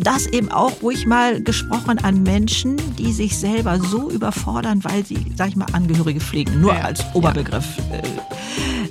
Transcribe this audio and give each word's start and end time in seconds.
das 0.00 0.26
eben 0.26 0.50
auch 0.50 0.82
ruhig 0.82 1.06
mal 1.06 1.42
gesprochen 1.42 1.98
an 1.98 2.22
Menschen, 2.22 2.76
die 2.96 3.12
sich 3.12 3.38
selber 3.38 3.78
so 3.78 4.10
überfordern, 4.10 4.82
weil 4.84 5.04
sie, 5.04 5.18
sag 5.36 5.48
ich 5.48 5.56
mal, 5.56 5.66
Angehörige 5.72 6.20
pflegen, 6.20 6.60
nur 6.60 6.74
ja. 6.74 6.82
als 6.82 7.04
Oberbegriff. 7.14 7.66
Äh, 7.92 8.02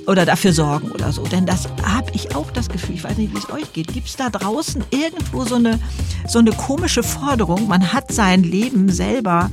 oder 0.06 0.24
dafür 0.24 0.52
sorgen 0.52 0.90
oder 0.90 1.12
so. 1.12 1.22
Denn 1.24 1.46
das 1.46 1.68
habe 1.84 2.10
ich 2.14 2.34
auch 2.34 2.50
das 2.50 2.68
Gefühl, 2.68 2.96
ich 2.96 3.04
weiß 3.04 3.16
nicht, 3.16 3.32
wie 3.32 3.38
es 3.38 3.50
euch 3.50 3.72
geht. 3.72 3.92
Gibt 3.92 4.08
es 4.08 4.16
da 4.16 4.30
draußen 4.30 4.82
irgendwo 4.90 5.44
so 5.44 5.56
eine, 5.56 5.78
so 6.26 6.38
eine 6.38 6.52
komische 6.52 7.02
Forderung, 7.02 7.68
man 7.68 7.92
hat 7.92 8.12
sein 8.12 8.42
Leben 8.42 8.90
selber 8.90 9.50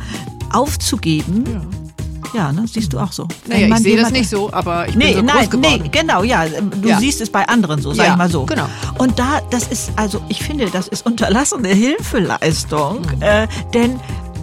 aufzugeben? 0.52 1.44
Ja. 1.52 1.87
Ja, 2.34 2.52
ne? 2.52 2.66
siehst 2.68 2.94
du 2.94 3.00
auch 3.00 3.12
so. 3.12 3.28
Naja, 3.48 3.68
ich 3.68 3.84
sehe 3.84 3.98
das 3.98 4.12
nicht 4.12 4.30
so, 4.30 4.52
aber 4.52 4.88
ich 4.88 4.96
nee, 4.96 5.14
bin 5.14 5.28
so 5.28 5.34
nein, 5.34 5.50
Nee, 5.60 5.90
genau, 5.92 6.24
ja. 6.24 6.46
Du 6.48 6.90
ja. 6.90 7.00
siehst 7.00 7.22
es 7.22 7.30
bei 7.30 7.48
anderen 7.48 7.82
so, 7.82 7.94
sag 7.94 8.06
ja, 8.06 8.12
ich 8.12 8.18
mal 8.18 8.30
so. 8.30 8.46
Genau. 8.46 8.68
Und 8.98 9.18
da, 9.18 9.42
das 9.50 9.68
ist, 9.68 9.92
also 9.96 10.22
ich 10.30 10.42
finde, 10.42 10.70
das 10.70 10.88
ist 10.88 11.06
unterlassene 11.06 11.70
Hilfeleistung, 11.70 13.02
mhm. 13.02 13.22
äh, 13.22 13.48
denn 13.74 14.00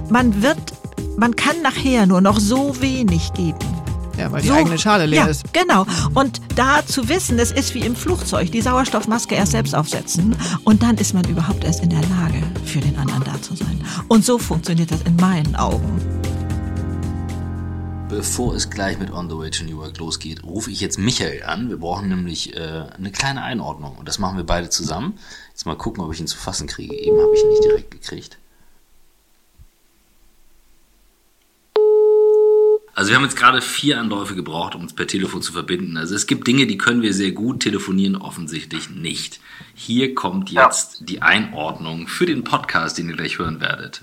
man 0.08 0.42
wird, 0.42 0.58
man 1.16 1.36
kann 1.36 1.62
nachher 1.62 2.06
nur 2.06 2.20
noch 2.20 2.40
so 2.40 2.80
wenig 2.80 3.32
geben. 3.34 3.58
Ja, 4.16 4.30
weil 4.30 4.42
die 4.42 4.48
so, 4.48 4.54
eigene 4.54 4.78
Schale 4.78 5.06
leer 5.06 5.24
ja, 5.24 5.26
ist. 5.26 5.52
Genau. 5.52 5.86
Und 6.14 6.40
da 6.54 6.86
zu 6.86 7.08
wissen, 7.08 7.38
es 7.38 7.50
ist 7.50 7.74
wie 7.74 7.80
im 7.80 7.96
Flugzeug, 7.96 8.52
die 8.52 8.60
Sauerstoffmaske 8.60 9.34
erst 9.34 9.52
selbst 9.52 9.74
aufsetzen 9.74 10.36
und 10.64 10.82
dann 10.82 10.96
ist 10.96 11.14
man 11.14 11.24
überhaupt 11.24 11.64
erst 11.64 11.82
in 11.82 11.90
der 11.90 12.00
Lage, 12.00 12.42
für 12.64 12.80
den 12.80 12.96
anderen 12.96 13.24
da 13.24 13.40
zu 13.42 13.56
sein. 13.56 13.84
Und 14.08 14.24
so 14.24 14.38
funktioniert 14.38 14.90
das 14.92 15.02
in 15.02 15.16
meinen 15.16 15.56
Augen. 15.56 16.00
Bevor 18.08 18.54
es 18.54 18.68
gleich 18.68 18.98
mit 18.98 19.10
On 19.10 19.30
the 19.30 19.36
Way 19.36 19.50
to 19.50 19.64
New 19.64 19.80
York 19.80 19.98
losgeht, 19.98 20.44
rufe 20.44 20.70
ich 20.70 20.80
jetzt 20.80 20.98
Michael 20.98 21.42
an. 21.44 21.70
Wir 21.70 21.78
brauchen 21.78 22.08
nämlich 22.08 22.54
äh, 22.54 22.86
eine 22.96 23.10
kleine 23.10 23.42
Einordnung 23.42 23.96
und 23.96 24.06
das 24.06 24.18
machen 24.18 24.36
wir 24.36 24.44
beide 24.44 24.68
zusammen. 24.68 25.18
Jetzt 25.48 25.64
mal 25.64 25.74
gucken, 25.74 26.04
ob 26.04 26.12
ich 26.12 26.20
ihn 26.20 26.26
zu 26.26 26.36
fassen 26.36 26.66
kriege. 26.66 26.94
Eben 26.94 27.18
habe 27.18 27.34
ich 27.34 27.42
ihn 27.42 27.48
nicht 27.48 27.64
direkt 27.64 27.90
gekriegt. 27.90 28.38
Also 32.94 33.10
wir 33.10 33.16
haben 33.16 33.24
jetzt 33.24 33.36
gerade 33.36 33.60
vier 33.60 33.98
Anläufe 33.98 34.36
gebraucht, 34.36 34.76
um 34.76 34.82
uns 34.82 34.92
per 34.92 35.06
Telefon 35.06 35.42
zu 35.42 35.52
verbinden. 35.52 35.96
Also 35.96 36.14
es 36.14 36.26
gibt 36.26 36.46
Dinge, 36.46 36.66
die 36.66 36.78
können 36.78 37.02
wir 37.02 37.12
sehr 37.12 37.32
gut 37.32 37.60
telefonieren, 37.60 38.14
offensichtlich 38.16 38.90
nicht. 38.90 39.40
Hier 39.74 40.14
kommt 40.14 40.50
jetzt 40.50 41.00
ja. 41.00 41.06
die 41.06 41.22
Einordnung 41.22 42.06
für 42.06 42.26
den 42.26 42.44
Podcast, 42.44 42.98
den 42.98 43.08
ihr 43.08 43.16
gleich 43.16 43.38
hören 43.38 43.60
werdet. 43.60 44.02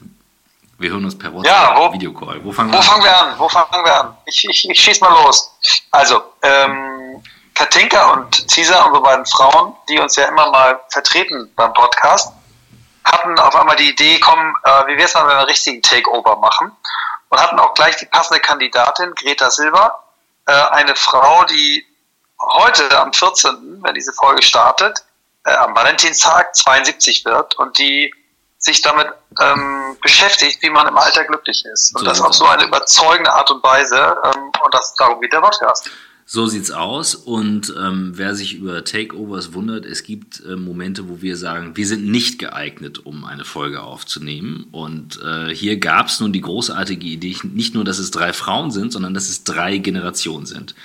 Wir 0.81 0.91
hören 0.91 1.05
uns 1.05 1.17
per 1.17 1.33
WhatsApp, 1.33 1.51
ja, 1.51 1.75
wo, 1.77 1.93
Videocall. 1.93 2.43
Wo 2.43 2.51
fangen 2.51 2.71
wir 2.71 2.77
wo 2.77 2.81
an? 2.81 2.83
Fangen 2.83 3.03
wir 3.03 3.17
an? 3.17 3.39
Wo 3.39 3.49
fangen 3.49 3.85
wir 3.85 3.99
an? 3.99 4.17
Ich, 4.25 4.43
ich, 4.49 4.69
ich 4.69 4.79
schieß 4.79 4.99
mal 5.01 5.13
los. 5.23 5.55
Also, 5.91 6.23
ähm, 6.41 7.23
Katinka 7.53 8.11
und 8.13 8.49
Cesar, 8.49 8.87
unsere 8.87 9.03
beiden 9.03 9.25
Frauen, 9.25 9.75
die 9.87 9.99
uns 9.99 10.15
ja 10.15 10.25
immer 10.25 10.49
mal 10.49 10.79
vertreten 10.89 11.51
beim 11.55 11.73
Podcast, 11.73 12.33
hatten 13.03 13.37
auf 13.39 13.55
einmal 13.55 13.75
die 13.75 13.89
Idee, 13.89 14.19
komm, 14.19 14.55
äh, 14.63 14.87
wie 14.87 14.97
wär's 14.97 15.13
mal, 15.13 15.21
wenn 15.21 15.29
wir 15.29 15.37
einen 15.37 15.45
richtigen 15.47 15.81
Takeover 15.81 16.35
machen? 16.37 16.71
und 17.31 17.41
hatten 17.41 17.59
auch 17.59 17.73
gleich 17.73 17.95
die 17.95 18.05
passende 18.05 18.41
Kandidatin, 18.41 19.15
Greta 19.15 19.49
Silva, 19.49 20.03
äh, 20.47 20.51
eine 20.51 20.95
Frau, 20.95 21.45
die 21.45 21.85
heute 22.39 22.99
am 22.99 23.13
14., 23.13 23.79
wenn 23.81 23.95
diese 23.95 24.11
Folge 24.13 24.41
startet, 24.41 24.99
äh, 25.45 25.53
am 25.53 25.73
Valentinstag 25.73 26.53
72 26.55 27.23
wird 27.23 27.55
und 27.55 27.77
die 27.77 28.13
sich 28.61 28.81
damit 28.81 29.07
ähm, 29.41 29.97
beschäftigt, 30.01 30.61
wie 30.61 30.69
man 30.69 30.87
im 30.87 30.97
Alter 30.97 31.23
glücklich 31.25 31.65
ist. 31.73 31.95
Und 31.95 32.01
so 32.01 32.05
das 32.05 32.21
auf 32.21 32.33
so 32.33 32.45
eine 32.45 32.65
überzeugende 32.65 33.33
Art 33.33 33.49
und 33.51 33.63
Weise. 33.63 34.15
Ähm, 34.23 34.51
und 34.63 34.73
das 34.73 34.93
darum 34.95 35.19
geht 35.19 35.33
der 35.33 35.41
Podcast. 35.41 35.89
So 36.33 36.45
sieht's 36.45 36.71
aus. 36.71 37.15
Und 37.15 37.73
ähm, 37.77 38.13
wer 38.15 38.35
sich 38.35 38.53
über 38.53 38.85
Takeovers 38.85 39.53
wundert, 39.53 39.85
es 39.85 40.03
gibt 40.03 40.41
äh, 40.45 40.55
Momente, 40.55 41.09
wo 41.09 41.21
wir 41.21 41.35
sagen, 41.35 41.75
wir 41.75 41.87
sind 41.87 42.05
nicht 42.05 42.39
geeignet, 42.39 43.05
um 43.05 43.25
eine 43.25 43.43
Folge 43.43 43.81
aufzunehmen. 43.81 44.67
Und 44.71 45.19
äh, 45.21 45.53
hier 45.53 45.77
gab's 45.77 46.19
nun 46.19 46.31
die 46.31 46.39
großartige 46.41 47.05
Idee, 47.05 47.35
nicht 47.43 47.73
nur, 47.73 47.83
dass 47.83 47.97
es 47.97 48.11
drei 48.11 48.31
Frauen 48.31 48.69
sind, 48.69 48.93
sondern 48.93 49.15
dass 49.15 49.27
es 49.27 49.43
drei 49.43 49.79
Generationen 49.79 50.45
sind. 50.45 50.75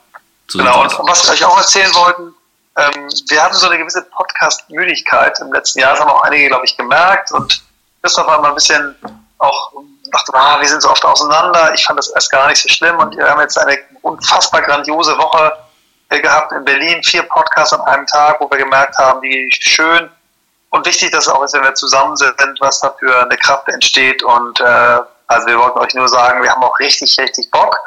So 0.48 0.60
genau. 0.60 0.84
Und 0.84 0.94
was 1.10 1.28
wir 1.28 1.34
euch 1.34 1.44
auch 1.46 1.58
erzählen 1.58 1.94
wollten, 1.94 2.34
ähm, 2.80 3.10
wir 3.30 3.44
hatten 3.44 3.56
so 3.56 3.68
eine 3.68 3.78
gewisse 3.78 4.04
Podcast-Müdigkeit 4.04 5.40
im 5.40 5.52
letzten 5.54 5.80
Jahr. 5.80 5.92
Das 5.92 6.00
haben 6.02 6.10
auch 6.10 6.24
einige, 6.24 6.48
glaube 6.48 6.66
ich, 6.66 6.78
gemerkt. 6.78 7.32
Und 7.32 7.62
Christoph 8.02 8.28
war 8.28 8.42
mal 8.42 8.50
ein 8.50 8.56
bisschen 8.56 8.96
auch 9.38 9.72
dachte, 10.12 10.34
ah, 10.34 10.60
wir 10.60 10.68
sind 10.68 10.82
so 10.82 10.90
oft 10.90 11.04
auseinander. 11.06 11.74
Ich 11.74 11.86
fand 11.86 12.00
das 12.00 12.10
erst 12.10 12.32
gar 12.32 12.48
nicht 12.48 12.62
so 12.62 12.70
schlimm. 12.70 12.98
Und 12.98 13.16
wir 13.16 13.30
haben 13.30 13.42
jetzt 13.42 13.58
eine 13.58 13.78
unfassbar 14.02 14.62
grandiose 14.62 15.18
Woche 15.18 15.54
gehabt 16.10 16.52
in 16.52 16.66
Berlin, 16.66 17.04
vier 17.04 17.24
Podcasts 17.24 17.74
an 17.74 17.82
einem 17.82 18.08
Tag, 18.08 18.42
wo 18.42 18.50
wir 18.50 18.58
gemerkt 18.58 18.98
haben, 18.98 19.22
wie 19.22 19.48
schön 19.52 20.10
und 20.72 20.86
wichtig 20.86 21.12
das 21.12 21.28
auch 21.28 21.44
ist, 21.44 21.54
wenn 21.54 21.64
wir 21.64 21.74
zusammen 21.76 22.16
sind, 22.16 22.34
was 22.60 22.80
da 22.80 22.94
für 23.00 23.24
eine 23.24 23.38
Kraft 23.38 23.68
entsteht. 23.70 24.24
Und 24.24 24.60
äh, 24.60 25.00
also 25.28 25.48
wir 25.48 25.60
wollten 25.60 25.80
euch 25.80 25.94
nur 25.94 26.08
sagen, 26.08 26.42
wir 26.42 26.52
haben 26.52 26.64
auch 26.64 26.78
richtig, 26.80 27.18
richtig 27.20 27.50
Bock, 27.52 27.78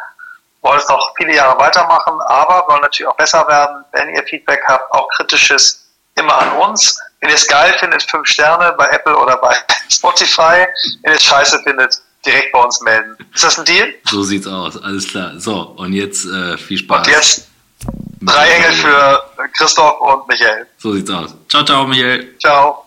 wollen 0.63 0.79
es 0.79 0.89
noch 0.89 1.13
viele 1.17 1.35
Jahre 1.35 1.59
weitermachen, 1.59 2.21
aber 2.27 2.67
wollen 2.69 2.81
natürlich 2.83 3.07
auch 3.07 3.17
besser 3.17 3.47
werden. 3.49 3.85
Wenn 3.93 4.15
ihr 4.15 4.23
Feedback 4.25 4.63
habt, 4.67 4.91
auch 4.93 5.09
kritisches, 5.17 5.87
immer 6.17 6.37
an 6.39 6.53
uns. 6.59 6.99
Wenn 7.21 7.31
ihr 7.31 7.37
es 7.37 7.47
geil 7.47 7.75
findet, 7.79 8.03
fünf 8.11 8.27
Sterne 8.27 8.75
bei 8.79 8.87
Apple 8.89 9.17
oder 9.17 9.37
bei 9.37 9.55
Spotify. 9.89 10.67
Wenn 11.03 11.13
ihr 11.13 11.19
es 11.19 11.25
scheiße 11.25 11.61
findet, 11.63 12.01
direkt 12.25 12.53
bei 12.53 12.63
uns 12.63 12.81
melden. 12.81 13.17
Ist 13.35 13.45
das 13.45 13.59
ein 13.59 13.65
Deal? 13.65 13.95
So 14.05 14.23
sieht's 14.23 14.47
aus, 14.47 14.81
alles 14.83 15.09
klar. 15.09 15.33
So, 15.39 15.75
und 15.77 15.93
jetzt 15.93 16.25
äh, 16.27 16.57
viel 16.57 16.79
Spaß. 16.79 17.07
Und 17.07 17.13
jetzt 17.13 17.49
Drei 18.25 18.51
Engel 18.51 18.73
für 18.73 19.23
Christoph 19.57 20.01
und 20.01 20.29
Michael. 20.29 20.67
So 20.79 20.93
sieht's 20.93 21.11
aus. 21.11 21.35
Ciao, 21.49 21.65
ciao, 21.65 21.87
Michael. 21.87 22.39
Ciao. 22.39 22.82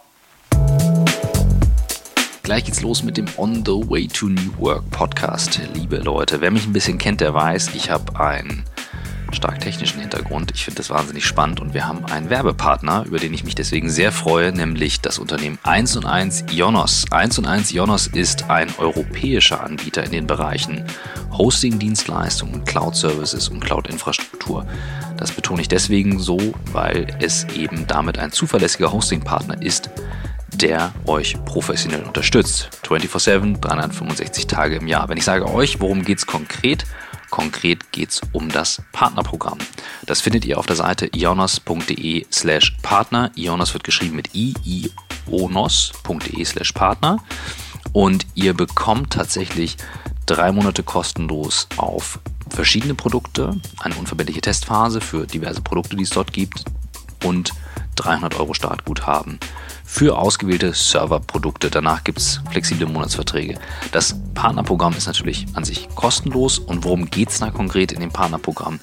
Gleich 2.45 2.63
geht's 2.63 2.83
los 2.83 3.01
mit 3.01 3.17
dem 3.17 3.25
On 3.38 3.66
the 3.66 3.72
Way 3.72 4.07
to 4.07 4.28
New 4.28 4.56
Work 4.59 4.91
Podcast. 4.91 5.59
Liebe 5.73 5.97
Leute, 5.97 6.41
wer 6.41 6.51
mich 6.51 6.67
ein 6.67 6.73
bisschen 6.73 7.00
kennt, 7.00 7.19
der 7.19 7.33
weiß, 7.33 7.72
ich 7.73 7.89
habe 7.89 8.19
einen 8.19 8.63
stark 9.31 9.59
technischen 9.61 10.00
Hintergrund. 10.00 10.51
Ich 10.53 10.63
finde 10.63 10.78
das 10.78 10.91
wahnsinnig 10.91 11.25
spannend 11.25 11.59
und 11.59 11.73
wir 11.73 11.88
haben 11.88 12.05
einen 12.05 12.29
Werbepartner, 12.29 13.03
über 13.07 13.17
den 13.17 13.34
ich 13.34 13.45
mich 13.45 13.55
deswegen 13.55 13.89
sehr 13.89 14.11
freue, 14.11 14.51
nämlich 14.51 15.01
das 15.01 15.17
Unternehmen 15.17 15.57
1 15.63 15.97
und 15.97 16.05
1 16.05 16.45
Ionos. 16.51 17.05
1 17.09 17.39
und 17.39 17.47
1 17.47 17.72
Ionos 17.73 18.05
ist 18.05 18.47
ein 18.47 18.69
europäischer 18.78 19.63
Anbieter 19.63 20.03
in 20.03 20.11
den 20.11 20.28
Bereichen 20.28 20.84
Hosting-Dienstleistungen, 21.31 22.63
Cloud-Services 22.63 23.49
und 23.49 23.59
Cloud-Infrastruktur. 23.59 24.67
Das 25.17 25.31
betone 25.31 25.61
ich 25.61 25.67
deswegen 25.67 26.20
so, 26.20 26.37
weil 26.72 27.08
es 27.20 27.47
eben 27.55 27.87
damit 27.87 28.20
ein 28.20 28.31
zuverlässiger 28.31 28.91
Hosting-Partner 28.91 29.59
ist, 29.64 29.90
der 30.57 30.93
euch 31.05 31.35
professionell 31.46 32.03
unterstützt. 32.03 32.69
24-7, 32.84 33.59
365 33.59 34.47
Tage 34.47 34.75
im 34.75 34.87
Jahr. 34.87 35.09
Wenn 35.09 35.17
ich 35.17 35.25
sage 35.25 35.47
euch, 35.47 35.79
worum 35.81 36.03
geht 36.03 36.19
es 36.19 36.25
konkret? 36.25 36.85
Konkret 37.29 37.91
geht 37.91 38.11
es 38.11 38.22
um 38.31 38.49
das 38.49 38.81
Partnerprogramm. 38.91 39.57
Das 40.05 40.22
findet 40.22 40.46
ihr 40.46 40.57
auf 40.57 40.66
der 40.66 40.75
Seite 40.75 41.09
ionos.de 41.13 42.25
slash 42.31 42.78
Partner. 42.81 43.31
Ionos 43.35 43.73
wird 43.73 43.84
geschrieben 43.84 44.16
mit 44.16 44.34
i, 44.35 44.53
ionos.de 45.28 46.46
slash 46.46 46.72
Partner. 46.72 47.17
Und 47.91 48.25
ihr 48.35 48.53
bekommt 48.53 49.13
tatsächlich 49.13 49.78
drei 50.25 50.51
Monate 50.51 50.84
kostenlos 50.84 51.67
auf 51.78 52.19
verschiedene 52.49 52.96
Produkte, 52.96 53.59
eine 53.79 53.96
unverbindliche 53.96 54.41
Testphase 54.41 55.01
für 55.01 55.25
diverse 55.25 55.61
Produkte, 55.61 55.96
die 55.96 56.03
es 56.03 56.09
dort 56.09 56.31
gibt 56.31 56.66
und 57.23 57.53
300 57.96 58.40
Euro 58.40 58.53
Startguthaben 58.53 59.40
für 59.85 60.17
ausgewählte 60.17 60.73
Serverprodukte. 60.73 61.70
Danach 61.70 62.03
gibt 62.03 62.17
es 62.17 62.41
flexible 62.52 62.87
Monatsverträge. 62.87 63.58
Das 63.91 64.16
Partnerprogramm 64.34 64.93
ist 64.93 65.08
natürlich 65.08 65.46
an 65.53 65.64
sich 65.64 65.87
kostenlos 65.96 66.59
und 66.59 66.84
worum 66.84 67.09
geht 67.09 67.29
es 67.29 67.40
da 67.40 67.52
konkret 67.52 67.91
in 67.91 68.02
dem 68.02 68.11
Partnerprogramm? 68.11 68.79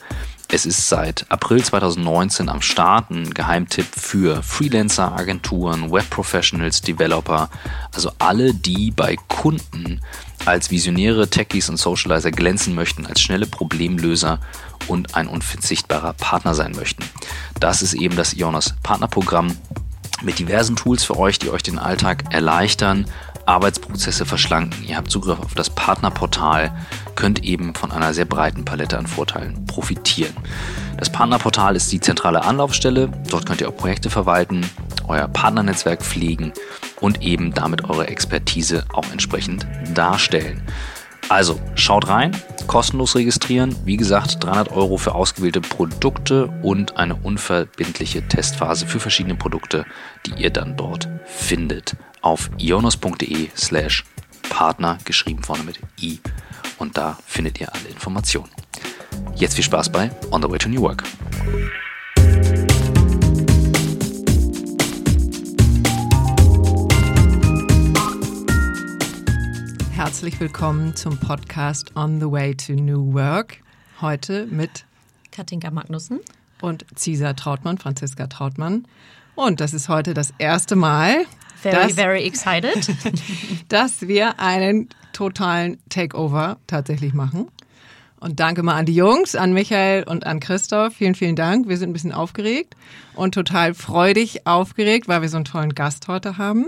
Es 0.55 0.67
ist 0.67 0.87
seit 0.87 1.25
April 1.31 1.65
2019 1.65 2.51
am 2.51 2.61
Start 2.61 3.11
ein 3.11 3.33
Geheimtipp 3.33 3.87
für 3.87 4.43
Freelancer, 4.43 5.13
Agenturen, 5.13 5.91
Web 5.91 6.11
Professionals, 6.11 6.83
Developer, 6.83 7.49
also 7.95 8.13
alle, 8.19 8.53
die 8.53 8.91
bei 8.91 9.17
Kunden 9.29 10.03
als 10.45 10.71
Visionäre, 10.71 11.29
Techies 11.29 11.71
und 11.71 11.79
Socializer 11.79 12.33
glänzen 12.33 12.75
möchten, 12.75 13.07
als 13.07 13.23
schnelle 13.23 13.47
Problemlöser 13.47 14.41
und 14.89 15.15
ein 15.15 15.27
unverzichtbarer 15.27 16.13
Partner 16.13 16.55
sein 16.55 16.73
möchten. 16.73 17.05
Das 17.59 17.81
ist 17.81 17.95
eben 17.95 18.17
das 18.17 18.35
Ionos 18.35 18.75
Partnerprogramm 18.83 19.57
mit 20.25 20.39
diversen 20.39 20.77
Tools 20.77 21.05
für 21.05 21.19
euch, 21.19 21.39
die 21.39 21.51
euch 21.51 21.63
den 21.63 21.79
Alltag 21.79 22.25
erleichtern, 22.31 23.07
Arbeitsprozesse 23.47 24.25
verschlanken. 24.25 24.85
Ihr 24.87 24.97
habt 24.97 25.11
Zugriff 25.11 25.41
auf 25.41 25.55
das 25.55 25.71
Partnerportal, 25.71 26.73
könnt 27.17 27.45
eben 27.45 27.75
von 27.75 27.91
einer 27.91 28.15
sehr 28.15 28.25
breiten 28.25 28.65
Palette 28.65 28.99
an 28.99 29.07
Vorteilen 29.07 29.67
profitieren. 29.67 30.35
Das 30.97 31.11
Partnerportal 31.11 31.75
ist 31.75 31.91
die 31.91 32.01
zentrale 32.01 32.45
Anlaufstelle. 32.45 33.09
Dort 33.29 33.47
könnt 33.47 33.61
ihr 33.61 33.69
auch 33.69 33.77
Projekte 33.77 34.11
verwalten, 34.11 34.65
euer 35.09 35.29
Partnernetzwerk 35.29 36.03
pflegen 36.03 36.53
und 37.01 37.23
eben 37.23 37.53
damit 37.53 37.89
eure 37.89 38.07
Expertise 38.07 38.85
auch 38.93 39.11
entsprechend 39.11 39.67
darstellen. 39.93 40.63
Also 41.33 41.59
schaut 41.77 42.09
rein, 42.09 42.37
kostenlos 42.67 43.17
registrieren. 43.17 43.75
Wie 43.87 43.97
gesagt, 43.97 44.45
300 44.45 44.71
Euro 44.73 44.99
für 44.99 45.15
ausgewählte 45.15 45.63
Produkte 45.63 46.49
und 46.61 46.99
eine 46.99 47.15
unverbindliche 47.15 48.29
Testphase 48.29 48.87
für 48.87 49.01
verschiedene 49.01 49.35
Produkte, 49.35 49.87
die 50.27 50.43
ihr 50.43 50.51
dann 50.51 50.77
dort 50.77 51.09
findet 51.25 51.97
auf 52.21 52.51
ionos.de 52.59 53.49
slash 53.57 54.05
Partner, 54.51 54.99
geschrieben 55.07 55.43
vorne 55.43 55.63
mit 55.63 55.81
i. 56.03 56.21
Und 56.77 56.99
da 56.99 57.17
findet 57.25 57.59
ihr 57.63 57.73
alle 57.73 57.89
Informationen. 57.89 58.51
Jetzt 59.35 59.55
viel 59.55 59.65
Spaß 59.65 59.89
bei 59.89 60.11
On 60.33 60.43
the 60.43 60.51
Way 60.51 60.59
to 60.59 60.69
New 60.69 60.83
Work. 60.83 61.03
Herzlich 70.05 70.41
willkommen 70.41 70.97
zum 70.97 71.17
Podcast 71.17 71.95
On 71.95 72.19
the 72.19 72.27
Way 72.27 72.57
to 72.57 72.73
New 72.73 73.15
Work. 73.15 73.59
Heute 74.01 74.49
mit 74.51 74.85
Katinka 75.31 75.71
Magnussen 75.71 76.19
und 76.61 76.85
Cesar 76.97 77.37
Trautmann, 77.37 77.79
Franziska 77.79 78.27
Trautmann. 78.27 78.85
Und 79.37 79.61
das 79.61 79.73
ist 79.73 79.89
heute 79.89 80.13
das 80.13 80.35
erste 80.39 80.75
Mal, 80.75 81.25
Very, 81.55 81.77
dass, 81.77 81.93
very 81.93 82.25
excited. 82.25 82.93
dass 83.69 84.09
wir 84.09 84.41
einen 84.41 84.89
totalen 85.13 85.79
Takeover 85.89 86.59
tatsächlich 86.67 87.15
machen. 87.15 87.47
Und 88.19 88.41
danke 88.41 88.65
mal 88.65 88.75
an 88.75 88.87
die 88.87 88.97
Jungs, 88.97 89.37
an 89.37 89.53
Michael 89.53 90.03
und 90.03 90.27
an 90.27 90.41
Christoph. 90.41 90.95
Vielen, 90.95 91.15
vielen 91.15 91.37
Dank. 91.37 91.69
Wir 91.69 91.77
sind 91.77 91.91
ein 91.91 91.93
bisschen 91.93 92.13
aufgeregt 92.13 92.75
und 93.15 93.35
total 93.35 93.73
freudig 93.73 94.49
aufgeregt, 94.49 95.07
weil 95.07 95.23
wir 95.23 95.29
so 95.29 95.37
einen 95.37 95.45
tollen 95.45 95.77
Gast 95.77 96.09
heute 96.09 96.39
haben. 96.39 96.67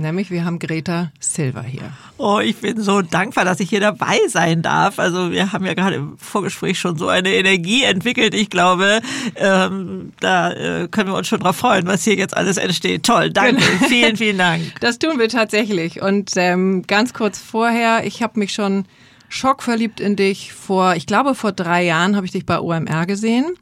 Nämlich, 0.00 0.30
wir 0.30 0.44
haben 0.44 0.58
Greta 0.58 1.12
Silver 1.20 1.62
hier. 1.62 1.92
Oh, 2.16 2.40
ich 2.40 2.56
bin 2.56 2.80
so 2.80 3.02
dankbar, 3.02 3.44
dass 3.44 3.60
ich 3.60 3.68
hier 3.68 3.80
dabei 3.80 4.18
sein 4.28 4.62
darf. 4.62 4.98
Also 4.98 5.30
wir 5.30 5.52
haben 5.52 5.64
ja 5.66 5.74
gerade 5.74 5.96
im 5.96 6.18
Vorgespräch 6.18 6.78
schon 6.78 6.96
so 6.96 7.08
eine 7.08 7.30
Energie 7.32 7.84
entwickelt. 7.84 8.34
Ich 8.34 8.50
glaube, 8.50 9.00
ähm, 9.36 10.12
da 10.20 10.52
äh, 10.52 10.88
können 10.88 11.10
wir 11.10 11.16
uns 11.16 11.28
schon 11.28 11.40
drauf 11.40 11.56
freuen, 11.56 11.86
was 11.86 12.04
hier 12.04 12.14
jetzt 12.14 12.36
alles 12.36 12.56
entsteht. 12.56 13.04
Toll, 13.04 13.30
danke, 13.30 13.62
genau. 13.62 13.86
vielen, 13.88 14.16
vielen 14.16 14.38
Dank. 14.38 14.62
Das 14.80 14.98
tun 14.98 15.18
wir 15.18 15.28
tatsächlich. 15.28 16.00
Und 16.00 16.32
ähm, 16.36 16.82
ganz 16.86 17.12
kurz 17.12 17.38
vorher, 17.38 18.06
ich 18.06 18.22
habe 18.22 18.38
mich 18.38 18.52
schon 18.52 18.86
schockverliebt 19.28 20.00
in 20.00 20.16
dich. 20.16 20.52
Vor, 20.52 20.94
ich 20.96 21.06
glaube, 21.06 21.34
vor 21.34 21.52
drei 21.52 21.84
Jahren 21.84 22.16
habe 22.16 22.26
ich 22.26 22.32
dich 22.32 22.46
bei 22.46 22.58
OMR 22.58 23.06
gesehen. 23.06 23.54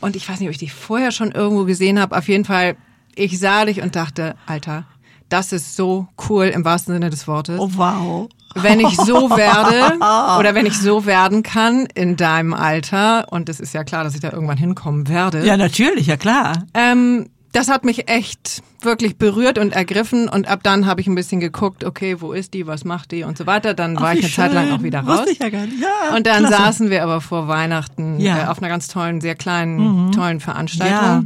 Und 0.00 0.16
ich 0.16 0.28
weiß 0.28 0.40
nicht, 0.40 0.48
ob 0.48 0.52
ich 0.52 0.58
dich 0.58 0.72
vorher 0.72 1.12
schon 1.12 1.32
irgendwo 1.32 1.64
gesehen 1.64 2.00
habe. 2.00 2.16
Auf 2.16 2.28
jeden 2.28 2.44
Fall, 2.44 2.76
ich 3.14 3.38
sah 3.38 3.64
dich 3.64 3.80
und 3.80 3.96
dachte, 3.96 4.34
Alter, 4.46 4.86
das 5.28 5.52
ist 5.52 5.76
so 5.76 6.06
cool 6.28 6.46
im 6.46 6.64
wahrsten 6.64 6.94
Sinne 6.94 7.10
des 7.10 7.26
Wortes. 7.26 7.58
Oh, 7.58 7.70
wow. 7.74 8.28
Wenn 8.54 8.80
ich 8.80 8.96
so 8.96 9.30
werde 9.36 9.98
oder 10.38 10.54
wenn 10.54 10.66
ich 10.66 10.78
so 10.78 11.06
werden 11.06 11.42
kann 11.42 11.86
in 11.94 12.16
deinem 12.16 12.54
Alter, 12.54 13.26
und 13.32 13.48
es 13.48 13.60
ist 13.60 13.74
ja 13.74 13.84
klar, 13.84 14.04
dass 14.04 14.14
ich 14.14 14.20
da 14.20 14.30
irgendwann 14.30 14.58
hinkommen 14.58 15.08
werde. 15.08 15.44
Ja, 15.44 15.56
natürlich, 15.56 16.06
ja 16.06 16.16
klar. 16.16 16.64
Ähm, 16.74 17.30
das 17.54 17.68
hat 17.68 17.84
mich 17.84 18.08
echt 18.08 18.62
wirklich 18.82 19.16
berührt 19.16 19.58
und 19.58 19.72
ergriffen 19.72 20.28
und 20.28 20.48
ab 20.48 20.60
dann 20.62 20.86
habe 20.86 21.00
ich 21.00 21.06
ein 21.06 21.14
bisschen 21.14 21.40
geguckt, 21.40 21.84
okay, 21.84 22.20
wo 22.20 22.32
ist 22.32 22.52
die, 22.52 22.66
was 22.66 22.84
macht 22.84 23.12
die 23.12 23.22
und 23.22 23.38
so 23.38 23.46
weiter. 23.46 23.74
Dann 23.74 23.96
Ach, 23.96 24.02
war 24.02 24.12
ich 24.12 24.20
eine 24.20 24.28
schön. 24.28 24.44
Zeit 24.44 24.52
lang 24.52 24.72
auch 24.72 24.82
wieder 24.82 25.00
raus. 25.00 25.20
Wusste 25.20 25.30
ich 25.30 25.38
ja 25.38 25.48
gar 25.48 25.66
nicht. 25.66 25.80
Ja, 25.80 26.16
und 26.16 26.26
dann 26.26 26.44
klasse. 26.46 26.62
saßen 26.62 26.90
wir 26.90 27.02
aber 27.02 27.20
vor 27.20 27.48
Weihnachten 27.48 28.18
ja. 28.18 28.44
äh, 28.44 28.46
auf 28.46 28.58
einer 28.58 28.68
ganz 28.68 28.88
tollen, 28.88 29.20
sehr 29.20 29.36
kleinen, 29.36 30.06
mhm. 30.06 30.12
tollen 30.12 30.40
Veranstaltung. 30.40 30.92
Ja. 30.92 31.22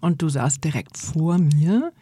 Und 0.00 0.22
du 0.22 0.28
saßt 0.28 0.62
direkt 0.62 0.96
vor 0.96 1.38
mir 1.38 1.92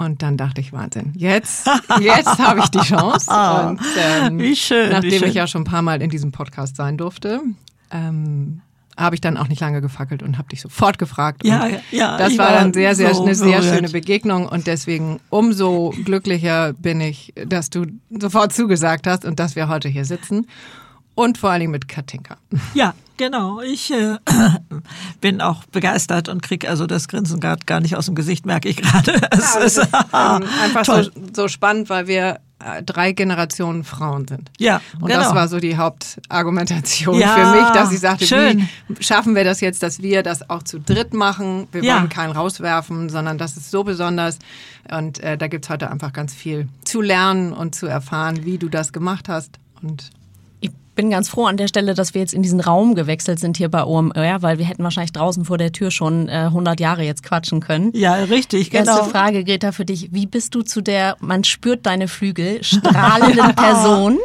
und 0.00 0.22
dann 0.22 0.38
dachte 0.38 0.62
ich, 0.62 0.72
Wahnsinn, 0.72 1.12
jetzt, 1.14 1.68
jetzt 2.00 2.38
habe 2.38 2.60
ich 2.60 2.68
die 2.68 2.78
Chance. 2.78 3.26
Und, 3.68 3.80
ähm, 3.98 4.38
wie 4.38 4.56
schön. 4.56 4.90
Nachdem 4.90 5.10
wie 5.10 5.18
schön. 5.18 5.28
ich 5.28 5.34
ja 5.34 5.46
schon 5.46 5.62
ein 5.62 5.64
paar 5.64 5.82
Mal 5.82 6.00
in 6.00 6.08
diesem 6.08 6.32
Podcast 6.32 6.76
sein 6.76 6.96
durfte, 6.96 7.42
ähm, 7.90 8.62
habe 8.96 9.14
ich 9.14 9.20
dann 9.20 9.36
auch 9.36 9.48
nicht 9.48 9.60
lange 9.60 9.82
gefackelt 9.82 10.22
und 10.22 10.38
habe 10.38 10.48
dich 10.48 10.62
sofort 10.62 10.98
gefragt. 10.98 11.44
Ja, 11.44 11.68
ja. 11.90 12.16
Das 12.16 12.38
war, 12.38 12.52
dann 12.52 12.72
sehr, 12.72 12.94
sehr 12.94 13.14
so 13.14 13.24
eine 13.24 13.34
sehr 13.34 13.62
schöne 13.62 13.90
Begegnung 13.90 14.46
und 14.46 14.66
deswegen 14.66 15.20
umso 15.28 15.92
glücklicher 16.04 16.72
bin 16.72 17.02
ich, 17.02 17.34
dass 17.46 17.68
du 17.68 17.84
sofort 18.08 18.54
zugesagt 18.54 19.06
hast 19.06 19.26
und 19.26 19.38
dass 19.38 19.54
wir 19.54 19.68
heute 19.68 19.88
hier 19.88 20.06
sitzen 20.06 20.46
und 21.14 21.36
vor 21.36 21.50
allen 21.50 21.60
Dingen 21.60 21.72
mit 21.72 21.88
Katinka. 21.88 22.38
Ja, 22.72 22.94
genau. 23.20 23.60
Ich 23.60 23.92
äh, 23.92 24.16
bin 25.20 25.40
auch 25.40 25.64
begeistert 25.66 26.28
und 26.28 26.42
kriege 26.42 26.68
also 26.68 26.86
das 26.86 27.06
Grinsen 27.06 27.38
gerade 27.38 27.64
gar 27.66 27.80
nicht 27.80 27.94
aus 27.94 28.06
dem 28.06 28.14
Gesicht, 28.14 28.46
merke 28.46 28.68
ich 28.68 28.78
gerade. 28.78 29.20
Es 29.30 29.54
ja, 29.54 29.60
ist 29.60 29.78
ähm, 29.78 29.88
einfach 30.62 30.84
so, 30.84 31.10
so 31.34 31.48
spannend, 31.48 31.90
weil 31.90 32.06
wir 32.06 32.40
äh, 32.58 32.82
drei 32.82 33.12
Generationen 33.12 33.84
Frauen 33.84 34.26
sind. 34.26 34.50
Ja, 34.58 34.80
und 35.00 35.08
genau. 35.08 35.20
das 35.20 35.34
war 35.34 35.48
so 35.48 35.60
die 35.60 35.76
Hauptargumentation 35.76 37.18
ja, 37.18 37.34
für 37.34 37.60
mich, 37.60 37.68
dass 37.70 37.92
ich 37.92 38.00
sagte, 38.00 38.26
schön. 38.26 38.68
wie 38.88 39.02
schaffen 39.02 39.34
wir 39.34 39.44
das 39.44 39.60
jetzt, 39.60 39.82
dass 39.82 40.00
wir 40.00 40.22
das 40.22 40.48
auch 40.48 40.62
zu 40.62 40.80
dritt 40.80 41.12
machen? 41.12 41.68
Wir 41.72 41.84
ja. 41.84 41.96
wollen 41.96 42.08
keinen 42.08 42.32
rauswerfen, 42.32 43.10
sondern 43.10 43.36
das 43.36 43.56
ist 43.56 43.70
so 43.70 43.84
besonders. 43.84 44.38
Und 44.90 45.20
äh, 45.20 45.36
da 45.36 45.46
gibt's 45.48 45.68
heute 45.68 45.90
einfach 45.90 46.14
ganz 46.14 46.34
viel 46.34 46.68
zu 46.84 47.02
lernen 47.02 47.52
und 47.52 47.74
zu 47.74 47.86
erfahren, 47.86 48.44
wie 48.44 48.56
du 48.56 48.70
das 48.70 48.92
gemacht 48.94 49.28
hast. 49.28 49.58
Und 49.82 50.10
bin 51.00 51.08
ganz 51.08 51.30
froh 51.30 51.46
an 51.46 51.56
der 51.56 51.66
Stelle, 51.66 51.94
dass 51.94 52.12
wir 52.12 52.20
jetzt 52.20 52.34
in 52.34 52.42
diesen 52.42 52.60
Raum 52.60 52.94
gewechselt 52.94 53.38
sind 53.38 53.56
hier 53.56 53.70
bei 53.70 53.84
OMR, 53.84 54.42
weil 54.42 54.58
wir 54.58 54.66
hätten 54.66 54.84
wahrscheinlich 54.84 55.12
draußen 55.12 55.46
vor 55.46 55.56
der 55.56 55.72
Tür 55.72 55.90
schon 55.90 56.28
äh, 56.28 56.48
100 56.48 56.78
Jahre 56.78 57.04
jetzt 57.04 57.22
quatschen 57.22 57.60
können. 57.60 57.90
Ja, 57.94 58.16
richtig, 58.16 58.70
genau. 58.70 58.98
Erste 58.98 59.10
Frage, 59.10 59.42
Greta, 59.42 59.72
für 59.72 59.86
dich. 59.86 60.12
Wie 60.12 60.26
bist 60.26 60.54
du 60.54 60.60
zu 60.60 60.82
der, 60.82 61.16
man 61.20 61.42
spürt 61.42 61.86
deine 61.86 62.06
Flügel, 62.06 62.62
strahlenden 62.62 63.54
Person 63.56 64.18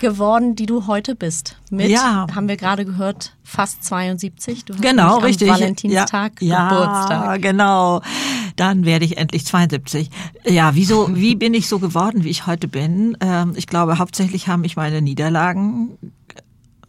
geworden, 0.00 0.54
die 0.54 0.66
du 0.66 0.86
heute 0.86 1.16
bist? 1.16 1.56
Mit, 1.68 1.88
ja. 1.88 2.28
haben 2.32 2.48
wir 2.48 2.56
gerade 2.56 2.84
gehört, 2.84 3.32
fast 3.42 3.82
72. 3.84 4.64
Du 4.64 4.74
hast 4.74 4.82
genau, 4.82 5.16
am 5.16 5.24
richtig. 5.24 5.48
Valentinstag 5.48 6.40
ja, 6.40 6.68
Geburtstag. 6.68 7.10
Ja, 7.10 7.36
genau. 7.38 8.02
Dann 8.54 8.84
werde 8.84 9.04
ich 9.04 9.18
endlich 9.18 9.46
72. 9.46 10.10
Ja, 10.46 10.76
wieso, 10.76 11.16
wie 11.16 11.34
bin 11.34 11.54
ich 11.54 11.68
so 11.68 11.80
geworden, 11.80 12.22
wie 12.22 12.28
ich 12.28 12.46
heute 12.46 12.68
bin? 12.68 13.16
Ähm, 13.20 13.54
ich 13.56 13.66
glaube, 13.66 13.98
hauptsächlich 13.98 14.46
haben 14.46 14.60
mich 14.60 14.76
meine 14.76 15.02
Niederlagen 15.02 15.98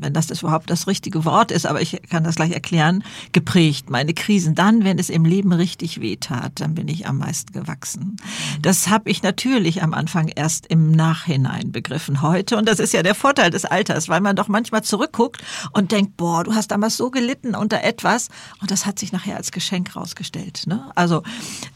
wenn 0.00 0.12
das, 0.12 0.30
überhaupt 0.30 0.70
das 0.70 0.86
richtige 0.86 1.24
Wort 1.24 1.50
ist, 1.50 1.66
aber 1.66 1.80
ich 1.80 2.00
kann 2.08 2.24
das 2.24 2.36
gleich 2.36 2.52
erklären, 2.52 3.04
geprägt. 3.32 3.90
Meine 3.90 4.14
Krisen. 4.14 4.54
Dann, 4.54 4.84
wenn 4.84 4.98
es 4.98 5.10
im 5.10 5.24
Leben 5.24 5.52
richtig 5.52 6.00
weh 6.00 6.16
tat, 6.16 6.52
dann 6.60 6.74
bin 6.74 6.88
ich 6.88 7.06
am 7.06 7.18
meisten 7.18 7.52
gewachsen. 7.52 8.16
Das 8.62 8.88
habe 8.88 9.10
ich 9.10 9.22
natürlich 9.22 9.82
am 9.82 9.94
Anfang 9.94 10.28
erst 10.28 10.66
im 10.66 10.90
Nachhinein 10.90 11.72
begriffen. 11.72 12.22
Heute, 12.22 12.56
und 12.56 12.66
das 12.66 12.80
ist 12.80 12.92
ja 12.92 13.02
der 13.02 13.14
Vorteil 13.14 13.50
des 13.50 13.64
Alters, 13.64 14.08
weil 14.08 14.20
man 14.20 14.36
doch 14.36 14.48
manchmal 14.48 14.82
zurückguckt 14.82 15.42
und 15.72 15.92
denkt, 15.92 16.16
boah, 16.16 16.44
du 16.44 16.54
hast 16.54 16.70
damals 16.70 16.96
so 16.96 17.10
gelitten 17.10 17.54
unter 17.54 17.82
etwas 17.82 18.28
und 18.60 18.70
das 18.70 18.86
hat 18.86 18.98
sich 18.98 19.12
nachher 19.12 19.36
als 19.36 19.52
Geschenk 19.52 19.94
rausgestellt. 19.96 20.64
Ne? 20.66 20.90
Also, 20.94 21.22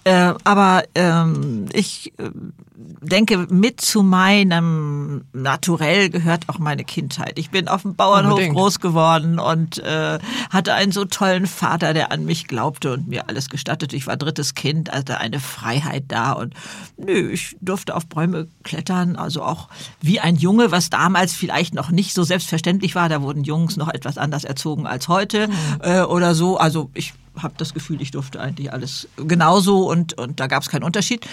äh, 0.04 0.32
aber 0.44 0.84
ähm, 0.94 1.66
ich 1.72 2.12
äh, 2.18 2.30
denke, 2.74 3.46
mit 3.50 3.80
zu 3.80 4.02
meinem 4.02 5.24
Naturell 5.32 6.10
gehört 6.10 6.48
auch 6.48 6.58
meine 6.58 6.84
Kindheit. 6.84 7.38
Ich 7.38 7.50
bin 7.50 7.68
auf 7.68 7.82
dem 7.82 7.94
Bauernhof 8.14 8.32
Unbedingt. 8.32 8.56
groß 8.56 8.80
geworden 8.80 9.38
und 9.38 9.78
äh, 9.78 10.18
hatte 10.50 10.74
einen 10.74 10.92
so 10.92 11.04
tollen 11.04 11.46
Vater, 11.46 11.94
der 11.94 12.12
an 12.12 12.24
mich 12.24 12.46
glaubte 12.46 12.92
und 12.92 13.08
mir 13.08 13.28
alles 13.28 13.48
gestattet. 13.48 13.92
Ich 13.92 14.06
war 14.06 14.16
drittes 14.16 14.54
Kind, 14.54 14.92
also 14.92 15.14
eine 15.14 15.40
Freiheit 15.40 16.04
da 16.08 16.32
und 16.32 16.54
nö, 16.96 17.30
ich 17.30 17.56
durfte 17.60 17.94
auf 17.94 18.06
Bäume 18.06 18.48
klettern, 18.62 19.16
also 19.16 19.42
auch 19.42 19.68
wie 20.00 20.20
ein 20.20 20.36
Junge, 20.36 20.70
was 20.70 20.90
damals 20.90 21.34
vielleicht 21.34 21.74
noch 21.74 21.90
nicht 21.90 22.14
so 22.14 22.22
selbstverständlich 22.22 22.94
war. 22.94 23.08
Da 23.08 23.22
wurden 23.22 23.44
Jungs 23.44 23.76
noch 23.76 23.88
etwas 23.88 24.18
anders 24.18 24.44
erzogen 24.44 24.86
als 24.86 25.08
heute 25.08 25.48
mhm. 25.48 25.54
äh, 25.80 26.02
oder 26.02 26.34
so. 26.34 26.56
Also 26.56 26.90
ich 26.94 27.14
habe 27.40 27.54
das 27.56 27.74
Gefühl, 27.74 28.00
ich 28.00 28.10
durfte 28.10 28.40
eigentlich 28.40 28.72
alles 28.72 29.08
genauso 29.16 29.90
und, 29.90 30.18
und 30.18 30.40
da 30.40 30.46
gab 30.46 30.62
es 30.62 30.68
keinen 30.68 30.84
Unterschied. 30.84 31.26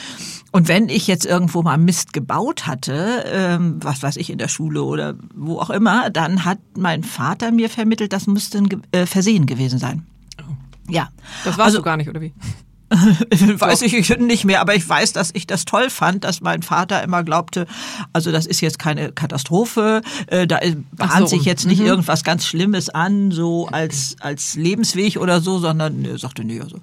Und 0.51 0.67
wenn 0.67 0.89
ich 0.89 1.07
jetzt 1.07 1.25
irgendwo 1.25 1.61
mal 1.61 1.77
Mist 1.77 2.13
gebaut 2.13 2.67
hatte, 2.67 3.23
ähm, 3.27 3.77
was 3.81 4.01
weiß 4.03 4.17
ich, 4.17 4.29
in 4.29 4.37
der 4.37 4.47
Schule 4.47 4.83
oder 4.83 5.15
wo 5.35 5.59
auch 5.59 5.69
immer, 5.69 6.09
dann 6.09 6.45
hat 6.45 6.59
mein 6.75 7.03
Vater 7.03 7.51
mir 7.51 7.69
vermittelt, 7.69 8.13
das 8.13 8.27
müsste 8.27 8.57
ein 8.57 8.83
äh, 8.91 9.05
Versehen 9.05 9.45
gewesen 9.45 9.79
sein. 9.79 10.05
Oh. 10.39 10.53
Ja. 10.89 11.09
Das 11.43 11.57
warst 11.57 11.67
also, 11.67 11.77
du 11.79 11.83
gar 11.83 11.97
nicht, 11.97 12.09
oder 12.09 12.21
wie? 12.21 12.33
weiß 13.59 13.83
ich 13.83 14.17
nicht 14.19 14.45
mehr, 14.45 14.59
aber 14.59 14.75
ich 14.75 14.87
weiß, 14.87 15.13
dass 15.13 15.31
ich 15.33 15.47
das 15.47 15.65
toll 15.65 15.89
fand, 15.89 16.23
dass 16.23 16.41
mein 16.41 16.61
Vater 16.61 17.01
immer 17.03 17.23
glaubte, 17.23 17.65
also 18.11 18.31
das 18.31 18.45
ist 18.45 18.61
jetzt 18.61 18.79
keine 18.79 19.11
Katastrophe, 19.13 20.01
äh, 20.27 20.45
da 20.45 20.59
bahnt 20.91 21.29
so. 21.29 21.37
sich 21.37 21.45
jetzt 21.45 21.65
nicht 21.65 21.79
mhm. 21.79 21.87
irgendwas 21.87 22.23
ganz 22.23 22.45
Schlimmes 22.45 22.89
an, 22.89 23.31
so 23.31 23.67
als, 23.67 24.17
als 24.19 24.55
Lebensweg 24.55 25.17
oder 25.17 25.39
so, 25.39 25.59
sondern 25.59 26.03
er 26.03 26.17
sagte, 26.17 26.43
nee, 26.43 26.59
also, 26.59 26.77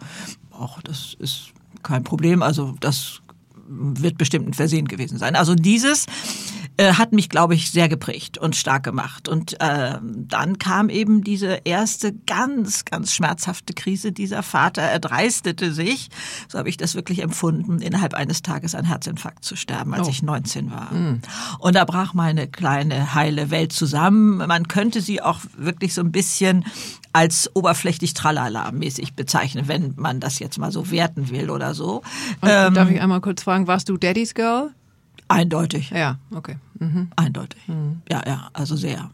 ach, 0.59 0.81
das 0.83 1.15
ist 1.19 1.49
kein 1.83 2.05
Problem, 2.05 2.43
also 2.43 2.75
das 2.81 3.21
wird 3.69 4.17
bestimmt 4.17 4.49
ein 4.49 4.55
Versehen 4.55 4.89
gewesen 4.89 5.19
sein. 5.19 5.37
Also 5.37 5.55
dieses 5.55 6.07
äh, 6.79 6.95
hat 6.95 7.13
mich, 7.13 7.29
glaube 7.29 7.57
ich, 7.57 7.73
sehr 7.73 7.89
geprägt 7.89 8.39
und 8.39 8.55
stark 8.55 8.85
gemacht. 8.85 9.29
Und 9.29 9.61
äh, 9.61 9.99
dann 10.01 10.59
kam 10.59 10.89
eben 10.89 11.25
diese 11.25 11.61
erste 11.65 12.13
ganz, 12.13 12.85
ganz 12.85 13.13
schmerzhafte 13.13 13.75
Krise. 13.75 14.13
Dieser 14.13 14.45
Vater 14.45 14.83
erdreistete 14.83 15.73
sich, 15.73 16.09
so 16.47 16.57
habe 16.57 16.69
ich 16.69 16.77
das 16.77 16.95
wirklich 16.95 17.21
empfunden, 17.21 17.81
innerhalb 17.83 18.15
eines 18.15 18.43
Tages 18.43 18.77
an 18.77 18.85
Herzinfarkt 18.85 19.45
zu 19.45 19.57
sterben, 19.57 19.93
als 19.93 20.07
oh. 20.07 20.11
ich 20.11 20.23
19 20.23 20.71
war. 20.71 20.95
Mhm. 20.95 21.21
Und 21.59 21.75
da 21.75 21.85
brach 21.85 22.15
meine 22.15 22.47
kleine, 22.47 23.13
heile 23.13 23.51
Welt 23.51 23.73
zusammen. 23.73 24.37
Man 24.37 24.69
könnte 24.69 25.01
sie 25.01 25.21
auch 25.21 25.41
wirklich 25.57 25.95
so 25.95 26.01
ein 26.01 26.13
bisschen 26.13 26.65
als 27.13 27.51
oberflächlich 27.55 28.15
Tralala-mäßig 28.15 29.15
bezeichnen, 29.15 29.67
wenn 29.67 29.95
man 29.97 30.21
das 30.21 30.39
jetzt 30.39 30.59
mal 30.59 30.71
so 30.71 30.93
werten 30.93 31.31
will 31.31 31.51
oder 31.51 31.75
so. 31.75 32.03
Ähm, 32.41 32.75
darf 32.75 32.89
ich 32.89 33.01
einmal 33.01 33.21
kurz 33.21 33.43
fragen, 33.43 33.67
warst 33.67 33.89
du 33.89 33.97
Daddy's 33.97 34.35
Girl? 34.35 34.71
Eindeutig. 35.29 35.91
Ja, 35.91 36.19
okay. 36.35 36.57
Mhm. 36.79 37.09
Eindeutig. 37.17 37.61
Mhm. 37.69 38.03
Ja, 38.11 38.23
ja, 38.27 38.51
also 38.53 38.77
sehr. 38.77 39.11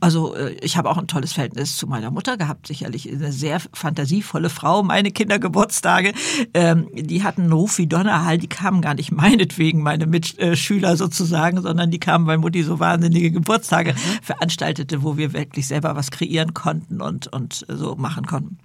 Also 0.00 0.34
äh, 0.34 0.52
ich 0.60 0.76
habe 0.76 0.90
auch 0.90 0.98
ein 0.98 1.06
tolles 1.06 1.32
Verhältnis 1.32 1.76
zu 1.76 1.86
meiner 1.86 2.10
Mutter 2.10 2.36
gehabt, 2.36 2.66
sicherlich 2.66 3.10
eine 3.10 3.32
sehr 3.32 3.60
fantasievolle 3.72 4.50
Frau. 4.50 4.82
Meine 4.82 5.10
Kindergeburtstage, 5.10 6.12
ähm, 6.54 6.88
die 6.94 7.24
hatten 7.24 7.42
einen 7.42 7.52
Ruf 7.52 7.78
wie 7.78 7.86
Donnerhall, 7.86 8.38
die 8.38 8.48
kamen 8.48 8.80
gar 8.80 8.94
nicht 8.94 9.12
meinetwegen, 9.12 9.82
meine 9.82 10.06
Mitschüler 10.06 10.96
sozusagen, 10.96 11.60
sondern 11.62 11.90
die 11.90 12.00
kamen, 12.00 12.26
weil 12.26 12.38
Mutti 12.38 12.62
so 12.62 12.78
wahnsinnige 12.80 13.30
Geburtstage 13.30 13.94
mhm. 13.94 14.22
veranstaltete, 14.22 15.02
wo 15.02 15.16
wir 15.16 15.32
wirklich 15.32 15.66
selber 15.66 15.96
was 15.96 16.10
kreieren 16.10 16.54
konnten 16.54 17.00
und, 17.00 17.26
und 17.28 17.64
so 17.68 17.96
machen 17.96 18.26
konnten. 18.26 18.58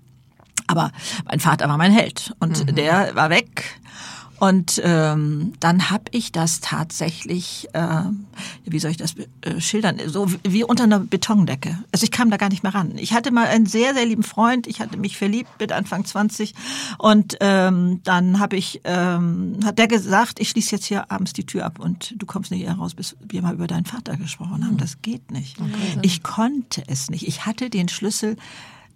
Aber 0.68 0.92
mein 1.26 1.40
Vater 1.40 1.70
war 1.70 1.78
mein 1.78 1.94
Held 1.94 2.34
und 2.40 2.66
mhm. 2.66 2.76
der 2.76 3.16
war 3.16 3.30
weg 3.30 3.80
und 4.40 4.82
ähm, 4.84 5.54
dann 5.60 5.90
habe 5.90 6.06
ich 6.12 6.32
das 6.32 6.60
tatsächlich, 6.60 7.68
äh, 7.74 8.04
wie 8.66 8.80
soll 8.80 8.92
ich 8.92 8.98
das 8.98 9.16
äh, 9.42 9.60
schildern, 9.60 10.00
so 10.06 10.28
wie 10.44 10.64
unter 10.64 10.84
einer 10.84 11.00
Betondecke. 11.00 11.78
Also 11.92 12.04
ich 12.04 12.12
kam 12.12 12.30
da 12.30 12.38
gar 12.38 12.50
nicht 12.50 12.64
mehr 12.64 12.74
ran. 12.74 12.94
Ich 12.98 13.14
hatte 13.14 13.32
mal 13.32 13.48
einen 13.48 13.66
sehr, 13.66 13.94
sehr 13.94 14.06
lieben 14.06 14.24
Freund, 14.24 14.68
ich 14.68 14.80
hatte 14.80 14.98
mich 14.98 15.18
verliebt 15.18 15.50
mit 15.60 15.72
Anfang 15.72 16.06
20 16.06 16.54
und 16.98 17.38
ähm, 17.40 18.02
dann 18.04 18.40
habe 18.40 18.56
ich, 18.56 18.82
ähm, 18.84 19.60
hat 19.66 19.80
der 19.80 19.88
gesagt, 19.88 20.40
ich 20.40 20.50
schließe 20.50 20.76
jetzt 20.76 20.86
hier 20.86 21.12
abends 21.12 21.34
die 21.34 21.46
Tür 21.46 21.66
ab 21.66 21.80
und 21.80 22.14
du 22.18 22.26
kommst 22.26 22.52
nicht 22.52 22.68
heraus, 22.68 22.94
bis 22.94 23.16
wir 23.28 23.42
mal 23.42 23.56
über 23.56 23.68
deinen 23.68 23.86
Vater 23.86 24.18
gesprochen 24.18 24.64
haben. 24.64 24.72
Hm. 24.72 24.78
Das 24.78 25.02
geht 25.02 25.32
nicht. 25.32 25.60
Okay. 25.60 26.00
Ich 26.04 26.22
konnte 26.22 26.84
es 26.88 27.10
nicht. 27.10 27.28
Ich 27.28 27.46
hatte 27.46 27.70
den 27.70 27.90
Schlüssel 27.90 28.38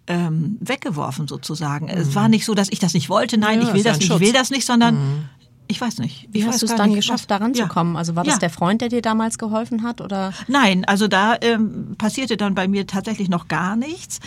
ähm, 0.06 0.58
weggeworfen 0.60 1.28
sozusagen. 1.28 1.86
Mhm. 1.86 1.92
Es 1.92 2.14
war 2.14 2.28
nicht 2.28 2.44
so, 2.44 2.54
dass 2.54 2.68
ich 2.70 2.78
das 2.78 2.94
nicht 2.94 3.08
wollte. 3.08 3.38
Nein, 3.38 3.60
ja, 3.60 3.68
ich 3.68 3.74
will 3.74 3.82
das 3.82 3.98
nicht, 3.98 4.10
ich 4.10 4.20
will 4.20 4.32
das 4.32 4.50
nicht, 4.50 4.66
sondern 4.66 4.94
mhm. 4.94 5.24
ich 5.68 5.80
weiß 5.80 5.98
nicht. 5.98 6.28
Wie 6.32 6.44
hast 6.44 6.60
du 6.60 6.66
es 6.66 6.74
dann 6.74 6.90
nicht, 6.90 6.96
geschafft, 6.96 7.30
da 7.30 7.36
ranzukommen? 7.36 7.94
Ja. 7.94 7.98
Also 7.98 8.16
war 8.16 8.24
das 8.24 8.34
ja. 8.34 8.38
der 8.40 8.50
Freund, 8.50 8.80
der 8.80 8.88
dir 8.88 9.00
damals 9.00 9.38
geholfen 9.38 9.84
hat? 9.84 10.00
Oder? 10.00 10.32
Nein, 10.48 10.84
also 10.86 11.06
da 11.06 11.36
ähm, 11.40 11.94
passierte 11.98 12.36
dann 12.36 12.56
bei 12.56 12.66
mir 12.66 12.86
tatsächlich 12.86 13.28
noch 13.28 13.46
gar 13.46 13.76
nichts, 13.76 14.18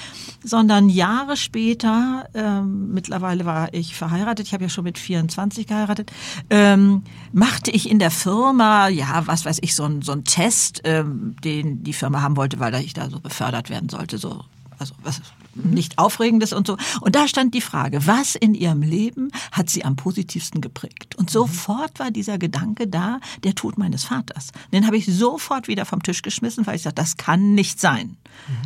sondern 0.43 0.87
Jahre 0.87 1.35
später, 1.35 2.29
ähm, 2.33 2.93
mittlerweile 2.93 3.45
war 3.45 3.73
ich 3.73 3.95
verheiratet, 3.95 4.47
ich 4.47 4.53
habe 4.53 4.63
ja 4.63 4.69
schon 4.69 4.85
mit 4.85 4.97
24 4.97 5.67
geheiratet, 5.67 6.09
ähm, 6.49 7.03
machte 7.33 7.69
ich 7.69 7.89
in 7.89 7.99
der 7.99 8.11
Firma, 8.11 8.87
ja, 8.87 9.23
was 9.25 9.43
weiß 9.43 9.57
ich, 9.61 9.75
so 9.75 9.83
ein, 9.83 10.01
so 10.01 10.13
ein 10.13 10.23
Test, 10.23 10.83
ähm, 10.85 11.35
den 11.43 11.83
die 11.83 11.93
Firma 11.93 12.21
haben 12.21 12.37
wollte, 12.37 12.61
weil 12.61 12.73
ich 12.75 12.93
da 12.93 13.09
so 13.09 13.19
befördert 13.19 13.69
werden 13.69 13.89
sollte, 13.89 14.17
so 14.17 14.45
also 14.79 14.93
was 15.03 15.21
nicht 15.55 15.97
Aufregendes 15.97 16.53
und 16.53 16.67
so. 16.67 16.77
Und 17.01 17.15
da 17.15 17.27
stand 17.27 17.53
die 17.53 17.61
Frage, 17.61 18.05
was 18.05 18.35
in 18.35 18.53
ihrem 18.53 18.81
Leben 18.81 19.31
hat 19.51 19.69
sie 19.69 19.85
am 19.85 19.95
positivsten 19.95 20.61
geprägt? 20.61 21.15
Und 21.15 21.29
sofort 21.29 21.99
war 21.99 22.11
dieser 22.11 22.37
Gedanke 22.37 22.87
da, 22.87 23.19
der 23.43 23.55
Tod 23.55 23.77
meines 23.77 24.03
Vaters. 24.03 24.51
Den 24.71 24.85
habe 24.85 24.97
ich 24.97 25.05
sofort 25.05 25.67
wieder 25.67 25.85
vom 25.85 26.03
Tisch 26.03 26.21
geschmissen, 26.21 26.67
weil 26.67 26.75
ich 26.75 26.81
sagte, 26.83 27.01
das 27.01 27.17
kann 27.17 27.55
nicht 27.55 27.79
sein. 27.79 28.17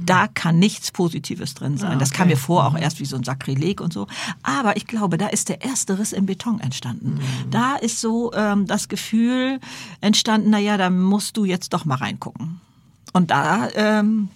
Da 0.03 0.27
kann 0.27 0.57
nichts 0.57 0.91
Positives 0.91 1.53
drin 1.53 1.77
sein. 1.77 1.91
okay. 1.91 1.99
Das 1.99 2.11
kam 2.11 2.27
mir 2.27 2.37
vor, 2.37 2.65
auch 2.65 2.75
erst 2.75 2.99
wie 2.99 3.05
so 3.05 3.15
ein 3.15 3.23
Sakrileg 3.23 3.81
und 3.81 3.93
so. 3.93 4.07
Aber 4.41 4.77
ich 4.77 4.87
glaube, 4.87 5.17
da 5.17 5.27
ist 5.27 5.49
der 5.49 5.61
erste 5.61 5.99
Riss 5.99 6.11
im 6.11 6.25
Beton 6.25 6.59
entstanden. 6.59 7.15
Mhm. 7.15 7.51
Da 7.51 7.75
ist 7.75 8.01
so 8.01 8.33
ähm, 8.33 8.65
das 8.65 8.87
Gefühl 8.89 9.59
entstanden, 10.01 10.49
na 10.49 10.57
ja, 10.57 10.77
da 10.77 10.89
musst 10.89 11.37
du 11.37 11.45
jetzt 11.45 11.73
doch 11.73 11.85
mal 11.85 11.95
reingucken. 11.95 12.59
Und 13.13 13.31
da 13.31 13.69
ähm, 13.75 14.29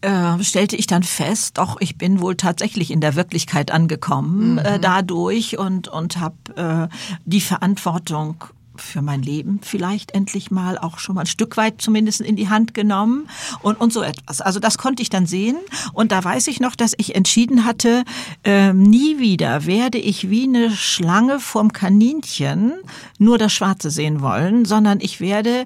äh, 0.00 0.42
stellte 0.42 0.76
ich 0.76 0.86
dann 0.86 1.02
fest, 1.02 1.58
doch 1.58 1.80
ich 1.80 1.96
bin 1.96 2.20
wohl 2.20 2.36
tatsächlich 2.36 2.90
in 2.90 3.00
der 3.00 3.16
Wirklichkeit 3.16 3.70
angekommen 3.70 4.52
mhm. 4.52 4.58
äh, 4.58 4.78
dadurch 4.78 5.58
und 5.58 5.88
und 5.88 6.18
habe 6.18 6.88
äh, 6.90 6.94
die 7.24 7.40
Verantwortung 7.40 8.44
für 8.80 9.02
mein 9.02 9.22
Leben 9.22 9.60
vielleicht 9.62 10.12
endlich 10.12 10.50
mal 10.50 10.78
auch 10.78 10.98
schon 10.98 11.14
mal 11.14 11.22
ein 11.22 11.26
Stück 11.26 11.56
weit 11.56 11.80
zumindest 11.80 12.20
in 12.20 12.36
die 12.36 12.48
Hand 12.48 12.74
genommen 12.74 13.28
und, 13.62 13.80
und 13.80 13.92
so 13.92 14.02
etwas. 14.02 14.40
Also 14.40 14.60
das 14.60 14.78
konnte 14.78 15.02
ich 15.02 15.10
dann 15.10 15.26
sehen 15.26 15.56
und 15.92 16.12
da 16.12 16.22
weiß 16.22 16.46
ich 16.48 16.60
noch, 16.60 16.76
dass 16.76 16.92
ich 16.96 17.14
entschieden 17.14 17.64
hatte, 17.64 18.04
äh, 18.44 18.72
nie 18.72 19.18
wieder 19.18 19.66
werde 19.66 19.98
ich 19.98 20.30
wie 20.30 20.44
eine 20.44 20.70
Schlange 20.70 21.40
vorm 21.40 21.72
Kaninchen 21.72 22.74
nur 23.18 23.38
das 23.38 23.52
Schwarze 23.52 23.90
sehen 23.90 24.20
wollen, 24.20 24.64
sondern 24.64 25.00
ich 25.00 25.20
werde 25.20 25.64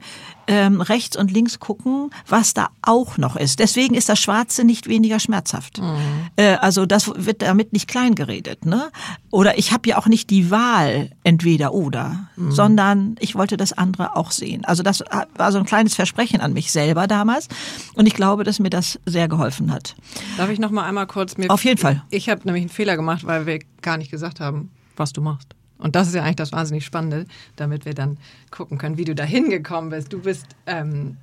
ähm, 0.51 0.81
rechts 0.81 1.17
und 1.17 1.31
links 1.31 1.61
gucken, 1.61 2.11
was 2.27 2.55
da 2.55 2.71
auch 2.83 3.19
noch 3.19 3.37
ist. 3.37 3.61
Deswegen 3.61 3.95
ist 3.95 4.09
das 4.09 4.19
Schwarze 4.19 4.65
nicht 4.65 4.89
weniger 4.89 5.21
schmerzhaft. 5.21 5.79
Mhm. 5.79 5.97
Äh, 6.35 6.57
also 6.57 6.87
das 6.87 7.13
wird 7.15 7.41
damit 7.43 7.73
nicht 7.73 7.87
klein 7.87 8.17
geredet. 8.17 8.67
Ne? 8.67 8.91
Oder 9.31 9.59
ich 9.59 9.71
habe 9.71 9.89
ja 9.89 9.97
auch 9.97 10.09
nicht 10.09 10.29
die 10.29 10.51
Wahl 10.51 11.13
entweder 11.23 11.73
oder, 11.73 12.29
mhm. 12.35 12.51
sondern 12.51 13.15
ich 13.21 13.37
wollte 13.37 13.57
das 13.57 13.73
andere 13.73 14.17
auch 14.17 14.33
sehen. 14.33 14.65
Also 14.65 14.83
das 14.83 15.05
war 15.37 15.53
so 15.53 15.59
ein 15.59 15.67
kleines 15.67 15.95
Versprechen 15.95 16.41
an 16.41 16.53
mich 16.53 16.73
selber 16.73 17.07
damals 17.07 17.47
und 17.95 18.07
ich 18.07 18.15
glaube, 18.15 18.43
dass 18.43 18.59
mir 18.59 18.71
das 18.71 18.99
sehr 19.07 19.29
geholfen 19.29 19.73
hat. 19.73 19.95
Darf 20.37 20.51
ich 20.51 20.59
noch 20.59 20.71
mal 20.71 20.83
einmal 20.83 21.07
kurz 21.07 21.37
mir 21.37 21.49
Auf 21.49 21.65
jeden 21.65 21.79
Fall. 21.79 22.03
Ich 22.11 22.29
habe 22.29 22.41
nämlich 22.45 22.63
einen 22.63 22.71
Fehler 22.71 22.97
gemacht, 22.97 23.25
weil 23.25 23.47
wir 23.47 23.61
gar 23.83 23.99
nicht 23.99 24.11
gesagt 24.11 24.41
haben, 24.41 24.73
was 24.97 25.13
du 25.13 25.21
machst. 25.21 25.55
Und 25.81 25.97
das 25.97 26.09
ist 26.09 26.15
ja 26.15 26.23
eigentlich 26.23 26.37
das 26.37 26.53
wahnsinnig 26.53 26.85
Spannende, 26.85 27.27
damit 27.57 27.85
wir 27.85 27.95
dann 27.95 28.19
gucken 28.51 28.79
können, 28.79 28.99
wie 28.99 29.05
du 29.05 29.15
da 29.15 29.25
hingekommen 29.25 29.91
bist. 29.91 30.13
Du 30.13 30.21
bist 30.21 30.47
ähm, 30.67 31.17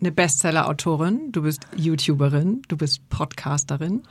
eine 0.00 0.12
Bestseller-Autorin, 0.12 1.32
du 1.32 1.42
bist 1.42 1.66
YouTuberin, 1.76 2.62
du 2.68 2.76
bist 2.76 3.08
Podcasterin, 3.08 4.02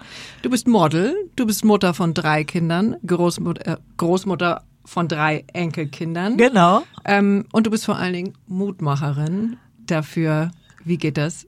du 0.41 0.49
bist 0.49 0.67
Model, 0.67 1.15
du 1.35 1.45
bist 1.45 1.65
Mutter 1.65 1.93
von 1.93 2.13
drei 2.13 2.43
Kindern, 2.43 2.95
Großmutter, 3.05 3.73
äh, 3.73 3.77
Großmutter 3.97 4.63
von 4.85 5.07
drei 5.07 5.45
Enkelkindern. 5.53 6.37
Genau. 6.37 6.83
Ähm, 7.05 7.45
und 7.51 7.67
du 7.67 7.71
bist 7.71 7.85
vor 7.85 7.97
allen 7.97 8.13
Dingen 8.13 8.33
Mutmacherin 8.47 9.57
dafür, 9.85 10.51
wie 10.83 10.97
geht 10.97 11.17
das, 11.17 11.47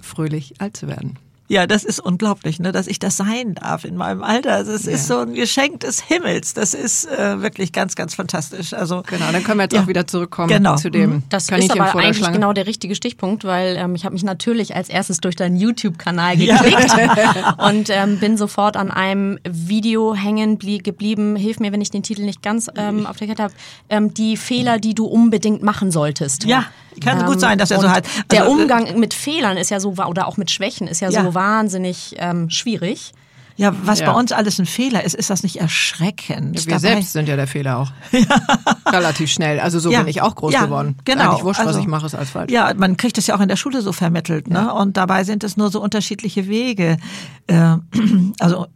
fröhlich 0.00 0.60
alt 0.60 0.76
zu 0.76 0.88
werden. 0.88 1.18
Ja, 1.48 1.66
das 1.66 1.84
ist 1.84 2.00
unglaublich, 2.00 2.58
ne, 2.58 2.72
dass 2.72 2.86
ich 2.88 2.98
das 2.98 3.16
sein 3.16 3.54
darf 3.54 3.84
in 3.84 3.96
meinem 3.96 4.24
Alter. 4.24 4.52
Also 4.52 4.72
es 4.72 4.86
ja. 4.86 4.92
ist 4.92 5.06
so 5.06 5.18
ein 5.18 5.34
Geschenk 5.34 5.80
des 5.80 6.00
Himmels. 6.00 6.54
Das 6.54 6.74
ist 6.74 7.06
äh, 7.06 7.40
wirklich 7.40 7.72
ganz, 7.72 7.94
ganz 7.94 8.14
fantastisch. 8.14 8.72
Also 8.74 9.02
genau, 9.06 9.30
dann 9.30 9.44
können 9.44 9.58
wir 9.58 9.64
jetzt 9.64 9.74
ja. 9.74 9.82
auch 9.82 9.86
wieder 9.86 10.06
zurückkommen 10.06 10.48
genau. 10.48 10.76
zu 10.76 10.90
dem. 10.90 11.10
Mhm. 11.10 11.22
Das 11.28 11.48
ist 11.48 11.70
aber 11.70 11.94
eigentlich 11.94 12.18
Schlange. 12.18 12.34
genau 12.34 12.52
der 12.52 12.66
richtige 12.66 12.94
Stichpunkt, 12.96 13.44
weil 13.44 13.76
ähm, 13.76 13.94
ich 13.94 14.04
habe 14.04 14.14
mich 14.14 14.24
natürlich 14.24 14.74
als 14.74 14.88
erstes 14.88 15.18
durch 15.18 15.36
deinen 15.36 15.56
YouTube-Kanal 15.56 16.36
geklickt 16.36 16.96
ja. 16.98 17.56
und 17.68 17.90
ähm, 17.90 18.18
bin 18.18 18.36
sofort 18.36 18.76
an 18.76 18.90
einem 18.90 19.38
Video 19.48 20.14
hängen 20.14 20.58
geblieben. 20.58 21.36
Hilf 21.36 21.60
mir, 21.60 21.70
wenn 21.70 21.80
ich 21.80 21.90
den 21.90 22.02
Titel 22.02 22.22
nicht 22.22 22.42
ganz 22.42 22.68
ähm, 22.76 23.06
auf 23.06 23.18
der 23.18 23.28
Kette 23.28 23.44
habe. 23.44 23.54
Ähm, 23.88 24.12
die 24.14 24.36
Fehler, 24.36 24.78
die 24.78 24.94
du 24.94 25.06
unbedingt 25.06 25.62
machen 25.62 25.92
solltest. 25.92 26.44
Ja, 26.44 26.66
kann 27.00 27.24
gut 27.26 27.40
sein, 27.40 27.58
dass 27.58 27.70
er 27.70 27.80
so 27.80 27.90
hat. 27.90 28.06
Also, 28.06 28.22
der 28.30 28.44
äh, 28.44 28.48
Umgang 28.48 28.98
mit 28.98 29.14
Fehlern 29.14 29.56
ist 29.56 29.70
ja 29.70 29.80
so 29.80 29.90
oder 29.90 30.26
auch 30.26 30.36
mit 30.36 30.50
Schwächen 30.50 30.86
ist 30.86 31.00
ja, 31.00 31.10
so 31.10 31.34
wahnsinnig 31.34 32.14
ähm, 32.18 32.50
schwierig. 32.50 33.12
Ja, 33.58 33.74
was 33.84 34.00
ja. 34.00 34.12
bei 34.12 34.18
uns 34.18 34.32
alles 34.32 34.58
ein 34.58 34.66
Fehler 34.66 35.02
ist, 35.02 35.14
ist 35.14 35.30
das 35.30 35.42
nicht 35.42 35.56
erschreckend? 35.60 36.58
Ja, 36.58 36.66
wir 36.66 36.74
Dabei 36.74 36.78
selbst 36.78 37.12
sind 37.12 37.26
ja 37.26 37.36
der 37.36 37.46
Fehler 37.46 37.78
auch. 37.78 37.90
Relativ 38.92 39.30
schnell. 39.30 39.60
Also 39.60 39.78
so 39.78 39.90
ja. 39.90 40.00
bin 40.00 40.08
ich 40.08 40.20
auch 40.20 40.34
groß 40.34 40.54
geworden. 40.54 40.98
Genau. 41.06 41.30
Eigentlich 41.30 41.44
wurscht, 41.44 41.60
also, 41.60 41.72
was 41.72 41.80
ich 41.80 41.86
mache, 41.86 42.04
ist 42.04 42.14
als 42.14 42.30
falsch. 42.30 42.52
Ja, 42.52 42.74
man 42.76 42.98
kriegt 42.98 43.16
es 43.16 43.26
ja 43.26 43.34
auch 43.34 43.40
in 43.40 43.48
der 43.48 43.56
Schule 43.56 43.80
so 43.80 43.92
vermittelt. 43.92 44.48
Ne? 44.48 44.72
Und 44.74 44.98
dabei 44.98 45.24
sind 45.24 45.42
es 45.42 45.56
nur 45.56 45.70
so 45.70 45.80
unterschiedliche 45.80 46.48
Wege. 46.48 46.98
Äh, 47.46 47.76
also 48.40 48.66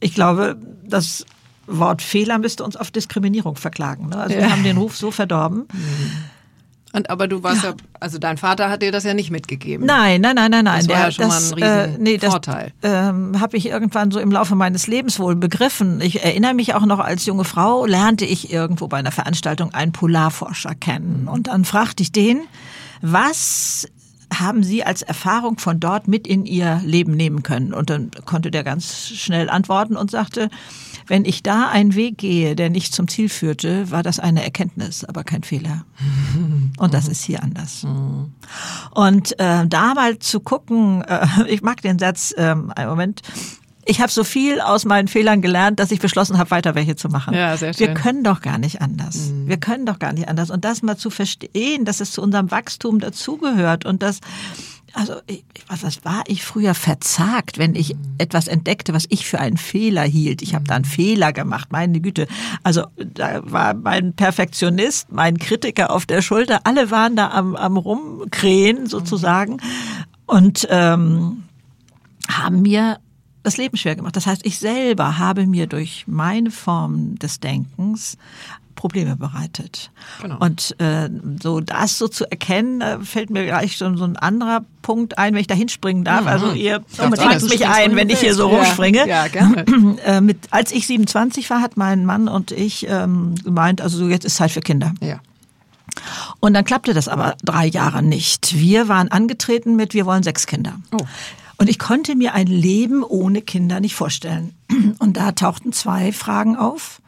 ich 0.00 0.14
glaube, 0.14 0.56
das 0.84 1.26
Wort 1.66 2.00
Fehler 2.00 2.38
müsste 2.38 2.64
uns 2.64 2.76
auf 2.76 2.90
Diskriminierung 2.90 3.56
verklagen. 3.56 4.08
Ne? 4.08 4.16
Also 4.16 4.36
ja. 4.36 4.40
wir 4.40 4.50
haben 4.50 4.64
den 4.64 4.78
Ruf 4.78 4.96
so 4.96 5.10
verdorben. 5.10 5.68
Mhm. 5.70 6.12
Und 6.92 7.08
aber 7.08 7.28
du 7.28 7.42
warst 7.42 7.62
ja. 7.62 7.70
ja. 7.70 7.76
also 8.00 8.18
dein 8.18 8.36
Vater 8.36 8.68
hat 8.68 8.82
dir 8.82 8.90
das 8.90 9.04
ja 9.04 9.14
nicht 9.14 9.30
mitgegeben. 9.30 9.86
Nein, 9.86 10.20
nein, 10.20 10.34
nein, 10.34 10.50
nein, 10.50 10.64
nein. 10.64 10.86
Das 10.86 10.88
war 10.88 10.96
Der, 10.96 11.04
ja 11.04 11.12
schon 11.12 11.28
das, 11.28 11.50
mal 11.50 11.62
ein 11.62 11.84
riesen 11.84 11.94
äh, 11.94 11.98
nee, 11.98 12.18
Vorteil. 12.18 12.72
Das 12.80 13.08
ähm, 13.10 13.40
habe 13.40 13.56
ich 13.56 13.66
irgendwann 13.66 14.10
so 14.10 14.18
im 14.18 14.32
Laufe 14.32 14.56
meines 14.56 14.86
Lebens 14.86 15.20
wohl 15.20 15.36
begriffen. 15.36 16.00
Ich 16.00 16.24
erinnere 16.24 16.54
mich 16.54 16.74
auch 16.74 16.84
noch 16.86 16.98
als 16.98 17.26
junge 17.26 17.44
Frau 17.44 17.86
lernte 17.86 18.24
ich 18.24 18.52
irgendwo 18.52 18.88
bei 18.88 18.96
einer 18.96 19.12
Veranstaltung 19.12 19.72
einen 19.72 19.92
Polarforscher 19.92 20.74
kennen 20.74 21.28
und 21.30 21.46
dann 21.46 21.64
fragte 21.64 22.02
ich 22.02 22.10
den, 22.10 22.40
was 23.02 23.86
haben 24.32 24.62
Sie 24.62 24.84
als 24.84 25.02
Erfahrung 25.02 25.58
von 25.58 25.80
dort 25.80 26.08
mit 26.08 26.26
in 26.26 26.46
Ihr 26.46 26.80
Leben 26.84 27.16
nehmen 27.16 27.42
können? 27.42 27.72
Und 27.72 27.90
dann 27.90 28.10
konnte 28.24 28.50
der 28.50 28.62
ganz 28.62 29.08
schnell 29.08 29.50
antworten 29.50 29.96
und 29.96 30.10
sagte, 30.10 30.50
wenn 31.10 31.24
ich 31.24 31.42
da 31.42 31.68
einen 31.68 31.96
Weg 31.96 32.18
gehe, 32.18 32.54
der 32.54 32.70
nicht 32.70 32.94
zum 32.94 33.08
Ziel 33.08 33.28
führte, 33.28 33.90
war 33.90 34.04
das 34.04 34.20
eine 34.20 34.44
Erkenntnis, 34.44 35.04
aber 35.04 35.24
kein 35.24 35.42
Fehler. 35.42 35.84
Und 36.78 36.94
das 36.94 37.08
ist 37.08 37.24
hier 37.24 37.42
anders. 37.42 37.84
Und 38.92 39.38
äh, 39.40 39.66
da 39.66 39.94
mal 39.94 40.20
zu 40.20 40.38
gucken, 40.38 41.02
äh, 41.02 41.26
ich 41.48 41.62
mag 41.62 41.82
den 41.82 41.98
Satz, 41.98 42.32
äh, 42.36 42.42
einen 42.42 42.88
Moment, 42.88 43.22
ich 43.86 44.00
habe 44.00 44.12
so 44.12 44.22
viel 44.22 44.60
aus 44.60 44.84
meinen 44.84 45.08
Fehlern 45.08 45.42
gelernt, 45.42 45.80
dass 45.80 45.90
ich 45.90 45.98
beschlossen 45.98 46.38
habe, 46.38 46.52
weiter 46.52 46.76
welche 46.76 46.94
zu 46.94 47.08
machen. 47.08 47.34
Ja, 47.34 47.56
sehr 47.56 47.74
schön. 47.74 47.88
Wir 47.88 47.94
können 47.94 48.22
doch 48.22 48.40
gar 48.40 48.58
nicht 48.58 48.80
anders. 48.80 49.30
Mhm. 49.30 49.48
Wir 49.48 49.56
können 49.56 49.86
doch 49.86 49.98
gar 49.98 50.12
nicht 50.12 50.28
anders. 50.28 50.50
Und 50.50 50.64
das 50.64 50.82
mal 50.82 50.96
zu 50.96 51.10
verstehen, 51.10 51.84
dass 51.84 51.98
es 51.98 52.12
zu 52.12 52.22
unserem 52.22 52.52
Wachstum 52.52 53.00
dazugehört 53.00 53.84
und 53.84 54.00
dass 54.00 54.20
also 54.94 55.14
ich, 55.26 55.44
was, 55.68 56.04
war 56.04 56.24
ich 56.26 56.44
früher 56.44 56.74
verzagt, 56.74 57.58
wenn 57.58 57.74
ich 57.74 57.94
etwas 58.18 58.48
entdeckte, 58.48 58.92
was 58.92 59.06
ich 59.08 59.26
für 59.26 59.38
einen 59.38 59.56
Fehler 59.56 60.02
hielt. 60.02 60.42
Ich 60.42 60.54
habe 60.54 60.64
da 60.64 60.76
einen 60.76 60.84
Fehler 60.84 61.32
gemacht, 61.32 61.68
meine 61.70 62.00
Güte. 62.00 62.26
Also 62.62 62.86
da 62.96 63.40
war 63.50 63.74
mein 63.74 64.14
Perfektionist, 64.14 65.12
mein 65.12 65.38
Kritiker 65.38 65.90
auf 65.90 66.06
der 66.06 66.22
Schulter, 66.22 66.60
alle 66.64 66.90
waren 66.90 67.16
da 67.16 67.30
am, 67.30 67.56
am 67.56 67.76
Rumkrähen 67.76 68.86
sozusagen 68.86 69.58
und 70.26 70.66
ähm, 70.70 71.44
haben 72.28 72.62
mir 72.62 72.98
das 73.42 73.56
Leben 73.56 73.76
schwer 73.76 73.96
gemacht. 73.96 74.16
Das 74.16 74.26
heißt, 74.26 74.44
ich 74.44 74.58
selber 74.58 75.18
habe 75.18 75.46
mir 75.46 75.66
durch 75.66 76.04
meine 76.06 76.50
Form 76.50 77.18
des 77.18 77.40
Denkens 77.40 78.18
Probleme 78.80 79.14
bereitet. 79.14 79.90
Genau. 80.22 80.38
Und 80.38 80.74
äh, 80.80 81.10
so 81.42 81.60
das 81.60 81.98
so 81.98 82.08
zu 82.08 82.24
erkennen, 82.30 82.80
äh, 82.80 82.98
fällt 83.00 83.28
mir 83.28 83.44
gleich 83.44 83.76
schon 83.76 83.98
so 83.98 84.04
ein 84.04 84.16
anderer 84.16 84.64
Punkt 84.80 85.18
ein, 85.18 85.34
wenn 85.34 85.42
ich 85.42 85.46
da 85.46 85.54
hinspringen 85.54 86.02
darf. 86.02 86.22
Mhm. 86.22 86.28
Also 86.28 86.52
ihr 86.52 86.82
fragt 86.88 87.42
mich 87.42 87.66
ein, 87.66 87.94
wenn 87.94 88.08
ich 88.08 88.20
hier 88.20 88.34
so 88.34 88.48
rumspringe. 88.48 89.06
Ja, 89.06 89.28
gerne. 89.28 89.66
äh, 90.06 90.22
mit, 90.22 90.38
als 90.50 90.72
ich 90.72 90.86
27 90.86 91.50
war, 91.50 91.60
hat 91.60 91.76
mein 91.76 92.06
Mann 92.06 92.26
und 92.26 92.52
ich 92.52 92.86
ähm, 92.88 93.34
gemeint, 93.44 93.82
also 93.82 94.08
jetzt 94.08 94.24
ist 94.24 94.36
Zeit 94.36 94.50
für 94.50 94.60
Kinder. 94.62 94.94
Ja. 95.02 95.20
Und 96.40 96.54
dann 96.54 96.64
klappte 96.64 96.94
das 96.94 97.06
aber 97.06 97.36
drei 97.44 97.66
Jahre 97.66 98.02
nicht. 98.02 98.56
Wir 98.56 98.88
waren 98.88 99.08
angetreten 99.08 99.76
mit, 99.76 99.92
wir 99.92 100.06
wollen 100.06 100.22
sechs 100.22 100.46
Kinder. 100.46 100.76
Oh. 100.92 101.04
Und 101.58 101.68
ich 101.68 101.78
konnte 101.78 102.16
mir 102.16 102.32
ein 102.32 102.46
Leben 102.46 103.04
ohne 103.04 103.42
Kinder 103.42 103.80
nicht 103.80 103.94
vorstellen. 103.94 104.54
Und 104.98 105.18
da 105.18 105.32
tauchten 105.32 105.74
zwei 105.74 106.12
Fragen 106.12 106.56
auf. 106.56 107.02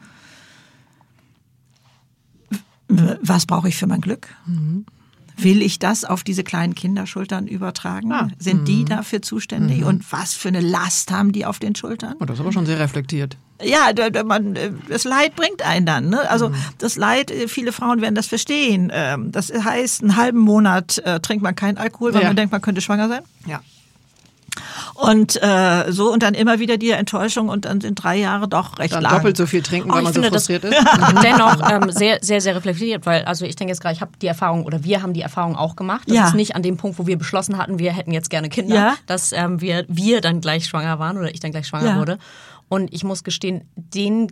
Was 3.21 3.45
brauche 3.45 3.67
ich 3.67 3.75
für 3.75 3.87
mein 3.87 4.01
Glück? 4.01 4.27
Mhm. 4.45 4.85
Will 5.37 5.61
ich 5.61 5.79
das 5.79 6.05
auf 6.05 6.23
diese 6.23 6.43
kleinen 6.43 6.75
Kinderschultern 6.75 7.47
übertragen? 7.47 8.11
Ah. 8.11 8.27
Sind 8.37 8.61
mhm. 8.61 8.65
die 8.65 8.85
dafür 8.85 9.21
zuständig? 9.21 9.81
Mhm. 9.81 9.87
Und 9.87 10.11
was 10.11 10.33
für 10.33 10.49
eine 10.49 10.61
Last 10.61 11.11
haben 11.11 11.31
die 11.31 11.45
auf 11.45 11.59
den 11.59 11.75
Schultern? 11.75 12.15
Oh, 12.19 12.25
das 12.25 12.35
ist 12.35 12.41
aber 12.41 12.51
schon 12.51 12.65
sehr 12.65 12.79
reflektiert. 12.79 13.37
Ja, 13.61 13.93
das 13.93 15.03
Leid 15.05 15.35
bringt 15.35 15.61
einen 15.61 15.85
dann. 15.85 16.09
Ne? 16.09 16.29
Also 16.29 16.49
mhm. 16.49 16.55
das 16.77 16.97
Leid, 16.97 17.31
äh, 17.31 17.47
viele 17.47 17.71
Frauen 17.71 18.01
werden 18.01 18.15
das 18.15 18.27
verstehen. 18.27 18.91
Ähm, 18.93 19.31
das 19.31 19.51
heißt, 19.51 20.01
einen 20.01 20.15
halben 20.17 20.39
Monat 20.39 20.99
äh, 20.99 21.19
trinkt 21.19 21.43
man 21.43 21.55
keinen 21.55 21.77
Alkohol, 21.77 22.13
weil 22.13 22.21
ja. 22.21 22.27
man 22.27 22.35
denkt, 22.35 22.51
man 22.51 22.61
könnte 22.61 22.81
schwanger 22.81 23.07
sein. 23.07 23.21
Ja. 23.47 23.61
Und 24.93 25.41
äh, 25.41 25.91
so 25.91 26.11
und 26.11 26.23
dann 26.23 26.33
immer 26.33 26.59
wieder 26.59 26.77
die 26.77 26.91
Enttäuschung 26.91 27.49
und 27.49 27.65
dann 27.65 27.81
sind 27.81 27.95
drei 27.95 28.17
Jahre 28.17 28.47
doch 28.47 28.77
recht 28.79 28.93
dann 28.93 29.03
lang. 29.03 29.13
doppelt 29.13 29.35
so 29.35 29.45
viel 29.45 29.61
trinken, 29.61 29.91
oh, 29.91 29.95
weil 29.95 30.03
man 30.03 30.13
so 30.13 30.21
frustriert 30.21 30.63
ist. 30.63 30.73
Dennoch 31.23 31.69
ähm, 31.69 31.89
sehr, 31.91 32.19
sehr, 32.21 32.41
sehr 32.41 32.55
reflektiert, 32.55 33.05
weil 33.05 33.23
also 33.25 33.45
ich 33.45 33.55
denke 33.55 33.71
jetzt 33.71 33.81
gerade, 33.81 33.95
ich 33.95 34.01
habe 34.01 34.11
die 34.21 34.27
Erfahrung 34.27 34.65
oder 34.65 34.83
wir 34.83 35.01
haben 35.01 35.13
die 35.13 35.21
Erfahrung 35.21 35.55
auch 35.55 35.75
gemacht. 35.75 36.03
Das 36.07 36.15
ja. 36.15 36.27
ist 36.27 36.35
nicht 36.35 36.55
an 36.55 36.61
dem 36.61 36.77
Punkt, 36.77 36.99
wo 36.99 37.07
wir 37.07 37.17
beschlossen 37.17 37.57
hatten, 37.57 37.79
wir 37.79 37.91
hätten 37.91 38.11
jetzt 38.11 38.29
gerne 38.29 38.49
Kinder, 38.49 38.75
ja. 38.75 38.95
dass 39.07 39.31
ähm, 39.31 39.59
wir, 39.61 39.85
wir 39.87 40.21
dann 40.21 40.41
gleich 40.41 40.65
schwanger 40.65 40.99
waren 40.99 41.17
oder 41.17 41.33
ich 41.33 41.39
dann 41.39 41.51
gleich 41.51 41.67
schwanger 41.67 41.91
ja. 41.91 41.97
wurde. 41.97 42.17
Und 42.69 42.93
ich 42.93 43.03
muss 43.03 43.23
gestehen, 43.23 43.69
den, 43.75 44.31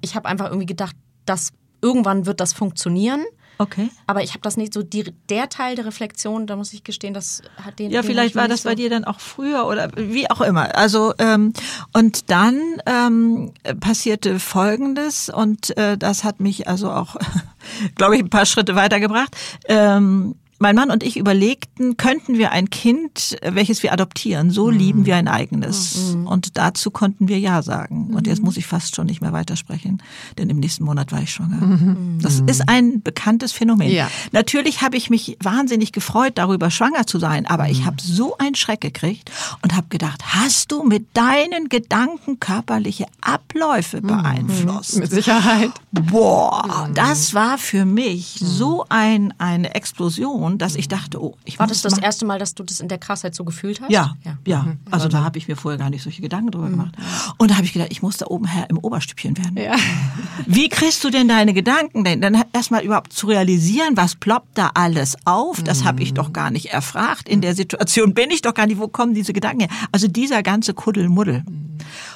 ich 0.00 0.14
habe 0.14 0.28
einfach 0.28 0.46
irgendwie 0.46 0.66
gedacht, 0.66 0.96
dass 1.26 1.52
irgendwann 1.80 2.26
wird 2.26 2.40
das 2.40 2.52
funktionieren. 2.52 3.24
Okay. 3.58 3.90
Aber 4.06 4.22
ich 4.22 4.30
habe 4.30 4.40
das 4.42 4.56
nicht 4.56 4.72
so, 4.72 4.82
die, 4.82 5.12
der 5.28 5.48
Teil 5.48 5.74
der 5.74 5.84
Reflexion, 5.84 6.46
da 6.46 6.54
muss 6.54 6.72
ich 6.72 6.84
gestehen, 6.84 7.12
das 7.12 7.42
hat 7.62 7.78
den. 7.78 7.90
Ja, 7.90 8.04
vielleicht 8.04 8.36
war 8.36 8.46
das 8.46 8.62
so 8.62 8.68
bei 8.68 8.76
dir 8.76 8.88
dann 8.88 9.04
auch 9.04 9.18
früher 9.18 9.66
oder 9.66 9.90
wie 9.96 10.30
auch 10.30 10.40
immer. 10.40 10.76
Also, 10.76 11.12
ähm, 11.18 11.52
und 11.92 12.30
dann 12.30 12.60
ähm, 12.86 13.52
passierte 13.80 14.38
Folgendes 14.38 15.28
und 15.28 15.76
äh, 15.76 15.98
das 15.98 16.22
hat 16.22 16.38
mich 16.38 16.68
also 16.68 16.90
auch, 16.90 17.16
glaube 17.96 18.14
ich, 18.14 18.22
ein 18.22 18.30
paar 18.30 18.46
Schritte 18.46 18.76
weitergebracht. 18.76 19.36
Ähm, 19.66 20.36
mein 20.58 20.74
Mann 20.74 20.90
und 20.90 21.04
ich 21.04 21.16
überlegten, 21.16 21.96
könnten 21.96 22.36
wir 22.36 22.50
ein 22.50 22.68
Kind, 22.70 23.36
welches 23.42 23.82
wir 23.82 23.92
adoptieren, 23.92 24.50
so 24.50 24.66
mhm. 24.66 24.78
lieben 24.78 25.06
wir 25.06 25.16
ein 25.16 25.28
eigenes. 25.28 26.14
Mhm. 26.14 26.26
Und 26.26 26.58
dazu 26.58 26.90
konnten 26.90 27.28
wir 27.28 27.38
Ja 27.38 27.62
sagen. 27.62 28.10
Und 28.14 28.26
jetzt 28.26 28.40
mhm. 28.40 28.46
muss 28.46 28.56
ich 28.56 28.66
fast 28.66 28.96
schon 28.96 29.06
nicht 29.06 29.20
mehr 29.20 29.32
weitersprechen, 29.32 30.02
denn 30.36 30.50
im 30.50 30.58
nächsten 30.58 30.84
Monat 30.84 31.12
war 31.12 31.22
ich 31.22 31.32
schwanger. 31.32 31.64
Mhm. 31.64 32.18
Das 32.20 32.40
ist 32.40 32.68
ein 32.68 33.02
bekanntes 33.02 33.52
Phänomen. 33.52 33.90
Ja. 33.90 34.10
Natürlich 34.32 34.82
habe 34.82 34.96
ich 34.96 35.10
mich 35.10 35.36
wahnsinnig 35.42 35.92
gefreut, 35.92 36.32
darüber 36.36 36.70
schwanger 36.70 37.06
zu 37.06 37.20
sein, 37.20 37.46
aber 37.46 37.68
ich 37.68 37.80
mhm. 37.80 37.86
habe 37.86 37.96
so 38.02 38.36
einen 38.38 38.56
Schreck 38.56 38.80
gekriegt 38.80 39.30
und 39.62 39.76
habe 39.76 39.86
gedacht, 39.90 40.22
hast 40.26 40.72
du 40.72 40.82
mit 40.82 41.06
deinen 41.16 41.68
Gedanken 41.68 42.40
körperliche 42.40 43.06
Abläufe 43.20 44.00
mhm. 44.02 44.08
beeinflusst? 44.08 44.98
Mit 44.98 45.10
Sicherheit. 45.10 45.70
Boah, 45.92 46.90
das 46.94 47.32
war 47.32 47.58
für 47.58 47.84
mich 47.84 48.38
so 48.40 48.84
ein, 48.88 49.32
eine 49.38 49.74
Explosion 49.74 50.47
Situation, 50.48 50.58
dass 50.58 50.76
ich 50.76 50.88
dachte, 50.88 51.22
oh, 51.22 51.36
ich 51.44 51.58
War 51.58 51.66
das 51.66 51.82
das 51.82 51.98
erste 51.98 52.24
Mal, 52.24 52.38
dass 52.38 52.54
du 52.54 52.62
das 52.62 52.80
in 52.80 52.88
der 52.88 52.98
Krassheit 52.98 53.34
so 53.34 53.44
gefühlt 53.44 53.80
hast? 53.80 53.90
Ja, 53.90 54.14
ja. 54.24 54.38
ja. 54.46 54.62
Mhm. 54.62 54.78
Also 54.90 55.08
da 55.08 55.24
habe 55.24 55.38
ich 55.38 55.48
mir 55.48 55.56
vorher 55.56 55.78
gar 55.78 55.90
nicht 55.90 56.02
solche 56.02 56.22
Gedanken 56.22 56.50
drüber 56.50 56.66
mhm. 56.66 56.70
gemacht. 56.72 56.94
Und 57.36 57.50
da 57.50 57.56
habe 57.56 57.64
ich 57.64 57.72
gedacht, 57.72 57.90
ich 57.90 58.02
muss 58.02 58.16
da 58.16 58.26
oben 58.26 58.46
her 58.46 58.66
im 58.70 58.78
Oberstübchen 58.78 59.36
werden. 59.36 59.56
Ja. 59.56 59.76
Wie 60.46 60.68
kriegst 60.68 61.04
du 61.04 61.10
denn 61.10 61.28
deine 61.28 61.52
Gedanken 61.52 62.04
denn? 62.04 62.20
Dann 62.20 62.42
erstmal 62.52 62.84
überhaupt 62.84 63.12
zu 63.12 63.26
realisieren, 63.26 63.96
was 63.96 64.14
ploppt 64.14 64.56
da 64.56 64.70
alles 64.74 65.16
auf? 65.24 65.62
Das 65.62 65.84
habe 65.84 66.02
ich 66.02 66.14
doch 66.14 66.32
gar 66.32 66.50
nicht 66.50 66.66
erfragt. 66.66 67.28
In 67.28 67.40
der 67.40 67.54
Situation 67.54 68.14
bin 68.14 68.30
ich 68.30 68.42
doch 68.42 68.54
gar 68.54 68.66
nicht, 68.66 68.78
wo 68.78 68.88
kommen 68.88 69.14
diese 69.14 69.32
Gedanken 69.32 69.60
her? 69.60 69.70
Also 69.92 70.08
dieser 70.08 70.42
ganze 70.42 70.74
Kuddelmuddel. 70.74 71.44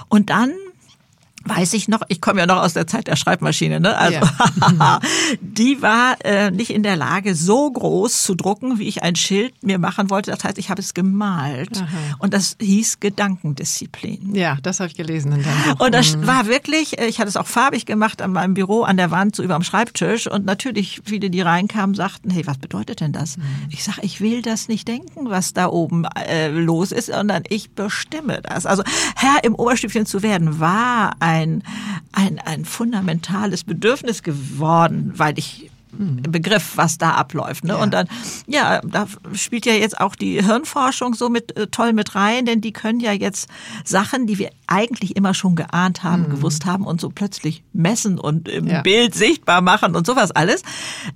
Und 0.08 0.30
dann 0.30 0.52
weiß 1.44 1.74
ich 1.74 1.88
noch, 1.88 2.02
ich 2.08 2.20
komme 2.20 2.40
ja 2.40 2.46
noch 2.46 2.62
aus 2.62 2.74
der 2.74 2.86
Zeit 2.86 3.06
der 3.06 3.16
Schreibmaschine, 3.16 3.80
ne? 3.80 3.96
Also 3.96 4.20
ja. 4.78 5.00
die 5.40 5.82
war 5.82 6.16
äh, 6.24 6.50
nicht 6.50 6.70
in 6.70 6.82
der 6.82 6.96
Lage, 6.96 7.34
so 7.34 7.70
groß 7.70 8.22
zu 8.22 8.34
drucken, 8.34 8.78
wie 8.78 8.88
ich 8.88 9.02
ein 9.02 9.16
Schild 9.16 9.54
mir 9.62 9.78
machen 9.78 10.10
wollte. 10.10 10.30
Das 10.30 10.44
heißt, 10.44 10.58
ich 10.58 10.70
habe 10.70 10.80
es 10.80 10.94
gemalt 10.94 11.78
Aha. 11.78 12.16
und 12.18 12.34
das 12.34 12.56
hieß 12.60 13.00
Gedankendisziplin. 13.00 14.34
Ja, 14.34 14.58
das 14.62 14.80
habe 14.80 14.88
ich 14.88 14.94
gelesen 14.96 15.32
in 15.32 15.42
deinem 15.42 15.76
Buch. 15.76 15.86
Und 15.86 15.94
das 15.94 16.16
mhm. 16.16 16.26
war 16.26 16.46
wirklich, 16.46 16.98
äh, 16.98 17.06
ich 17.06 17.18
hatte 17.18 17.28
es 17.28 17.36
auch 17.36 17.46
farbig 17.46 17.86
gemacht 17.86 18.22
an 18.22 18.32
meinem 18.32 18.54
Büro, 18.54 18.82
an 18.82 18.96
der 18.96 19.10
Wand, 19.10 19.36
so 19.36 19.42
über 19.42 19.54
dem 19.54 19.62
Schreibtisch. 19.62 20.26
Und 20.26 20.44
natürlich 20.44 21.02
viele, 21.04 21.30
die 21.30 21.40
reinkamen, 21.40 21.94
sagten, 21.94 22.30
hey, 22.30 22.46
was 22.46 22.58
bedeutet 22.58 23.00
denn 23.00 23.12
das? 23.12 23.36
Mhm. 23.36 23.42
Ich 23.70 23.84
sage, 23.84 24.00
ich 24.02 24.20
will 24.20 24.42
das 24.42 24.68
nicht 24.68 24.86
denken, 24.88 25.30
was 25.30 25.52
da 25.52 25.68
oben 25.68 26.04
äh, 26.04 26.48
los 26.48 26.92
ist, 26.92 27.06
sondern 27.06 27.42
ich 27.48 27.70
bestimme 27.70 28.40
das. 28.42 28.66
Also 28.66 28.82
Herr 29.16 29.44
im 29.44 29.54
Oberstübchen 29.54 30.06
zu 30.06 30.22
werden, 30.22 30.60
war 30.60 31.16
ein 31.20 31.31
ein, 31.32 31.62
ein, 32.12 32.38
ein 32.38 32.64
fundamentales 32.64 33.64
Bedürfnis 33.64 34.22
geworden, 34.22 35.12
weil 35.16 35.38
ich 35.38 35.70
Begriff, 35.94 36.72
was 36.76 36.96
da 36.96 37.10
abläuft. 37.10 37.64
Ne? 37.64 37.74
Ja. 37.74 37.82
Und 37.82 37.92
dann, 37.92 38.08
ja, 38.46 38.80
da 38.80 39.06
spielt 39.34 39.66
ja 39.66 39.74
jetzt 39.74 40.00
auch 40.00 40.16
die 40.16 40.42
Hirnforschung 40.42 41.14
so 41.14 41.28
mit 41.28 41.56
äh, 41.56 41.66
toll 41.66 41.92
mit 41.92 42.14
rein, 42.14 42.46
denn 42.46 42.62
die 42.62 42.72
können 42.72 43.00
ja 43.00 43.12
jetzt 43.12 43.48
Sachen, 43.84 44.26
die 44.26 44.38
wir 44.38 44.50
eigentlich 44.66 45.16
immer 45.16 45.34
schon 45.34 45.54
geahnt 45.54 46.02
haben, 46.02 46.22
mhm. 46.22 46.30
gewusst 46.30 46.64
haben 46.64 46.86
und 46.86 47.00
so 47.00 47.10
plötzlich 47.10 47.62
messen 47.74 48.18
und 48.18 48.48
im 48.48 48.68
ja. 48.68 48.80
Bild 48.80 49.14
sichtbar 49.14 49.60
machen 49.60 49.94
und 49.94 50.06
sowas 50.06 50.30
alles. 50.30 50.62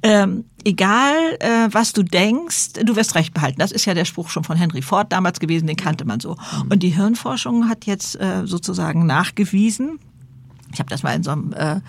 Ähm, 0.03 0.45
egal, 0.65 1.15
äh, 1.41 1.69
was 1.71 1.95
du 1.95 2.03
denkst, 2.03 2.75
du 2.85 2.97
wirst 2.97 3.15
recht 3.15 3.33
behalten. 3.33 3.59
Das 3.59 3.73
ist 3.73 3.87
ja 3.87 3.95
der 3.95 4.05
Spruch 4.05 4.29
schon 4.29 4.45
von 4.45 4.59
Henry 4.59 4.83
Ford 4.83 5.11
damals 5.11 5.41
gewesen, 5.41 5.67
den 5.67 5.77
kannte 5.77 6.05
man 6.05 6.21
so. 6.21 6.33
Mhm. 6.33 6.71
Und 6.71 6.83
die 6.83 6.91
Hirnforschung 6.91 7.71
hat 7.71 7.87
jetzt 7.87 8.21
äh, 8.21 8.43
sozusagen 8.45 9.07
nachgewiesen, 9.07 9.99
ich 10.77 10.81
habe 10.81 10.91
das 10.91 11.03
mal 11.03 11.15
in 11.15 11.23
so 11.23 11.31
einem 11.31 11.55
äh, 11.55 11.81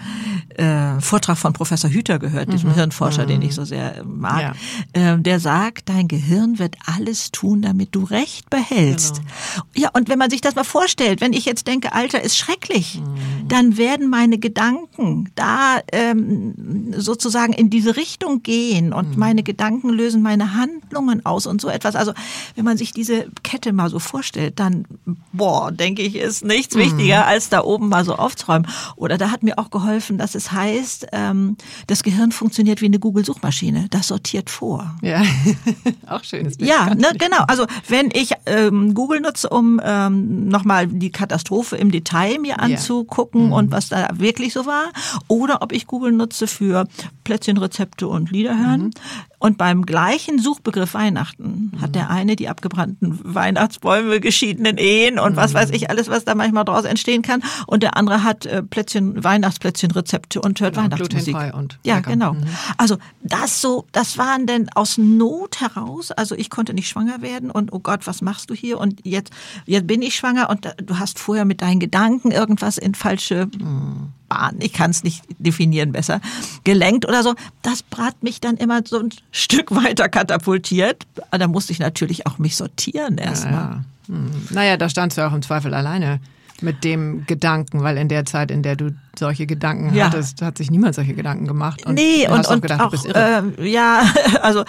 äh, 0.64 1.02
Vortrag 1.02 1.38
von 1.38 1.52
Professor 1.52 1.90
Hüter 1.90 2.20
gehört, 2.20 2.54
diesem 2.54 2.70
mhm. 2.70 2.76
Hirnforscher, 2.76 3.26
den 3.26 3.42
ich 3.42 3.54
so 3.54 3.66
sehr 3.66 3.98
äh, 3.98 4.04
mag. 4.04 4.42
Ja. 4.42 4.54
Ähm, 4.94 5.24
der 5.24 5.42
sagt, 5.42 5.90
dein 5.90 6.08
Gehirn 6.08 6.58
wird 6.58 6.78
alles 6.86 7.32
tun, 7.32 7.62
damit 7.62 7.94
du 7.94 8.06
Recht 8.06 8.50
behältst. 8.50 9.18
Genau. 9.18 9.66
Ja, 9.76 9.90
und 9.92 10.08
wenn 10.08 10.18
man 10.18 10.30
sich 10.30 10.40
das 10.40 10.56
mal 10.56 10.64
vorstellt, 10.64 11.20
wenn 11.20 11.34
ich 11.34 11.44
jetzt 11.44 11.68
denke, 11.68 11.92
Alter 11.92 12.22
ist 12.22 12.38
schrecklich, 12.38 13.02
mhm. 13.02 13.50
dann 13.50 13.76
werden 13.76 14.10
meine 14.10 14.38
Gedanken 14.38 15.32
da 15.36 15.80
ähm, 15.92 16.94
sozusagen 16.96 17.52
in 17.52 17.70
diese 17.70 17.98
Richtung 17.98 18.42
gehen 18.42 18.94
und 18.94 19.12
mhm. 19.12 19.20
meine 19.20 19.44
Gedanken 19.44 19.90
lösen 19.90 20.22
meine 20.22 20.56
Handlungen 20.56 21.26
aus 21.26 21.46
und 21.46 21.60
so 21.60 21.68
etwas. 21.68 21.98
Also 21.98 22.14
wenn 22.56 22.64
man 22.64 22.78
sich 22.78 22.94
diese 22.94 23.28
Kette 23.44 23.74
mal 23.74 23.90
so 23.90 24.00
vorstellt, 24.00 24.62
dann, 24.62 24.86
boah, 25.34 25.74
denke 25.74 26.04
ich, 26.04 26.16
ist 26.16 26.46
nichts 26.46 26.74
mhm. 26.74 26.80
wichtiger, 26.80 27.28
als 27.28 27.50
da 27.50 27.66
oben 27.66 27.90
mal 27.90 28.06
so 28.06 28.16
aufzuräumen. 28.16 28.66
Oder 28.96 29.18
da 29.18 29.32
hat 29.32 29.44
mir 29.44 29.58
auch 29.60 29.70
geholfen, 29.70 30.18
dass 30.18 30.36
es 30.36 30.52
heißt, 30.52 31.08
ähm, 31.12 31.58
das 31.88 32.04
Gehirn 32.04 32.32
funktioniert 32.32 32.82
wie 32.82 32.86
eine 32.86 33.00
Google-Suchmaschine. 33.00 33.88
Das 33.90 34.08
sortiert 34.08 34.50
vor. 34.50 34.96
Ja, 35.02 35.24
auch 36.08 36.24
schön. 36.24 36.52
Ja, 36.60 36.94
ne, 36.96 37.10
genau. 37.18 37.44
Also 37.48 37.66
wenn 37.88 38.10
ich 38.14 38.32
ähm, 38.46 38.94
Google 38.94 39.22
nutze, 39.22 39.50
um 39.50 39.80
ähm, 39.84 40.48
nochmal 40.48 40.88
die 40.88 41.12
Katastrophe 41.12 41.78
im 41.78 41.92
Detail 41.92 42.40
mir 42.40 42.60
anzugucken 42.60 43.42
ja. 43.42 43.48
mhm. 43.48 43.54
und 43.54 43.72
was 43.72 43.90
da 43.90 44.08
wirklich 44.14 44.54
so 44.54 44.66
war, 44.66 44.92
oder 45.28 45.62
ob 45.62 45.72
ich 45.72 45.88
Google 45.88 46.12
nutze 46.12 46.48
für 46.48 46.88
Plätzchenrezepte 47.24 48.08
und 48.08 48.32
Lieder 48.32 48.58
hören, 48.58 48.82
mhm. 48.82 48.92
Und 49.40 49.60
beim 49.60 49.86
gleichen 49.86 50.40
Suchbegriff 50.40 50.96
Weihnachten 50.96 51.72
mhm. 51.74 51.82
hat 51.82 51.94
der 51.94 52.10
eine 52.10 52.36
die 52.36 52.50
abgebrannten 52.50 53.20
Weihnachtsbäume, 53.24 54.20
geschiedenen 54.20 54.78
Ehen 54.78 55.20
und 55.20 55.34
mhm. 55.34 55.36
was 55.38 55.54
weiß 55.54 55.70
ich 55.72 55.92
alles, 55.92 56.10
was 56.10 56.26
da 56.26 56.34
manchmal 56.34 56.66
draus 56.66 56.86
entstehen 56.86 57.22
kann. 57.22 57.44
Und 57.68 57.84
der 57.84 57.96
andere 57.98 58.24
hat 58.24 58.48
äh, 58.48 58.64
Plätzchen, 58.64 59.24
Weihnachtsplätzchenrezepte 59.24 60.42
und 60.42 60.60
hört 60.60 60.74
genau, 60.74 60.86
Weihnachtsmusik. 60.86 61.36
Und 61.54 61.78
ja, 61.84 62.00
genau. 62.00 62.34
Mhm. 62.34 62.46
Also 62.78 62.98
das 63.22 63.62
so, 63.62 63.86
das 63.92 64.18
waren 64.18 64.48
denn 64.48 64.70
aus 64.74 64.98
Not 64.98 65.62
heraus. 65.62 66.12
Also 66.12 66.34
ich 66.34 66.50
konnte 66.50 66.74
nicht 66.74 66.88
schwanger 66.88 67.22
werden 67.22 67.52
und 67.52 67.72
oh 67.74 67.80
Gott, 67.80 68.08
was 68.08 68.24
machst 68.24 68.50
du 68.50 68.56
hier? 68.56 68.80
Und 68.80 69.06
jetzt, 69.06 69.32
jetzt 69.66 69.86
bin 69.86 70.02
ich 70.02 70.16
schwanger 70.16 70.50
und 70.50 70.74
du 70.84 70.98
hast 70.98 71.20
vorher 71.20 71.46
mit 71.46 71.62
deinen 71.62 71.80
Gedanken 71.80 72.32
irgendwas 72.32 72.80
in 72.80 72.96
falsche 72.96 73.46
mhm. 73.46 74.14
Bahn, 74.28 74.58
ich 74.60 74.74
kann 74.74 74.92
es 74.92 75.04
nicht 75.04 75.24
definieren 75.40 75.92
besser, 75.92 76.22
gelenkt 76.64 77.08
oder 77.08 77.24
so. 77.24 77.36
Das 77.62 77.84
brat 77.84 78.22
mich 78.24 78.42
dann 78.42 78.58
immer 78.58 78.82
so 78.86 79.00
ein 79.00 79.10
Stück 79.32 79.74
weiter 79.74 80.10
katapultiert. 80.10 81.06
Da 81.32 81.48
musste 81.48 81.74
ich 81.74 81.80
natürlich 81.80 82.28
auch 82.28 82.38
mich 82.38 82.56
sortieren 82.56 83.18
erstmal. 83.18 83.54
Ja. 83.54 83.84
Hm. 84.08 84.32
Naja, 84.52 84.78
da 84.78 84.90
standst 84.90 85.18
du 85.18 85.28
auch 85.28 85.34
im 85.34 85.42
Zweifel 85.42 85.74
alleine 85.74 86.20
mit 86.62 86.84
dem 86.84 87.26
Gedanken, 87.26 87.84
weil 87.84 87.98
in 87.98 88.10
der 88.10 88.26
Zeit, 88.26 88.52
in 88.52 88.64
der 88.64 88.76
du 88.76 88.96
solche 89.20 89.46
Gedanken 89.46 89.94
ja. 89.94 90.06
hattest, 90.06 90.42
hat 90.42 90.58
sich 90.58 90.72
niemand 90.72 90.96
solche 90.96 91.14
Gedanken 91.14 91.48
gemacht. 91.48 91.86
Und 91.86 91.96
nee, 91.96 92.28
und, 92.28 92.48
und 92.48 92.62
gedacht, 92.62 92.82
auch, 92.82 93.06
äh, 93.06 93.70
ja, 93.70 94.04
also 94.42 94.64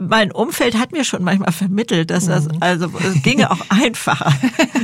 mein 0.00 0.32
Umfeld 0.32 0.78
hat 0.78 0.92
mir 0.92 1.04
schon 1.04 1.22
manchmal 1.22 1.52
vermittelt, 1.52 2.10
dass 2.10 2.26
das, 2.26 2.46
mhm. 2.46 2.58
also 2.60 2.90
es 2.98 3.22
ginge 3.22 3.50
auch 3.50 3.60
einfacher. 3.68 4.32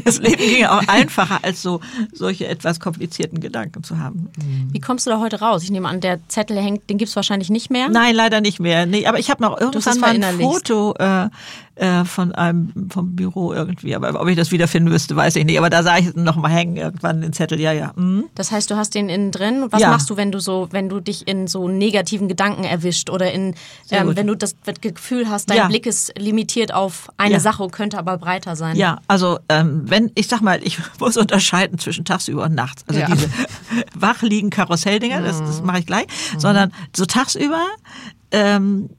Das 0.05 0.19
Leben 0.19 0.39
ginge 0.39 0.73
auch 0.73 0.87
einfacher, 0.89 1.41
als 1.43 1.63
so 1.63 1.81
solche 2.13 2.47
etwas 2.47 2.81
komplizierten 2.81 3.41
Gedanken 3.41 3.83
zu 3.83 3.99
haben. 3.99 4.29
Wie 4.71 4.81
kommst 4.81 5.07
du 5.07 5.11
da 5.11 5.21
heute 5.21 5.41
raus? 5.41 5.63
Ich 5.63 5.71
nehme 5.71 5.89
an, 5.89 6.01
der 6.01 6.27
Zettel 6.29 6.59
hängt, 6.59 6.89
den 6.91 6.99
gibt's 6.99 7.17
wahrscheinlich 7.17 7.51
nicht 7.51 7.71
mehr? 7.71 7.89
Nein, 7.89 8.15
leider 8.15 8.41
nicht 8.41 8.61
mehr. 8.61 8.87
Nee, 8.87 9.07
aber 9.07 9.19
ich 9.19 9.31
habe 9.31 9.43
noch 9.43 9.61
irgendwann 9.61 10.01
mal 10.01 10.23
ein 10.23 10.41
Foto 10.41 10.95
äh, 10.99 11.29
äh, 11.75 12.05
von 12.05 12.33
einem 12.33 12.73
vom 12.91 13.17
Büro 13.17 13.53
irgendwie. 13.53 13.95
Aber 13.95 14.21
ob 14.21 14.29
ich 14.29 14.37
das 14.37 14.53
wiederfinden 14.53 14.91
müsste, 14.91 15.17
weiß 15.17 15.37
ich 15.37 15.45
nicht. 15.45 15.59
Aber 15.59 15.71
da 15.71 15.83
sah 15.83 15.99
ich 15.99 16.15
noch 16.15 16.37
mal 16.37 16.51
hängen 16.51 16.77
irgendwann 16.77 17.23
den 17.23 17.33
Zettel. 17.33 17.59
Ja, 17.61 17.73
ja. 17.73 17.93
Mhm. 17.97 18.25
Das 18.35 18.53
heißt, 18.53 18.71
du 18.71 18.77
hast 18.77 18.95
den 18.95 19.02
innen 19.09 19.31
drin. 19.31 19.67
Was 19.71 19.81
ja. 19.81 19.91
machst 19.91 20.11
du, 20.11 20.17
wenn 20.17 20.33
du 20.33 20.39
so, 20.39 20.69
wenn 20.71 20.89
du 20.89 21.01
dich 21.01 21.27
in 21.29 21.47
so 21.47 21.69
negativen 21.69 22.29
Gedanken 22.29 22.65
erwischt 22.65 23.11
oder 23.11 23.33
in, 23.33 23.55
ähm, 23.91 24.17
wenn 24.17 24.27
du 24.27 24.37
das 24.37 24.57
Gefühl 24.81 25.29
hast, 25.29 25.51
dein 25.51 25.57
ja. 25.57 25.69
Blick 25.69 25.87
ist 25.87 26.13
limitiert 26.19 26.73
auf 26.73 27.09
eine 27.17 27.35
ja. 27.35 27.41
Sache, 27.41 27.67
könnte 27.69 27.99
aber 27.99 28.19
breiter 28.19 28.57
sein? 28.57 28.77
Ja, 28.77 28.99
also 29.09 29.39
ähm, 29.49 29.83
wenn 29.87 30.11
ich 30.15 30.29
sag 30.29 30.41
mal, 30.41 30.61
ich 30.63 30.79
muss 30.99 31.17
unterscheiden 31.17 31.79
zwischen 31.79 32.05
tagsüber 32.05 32.45
und 32.45 32.55
nachts. 32.55 32.85
Also 32.87 33.01
diese 33.13 33.29
wachliegen 33.95 34.51
Karusselldinger, 34.51 35.21
das, 35.23 35.41
das 35.41 35.61
mhm. 35.61 35.67
mache 35.67 35.81
ich 35.81 35.87
gleich, 35.87 36.07
mhm. 36.35 36.41
sondern 36.41 36.73
so 36.95 37.05
tagsüber. 37.05 37.65
Ähm, 38.31 38.91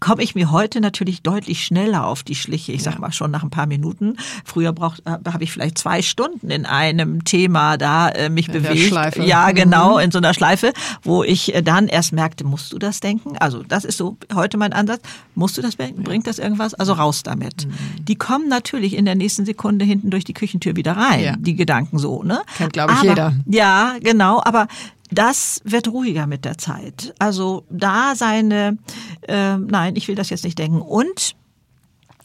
komme 0.00 0.22
ich 0.22 0.34
mir 0.34 0.50
heute 0.50 0.80
natürlich 0.80 1.22
deutlich 1.22 1.64
schneller 1.64 2.06
auf 2.06 2.22
die 2.22 2.34
Schliche. 2.34 2.72
Ich 2.72 2.82
sag 2.82 2.98
mal 2.98 3.12
schon 3.12 3.30
nach 3.30 3.42
ein 3.42 3.50
paar 3.50 3.66
Minuten. 3.66 4.16
Früher 4.44 4.72
braucht 4.72 5.02
äh, 5.06 5.18
habe 5.30 5.44
ich 5.44 5.52
vielleicht 5.52 5.78
zwei 5.78 6.02
Stunden 6.02 6.50
in 6.50 6.66
einem 6.66 7.24
Thema 7.24 7.76
da 7.76 8.08
äh, 8.08 8.28
mich 8.28 8.48
in 8.48 8.62
bewegt. 8.62 9.16
Ja, 9.16 9.50
genau, 9.52 9.94
mhm. 9.94 10.00
in 10.00 10.10
so 10.10 10.18
einer 10.18 10.34
Schleife, 10.34 10.72
wo 11.02 11.22
ich 11.22 11.54
äh, 11.54 11.62
dann 11.62 11.88
erst 11.88 12.12
merkte, 12.12 12.44
musst 12.44 12.72
du 12.72 12.78
das 12.78 13.00
denken? 13.00 13.36
Also 13.38 13.62
das 13.62 13.84
ist 13.84 13.96
so 13.96 14.16
heute 14.34 14.56
mein 14.56 14.72
Ansatz. 14.72 15.00
Musst 15.34 15.56
du 15.58 15.62
das 15.62 15.76
denken? 15.76 16.02
Bringt 16.02 16.26
das 16.26 16.38
irgendwas? 16.38 16.74
Also 16.74 16.92
raus 16.94 17.22
damit. 17.22 17.66
Mhm. 17.66 18.04
Die 18.04 18.16
kommen 18.16 18.48
natürlich 18.48 18.94
in 18.94 19.04
der 19.04 19.14
nächsten 19.14 19.44
Sekunde 19.44 19.84
hinten 19.84 20.10
durch 20.10 20.24
die 20.24 20.34
Küchentür 20.34 20.76
wieder 20.76 20.96
rein. 20.96 21.22
Ja. 21.22 21.36
Die 21.36 21.54
Gedanken 21.54 21.98
so, 21.98 22.22
ne? 22.22 22.40
Kennt 22.56 22.72
glaube 22.72 22.92
ich 22.92 22.98
aber, 22.98 23.08
jeder. 23.08 23.32
Ja, 23.46 23.94
genau. 24.00 24.42
Aber 24.44 24.68
das 25.10 25.60
wird 25.64 25.88
ruhiger 25.88 26.26
mit 26.26 26.44
der 26.44 26.58
Zeit. 26.58 27.14
Also 27.18 27.64
da 27.70 28.14
seine, 28.14 28.78
äh, 29.22 29.56
nein, 29.56 29.96
ich 29.96 30.08
will 30.08 30.14
das 30.14 30.30
jetzt 30.30 30.44
nicht 30.44 30.58
denken. 30.58 30.80
Und 30.80 31.36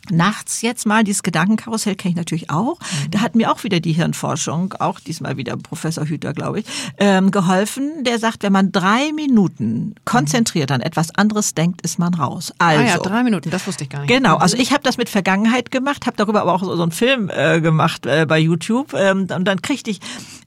nachts 0.09 0.61
jetzt 0.61 0.85
mal, 0.85 1.03
dieses 1.03 1.23
Gedankenkarussell 1.23 1.95
kenne 1.95 2.11
ich 2.11 2.17
natürlich 2.17 2.49
auch. 2.49 2.79
Da 3.11 3.21
hat 3.21 3.35
mir 3.35 3.51
auch 3.51 3.63
wieder 3.63 3.79
die 3.79 3.93
Hirnforschung, 3.93 4.73
auch 4.79 4.99
diesmal 4.99 5.37
wieder 5.37 5.55
Professor 5.57 6.05
Hüter, 6.05 6.33
glaube 6.33 6.61
ich, 6.61 6.65
ähm, 6.97 7.31
geholfen. 7.31 8.03
Der 8.03 8.17
sagt, 8.17 8.43
wenn 8.43 8.51
man 8.51 8.71
drei 8.71 9.11
Minuten 9.13 9.95
konzentriert 10.05 10.71
an 10.71 10.81
etwas 10.81 11.13
anderes 11.15 11.53
denkt, 11.53 11.81
ist 11.81 11.99
man 11.99 12.13
raus. 12.13 12.51
Also, 12.57 12.81
ah 12.81 12.85
ja, 12.85 12.93
also 12.93 13.03
drei 13.03 13.23
Minuten, 13.23 13.51
das 13.51 13.67
wusste 13.67 13.83
ich 13.83 13.89
gar 13.89 13.99
nicht. 13.99 14.09
Genau, 14.09 14.37
also 14.37 14.57
ich 14.57 14.71
habe 14.73 14.83
das 14.83 14.97
mit 14.97 15.09
Vergangenheit 15.09 15.71
gemacht, 15.71 16.07
habe 16.07 16.17
darüber 16.17 16.41
aber 16.41 16.53
auch 16.53 16.63
so, 16.63 16.75
so 16.75 16.83
einen 16.83 16.91
Film 16.91 17.29
äh, 17.29 17.61
gemacht 17.61 18.05
äh, 18.05 18.25
bei 18.27 18.39
YouTube. 18.39 18.93
Ähm, 18.93 19.27
und 19.33 19.45
dann 19.45 19.61
kriegte 19.61 19.91
ich 19.91 19.99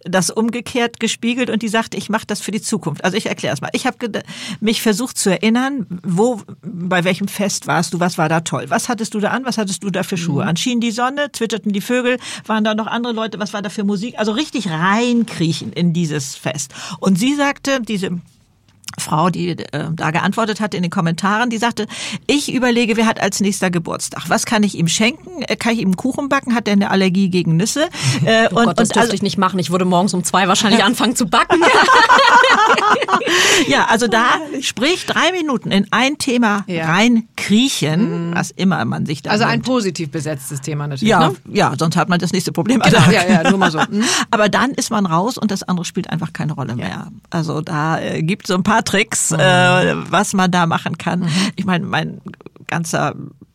das 0.04 0.30
umgekehrt 0.30 1.00
gespiegelt 1.00 1.50
und 1.50 1.62
die 1.62 1.68
sagte, 1.68 1.96
ich 1.96 2.08
mache 2.08 2.26
das 2.26 2.40
für 2.40 2.50
die 2.50 2.60
Zukunft. 2.60 3.04
Also 3.04 3.16
ich 3.16 3.26
erkläre 3.26 3.54
es 3.54 3.60
mal. 3.60 3.70
Ich 3.72 3.86
habe 3.86 3.96
mich 4.60 4.82
versucht 4.82 5.18
zu 5.18 5.30
erinnern, 5.30 5.86
wo, 6.02 6.42
bei 6.62 7.04
welchem 7.04 7.28
Fest 7.28 7.66
warst 7.66 7.94
du, 7.94 8.00
was 8.00 8.18
war 8.18 8.28
da 8.28 8.40
toll? 8.40 8.66
Was 8.68 8.88
hattest 8.88 9.14
du 9.14 9.20
da 9.20 9.30
an? 9.30 9.44
Was 9.44 9.58
hattest 9.58 9.82
du 9.82 9.90
da 9.90 10.02
für 10.02 10.16
Schuhe 10.16 10.42
mhm. 10.42 10.50
an? 10.50 10.56
Schien 10.56 10.80
die 10.80 10.90
Sonne, 10.90 11.32
zwitterten 11.32 11.72
die 11.72 11.80
Vögel, 11.80 12.18
waren 12.46 12.64
da 12.64 12.74
noch 12.74 12.86
andere 12.86 13.12
Leute, 13.12 13.38
was 13.38 13.52
war 13.52 13.62
da 13.62 13.70
für 13.70 13.84
Musik? 13.84 14.18
Also 14.18 14.32
richtig 14.32 14.68
reinkriechen 14.68 15.72
in 15.72 15.92
dieses 15.92 16.36
Fest. 16.36 16.74
Und 17.00 17.18
sie 17.18 17.34
sagte, 17.34 17.80
diese 17.80 18.20
Frau, 18.98 19.30
die 19.30 19.50
äh, 19.50 19.90
da 19.92 20.10
geantwortet 20.10 20.60
hat 20.60 20.74
in 20.74 20.82
den 20.82 20.90
Kommentaren, 20.90 21.50
die 21.50 21.58
sagte, 21.58 21.86
ich 22.26 22.52
überlege, 22.52 22.96
wer 22.96 23.06
hat 23.06 23.20
als 23.20 23.40
nächster 23.40 23.70
Geburtstag? 23.70 24.24
Was 24.28 24.46
kann 24.46 24.62
ich 24.62 24.76
ihm 24.76 24.88
schenken? 24.88 25.42
Äh, 25.42 25.56
kann 25.56 25.74
ich 25.74 25.80
ihm 25.80 25.96
Kuchen 25.96 26.28
backen? 26.28 26.54
Hat 26.54 26.68
er 26.68 26.72
eine 26.72 26.90
Allergie 26.90 27.28
gegen 27.28 27.56
Nüsse? 27.56 27.88
Äh, 28.24 28.48
oh 28.52 28.60
und, 28.60 28.66
Gott, 28.66 28.80
das 28.80 28.90
und, 28.90 28.98
also, 28.98 29.12
ich 29.12 29.22
nicht 29.22 29.38
machen. 29.38 29.58
Ich 29.58 29.70
würde 29.70 29.84
morgens 29.84 30.14
um 30.14 30.24
zwei 30.24 30.48
wahrscheinlich 30.48 30.82
anfangen 30.84 31.16
zu 31.16 31.26
backen. 31.26 31.60
ja, 33.68 33.86
also 33.86 34.06
da 34.06 34.24
sprich 34.60 35.04
drei 35.04 35.32
Minuten 35.32 35.70
in 35.70 35.86
ein 35.90 36.16
Thema 36.16 36.64
ja. 36.66 36.86
reinkriechen, 36.86 38.30
mhm. 38.30 38.34
was 38.34 38.50
immer 38.50 38.84
man 38.84 39.04
sich 39.04 39.22
da 39.22 39.30
Also 39.30 39.44
nimmt. 39.44 39.54
ein 39.54 39.62
positiv 39.62 40.10
besetztes 40.10 40.60
Thema 40.60 40.86
natürlich. 40.86 41.10
Ja, 41.10 41.28
ne? 41.28 41.36
ja, 41.52 41.74
sonst 41.78 41.96
hat 41.96 42.08
man 42.08 42.18
das 42.18 42.32
nächste 42.32 42.52
Problem. 42.52 42.80
Genau, 42.80 43.10
ja, 43.10 43.26
ja, 43.26 43.50
nur 43.50 43.58
mal 43.58 43.70
so. 43.70 43.78
Mhm. 43.78 44.04
Aber 44.30 44.48
dann 44.48 44.70
ist 44.70 44.90
man 44.90 45.06
raus 45.06 45.36
und 45.36 45.50
das 45.50 45.62
andere 45.64 45.84
spielt 45.84 46.10
einfach 46.10 46.32
keine 46.32 46.54
Rolle 46.54 46.76
mehr. 46.76 47.08
Also 47.30 47.60
da 47.60 48.00
äh, 48.00 48.22
gibt 48.22 48.46
so 48.46 48.54
ein 48.54 48.62
paar 48.62 48.83
Tricks, 48.84 49.30
mhm. 49.30 49.40
äh, 49.40 50.10
was 50.10 50.32
man 50.32 50.50
da 50.50 50.66
machen 50.66 50.98
kann. 50.98 51.20
Mhm. 51.20 51.30
Ich 51.56 51.64
meine, 51.64 51.86
mein 51.86 52.20
ganzer 52.66 53.14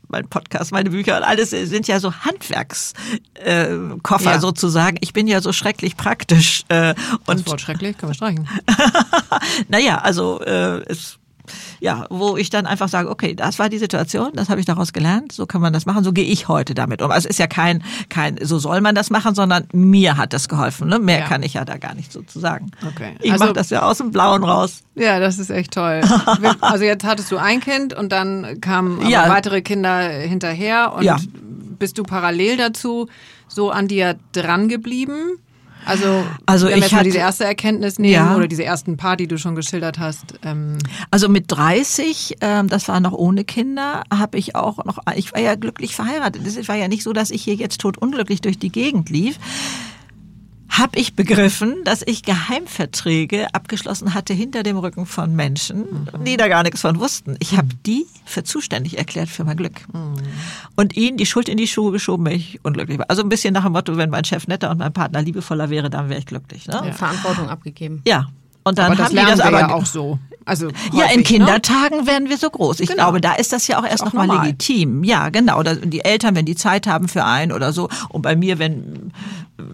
mein 0.10 0.28
Podcast, 0.28 0.72
meine 0.72 0.90
Bücher 0.90 1.18
und 1.18 1.24
alles 1.24 1.52
sind 1.52 1.88
ja 1.88 2.00
so 2.00 2.12
Handwerkskoffer 2.12 4.32
äh, 4.32 4.34
ja. 4.34 4.40
sozusagen. 4.40 4.98
Ich 5.02 5.14
bin 5.14 5.28
ja 5.28 5.40
so 5.40 5.54
schrecklich 5.54 5.98
praktisch. 5.98 6.64
Äh, 6.70 6.96
und 7.28 7.40
das 7.40 7.46
Wort 7.46 7.62
schrecklich, 7.62 7.96
können 7.98 8.10
wir 8.10 8.16
streichen. 8.16 8.50
naja, 9.68 10.00
also 10.00 10.42
äh, 10.42 10.82
es 10.88 11.19
ja, 11.80 12.06
wo 12.10 12.38
ich 12.38 12.50
dann 12.50 12.66
einfach 12.66 12.90
sage, 12.90 13.10
okay, 13.10 13.36
das 13.36 13.60
war 13.60 13.70
die 13.70 13.78
Situation, 13.78 14.32
das 14.34 14.50
habe 14.50 14.60
ich 14.60 14.66
daraus 14.66 14.94
gelernt, 14.94 15.32
so 15.32 15.46
kann 15.46 15.62
man 15.62 15.74
das 15.74 15.86
machen, 15.86 16.04
so 16.04 16.12
gehe 16.12 16.26
ich 16.26 16.48
heute 16.48 16.74
damit 16.74 17.02
um. 17.02 17.12
Also 17.12 17.28
es 17.28 17.36
ist 17.36 17.40
ja 17.40 17.48
kein, 17.48 17.84
kein, 18.10 18.38
so 18.42 18.60
soll 18.60 18.82
man 18.82 18.96
das 18.96 19.10
machen, 19.10 19.36
sondern 19.36 19.68
mir 19.74 20.18
hat 20.18 20.34
das 20.34 20.48
geholfen. 20.48 20.90
Ne? 20.90 21.00
Mehr 21.00 21.20
ja. 21.20 21.26
kann 21.28 21.44
ich 21.44 21.54
ja 21.54 21.66
da 21.66 21.78
gar 21.78 21.96
nicht 21.96 22.12
sozusagen. 22.12 22.72
Okay. 22.88 23.16
Ich 23.22 23.32
also, 23.32 23.46
mache 23.46 23.54
das 23.54 23.70
ja 23.70 23.84
aus 23.84 23.98
dem 23.98 24.12
Blauen 24.12 24.44
raus. 24.44 24.84
Ja, 24.96 25.20
das 25.20 25.40
ist 25.40 25.50
echt 25.50 25.74
toll. 25.74 26.02
also 26.62 26.84
jetzt 26.84 27.06
hattest 27.06 27.32
du 27.32 27.38
ein 27.38 27.60
Kind 27.62 27.94
und 27.94 28.12
dann 28.12 28.62
kamen 28.62 29.08
ja. 29.08 29.30
weitere 29.30 29.62
Kinder 29.62 30.02
hinterher 30.10 30.94
und 30.94 31.04
ja. 31.04 31.18
bist 31.78 31.98
du 31.98 32.04
parallel 32.04 32.58
dazu 32.58 33.08
so 33.48 33.72
an 33.72 33.88
dir 33.88 34.18
dran 34.32 34.68
geblieben? 34.70 35.40
Also, 35.90 36.24
also 36.46 36.68
wenn 36.68 36.76
wir 36.76 36.86
ich 36.86 36.94
hatte 36.94 37.06
diese 37.06 37.18
erste 37.18 37.46
Erkenntnis 37.46 38.00
nehmen 38.00 38.14
ja. 38.14 38.36
oder 38.36 38.48
diese 38.48 38.64
ersten 38.64 38.98
paar, 38.98 39.18
die 39.18 39.28
du 39.28 39.38
schon 39.38 39.56
geschildert 39.56 40.00
hast. 40.00 40.36
Ähm. 40.44 40.78
Also 41.12 41.30
mit 41.30 41.46
30, 41.48 42.38
ähm, 42.42 42.68
das 42.68 42.88
war 42.88 43.00
noch 43.00 43.14
ohne 43.14 43.44
Kinder, 43.44 44.04
habe 44.14 44.38
ich 44.38 44.56
auch 44.56 44.86
noch, 44.86 45.00
ich 45.16 45.34
war 45.34 45.42
ja 45.42 45.56
glücklich 45.56 45.96
verheiratet. 45.96 46.46
Es 46.46 46.68
war 46.68 46.76
ja 46.76 46.88
nicht 46.88 47.04
so, 47.04 47.14
dass 47.14 47.32
ich 47.32 47.44
hier 47.44 47.56
jetzt 47.56 47.82
tot 47.82 47.98
unglücklich 47.98 48.42
durch 48.42 48.60
die 48.60 48.72
Gegend 48.72 49.10
lief 49.10 49.40
habe 50.70 51.00
ich 51.00 51.16
begriffen, 51.16 51.84
dass 51.84 52.04
ich 52.06 52.24
Geheimverträge 52.24 53.48
abgeschlossen 53.54 54.14
hatte 54.14 54.34
hinter 54.34 54.64
dem 54.64 54.78
Rücken 54.78 55.06
von 55.06 55.36
Menschen, 55.36 55.80
mhm. 55.80 56.24
die 56.26 56.38
da 56.38 56.48
gar 56.48 56.64
nichts 56.64 56.82
von 56.82 57.00
wussten. 57.00 57.38
Ich 57.40 57.58
habe 57.58 57.70
die 57.86 58.06
für 58.26 58.44
zuständig 58.44 58.98
erklärt 58.98 59.30
für 59.30 59.44
mein 59.44 59.58
Glück. 59.58 59.82
Mhm. 59.92 60.16
Und 60.76 60.96
ihnen 60.96 61.18
die 61.18 61.26
Schuld 61.26 61.50
in 61.50 61.58
die 61.58 61.68
Schuhe 61.68 61.92
geschoben, 61.92 62.26
wenn 62.26 62.34
ich 62.34 62.60
unglücklich 62.64 63.00
war. 63.00 63.10
Also 63.10 63.24
ein 63.24 63.30
bisschen 63.30 63.54
nach 63.54 63.64
dem 63.64 63.74
Motto, 63.74 63.98
wenn 63.98 64.10
mein 64.10 64.24
Chef 64.24 64.48
netter 64.48 64.70
und 64.70 64.78
mein 64.78 64.94
Partner 64.94 65.22
liebevoller 65.22 65.70
wäre, 65.70 65.90
dann 65.90 66.10
wäre 66.10 66.20
ich 66.20 66.26
glücklich. 66.26 66.68
Ne? 66.68 66.82
Ja. 66.86 66.92
Verantwortung 66.94 67.50
abgegeben. 67.50 68.02
Ja, 68.06 68.28
und 68.64 68.78
dann 68.78 68.88
aber 68.88 68.96
das 68.96 69.08
haben 69.08 69.16
die 69.16 69.26
das 69.26 69.40
aber 69.40 69.60
ja 69.60 69.74
auch 69.74 69.86
so. 69.86 70.20
Also 70.46 70.68
häufig, 70.68 70.94
ja, 70.94 71.06
in 71.12 71.18
ne? 71.18 71.24
Kindertagen 71.24 72.00
ne? 72.02 72.08
werden 72.08 72.30
wir 72.30 72.38
so 72.38 72.50
groß. 72.50 72.80
Ich 72.80 72.90
Genau. 72.90 73.04
glaube, 73.04 73.22
da 73.22 73.34
ist 73.34 73.54
das 73.54 73.68
ja 73.68 73.80
auch 73.80 73.86
erst 73.86 74.02
auch 74.02 74.08
noch 74.08 74.14
mal 74.14 74.28
normal. 74.28 74.46
legitim. 74.48 75.04
Ja, 75.04 75.30
genau. 75.30 75.62
Die 75.64 76.04
Eltern, 76.04 76.36
wenn 76.36 76.46
die 76.46 76.56
Zeit 76.56 76.88
haben 76.88 77.08
für 77.08 77.24
einen 77.26 77.52
oder 77.52 77.72
so. 77.74 77.90
Und 78.10 78.22
bei 78.24 78.36
mir, 78.36 78.58
wenn 78.60 79.12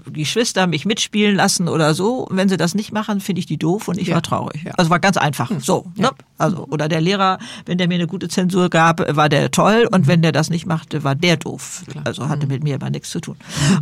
die 0.10 0.22
Geschwister 0.24 0.66
mich 0.68 0.86
mitspielen 0.86 1.36
lassen 1.36 1.68
oder 1.70 1.94
so, 1.94 2.28
wenn 2.32 2.50
sie 2.50 2.58
das 2.58 2.74
nicht 2.76 2.92
machen, 2.92 3.22
finde 3.22 3.40
ich 3.40 3.46
die 3.46 3.58
doof 3.58 3.88
und 3.88 3.98
ich 4.00 4.08
Ja. 4.08 4.16
war 4.16 4.22
traurig. 4.24 4.64
Ja. 4.64 4.72
Also 4.78 4.90
war 4.90 5.00
ganz 5.00 5.18
einfach. 5.18 5.52
So, 5.60 5.86
ne? 5.96 6.10
Also 6.38 6.68
oder 6.70 6.90
der 6.90 7.00
Lehrer, 7.02 7.38
wenn 7.66 7.78
der 7.78 7.88
mir 7.88 7.94
eine 7.96 8.08
gute 8.08 8.28
Zensur 8.28 8.70
gab, 8.70 9.16
war 9.16 9.30
der 9.30 9.52
toll 9.52 9.88
und 9.92 10.08
wenn 10.08 10.22
der 10.22 10.32
das 10.32 10.50
nicht 10.50 10.66
machte, 10.66 11.04
war 11.04 11.16
der 11.16 11.38
doof. 11.38 11.84
Also 12.04 12.24
Hm. 12.24 12.30
hatte 12.30 12.48
mit 12.48 12.64
mir 12.64 12.76
aber 12.76 12.90
nichts 12.90 13.10
zu 13.12 13.20
tun. 13.22 13.38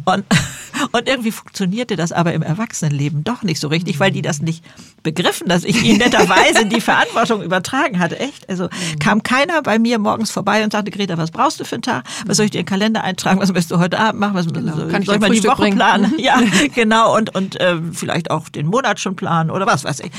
Und 0.05 0.25
und 0.91 1.07
irgendwie 1.07 1.31
funktionierte 1.31 1.95
das 1.95 2.11
aber 2.11 2.33
im 2.33 2.41
Erwachsenenleben 2.41 3.23
doch 3.23 3.41
nicht 3.43 3.59
so 3.59 3.69
richtig, 3.69 3.99
weil 3.99 4.11
die 4.11 4.21
das 4.21 4.41
nicht 4.41 4.63
begriffen, 5.03 5.47
dass 5.47 5.63
ich 5.63 5.81
ihnen 5.83 5.99
netterweise 5.99 6.65
die 6.73 6.81
Verantwortung 6.81 7.41
übertragen 7.41 7.99
hatte. 7.99 8.19
Echt? 8.19 8.49
Also 8.49 8.69
kam 8.99 9.23
keiner 9.23 9.61
bei 9.61 9.79
mir 9.79 9.99
morgens 9.99 10.31
vorbei 10.31 10.63
und 10.63 10.71
sagte, 10.71 10.91
Greta, 10.91 11.17
was 11.17 11.31
brauchst 11.31 11.59
du 11.59 11.65
für 11.65 11.75
einen 11.75 11.81
Tag? 11.81 12.03
Was 12.25 12.37
soll 12.37 12.45
ich 12.45 12.51
dir 12.51 12.59
in 12.59 12.65
den 12.65 12.69
Kalender 12.69 13.03
eintragen? 13.03 13.39
Was 13.39 13.53
willst 13.53 13.71
du 13.71 13.79
heute 13.79 13.99
Abend 13.99 14.19
machen? 14.19 14.35
Was 14.35 14.45
soll, 14.45 14.53
Genau. 14.53 14.87
Kann 14.87 15.01
ich 15.01 15.07
soll 15.07 15.15
ich 15.15 15.21
mal 15.21 15.27
die 15.29 15.37
Frühstück 15.37 15.51
Woche 15.51 15.61
bringen? 15.61 15.77
planen? 15.77 16.13
Ja, 16.23 16.39
genau. 16.73 17.15
Und, 17.15 17.35
und 17.35 17.57
ähm, 17.59 17.93
vielleicht 17.93 18.31
auch 18.31 18.49
den 18.49 18.67
Monat 18.67 18.99
schon 18.99 19.15
planen 19.15 19.49
oder 19.49 19.65
was 19.65 19.83
weiß 19.83 19.99
ich. 20.01 20.11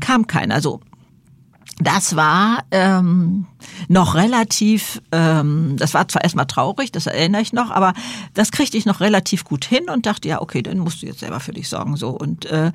Kam 0.00 0.26
keiner. 0.26 0.60
So. 0.60 0.80
Das 1.78 2.16
war 2.16 2.64
ähm, 2.70 3.46
noch 3.88 4.14
relativ, 4.14 5.00
ähm, 5.10 5.76
das 5.78 5.94
war 5.94 6.06
zwar 6.08 6.22
erstmal 6.22 6.46
traurig, 6.46 6.92
das 6.92 7.06
erinnere 7.06 7.42
ich 7.42 7.52
noch, 7.52 7.70
aber 7.70 7.94
das 8.34 8.52
kriegte 8.52 8.76
ich 8.76 8.86
noch 8.86 9.00
relativ 9.00 9.44
gut 9.44 9.64
hin 9.64 9.88
und 9.90 10.06
dachte, 10.06 10.28
ja, 10.28 10.40
okay, 10.40 10.62
dann 10.62 10.78
musst 10.78 11.02
du 11.02 11.06
jetzt 11.06 11.20
selber 11.20 11.40
für 11.40 11.52
dich 11.52 11.68
sorgen. 11.68 11.96
so 11.96 12.10
Und 12.10 12.46
äh, 12.46 12.72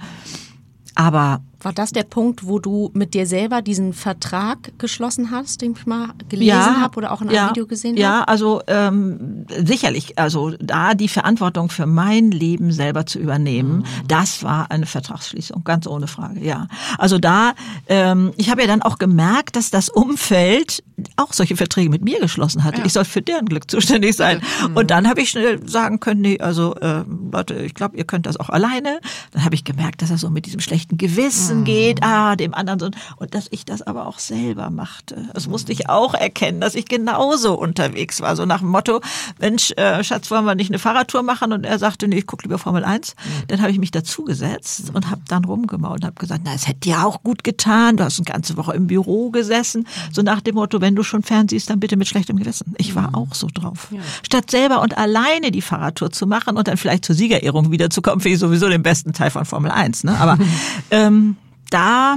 aber 0.96 1.42
War 1.68 1.74
das 1.74 1.92
der 1.92 2.04
Punkt, 2.04 2.48
wo 2.48 2.60
du 2.60 2.92
mit 2.94 3.14
dir 3.14 3.28
selber 3.28 3.62
diesen 3.62 3.92
Vertrag 3.92 4.72
geschlossen 4.80 5.32
hast, 5.32 5.62
den 5.62 5.74
ich 5.78 5.86
mal 5.86 6.12
gelesen 6.30 6.48
ja, 6.48 6.80
habe 6.80 6.96
oder 6.96 7.12
auch 7.12 7.20
in 7.22 7.28
einem 7.28 7.36
ja, 7.36 7.50
Video 7.50 7.68
gesehen 7.68 7.98
Ja, 7.98 8.20
habe? 8.20 8.28
also 8.30 8.62
ähm, 8.68 9.46
sicherlich, 9.66 10.18
also 10.18 10.52
da 10.62 10.94
die 10.94 11.10
Verantwortung 11.10 11.70
für 11.70 11.86
mein 11.86 12.32
Leben 12.32 12.72
selber 12.72 13.06
zu 13.06 13.20
übernehmen, 13.20 13.80
Mhm. 13.80 13.84
das 14.08 14.44
war 14.44 14.72
eine 14.72 14.86
Vertragsschließung, 14.86 15.66
ganz 15.66 15.88
ohne 15.88 16.08
Frage, 16.08 16.40
ja. 16.40 16.70
Also 16.98 17.18
da, 17.18 17.52
ähm, 17.90 18.32
ich 18.38 18.50
habe 18.50 18.62
ja 18.62 18.68
dann 18.68 18.82
auch 18.82 18.98
gemerkt, 18.98 19.58
dass 19.58 19.70
das 19.70 19.90
Umfeld 19.90 20.86
auch 21.18 21.34
solche 21.34 21.58
Verträge 21.58 21.90
mit 21.90 22.02
mir 22.02 22.20
geschlossen 22.22 22.64
hatte. 22.64 22.82
Ich 22.86 22.94
soll 22.94 23.04
für 23.06 23.22
deren 23.22 23.46
Glück 23.46 23.70
zuständig 23.70 24.16
sein. 24.16 24.42
Mhm. 24.70 24.78
Und 24.78 24.90
dann 24.90 25.08
habe 25.08 25.22
ich 25.22 25.30
schnell 25.30 25.68
sagen 25.68 26.00
können, 26.00 26.22
nee, 26.22 26.40
also 26.40 26.76
äh, 26.76 27.04
Leute, 27.32 27.56
ich 27.56 27.74
glaube, 27.76 27.98
ihr 27.98 28.04
könnt 28.06 28.26
das 28.26 28.38
auch 28.38 28.50
alleine. 28.50 29.00
Dann 29.32 29.44
habe 29.44 29.54
ich 29.54 29.64
gemerkt, 29.64 30.02
dass 30.02 30.10
das 30.10 30.22
so 30.22 30.30
mit 30.30 30.46
diesem 30.48 30.62
schlechten 30.62 30.98
Gewissen 30.98 31.57
Mhm. 31.57 31.57
Geht, 31.64 32.04
ah, 32.04 32.36
dem 32.36 32.54
anderen 32.54 32.80
so. 32.80 32.90
Und 33.18 33.34
dass 33.34 33.48
ich 33.52 33.66
das 33.66 33.82
aber 33.82 34.08
auch 34.08 34.20
selber 34.20 34.70
machte. 34.70 35.30
Das 35.34 35.48
musste 35.48 35.72
ich 35.72 35.90
auch 35.90 36.14
erkennen, 36.14 36.62
dass 36.62 36.76
ich 36.76 36.86
genauso 36.86 37.54
unterwegs 37.58 38.22
war. 38.22 38.36
So 38.36 38.46
nach 38.46 38.60
dem 38.60 38.70
Motto, 38.70 39.02
Mensch, 39.40 39.72
äh, 39.72 40.04
Schatz, 40.04 40.30
wollen 40.32 40.46
wir 40.46 40.56
nicht 40.56 40.72
eine 40.72 40.80
Fahrradtour 40.80 41.24
machen? 41.24 41.54
Und 41.54 41.66
er 41.66 41.80
sagte, 41.80 42.08
nee, 42.08 42.18
ich 42.18 42.28
gucke 42.28 42.44
lieber 42.44 42.58
Formel 42.58 42.84
1. 42.84 43.16
Dann 43.48 43.62
habe 43.62 43.72
ich 43.72 43.80
mich 43.80 43.92
dazugesetzt 43.92 44.92
und 44.94 45.10
habe 45.10 45.22
dann 45.28 45.46
rumgemault 45.46 46.02
und 46.02 46.06
habe 46.06 46.16
gesagt, 46.16 46.42
na, 46.46 46.54
es 46.54 46.68
hätte 46.68 46.82
dir 46.82 47.06
auch 47.06 47.24
gut 47.24 47.44
getan. 47.44 47.98
Du 47.98 48.04
hast 48.04 48.20
eine 48.20 48.26
ganze 48.26 48.58
Woche 48.58 48.74
im 48.74 48.88
Büro 48.88 49.30
gesessen. 49.30 49.88
So 50.12 50.22
nach 50.22 50.42
dem 50.42 50.56
Motto, 50.56 50.82
wenn 50.82 50.96
du 50.96 51.04
schon 51.04 51.24
fernsiehst, 51.24 51.70
dann 51.70 51.80
bitte 51.80 51.98
mit 51.98 52.08
schlechtem 52.08 52.38
Gewissen. 52.38 52.76
Ich 52.78 52.96
war 52.96 53.16
auch 53.16 53.34
so 53.34 53.48
drauf. 53.54 53.90
Statt 54.24 54.52
selber 54.52 54.82
und 54.82 54.98
alleine 54.98 55.52
die 55.52 55.62
Fahrradtour 55.62 56.12
zu 56.12 56.28
machen 56.28 56.58
und 56.58 56.68
dann 56.68 56.78
vielleicht 56.78 57.06
zur 57.06 57.16
Siegerehrung 57.16 57.72
wiederzukommen, 57.72 58.20
finde 58.20 58.36
ich 58.36 58.40
sowieso 58.40 58.70
den 58.70 58.84
besten 58.84 59.14
Teil 59.14 59.32
von 59.32 59.46
Formel 59.46 59.72
1. 59.72 60.04
Ne? 60.04 60.18
Aber 60.20 60.38
ähm, 60.92 61.38
da 61.70 62.16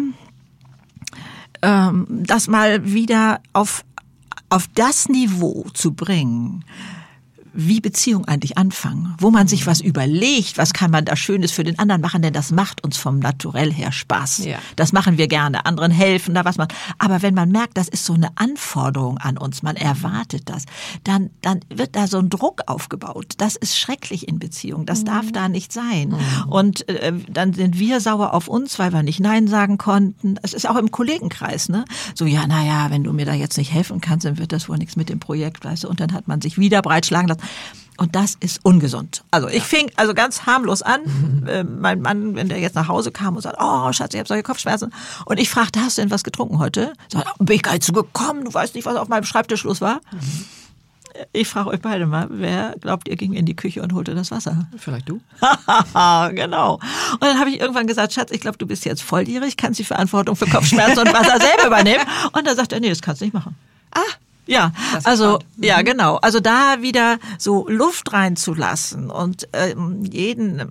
ähm, 1.63 2.07
das 2.09 2.49
mal 2.49 2.93
wieder 2.93 3.41
auf, 3.53 3.85
auf 4.49 4.69
das 4.75 5.09
Niveau 5.09 5.67
zu 5.75 5.93
bringen, 5.93 6.65
wie 7.53 7.81
Beziehungen 7.81 8.27
eigentlich 8.27 8.59
anfangen, 8.59 9.15
wo 9.19 9.31
man 9.31 9.49
sich 9.49 9.67
was 9.67 9.81
überlegt, 9.81 10.59
was 10.59 10.73
kann 10.73 10.91
man 10.91 11.05
da 11.05 11.17
Schönes 11.17 11.53
für 11.53 11.65
den 11.65 11.79
anderen 11.79 12.01
machen, 12.01 12.23
denn 12.23 12.33
das 12.33 12.51
macht 12.51 12.85
uns 12.85 12.97
vom 12.97 13.19
Naturell 13.19 13.73
her 13.73 13.93
Spaß. 13.93 14.45
Ja. 14.45 14.59
Das 14.77 14.93
machen 14.93 15.19
wir 15.19 15.29
gerne, 15.29 15.67
anderen 15.67 15.91
helfen, 15.91 16.35
da 16.35 16.45
was 16.45 16.57
man. 16.59 16.69
Aber 16.99 17.23
wenn 17.23 17.35
man 17.35 17.51
merkt, 17.51 17.77
das 17.77 17.89
ist 17.89 18.05
so 18.05 18.15
eine 18.15 18.29
Anforderung 18.37 19.19
an 19.19 19.39
uns, 19.39 19.63
man 19.63 19.77
erwartet 19.77 20.49
das, 20.49 20.65
dann, 21.05 21.31
dann 21.43 21.61
wird 21.69 21.97
da 21.97 22.07
so 22.07 22.19
ein 22.19 22.31
Druck 22.31 22.63
aufgebaut. 22.67 23.35
Das 23.39 23.57
ist 23.57 23.79
schrecklich 23.79 24.29
in 24.29 24.39
Beziehungen. 24.39 24.87
Das 24.87 25.05
darf 25.05 25.33
da 25.33 25.49
nicht 25.49 25.73
sein. 25.73 26.15
Und 26.49 26.89
äh, 26.89 27.13
dann 27.29 27.53
sind 27.53 27.79
wir 27.79 28.01
sauer 28.01 28.35
auf 28.35 28.49
uns, 28.49 28.79
weil 28.79 28.93
wir 28.93 29.03
nicht 29.03 29.21
Nein 29.21 29.49
sagen 29.49 29.79
konnten. 29.79 30.37
Es 30.43 30.55
ist 30.55 30.69
auch 30.69 30.77
im 30.77 30.91
Kollegenkreis, 30.91 31.69
ne? 31.69 31.85
So, 32.15 32.27
ja, 32.27 32.47
naja, 32.47 32.91
wenn 32.91 33.05
du 33.05 33.13
mir 33.13 33.27
da 33.27 33.35
jetzt 33.35 33.59
nicht 33.59 33.73
helfen 33.73 34.01
kannst, 34.01 34.25
dann 34.25 34.39
wird 34.39 34.53
das 34.53 34.69
wohl 34.69 34.79
nichts 34.79 34.97
mit 34.97 35.09
dem 35.09 35.21
Projekt, 35.21 35.65
weißt 35.65 35.85
du. 35.85 35.89
Und 35.89 36.01
dann 36.01 36.13
hat 36.13 36.29
man 36.29 36.41
sich 36.41 36.59
wieder 36.59 36.83
breitschlagen 36.83 37.29
lassen. 37.29 37.41
Und 38.01 38.17
das 38.17 38.35
ist 38.41 38.65
ungesund. 38.65 39.25
Also 39.31 39.49
ich 39.49 39.63
fing 39.63 39.91
also 39.97 40.15
ganz 40.15 40.47
harmlos 40.47 40.81
an. 40.81 41.47
Äh, 41.47 41.65
mein 41.65 42.01
Mann, 42.01 42.35
wenn 42.35 42.49
der 42.49 42.59
jetzt 42.59 42.75
nach 42.75 42.89
Hause 42.89 43.13
kam 43.13 43.37
und 43.37 43.43
sagt, 43.43 43.59
oh 43.61 43.93
Schatz, 43.93 44.15
ich 44.15 44.19
habe 44.19 44.27
solche 44.27 44.43
Kopfschmerzen. 44.43 44.91
Und 45.27 45.39
ich 45.39 45.51
fragte, 45.51 45.81
hast 45.81 45.99
du 45.99 46.03
denn 46.03 46.11
was 46.11 46.25
getrunken 46.25 46.59
heute? 46.59 46.95
Sagt, 47.09 47.27
er, 47.27 47.45
bin 47.45 47.57
ich 47.57 47.63
gar 47.63 47.73
nicht 47.73 47.85
zu 47.85 47.93
gekommen, 47.93 48.47
du 48.47 48.55
weißt 48.55 48.75
nicht, 48.75 48.87
was 48.87 48.97
auf 48.97 49.09
meinem 49.09 49.25
Schreibtisch 49.25 49.65
los 49.65 49.83
war. 49.83 50.01
Ich 51.33 51.49
frage 51.49 51.69
euch 51.69 51.81
beide 51.83 52.07
mal, 52.07 52.29
wer 52.31 52.75
glaubt, 52.81 53.07
ihr 53.07 53.17
ging 53.17 53.35
in 53.35 53.45
die 53.45 53.55
Küche 53.55 53.83
und 53.83 53.93
holte 53.93 54.15
das 54.15 54.31
Wasser? 54.31 54.67
Vielleicht 54.79 55.07
du? 55.09 55.21
Genau. 56.35 56.75
Und 57.13 57.23
dann 57.23 57.39
habe 57.39 57.51
ich 57.51 57.61
irgendwann 57.61 57.87
gesagt, 57.87 58.15
Schatz, 58.15 58.31
ich 58.31 58.41
glaube, 58.41 58.57
du 58.57 58.67
bist 58.67 58.87
jetzt 58.87 59.03
volljährig, 59.03 59.59
kannst 59.59 59.79
die 59.79 59.85
Verantwortung 59.85 60.37
für 60.37 60.47
Kopfschmerzen 60.47 61.01
und 61.01 61.13
Wasser 61.13 61.39
selber 61.41 61.67
übernehmen. 61.67 62.05
Und 62.33 62.47
dann 62.47 62.57
sagt 62.57 62.73
er, 62.73 62.81
nee, 62.81 62.89
das 62.89 63.03
kannst 63.03 63.21
du 63.21 63.27
nicht 63.27 63.35
machen. 63.35 63.57
Ah. 63.93 64.01
Ja, 64.47 64.73
Das 64.95 65.05
also 65.07 65.33
hart. 65.35 65.45
ja 65.59 65.83
genau. 65.83 66.17
Also 66.17 66.41
da 66.41 66.77
wieder 66.81 67.19
so 67.39 67.69
Luft 67.69 68.13
reinzulassen 68.13 69.11
und 69.11 69.49
ähm, 69.53 70.03
jeden, 70.05 70.63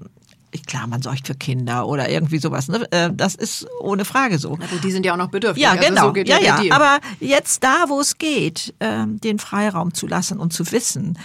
ich, 0.51 0.65
klar, 0.65 0.87
man 0.87 1.01
sorgt 1.01 1.27
für 1.27 1.35
Kinder 1.35 1.87
oder 1.87 2.09
irgendwie 2.09 2.39
sowas. 2.39 2.67
Ne? 2.67 2.91
Äh, 2.91 3.11
Das 3.13 3.35
ist 3.35 3.65
ohne 3.81 4.03
Frage 4.05 4.37
so. 4.39 4.49
Gut, 4.57 4.83
die 4.83 4.91
sind 4.91 5.05
ja 5.05 5.13
auch 5.13 5.17
noch 5.17 5.29
bedürftig. 5.29 5.63
Ja, 5.63 5.71
also 5.71 5.87
genau. 5.87 6.07
So 6.07 6.13
geht 6.13 6.27
ja, 6.27 6.39
ja. 6.39 6.57
Aber 6.71 6.99
jetzt 7.19 7.63
da, 7.63 7.85
wo 7.87 7.99
es 8.01 8.17
geht, 8.17 8.73
ähm, 8.79 9.21
den 9.21 9.39
Freiraum 9.39 9.93
zu 9.93 10.07
lassen 10.07 10.39
und 10.39 10.51
zu 10.51 10.71
wissen, 10.71 11.17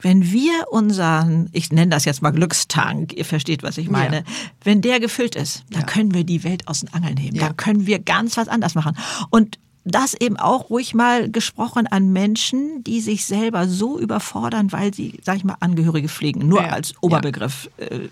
wenn 0.00 0.32
wir 0.32 0.52
unseren, 0.72 1.48
ich 1.52 1.70
nenne 1.70 1.90
das 1.90 2.04
jetzt 2.04 2.22
mal 2.22 2.32
Glückstank, 2.32 3.12
ihr 3.12 3.24
versteht, 3.24 3.62
was 3.62 3.78
ich 3.78 3.88
meine, 3.88 4.16
Ja. 4.16 4.22
wenn 4.64 4.80
der 4.80 4.98
gefüllt 4.98 5.36
ist, 5.36 5.62
dann 5.70 5.82
Ja. 5.82 5.86
können 5.86 6.12
wir 6.12 6.24
die 6.24 6.42
Welt 6.42 6.66
aus 6.66 6.80
den 6.80 6.92
Angeln 6.92 7.16
heben. 7.16 7.36
Ja. 7.36 7.46
Dann 7.46 7.56
können 7.56 7.86
wir 7.86 8.00
ganz 8.00 8.36
was 8.36 8.48
anders 8.48 8.74
machen. 8.74 8.96
Und 9.30 9.58
das 9.84 10.14
eben 10.14 10.36
auch 10.36 10.70
ruhig 10.70 10.94
mal 10.94 11.28
gesprochen 11.30 11.86
an 11.88 12.12
Menschen, 12.12 12.84
die 12.84 13.00
sich 13.00 13.24
selber 13.26 13.66
so 13.66 13.98
überfordern, 13.98 14.70
weil 14.70 14.94
sie, 14.94 15.18
sag 15.24 15.36
ich 15.36 15.44
mal, 15.44 15.56
Angehörige 15.58 16.08
pflegen, 16.08 16.46
nur 16.48 16.62
Ja. 16.62 16.68
als 16.68 16.94
Oberbegriff 17.00 17.68
äh, 17.78 18.08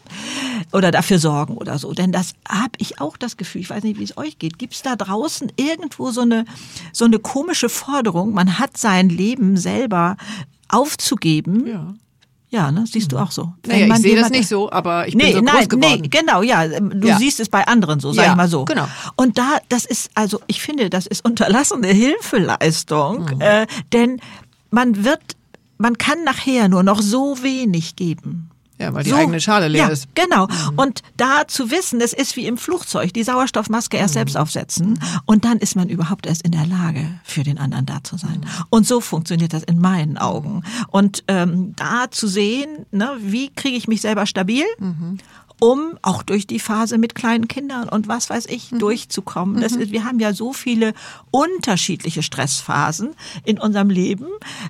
oder 0.72 0.90
dafür 0.90 1.18
sorgen 1.20 1.56
oder 1.56 1.78
so. 1.78 1.92
Denn 1.92 2.10
das 2.10 2.32
habe 2.48 2.72
ich 2.78 3.00
auch 3.00 3.16
das 3.16 3.36
Gefühl, 3.36 3.60
ich 3.60 3.70
weiß 3.70 3.84
nicht, 3.84 4.00
wie 4.00 4.04
es 4.04 4.16
euch 4.18 4.38
geht. 4.38 4.58
Gibt 4.58 4.74
es 4.74 4.82
da 4.82 4.96
draußen 4.96 5.52
irgendwo 5.56 6.10
so 6.10 6.22
eine, 6.22 6.44
so 6.92 7.04
eine 7.04 7.20
komische 7.20 7.68
Forderung, 7.68 8.34
man 8.34 8.58
hat 8.58 8.76
sein 8.76 9.08
Leben 9.08 9.56
selber 9.56 10.16
aufzugeben? 10.68 11.66
ja. 11.66 11.94
Ja, 12.52 12.72
ne? 12.72 12.84
Siehst 12.86 13.12
du 13.12 13.18
auch 13.18 13.30
so. 13.30 13.52
Naja, 13.64 13.84
ich 13.84 13.88
man 13.88 14.02
sehe 14.02 14.16
das 14.20 14.30
nicht 14.30 14.48
so, 14.48 14.72
aber 14.72 15.06
ich 15.06 15.16
bin 15.16 15.24
Nee, 15.24 15.34
so 15.34 15.40
nein, 15.40 15.54
groß 15.58 15.68
geworden. 15.68 16.00
nee, 16.02 16.08
genau, 16.08 16.42
ja. 16.42 16.66
Du 16.66 17.06
Ja. 17.06 17.16
siehst 17.16 17.38
es 17.38 17.48
bei 17.48 17.64
anderen 17.66 18.00
so, 18.00 18.12
sag 18.12 18.24
Ja, 18.24 18.30
ich 18.32 18.36
mal 18.36 18.48
so. 18.48 18.64
genau. 18.64 18.88
Und 19.14 19.38
da, 19.38 19.58
das 19.68 19.84
ist, 19.84 20.10
also 20.16 20.40
ich 20.48 20.60
finde, 20.60 20.90
das 20.90 21.06
ist 21.06 21.24
unterlassene 21.24 21.86
Hilfeleistung, 22.40 23.24
Mhm. 23.36 23.40
äh, 23.40 23.66
denn 23.92 24.20
man 24.70 25.04
wird, 25.04 25.20
man 25.78 25.96
kann 25.96 26.24
nachher 26.24 26.68
nur 26.68 26.82
noch 26.82 27.00
so 27.02 27.42
wenig 27.42 27.94
geben. 27.96 28.49
Ja, 28.80 28.94
weil 28.94 29.04
die 29.04 29.12
eigene 29.12 29.40
Schale 29.40 29.68
leer 29.68 29.86
ja, 29.86 29.88
ist. 29.88 30.08
Genau. 30.14 30.48
Und 30.76 31.02
da 31.18 31.46
zu 31.46 31.70
wissen, 31.70 32.00
es 32.00 32.14
ist 32.14 32.34
wie 32.36 32.46
im 32.46 32.56
Flugzeug, 32.56 33.12
die 33.12 33.22
Sauerstoffmaske 33.22 33.98
erst 33.98 34.14
selbst 34.14 34.38
aufsetzen 34.38 34.98
und 35.26 35.44
dann 35.44 35.58
ist 35.58 35.76
man 35.76 35.90
überhaupt 35.90 36.26
erst 36.26 36.42
in 36.42 36.52
der 36.52 36.66
Lage, 36.66 37.06
für 37.22 37.42
den 37.42 37.58
anderen 37.58 37.84
da 37.84 38.02
zu 38.02 38.16
sein. 38.16 38.46
Und 38.70 38.86
so 38.86 39.00
funktioniert 39.00 39.52
das 39.52 39.64
in 39.64 39.80
meinen 39.80 40.16
Augen. 40.16 40.62
Und 40.88 41.24
ähm, 41.28 41.74
da 41.76 42.10
zu 42.10 42.26
sehen, 42.26 42.86
ne, 42.90 43.10
wie 43.20 43.50
kriege 43.50 43.76
ich 43.76 43.86
mich 43.86 44.00
selber 44.00 44.24
stabil? 44.24 44.64
um 45.60 45.98
auch 46.00 46.22
durch 46.22 46.46
die 46.46 46.58
Phase 46.58 46.96
mit 46.96 47.14
kleinen 47.14 47.46
Kindern 47.46 47.88
und 47.88 48.08
was 48.08 48.30
weiß 48.30 48.46
ich 48.46 48.70
durchzukommen. 48.70 49.60
Das 49.60 49.72
ist, 49.72 49.92
wir 49.92 50.04
haben 50.04 50.18
ja 50.18 50.32
so 50.32 50.52
viele 50.52 50.94
unterschiedliche 51.30 52.22
Stressphasen 52.22 53.10
in 53.44 53.58
unserem 53.58 53.90
Leben, 53.90 54.26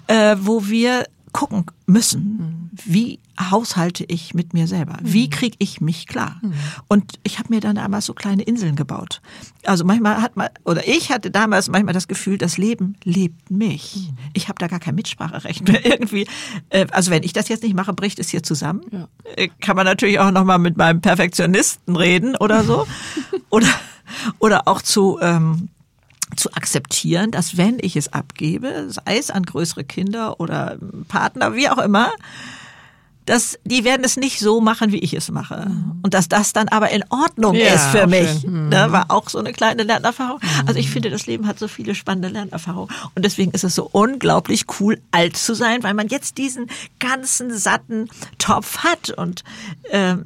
äh, 0.09 0.37
wo 0.41 0.67
wir 0.67 1.07
gucken 1.33 1.65
müssen, 1.87 2.71
wie 2.73 3.19
haushalte 3.39 4.05
ich 4.05 4.35
mit 4.35 4.53
mir 4.53 4.67
selber? 4.67 4.99
Wie 5.03 5.27
mhm. 5.27 5.31
kriege 5.31 5.57
ich 5.59 5.81
mich 5.81 6.07
klar? 6.07 6.39
Mhm. 6.43 6.53
Und 6.89 7.19
ich 7.23 7.39
habe 7.39 7.53
mir 7.53 7.61
dann 7.61 7.77
damals 7.77 8.07
so 8.07 8.15
kleine 8.15 8.43
Inseln 8.43 8.77
gebaut. 8.77 9.21
Also 9.65 9.85
manchmal 9.85 10.21
hat 10.23 10.37
man, 10.37 10.49
oder 10.65 10.87
ich 10.87 11.11
hatte 11.11 11.31
damals 11.31 11.69
manchmal 11.71 11.95
das 11.95 12.09
Gefühl, 12.09 12.39
das 12.39 12.59
Leben 12.59 12.97
lebt 13.05 13.51
mich. 13.51 14.09
Mhm. 14.11 14.19
Ich 14.35 14.49
habe 14.49 14.59
da 14.59 14.67
gar 14.67 14.81
kein 14.81 14.95
Mitspracherecht 14.95 15.67
mehr 15.67 15.85
irgendwie. 15.85 16.27
Äh, 16.69 16.87
also 16.91 17.11
wenn 17.11 17.23
ich 17.23 17.33
das 17.33 17.49
jetzt 17.49 17.63
nicht 17.63 17.75
mache, 17.75 17.93
bricht 17.93 18.19
es 18.19 18.29
hier 18.29 18.43
zusammen. 18.43 18.83
Äh, 19.37 19.49
kann 19.61 19.77
man 19.77 19.87
natürlich 19.87 20.19
auch 20.19 20.31
nochmal 20.31 20.59
mit 20.59 20.77
meinem 20.77 21.01
Perfektionisten 21.01 21.97
reden 21.97 22.37
oder 22.37 22.65
so. 22.65 22.87
oder, 23.51 23.69
oder 24.39 24.69
auch 24.69 24.83
zu... 24.83 25.19
Ähm, 25.21 25.69
zu 26.41 26.53
akzeptieren, 26.55 27.31
dass 27.31 27.57
wenn 27.57 27.79
ich 27.81 27.97
es 27.97 28.13
abgebe, 28.13 28.89
sei 28.89 29.19
es 29.19 29.31
an 29.31 29.45
größere 29.45 29.85
Kinder 29.85 30.41
oder 30.41 30.79
Partner, 31.09 31.55
wie 31.55 31.69
auch 31.69 31.79
immer, 31.79 32.11
dass 33.31 33.59
die 33.65 33.85
werden 33.85 34.03
es 34.03 34.17
nicht 34.17 34.41
so 34.41 34.61
machen, 34.61 34.91
wie 34.91 34.99
ich 34.99 35.15
es 35.15 35.31
mache. 35.31 35.67
Mhm. 35.69 36.01
Und 36.03 36.15
dass 36.15 36.29
das 36.29 36.53
dann 36.53 36.69
aber 36.69 36.91
in 36.91 37.05
Ordnung 37.11 37.55
ja, 37.55 37.75
ist 37.75 37.87
für 37.87 38.09
mich. 38.09 38.45
Mhm. 38.45 38.71
Ne, 38.71 38.91
war 38.91 39.11
auch 39.11 39.29
so 39.29 39.39
eine 39.39 39.53
kleine 39.53 39.85
Lernerfahrung. 39.85 40.41
Mhm. 40.43 40.67
Also 40.67 40.81
ich 40.81 40.91
finde, 40.91 41.11
das 41.11 41.27
Leben 41.27 41.47
hat 41.47 41.59
so 41.59 41.69
viele 41.69 41.95
spannende 41.95 42.29
Lernerfahrungen. 42.29 42.93
Und 43.15 43.25
deswegen 43.25 43.53
ist 43.53 43.63
es 43.63 43.77
so 43.77 43.89
unglaublich 43.93 44.65
cool, 44.81 45.01
alt 45.13 45.37
zu 45.37 45.55
sein, 45.55 45.85
weil 45.85 45.95
man 45.95 46.09
jetzt 46.09 46.39
diesen 46.39 46.67
ganzen 46.99 47.57
satten 47.57 48.09
Topf 48.39 48.79
hat. 48.79 49.11
Und 49.11 49.45
ähm, 49.91 50.25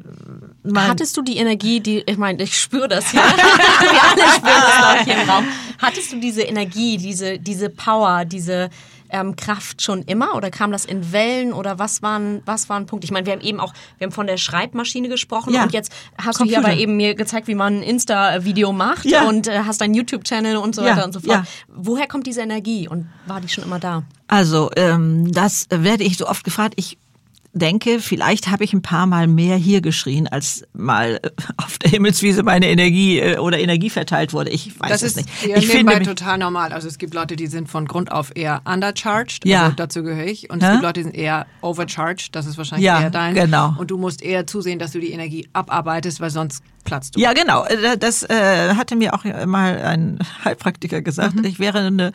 Hattest 0.74 1.16
du 1.16 1.22
die 1.22 1.36
Energie, 1.36 1.80
die, 1.80 2.02
ich 2.06 2.16
meine, 2.16 2.42
ich 2.42 2.58
spüre 2.58 2.88
das 2.88 3.10
hier. 3.10 3.20
Wir 3.20 4.02
alle 4.02 4.32
spüren 4.32 4.62
das, 4.62 4.76
glaube 4.78 4.96
ich, 4.98 5.04
hier 5.04 5.22
im 5.22 5.30
Raum. 5.30 5.44
Hattest 5.78 6.12
du 6.12 6.20
diese 6.20 6.42
Energie, 6.42 6.96
diese, 6.96 7.38
diese 7.38 7.68
Power, 7.68 8.24
diese 8.24 8.70
ähm, 9.10 9.36
Kraft 9.36 9.82
schon 9.82 10.02
immer 10.02 10.34
oder 10.34 10.50
kam 10.50 10.72
das 10.72 10.84
in 10.84 11.12
Wellen 11.12 11.52
oder 11.52 11.78
was 11.78 12.02
waren, 12.02 12.42
was 12.46 12.68
waren 12.68 12.86
Punkte? 12.86 13.04
Ich 13.04 13.10
meine, 13.10 13.26
wir 13.26 13.34
haben 13.34 13.42
eben 13.42 13.60
auch, 13.60 13.72
wir 13.98 14.06
haben 14.06 14.12
von 14.12 14.26
der 14.26 14.36
Schreibmaschine 14.36 15.08
gesprochen 15.08 15.54
ja. 15.54 15.62
und 15.62 15.72
jetzt 15.72 15.92
hast 16.16 16.38
Computer. 16.38 16.60
du 16.60 16.66
hier 16.66 16.72
aber 16.72 16.80
eben 16.80 16.96
mir 16.96 17.14
gezeigt, 17.14 17.46
wie 17.46 17.54
man 17.54 17.80
ein 17.80 17.82
Insta-Video 17.82 18.72
macht 18.72 19.04
ja. 19.04 19.24
und 19.24 19.46
äh, 19.46 19.60
hast 19.66 19.80
deinen 19.80 19.94
YouTube-Channel 19.94 20.56
und 20.56 20.74
so 20.74 20.82
ja. 20.82 20.90
weiter 20.90 21.04
und 21.04 21.12
so 21.12 21.20
fort. 21.20 21.44
Woher 21.68 22.08
kommt 22.08 22.26
diese 22.26 22.40
Energie 22.40 22.88
und 22.88 23.08
war 23.26 23.40
die 23.40 23.48
schon 23.48 23.64
immer 23.64 23.78
da? 23.78 24.02
Also, 24.26 24.70
ähm, 24.76 25.30
das 25.30 25.66
werde 25.70 26.04
ich 26.04 26.16
so 26.16 26.26
oft 26.26 26.42
gefragt. 26.42 26.74
Ich 26.76 26.98
denke, 27.54 28.00
vielleicht 28.00 28.50
habe 28.50 28.64
ich 28.64 28.72
ein 28.72 28.82
paar 28.82 29.06
Mal 29.06 29.26
mehr 29.26 29.56
hier 29.56 29.80
geschrien, 29.80 30.26
als 30.26 30.64
mal 30.72 31.20
äh, 31.22 31.30
auf 31.56 31.78
der 31.78 31.90
Himmelswiese 31.90 32.42
meine 32.42 32.68
Energie 32.68 33.20
äh, 33.20 33.38
oder 33.38 33.58
Energie 33.58 33.90
verteilt 33.90 34.32
wurde. 34.32 34.50
Ich 34.50 34.78
weiß 34.78 34.90
das 34.90 35.02
es 35.02 35.16
nicht. 35.16 35.28
Das 35.48 35.64
ist 35.64 35.70
finde 35.70 36.02
total 36.02 36.38
normal. 36.38 36.72
Also 36.72 36.88
es 36.88 36.98
gibt 36.98 37.14
Leute, 37.14 37.36
die 37.36 37.46
sind 37.46 37.68
von 37.68 37.86
Grund 37.86 38.10
auf 38.12 38.32
eher 38.34 38.62
undercharged, 38.64 39.46
ja. 39.46 39.64
also 39.64 39.76
dazu 39.76 40.02
gehöre 40.02 40.26
ich. 40.26 40.50
Und 40.50 40.58
es 40.58 40.64
ja? 40.64 40.72
gibt 40.72 40.82
Leute, 40.82 41.00
die 41.00 41.04
sind 41.04 41.14
eher 41.14 41.46
overcharged, 41.62 42.34
das 42.34 42.46
ist 42.46 42.58
wahrscheinlich 42.58 42.86
ja, 42.86 43.00
eher 43.00 43.10
dein. 43.10 43.34
genau. 43.34 43.74
Und 43.78 43.90
du 43.90 43.98
musst 43.98 44.22
eher 44.22 44.46
zusehen, 44.46 44.78
dass 44.78 44.92
du 44.92 45.00
die 45.00 45.12
Energie 45.12 45.48
abarbeitest, 45.52 46.20
weil 46.20 46.30
sonst 46.30 46.62
platzt 46.84 47.14
du. 47.16 47.20
Ja, 47.20 47.32
genau. 47.32 47.64
Äh, 47.64 47.96
das 47.96 48.24
äh, 48.24 48.74
hatte 48.74 48.96
mir 48.96 49.14
auch 49.14 49.24
mal 49.46 49.78
ein 49.78 50.18
Heilpraktiker 50.44 51.02
gesagt. 51.02 51.36
Mhm. 51.36 51.44
Ich 51.44 51.60
wäre 51.60 51.78
eine, 51.78 52.12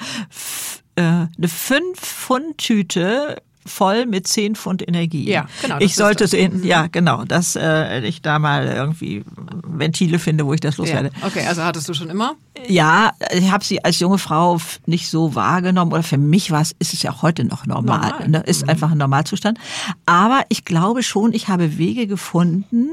eine 0.95 1.29
5-Pfund-Tüte 1.41 3.37
voll 3.65 4.05
mit 4.05 4.27
10 4.27 4.55
Pfund 4.55 4.87
Energie. 4.87 5.29
Ja, 5.29 5.47
genau. 5.61 5.77
Ich 5.79 5.95
sollte 5.95 6.27
sehen, 6.27 6.63
ja, 6.63 6.87
genau, 6.87 7.25
dass 7.25 7.55
äh, 7.55 8.01
ich 8.01 8.21
da 8.21 8.39
mal 8.39 8.67
irgendwie 8.67 9.23
Ventile 9.63 10.19
finde, 10.19 10.45
wo 10.45 10.53
ich 10.53 10.61
das 10.61 10.77
loswerde. 10.77 11.11
Ja. 11.19 11.27
Okay, 11.27 11.45
also 11.47 11.63
hattest 11.63 11.87
du 11.87 11.93
schon 11.93 12.09
immer? 12.09 12.35
Ja, 12.67 13.11
ich 13.31 13.51
habe 13.51 13.63
sie 13.63 13.83
als 13.83 13.99
junge 13.99 14.17
Frau 14.17 14.59
nicht 14.85 15.09
so 15.09 15.35
wahrgenommen 15.35 15.91
oder 15.91 16.03
für 16.03 16.17
mich 16.17 16.51
war 16.51 16.61
es, 16.61 16.75
ist 16.79 16.93
es 16.93 17.03
ja 17.03 17.11
auch 17.11 17.21
heute 17.21 17.43
noch 17.43 17.65
normal. 17.65 18.11
normal. 18.11 18.29
Ne? 18.29 18.43
Ist 18.45 18.63
mhm. 18.63 18.69
einfach 18.69 18.91
ein 18.91 18.97
Normalzustand. 18.97 19.59
Aber 20.05 20.43
ich 20.49 20.65
glaube 20.65 21.03
schon, 21.03 21.33
ich 21.33 21.47
habe 21.47 21.77
Wege 21.77 22.07
gefunden, 22.07 22.89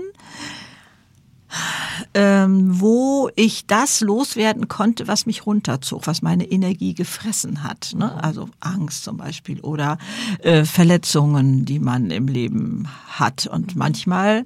ähm, 2.14 2.80
wo 2.80 3.30
ich 3.36 3.66
das 3.66 4.00
loswerden 4.00 4.68
konnte, 4.68 5.08
was 5.08 5.26
mich 5.26 5.46
runterzog, 5.46 6.06
was 6.06 6.22
meine 6.22 6.44
Energie 6.44 6.94
gefressen 6.94 7.62
hat. 7.62 7.92
Ne? 7.96 8.22
Also 8.22 8.48
Angst 8.60 9.04
zum 9.04 9.16
Beispiel 9.16 9.60
oder 9.60 9.98
äh, 10.42 10.64
Verletzungen, 10.64 11.64
die 11.64 11.78
man 11.78 12.10
im 12.10 12.28
Leben 12.28 12.88
hat. 13.08 13.46
Und 13.46 13.76
manchmal 13.76 14.44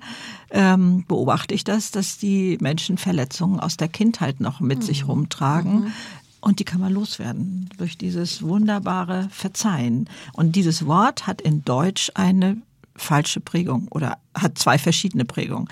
ähm, 0.50 1.04
beobachte 1.06 1.54
ich 1.54 1.64
das, 1.64 1.90
dass 1.90 2.18
die 2.18 2.58
Menschen 2.60 2.98
Verletzungen 2.98 3.60
aus 3.60 3.76
der 3.76 3.88
Kindheit 3.88 4.40
noch 4.40 4.60
mit 4.60 4.78
mhm. 4.80 4.82
sich 4.82 5.08
rumtragen. 5.08 5.80
Mhm. 5.80 5.92
Und 6.40 6.58
die 6.58 6.64
kann 6.64 6.80
man 6.80 6.92
loswerden 6.92 7.68
durch 7.76 7.98
dieses 7.98 8.42
wunderbare 8.42 9.28
Verzeihen. 9.30 10.08
Und 10.32 10.56
dieses 10.56 10.86
Wort 10.86 11.26
hat 11.26 11.40
in 11.42 11.64
Deutsch 11.64 12.10
eine 12.14 12.56
falsche 12.96 13.40
Prägung 13.40 13.88
oder 13.90 14.18
hat 14.34 14.58
zwei 14.58 14.78
verschiedene 14.78 15.24
Prägungen. 15.24 15.68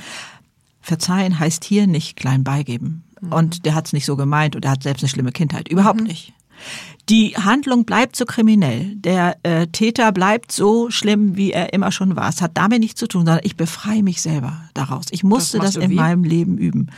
Verzeihen 0.88 1.38
heißt 1.38 1.64
hier 1.64 1.86
nicht 1.86 2.16
klein 2.16 2.42
beigeben. 2.44 3.04
Mhm. 3.20 3.32
Und 3.32 3.66
der 3.66 3.74
hat 3.74 3.86
es 3.86 3.92
nicht 3.92 4.06
so 4.06 4.16
gemeint 4.16 4.56
und 4.56 4.64
er 4.64 4.72
hat 4.72 4.82
selbst 4.82 5.02
eine 5.02 5.08
schlimme 5.08 5.32
Kindheit. 5.32 5.68
Überhaupt 5.68 6.00
mhm. 6.00 6.06
nicht. 6.06 6.32
Die 7.08 7.36
Handlung 7.36 7.84
bleibt 7.84 8.16
so 8.16 8.24
kriminell. 8.24 8.96
Der 8.96 9.36
äh, 9.42 9.66
Täter 9.68 10.12
bleibt 10.12 10.50
so 10.50 10.90
schlimm, 10.90 11.36
wie 11.36 11.52
er 11.52 11.72
immer 11.72 11.92
schon 11.92 12.16
war. 12.16 12.28
Es 12.28 12.42
hat 12.42 12.52
damit 12.54 12.80
nichts 12.80 12.98
zu 12.98 13.06
tun, 13.06 13.24
sondern 13.24 13.44
ich 13.44 13.56
befreie 13.56 14.02
mich 14.02 14.20
selber 14.20 14.60
daraus. 14.74 15.06
Ich 15.10 15.22
musste 15.22 15.58
das, 15.58 15.74
das 15.74 15.84
in 15.84 15.90
wie? 15.90 15.94
meinem 15.94 16.24
Leben 16.24 16.58
üben. 16.58 16.90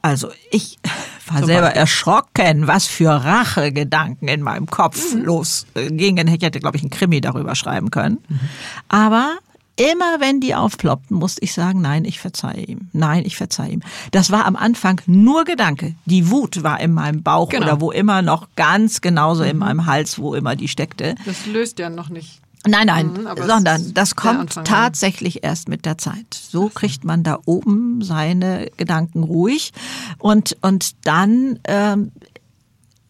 Also 0.00 0.30
ich 0.50 0.78
war 1.26 1.38
Zum 1.38 1.46
selber 1.46 1.62
Beispiel. 1.62 1.80
erschrocken, 1.80 2.66
was 2.66 2.86
für 2.86 3.10
Rachegedanken 3.10 4.28
in 4.28 4.42
meinem 4.42 4.66
Kopf 4.66 5.14
mhm. 5.14 5.24
losgingen. 5.24 6.28
Ich 6.28 6.42
hätte, 6.42 6.60
glaube 6.60 6.76
ich, 6.76 6.82
einen 6.82 6.90
Krimi 6.90 7.20
darüber 7.20 7.54
schreiben 7.54 7.90
können. 7.90 8.18
Mhm. 8.28 8.40
Aber 8.88 9.38
Immer 9.76 10.20
wenn 10.20 10.40
die 10.40 10.54
aufploppten, 10.54 11.16
musste 11.16 11.42
ich 11.42 11.54
sagen, 11.54 11.80
nein, 11.80 12.04
ich 12.04 12.20
verzeihe 12.20 12.62
ihm. 12.62 12.88
Nein, 12.92 13.24
ich 13.24 13.36
verzeihe 13.36 13.72
ihm. 13.72 13.82
Das 14.10 14.30
war 14.30 14.44
am 14.44 14.56
Anfang 14.56 15.00
nur 15.06 15.44
Gedanke. 15.44 15.94
Die 16.04 16.30
Wut 16.30 16.62
war 16.62 16.78
in 16.80 16.92
meinem 16.92 17.22
Bauch 17.22 17.48
genau. 17.48 17.64
oder 17.64 17.80
wo 17.80 17.90
immer 17.90 18.20
noch 18.20 18.48
ganz 18.54 19.00
genauso 19.00 19.44
mhm. 19.44 19.50
in 19.50 19.58
meinem 19.58 19.86
Hals, 19.86 20.18
wo 20.18 20.34
immer 20.34 20.56
die 20.56 20.68
steckte. 20.68 21.14
Das 21.24 21.46
löst 21.46 21.78
ja 21.78 21.88
noch 21.88 22.10
nicht. 22.10 22.42
Nein, 22.64 22.86
nein, 22.86 23.06
mhm, 23.12 23.28
sondern 23.44 23.92
das 23.92 24.14
kommt 24.14 24.54
tatsächlich 24.64 25.42
erst 25.42 25.68
mit 25.68 25.84
der 25.84 25.98
Zeit. 25.98 26.32
So 26.32 26.68
kriegt 26.68 27.02
man 27.02 27.24
da 27.24 27.40
oben 27.44 28.02
seine 28.02 28.70
Gedanken 28.76 29.24
ruhig 29.24 29.72
und 30.18 30.56
und 30.60 30.94
dann 31.04 31.58
ähm, 31.64 32.12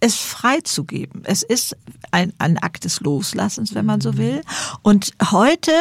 es 0.03 0.17
freizugeben. 0.17 1.23
Es 1.25 1.45
ist 1.45 1.77
ein, 2.11 2.33
ein 2.39 2.59
Akt 2.59 2.85
des 2.85 3.01
Loslassens, 3.01 3.73
wenn 3.75 3.87
man 3.87 4.01
so 4.01 4.13
mhm. 4.13 4.19
will. 4.19 4.43
Und 4.83 5.13
heute 5.31 5.73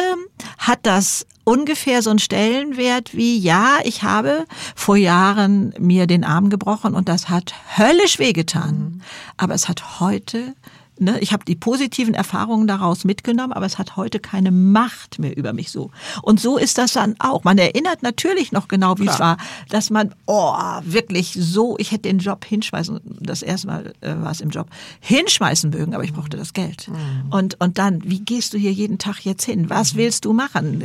hat 0.58 0.78
das 0.84 1.26
ungefähr 1.42 2.02
so 2.02 2.10
einen 2.10 2.20
Stellenwert 2.20 3.16
wie, 3.16 3.36
ja, 3.36 3.78
ich 3.82 4.04
habe 4.04 4.46
vor 4.76 4.96
Jahren 4.96 5.74
mir 5.76 6.06
den 6.06 6.22
Arm 6.22 6.50
gebrochen 6.50 6.94
und 6.94 7.08
das 7.08 7.28
hat 7.28 7.52
höllisch 7.76 8.20
wehgetan. 8.20 8.76
Mhm. 8.76 9.00
Aber 9.38 9.54
es 9.54 9.68
hat 9.68 9.98
heute 9.98 10.54
Ne? 11.02 11.18
Ich 11.20 11.32
habe 11.32 11.44
die 11.44 11.56
positiven 11.56 12.14
Erfahrungen 12.14 12.66
daraus 12.66 13.04
mitgenommen, 13.04 13.52
aber 13.52 13.66
es 13.66 13.78
hat 13.78 13.96
heute 13.96 14.20
keine 14.20 14.50
Macht 14.50 15.18
mehr 15.18 15.36
über 15.36 15.52
mich 15.52 15.70
so. 15.70 15.90
Und 16.22 16.40
so 16.40 16.58
ist 16.58 16.78
das 16.78 16.92
dann 16.92 17.14
auch. 17.18 17.44
Man 17.44 17.58
erinnert 17.58 18.02
natürlich 18.02 18.52
noch 18.52 18.68
genau, 18.68 18.98
wie 18.98 19.04
Klar. 19.04 19.14
es 19.14 19.20
war, 19.20 19.36
dass 19.68 19.90
man, 19.90 20.14
oh, 20.26 20.54
wirklich 20.84 21.36
so, 21.38 21.76
ich 21.78 21.92
hätte 21.92 22.02
den 22.02 22.18
Job 22.18 22.44
hinschmeißen, 22.44 23.00
das 23.20 23.42
erste 23.42 23.66
Mal 23.66 23.92
äh, 24.00 24.14
war 24.16 24.30
es 24.30 24.40
im 24.40 24.50
Job, 24.50 24.68
hinschmeißen 25.00 25.70
mögen, 25.70 25.94
aber 25.94 26.04
ich 26.04 26.12
brauchte 26.12 26.36
das 26.36 26.52
Geld. 26.52 26.88
Mhm. 26.88 27.32
Und, 27.32 27.60
und 27.60 27.78
dann, 27.78 28.02
wie 28.04 28.20
gehst 28.20 28.54
du 28.54 28.58
hier 28.58 28.72
jeden 28.72 28.98
Tag 28.98 29.24
jetzt 29.24 29.44
hin? 29.44 29.70
Was 29.70 29.94
mhm. 29.94 29.98
willst 29.98 30.24
du 30.24 30.32
machen? 30.32 30.80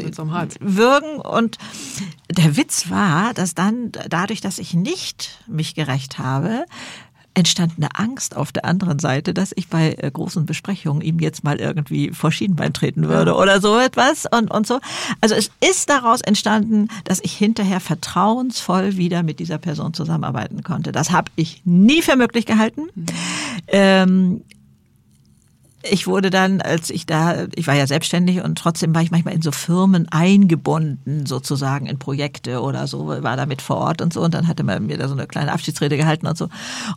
Würgen 0.60 1.20
und 1.20 1.58
der 2.30 2.58
Witz 2.58 2.90
war, 2.90 3.34
dass 3.34 3.56
dann 3.56 3.92
dadurch, 4.10 4.42
dass 4.42 4.60
ich 4.60 4.74
nicht 4.74 5.44
mich 5.48 5.76
gerecht 5.76 6.20
habe, 6.20 6.66
entstand 7.38 7.74
eine 7.78 7.90
Angst 7.94 8.36
auf 8.36 8.52
der 8.52 8.66
anderen 8.66 8.98
Seite, 8.98 9.32
dass 9.32 9.54
ich 9.56 9.68
bei 9.68 9.96
äh, 10.00 10.10
großen 10.10 10.48
Besprechungen 10.48 11.04
ihm 11.04 11.20
jetzt 11.20 11.44
mal 11.44 11.58
irgendwie 11.58 12.10
vor 12.10 12.32
Schienbein 12.32 12.74
treten 12.74 13.08
würde 13.08 13.36
oder 13.36 13.62
so 13.62 13.78
etwas 13.78 14.26
und, 14.26 14.50
und 14.50 14.66
so. 14.66 14.80
Also 15.22 15.36
es 15.36 15.52
ist 15.62 15.88
daraus 15.88 16.22
entstanden, 16.22 16.88
dass 17.04 17.20
ich 17.22 17.34
hinterher 17.34 17.80
vertrauensvoll 17.80 18.98
wieder 18.98 19.22
mit 19.22 19.40
dieser 19.40 19.60
Person 19.60 19.94
zusammenarbeiten 19.94 20.64
konnte. 20.64 20.92
Das 20.92 21.12
habe 21.12 21.32
ich 21.36 21.62
nie 21.64 22.02
für 22.02 22.16
möglich 22.16 22.48
gehalten. 22.48 22.90
Mhm. 22.96 23.06
Ähm, 23.68 24.42
ich 25.90 26.08
wurde 26.08 26.30
dann, 26.30 26.62
als 26.62 26.90
ich 26.90 27.06
da, 27.06 27.46
ich 27.56 27.68
war 27.68 27.76
ja 27.76 27.88
selbstständig 27.88 28.44
und 28.44 28.58
trotzdem 28.58 28.94
war 28.94 29.02
ich 29.02 29.12
manchmal 29.12 29.34
in 29.34 29.42
so 29.42 29.52
Firmen 29.52 30.08
eingebunden, 30.10 31.26
sozusagen 31.26 31.86
in 31.86 32.00
Projekte 32.00 32.62
oder 32.62 32.88
so, 32.88 33.08
war 33.08 33.38
damit 33.38 33.62
vor 33.62 33.78
Ort 33.78 34.02
und 34.02 34.14
so. 34.14 34.22
Und 34.22 34.34
dann 34.34 34.48
hatte 34.48 34.64
man 34.64 34.86
mir 34.86 34.98
da 34.98 35.08
so 35.08 35.14
eine 35.14 35.28
kleine 35.28 35.52
Abschiedsrede 35.52 35.98
gehalten 35.98 36.28
und 36.28 36.38
so. 36.38 36.50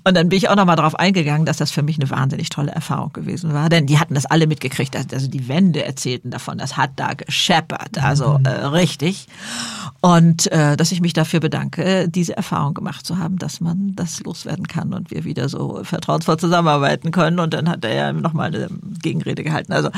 Und 0.04 0.16
dann 0.16 0.28
bin 0.28 0.36
ich 0.36 0.48
auch 0.48 0.56
nochmal 0.56 0.76
darauf 0.76 0.94
eingegangen, 0.94 1.46
dass 1.46 1.56
das 1.56 1.70
für 1.70 1.82
mich 1.82 1.98
eine 1.98 2.10
wahnsinnig 2.10 2.48
tolle 2.48 2.72
Erfahrung 2.72 3.12
gewesen 3.12 3.52
war. 3.52 3.68
Denn 3.68 3.86
die 3.86 3.98
hatten 3.98 4.14
das 4.14 4.26
alle 4.26 4.46
mitgekriegt. 4.46 4.96
Also 4.96 5.28
die 5.28 5.48
Wände 5.48 5.84
erzählten 5.84 6.30
davon, 6.30 6.58
das 6.58 6.76
hat 6.76 6.92
da 6.96 7.14
gescheppert, 7.14 7.98
also 8.02 8.38
mhm. 8.38 8.46
äh, 8.46 8.66
richtig. 8.66 9.26
Und 10.00 10.50
äh, 10.52 10.76
dass 10.76 10.92
ich 10.92 11.00
mich 11.00 11.12
dafür 11.12 11.40
bedanke, 11.40 12.08
diese 12.08 12.36
Erfahrung 12.36 12.74
gemacht 12.74 13.04
zu 13.04 13.18
haben, 13.18 13.38
dass 13.38 13.60
man 13.60 13.94
das 13.94 14.20
loswerden 14.20 14.66
kann 14.66 14.94
und 14.94 15.10
wir 15.10 15.24
wieder 15.24 15.48
so 15.48 15.80
vertrauensvoll 15.84 16.38
zusammenarbeiten 16.38 17.10
können. 17.10 17.38
Und 17.38 17.52
dann 17.52 17.68
hat 17.68 17.84
er 17.84 17.94
ja 17.94 18.12
nochmal 18.12 18.54
eine 18.54 18.68
Gegenrede 19.02 19.42
gehalten. 19.42 19.72
Also 19.72 19.90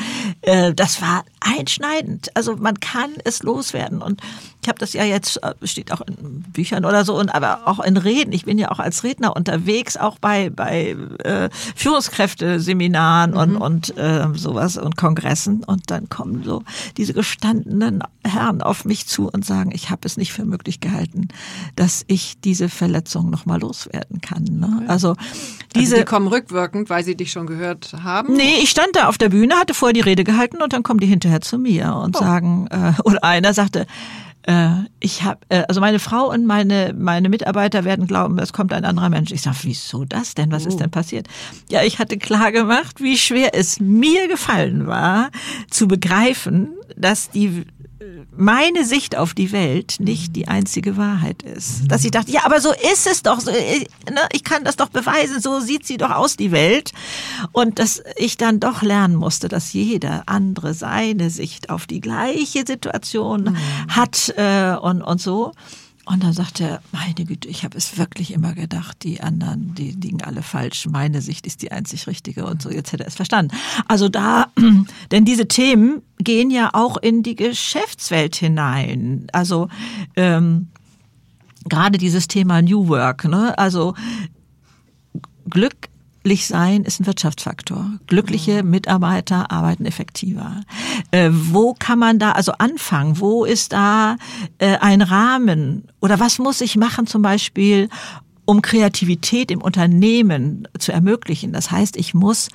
äh, 0.43 0.73
das 0.75 1.01
war 1.03 1.25
einschneidend. 1.45 2.35
Also 2.37 2.57
man 2.57 2.81
kann 2.81 3.11
es 3.25 3.43
loswerden 3.43 4.03
und 4.03 4.21
ich 4.63 4.69
habe 4.69 4.79
das 4.79 4.93
ja 4.93 5.05
jetzt 5.05 5.43
äh, 5.43 5.55
steht 5.65 5.93
auch 5.93 6.01
in 6.03 6.43
Büchern 6.53 6.85
oder 6.85 7.05
so 7.05 7.19
und 7.19 7.35
aber 7.35 7.67
auch 7.67 7.81
in 7.81 7.97
Reden. 7.97 8.33
Ich 8.33 8.45
bin 8.45 8.59
ja 8.59 8.71
auch 8.71 8.79
als 8.79 9.03
Redner 9.03 9.35
unterwegs, 9.35 9.97
auch 9.97 10.19
bei 10.19 10.51
bei 10.51 10.97
äh, 11.25 11.49
Führungskräfteseminaren 11.75 13.33
mhm. 13.33 13.37
und 13.37 13.57
und 13.57 13.99
äh, 13.99 14.27
sowas 14.35 14.77
und 14.77 14.97
Kongressen 14.97 15.65
und 15.65 15.91
dann 15.91 16.09
kommen 16.09 16.45
so 16.45 16.63
diese 16.97 17.13
gestandenen 17.13 18.03
Herren 18.25 18.63
auf 18.63 18.85
mich 18.85 19.07
zu 19.07 19.29
und 19.29 19.45
sagen, 19.45 19.73
ich 19.75 19.91
habe 19.91 20.03
es 20.05 20.17
nicht 20.17 20.33
für 20.33 20.45
möglich 20.45 20.81
gehalten, 20.81 21.29
dass 21.75 22.05
ich 22.07 22.39
diese 22.41 22.69
Verletzung 22.69 23.31
noch 23.31 23.47
mal 23.47 23.61
loswerden 23.61 24.21
kann. 24.21 24.45
Ne? 24.45 24.85
Also 24.87 25.17
diese 25.75 25.95
also 25.95 25.97
die 25.97 26.05
kommen 26.05 26.29
rückwirkend, 26.29 26.91
weil 26.91 27.03
sie 27.05 27.17
dich 27.17 27.33
schon 27.33 27.47
gehört 27.47 27.95
haben. 28.03 28.35
Nee, 28.35 28.57
ich 28.63 28.71
stand 28.71 28.95
da 28.95 29.09
auf 29.09 29.19
der 29.19 29.31
Bühne, 29.31 29.57
hatte 29.57 29.75
vorher 29.75 29.95
die 29.95 30.01
Rede 30.01 30.23
gehalten 30.23 30.63
und 30.63 30.73
dann 30.73 30.83
kommen 30.83 31.01
die 31.01 31.07
hinterher 31.07 31.32
zu 31.41 31.59
mir 31.59 31.95
und 31.97 32.17
oh. 32.17 32.21
sagen 32.21 32.67
äh, 32.71 32.93
oder 33.05 33.25
einer 33.25 33.55
sagte 33.55 33.87
äh, 34.45 34.71
ich 35.01 35.23
habe, 35.23 35.41
äh, 35.49 35.63
also 35.69 35.81
meine 35.81 35.99
Frau 35.99 36.31
und 36.31 36.47
meine, 36.47 36.95
meine 36.97 37.29
Mitarbeiter 37.29 37.85
werden 37.85 38.07
glauben, 38.07 38.39
es 38.39 38.53
kommt 38.53 38.73
ein 38.73 38.85
anderer 38.85 39.09
Mensch. 39.09 39.31
Ich 39.31 39.43
sage, 39.43 39.59
wieso 39.63 40.05
das 40.05 40.35
denn? 40.35 40.51
Was 40.51 40.65
oh. 40.65 40.69
ist 40.69 40.81
denn 40.81 40.91
passiert? 40.91 41.29
Ja, 41.71 41.83
ich 41.83 41.99
hatte 41.99 42.19
klar 42.19 42.51
gemacht, 42.53 43.01
wie 43.01 43.17
schwer 43.17 43.51
es 43.55 43.81
mir 43.81 44.29
gefallen 44.29 44.87
war, 44.87 45.31
zu 45.71 45.87
begreifen, 45.87 46.71
dass 46.97 47.31
die 47.31 47.65
meine 48.37 48.85
Sicht 48.85 49.17
auf 49.17 49.35
die 49.35 49.53
Welt 49.53 49.97
nicht 49.99 50.37
die 50.37 50.49
einzige 50.49 50.97
Wahrheit 50.97 51.43
ist. 51.43 51.91
Dass 51.91 52.05
ich 52.05 52.11
dachte, 52.11 52.31
ja, 52.31 52.45
aber 52.45 52.61
so 52.61 52.73
ist 52.93 53.07
es 53.07 53.23
doch. 53.23 53.47
Äh, 53.47 53.87
ne, 54.11 54.21
ich 54.33 54.45
kann 54.45 54.65
das 54.65 54.77
doch 54.77 54.89
beweisen. 54.89 55.41
So 55.41 55.61
sieht 55.61 55.87
sie 55.87 55.97
doch 55.97 56.11
aus, 56.11 56.37
die 56.37 56.53
Welt. 56.53 56.93
Und 57.53 57.79
dass 57.79 58.03
ich 58.17 58.37
dann 58.37 58.61
doch 58.61 58.83
lernen 58.83 59.17
musste, 59.17 59.49
dass 59.49 59.73
jeder 59.73 60.25
andere 60.27 60.75
seine 60.75 61.31
Sicht 61.31 61.71
auf 61.71 61.87
die 61.87 62.01
gleiche 62.01 62.65
Situation 62.67 63.45
mhm. 63.45 63.57
hat 63.89 64.35
äh, 64.37 64.77
und, 64.77 65.03
und 65.03 65.21
so. 65.21 65.53
Und 66.05 66.25
dann 66.25 66.33
sagt 66.33 66.61
er, 66.61 66.83
meine 66.91 67.25
Güte, 67.25 67.49
ich 67.49 67.63
habe 67.63 67.79
es 67.79 67.97
wirklich 67.97 68.33
immer 68.33 68.55
gedacht, 68.55 69.05
die 69.05 69.21
anderen, 69.21 69.75
die 69.77 69.93
liegen 69.93 70.21
alle 70.23 70.43
falsch. 70.43 70.87
Meine 70.87 71.23
Sicht 71.23 71.47
ist 71.47 71.63
die 71.63 71.71
einzig 71.71 72.09
richtige 72.09 72.45
und 72.45 72.61
so. 72.61 72.71
Jetzt 72.71 72.93
hätte 72.93 73.05
er 73.05 73.09
es 73.09 73.15
verstanden. 73.15 73.57
Also 73.87 74.09
da, 74.09 74.47
denn 75.13 75.25
diese 75.25 75.47
Themen 75.47 76.03
gehen 76.19 76.51
ja 76.51 76.71
auch 76.73 76.97
in 76.97 77.23
die 77.23 77.37
Geschäftswelt 77.37 78.35
hinein. 78.35 79.29
Also 79.33 79.69
ähm, 80.17 80.69
gerade 81.69 81.99
dieses 81.99 82.27
Thema 82.27 82.63
New 82.63 82.89
Work, 82.89 83.25
ne? 83.25 83.57
Also 83.57 83.95
Glück 85.49 85.89
Glücklich 86.23 86.47
sein 86.47 86.85
ist 86.85 87.01
ein 87.01 87.07
Wirtschaftsfaktor. 87.07 87.85
Glückliche 88.07 88.63
Mitarbeiter 88.63 89.51
arbeiten 89.51 89.87
effektiver. 89.87 90.61
Äh, 91.11 91.31
wo 91.33 91.75
kann 91.77 91.99
man 91.99 92.21
da 92.21 92.31
also 92.31 92.53
anfangen? 92.53 93.19
Wo 93.19 93.45
ist 93.45 93.73
da 93.73 94.17
äh, 94.59 94.77
ein 94.77 95.03
Rahmen? 95.03 95.89
Oder 96.01 96.21
was 96.21 96.39
muss 96.39 96.61
ich 96.61 96.77
machen 96.77 97.09
zum 97.09 97.23
Beispiel, 97.23 97.89
um 98.45 98.63
Kreativität 98.63 99.51
im 99.51 99.61
Unternehmen 99.61 100.69
zu 100.79 100.93
ermöglichen? 100.93 101.53
Das 101.53 101.73
heißt, 101.73 101.97
ich 101.97 102.15
muss 102.15 102.51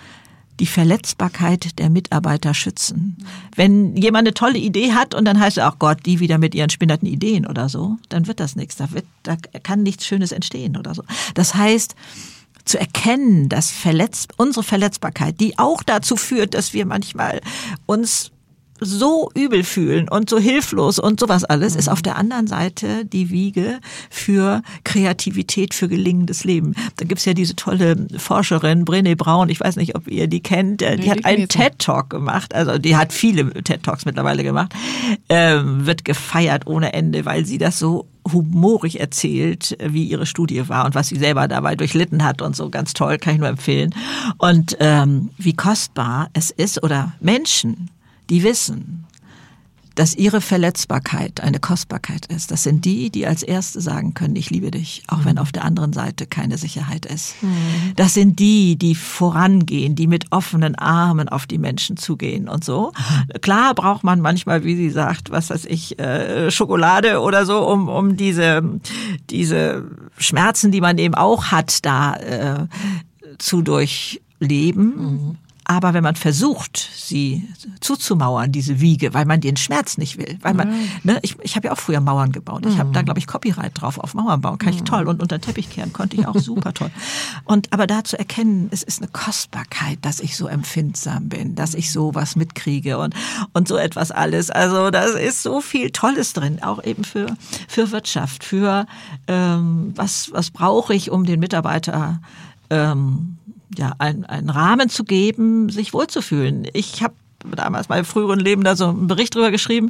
die 0.61 0.65
Verletzbarkeit 0.65 1.77
der 1.77 1.89
Mitarbeiter 1.89 2.53
schützen. 2.53 3.17
Wenn 3.53 3.97
jemand 3.97 4.27
eine 4.27 4.33
tolle 4.33 4.59
Idee 4.59 4.93
hat 4.93 5.13
und 5.13 5.25
dann 5.25 5.41
heißt 5.41 5.57
es 5.57 5.63
auch 5.63 5.77
Gott, 5.77 6.05
die 6.05 6.21
wieder 6.21 6.37
mit 6.37 6.55
ihren 6.55 6.69
spinnerten 6.69 7.07
Ideen 7.07 7.45
oder 7.45 7.67
so, 7.67 7.97
dann 8.07 8.27
wird 8.27 8.39
das 8.39 8.55
nichts. 8.55 8.77
Da, 8.77 8.91
wird, 8.93 9.05
da 9.23 9.35
kann 9.35 9.83
nichts 9.83 10.05
Schönes 10.05 10.31
entstehen 10.31 10.77
oder 10.77 10.95
so. 10.95 11.03
Das 11.33 11.53
heißt, 11.53 11.95
zu 12.67 12.79
erkennen, 12.79 13.49
dass 13.49 13.71
Verletz 13.71 14.27
unsere 14.37 14.63
Verletzbarkeit, 14.63 15.39
die 15.39 15.57
auch 15.57 15.83
dazu 15.83 16.15
führt, 16.15 16.53
dass 16.53 16.73
wir 16.73 16.85
manchmal 16.85 17.41
uns 17.85 18.31
so 18.79 19.29
übel 19.33 19.63
fühlen 19.63 20.07
und 20.09 20.29
so 20.29 20.37
hilflos 20.37 20.99
und 20.99 21.19
sowas 21.19 21.43
alles, 21.43 21.75
ist 21.75 21.89
auf 21.89 22.01
der 22.01 22.15
anderen 22.15 22.47
Seite 22.47 23.05
die 23.05 23.29
Wiege 23.29 23.79
für 24.09 24.61
Kreativität, 24.83 25.73
für 25.73 25.87
gelingendes 25.87 26.43
Leben. 26.43 26.75
Da 26.97 27.05
gibt's 27.05 27.25
ja 27.25 27.33
diese 27.33 27.55
tolle 27.55 28.07
Forscherin, 28.17 28.85
Brené 28.85 29.15
Braun, 29.15 29.49
ich 29.49 29.59
weiß 29.59 29.77
nicht, 29.77 29.95
ob 29.95 30.07
ihr 30.07 30.27
die 30.27 30.41
kennt, 30.41 30.81
die 30.81 30.95
nee, 30.95 31.09
hat 31.09 31.25
einen 31.25 31.47
TED-Talk 31.47 32.09
gemacht, 32.09 32.53
also 32.53 32.77
die 32.77 32.95
hat 32.95 33.13
viele 33.13 33.51
TED-Talks 33.51 34.05
mittlerweile 34.05 34.43
gemacht, 34.43 34.73
ähm, 35.29 35.85
wird 35.85 36.05
gefeiert 36.05 36.67
ohne 36.67 36.93
Ende, 36.93 37.25
weil 37.25 37.45
sie 37.45 37.57
das 37.57 37.79
so 37.79 38.05
humorig 38.33 38.99
erzählt, 38.99 39.77
wie 39.83 40.05
ihre 40.05 40.25
Studie 40.25 40.67
war 40.69 40.85
und 40.85 40.95
was 40.95 41.07
sie 41.07 41.17
selber 41.17 41.47
dabei 41.47 41.75
durchlitten 41.75 42.23
hat 42.23 42.41
und 42.41 42.55
so 42.55 42.69
ganz 42.69 42.93
toll, 42.93 43.17
kann 43.17 43.33
ich 43.33 43.39
nur 43.39 43.49
empfehlen. 43.49 43.93
Und 44.37 44.77
ähm, 44.79 45.29
wie 45.37 45.53
kostbar 45.53 46.29
es 46.33 46.51
ist 46.51 46.83
oder 46.83 47.13
Menschen, 47.19 47.89
die 48.29 48.43
wissen, 48.43 49.06
dass 49.97 50.13
ihre 50.15 50.41
Verletzbarkeit 50.41 51.41
eine 51.41 51.59
Kostbarkeit 51.59 52.27
ist. 52.27 52.51
Das 52.51 52.61
sind 52.61 52.85
die, 52.85 53.09
die 53.09 53.25
als 53.25 53.41
Erste 53.41 53.81
sagen 53.81 54.13
können, 54.13 54.35
ich 54.35 54.51
liebe 54.51 54.69
dich, 54.69 55.01
auch 55.07 55.25
wenn 55.25 55.39
auf 55.39 55.51
der 55.51 55.65
anderen 55.65 55.91
Seite 55.91 56.27
keine 56.27 56.59
Sicherheit 56.59 57.07
ist. 57.07 57.41
Mhm. 57.41 57.93
Das 57.95 58.13
sind 58.13 58.37
die, 58.37 58.75
die 58.77 58.93
vorangehen, 58.93 59.95
die 59.95 60.05
mit 60.05 60.31
offenen 60.31 60.75
Armen 60.75 61.29
auf 61.29 61.47
die 61.47 61.57
Menschen 61.57 61.97
zugehen 61.97 62.47
und 62.47 62.63
so. 62.63 62.91
Klar 63.41 63.73
braucht 63.73 64.03
man 64.03 64.21
manchmal, 64.21 64.63
wie 64.63 64.75
sie 64.75 64.91
sagt, 64.91 65.31
was 65.31 65.49
weiß 65.49 65.65
ich, 65.65 65.97
äh, 65.97 66.51
Schokolade 66.51 67.19
oder 67.19 67.47
so, 67.47 67.67
um, 67.67 67.89
um 67.89 68.15
diese, 68.15 68.61
diese 69.31 69.85
Schmerzen, 70.19 70.71
die 70.71 70.81
man 70.81 70.99
eben 70.99 71.15
auch 71.15 71.45
hat, 71.45 71.83
da 71.83 72.15
äh, 72.17 72.67
zu 73.39 73.63
durchleben. 73.63 74.85
Mhm. 74.95 75.37
Aber 75.69 75.93
wenn 75.93 76.03
man 76.03 76.15
versucht, 76.15 76.77
sie 76.95 77.45
zuzumauern, 77.81 78.53
diese 78.53 78.79
Wiege, 78.79 79.13
weil 79.13 79.25
man 79.25 79.41
den 79.41 79.57
Schmerz 79.57 79.97
nicht 79.97 80.17
will, 80.17 80.37
weil 80.41 80.53
man, 80.53 80.69
mhm. 80.69 80.89
ne, 81.03 81.19
ich, 81.23 81.35
ich 81.41 81.57
habe 81.57 81.67
ja 81.67 81.73
auch 81.73 81.77
früher 81.77 81.99
Mauern 81.99 82.31
gebaut. 82.31 82.65
Ich 82.65 82.75
mhm. 82.75 82.79
habe 82.79 82.91
da, 82.93 83.01
glaube 83.01 83.19
ich, 83.19 83.27
Copyright 83.27 83.81
drauf 83.81 83.97
auf 83.99 84.13
Mauern 84.13 84.39
bauen. 84.39 84.59
Kann 84.59 84.71
ich 84.71 84.79
mhm. 84.79 84.85
toll. 84.85 85.07
Und 85.09 85.21
unter 85.21 85.41
Teppich 85.41 85.69
kehren 85.69 85.91
konnte 85.91 86.15
ich 86.15 86.25
auch 86.25 86.37
super 86.39 86.73
toll. 86.73 86.89
Und 87.43 87.73
aber 87.73 87.85
da 87.85 88.05
zu 88.05 88.17
erkennen, 88.17 88.69
es 88.71 88.81
ist 88.81 89.01
eine 89.01 89.11
Kostbarkeit, 89.11 89.99
dass 90.03 90.21
ich 90.21 90.37
so 90.37 90.47
empfindsam 90.47 91.27
bin, 91.27 91.55
dass 91.55 91.73
ich 91.73 91.91
so 91.91 92.15
was 92.15 92.37
mitkriege 92.37 92.97
und, 92.97 93.13
und 93.51 93.67
so 93.67 93.75
etwas 93.75 94.11
alles. 94.11 94.49
Also 94.49 94.89
da 94.89 95.03
ist 95.03 95.43
so 95.43 95.59
viel 95.59 95.91
Tolles 95.91 96.31
drin, 96.31 96.63
auch 96.63 96.81
eben 96.81 97.03
für, 97.03 97.35
für 97.67 97.91
Wirtschaft, 97.91 98.45
für 98.45 98.85
ähm, 99.27 99.91
was, 99.97 100.31
was 100.31 100.49
brauche 100.49 100.93
ich, 100.93 101.11
um 101.11 101.25
den 101.25 101.41
Mitarbeiter 101.41 102.21
ähm, 102.69 103.37
ja, 103.75 103.93
ein, 103.97 104.25
einen 104.25 104.49
Rahmen 104.49 104.89
zu 104.89 105.03
geben, 105.03 105.69
sich 105.69 105.93
wohlzufühlen. 105.93 106.67
Ich 106.73 107.03
habe 107.03 107.15
damals 107.55 107.87
bei 107.87 108.03
früheren 108.03 108.39
Leben 108.39 108.63
da 108.63 108.75
so 108.75 108.87
einen 108.87 109.07
Bericht 109.07 109.35
drüber 109.35 109.51
geschrieben, 109.51 109.89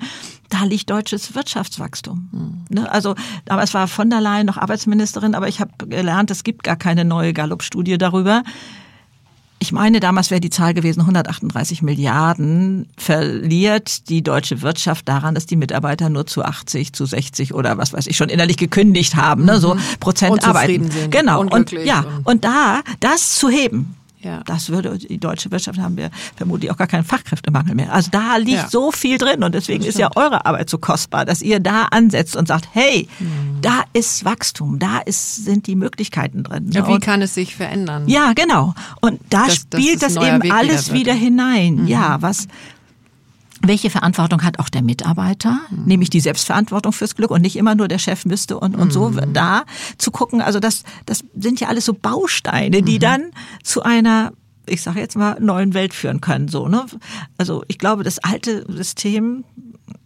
da 0.49 0.63
liegt 0.63 0.89
deutsches 0.89 1.33
Wirtschaftswachstum. 1.35 2.65
Mhm. 2.69 2.85
Also 2.87 3.15
damals 3.45 3.73
war 3.73 3.87
von 3.87 4.09
der 4.09 4.21
Leyen 4.21 4.45
noch 4.45 4.57
Arbeitsministerin, 4.57 5.35
aber 5.35 5.47
ich 5.47 5.59
habe 5.59 5.71
gelernt, 5.87 6.31
es 6.31 6.43
gibt 6.43 6.63
gar 6.63 6.75
keine 6.75 7.05
neue 7.05 7.33
Gallup-Studie 7.33 7.97
darüber 7.97 8.43
ich 9.59 9.71
meine, 9.71 9.99
damals 9.99 10.29
wäre 10.29 10.39
die 10.39 10.51
Zahl 10.51 10.73
gewesen 10.73 11.01
138 11.01 11.81
Milliarden, 11.81 12.87
verliert 12.95 14.07
die 14.09 14.21
deutsche 14.21 14.61
Wirtschaft 14.61 15.07
daran, 15.07 15.33
dass 15.33 15.47
die 15.47 15.55
Mitarbeiter 15.55 16.09
nur 16.09 16.27
zu 16.27 16.43
80, 16.43 16.93
zu 16.93 17.05
60 17.05 17.53
oder 17.53 17.77
was 17.77 17.91
weiß 17.93 18.05
ich 18.07 18.17
schon 18.17 18.29
innerlich 18.29 18.57
gekündigt 18.57 19.15
haben, 19.15 19.45
ne, 19.45 19.59
so 19.59 19.73
mhm. 19.73 19.79
Prozent 19.99 20.47
arbeiten. 20.47 20.91
Sind, 20.91 21.11
genau. 21.11 21.41
Und 21.41 21.71
ja, 21.71 22.05
und 22.23 22.45
da 22.45 22.81
das 22.99 23.35
zu 23.35 23.49
heben, 23.49 23.95
ja. 24.27 24.43
Das 24.45 24.69
würde 24.69 24.97
die 24.97 25.19
deutsche 25.19 25.49
Wirtschaft 25.51 25.79
haben 25.79 25.95
wir 25.95 26.09
vermutlich 26.35 26.69
auch 26.69 26.77
gar 26.77 26.87
keinen 26.87 27.05
Fachkräftemangel 27.05 27.75
mehr. 27.75 27.93
Also 27.93 28.09
da 28.11 28.35
liegt 28.35 28.57
ja. 28.57 28.69
so 28.69 28.91
viel 28.91 29.17
drin 29.17 29.41
und 29.43 29.55
deswegen 29.55 29.85
ist 29.85 29.97
ja 29.97 30.09
eure 30.15 30.45
Arbeit 30.45 30.69
so 30.69 30.77
kostbar, 30.77 31.25
dass 31.25 31.41
ihr 31.41 31.61
da 31.61 31.85
ansetzt 31.85 32.35
und 32.35 32.47
sagt, 32.47 32.67
hey, 32.73 33.07
mhm. 33.19 33.61
da 33.61 33.83
ist 33.93 34.25
Wachstum, 34.25 34.79
da 34.79 34.99
ist, 34.99 35.45
sind 35.45 35.65
die 35.67 35.75
Möglichkeiten 35.75 36.43
drin. 36.43 36.69
Ja, 36.71 36.85
wie 36.87 36.93
und, 36.93 37.03
kann 37.03 37.21
es 37.21 37.33
sich 37.33 37.55
verändern? 37.55 38.07
Ja, 38.07 38.33
genau. 38.33 38.75
Und 38.99 39.21
da 39.29 39.45
das, 39.45 39.55
spielt 39.55 40.03
das, 40.03 40.15
das 40.15 40.27
eben 40.27 40.43
Weg 40.43 40.53
alles 40.53 40.91
wieder, 40.91 40.99
wieder 40.99 41.13
hinein. 41.13 41.75
Mhm. 41.83 41.87
Ja, 41.87 42.21
was, 42.21 42.47
welche 43.61 43.89
Verantwortung 43.89 44.43
hat 44.43 44.59
auch 44.59 44.69
der 44.69 44.81
Mitarbeiter, 44.81 45.59
mhm. 45.69 45.85
nämlich 45.85 46.09
die 46.09 46.19
Selbstverantwortung 46.19 46.93
fürs 46.93 47.15
Glück 47.15 47.31
und 47.31 47.41
nicht 47.41 47.55
immer 47.55 47.75
nur 47.75 47.87
der 47.87 47.99
Chef 47.99 48.25
müsste 48.25 48.59
und, 48.59 48.75
und 48.75 48.87
mhm. 48.87 48.91
so 48.91 49.09
da 49.09 49.63
zu 49.97 50.11
gucken. 50.11 50.41
Also 50.41 50.59
das, 50.59 50.83
das 51.05 51.23
sind 51.35 51.59
ja 51.59 51.67
alles 51.67 51.85
so 51.85 51.93
Bausteine, 51.93 52.81
die 52.81 52.95
mhm. 52.95 52.99
dann 52.99 53.31
zu 53.63 53.83
einer 53.83 54.33
ich 54.69 54.81
sage 54.81 54.99
jetzt 54.99 55.15
mal, 55.15 55.37
neuen 55.39 55.73
Welt 55.73 55.93
führen 55.93 56.19
können. 56.21 56.49
So, 56.49 56.67
ne? 56.67 56.85
Also 57.37 57.63
ich 57.67 57.77
glaube, 57.77 58.03
das 58.03 58.19
alte 58.19 58.65
System, 58.67 59.45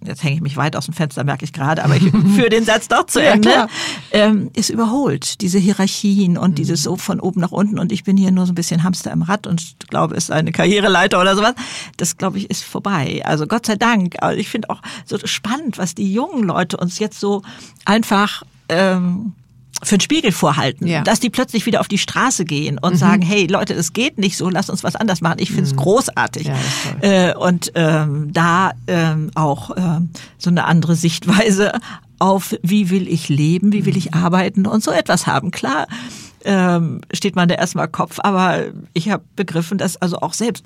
jetzt 0.04 0.24
hänge 0.24 0.36
ich 0.36 0.42
mich 0.42 0.58
weit 0.58 0.76
aus 0.76 0.86
dem 0.86 0.94
Fenster, 0.94 1.24
merke 1.24 1.46
ich 1.46 1.54
gerade, 1.54 1.84
aber 1.84 1.96
ich 1.96 2.04
führe 2.36 2.50
den 2.50 2.66
Satz 2.66 2.88
doch 2.88 3.06
zu 3.06 3.22
Ende, 3.22 3.50
ja, 3.50 3.68
ähm, 4.12 4.50
ist 4.56 4.70
überholt. 4.70 5.42
Diese 5.42 5.60
Hierarchien 5.60 6.38
und 6.38 6.52
mhm. 6.52 6.56
dieses 6.56 6.84
so 6.84 6.96
von 6.96 7.20
oben 7.20 7.42
nach 7.42 7.52
unten 7.52 7.80
und 7.80 7.92
ich 7.92 8.04
bin 8.04 8.18
hier 8.18 8.32
nur 8.32 8.46
so 8.46 8.52
ein 8.52 8.56
bisschen 8.56 8.84
Hamster 8.84 9.12
im 9.12 9.22
Rad 9.22 9.48
und 9.48 9.76
glaube, 9.90 10.16
es 10.16 10.26
ist 10.26 10.32
eine 10.32 10.52
Karriereleiter 10.52 11.22
oder 11.22 11.36
sowas. 11.36 11.54
Das, 11.98 12.18
glaube 12.18 12.38
ich, 12.38 12.50
ist 12.50 12.64
vorbei. 12.64 13.22
Also 13.26 13.46
Gott 13.46 13.66
sei 13.66 13.76
Dank. 13.76 14.16
Also 14.22 14.40
ich 14.40 14.50
finde 14.50 14.70
auch 14.70 14.82
so 15.06 15.18
spannend, 15.26 15.78
was 15.78 15.94
die 15.96 16.12
jungen 16.12 16.44
Leute 16.44 16.78
uns 16.78 16.98
jetzt 17.00 17.20
so 17.20 17.44
einfach 17.86 18.44
ähm, 18.70 19.34
für 19.84 19.98
den 19.98 20.02
Spiegel 20.02 20.32
vorhalten, 20.32 20.88
ja. 20.88 21.02
dass 21.02 21.20
die 21.20 21.30
plötzlich 21.30 21.66
wieder 21.66 21.80
auf 21.80 21.88
die 21.88 21.98
Straße 21.98 22.46
gehen 22.46 22.78
und 22.78 22.94
mhm. 22.94 22.98
sagen, 22.98 23.22
hey 23.22 23.48
Leute, 23.48 23.74
es 23.74 23.94
geht 23.94 24.18
nicht 24.18 24.38
so, 24.38 24.50
lass 24.50 24.70
uns 24.70 24.84
was 24.84 24.96
anders 24.96 25.22
machen. 25.22 25.38
Ich 25.40 25.50
finde 25.50 25.64
es 25.64 25.74
mhm. 25.74 25.78
großartig. 25.78 26.48
Ja, 26.48 26.56
äh, 27.02 27.36
und 27.36 27.72
ähm, 27.76 28.32
da 28.32 28.72
ähm, 28.88 29.32
auch 29.36 29.72
ähm, 29.76 30.10
so 30.38 30.50
eine 30.50 30.66
andere 30.66 30.96
Sichtweise 30.96 31.74
auf, 32.20 32.56
wie 32.62 32.90
will 32.90 33.08
ich 33.08 33.30
leben, 33.30 33.74
wie 33.74 33.86
will 33.86 33.98
ich 33.98 34.12
mhm. 34.12 34.24
arbeiten 34.24 34.68
und 34.68 34.84
so 34.84 34.92
etwas 34.92 35.26
haben. 35.26 35.52
Klar, 35.52 35.88
ähm, 36.46 37.02
steht 37.12 37.36
man 37.36 37.50
da 37.50 37.56
erstmal 37.56 37.88
Kopf, 37.88 38.20
aber 38.22 38.66
ich 38.94 39.10
habe 39.10 39.24
begriffen, 39.36 39.78
dass 39.78 39.98
also 39.98 40.18
auch 40.18 40.34
selbst 40.34 40.66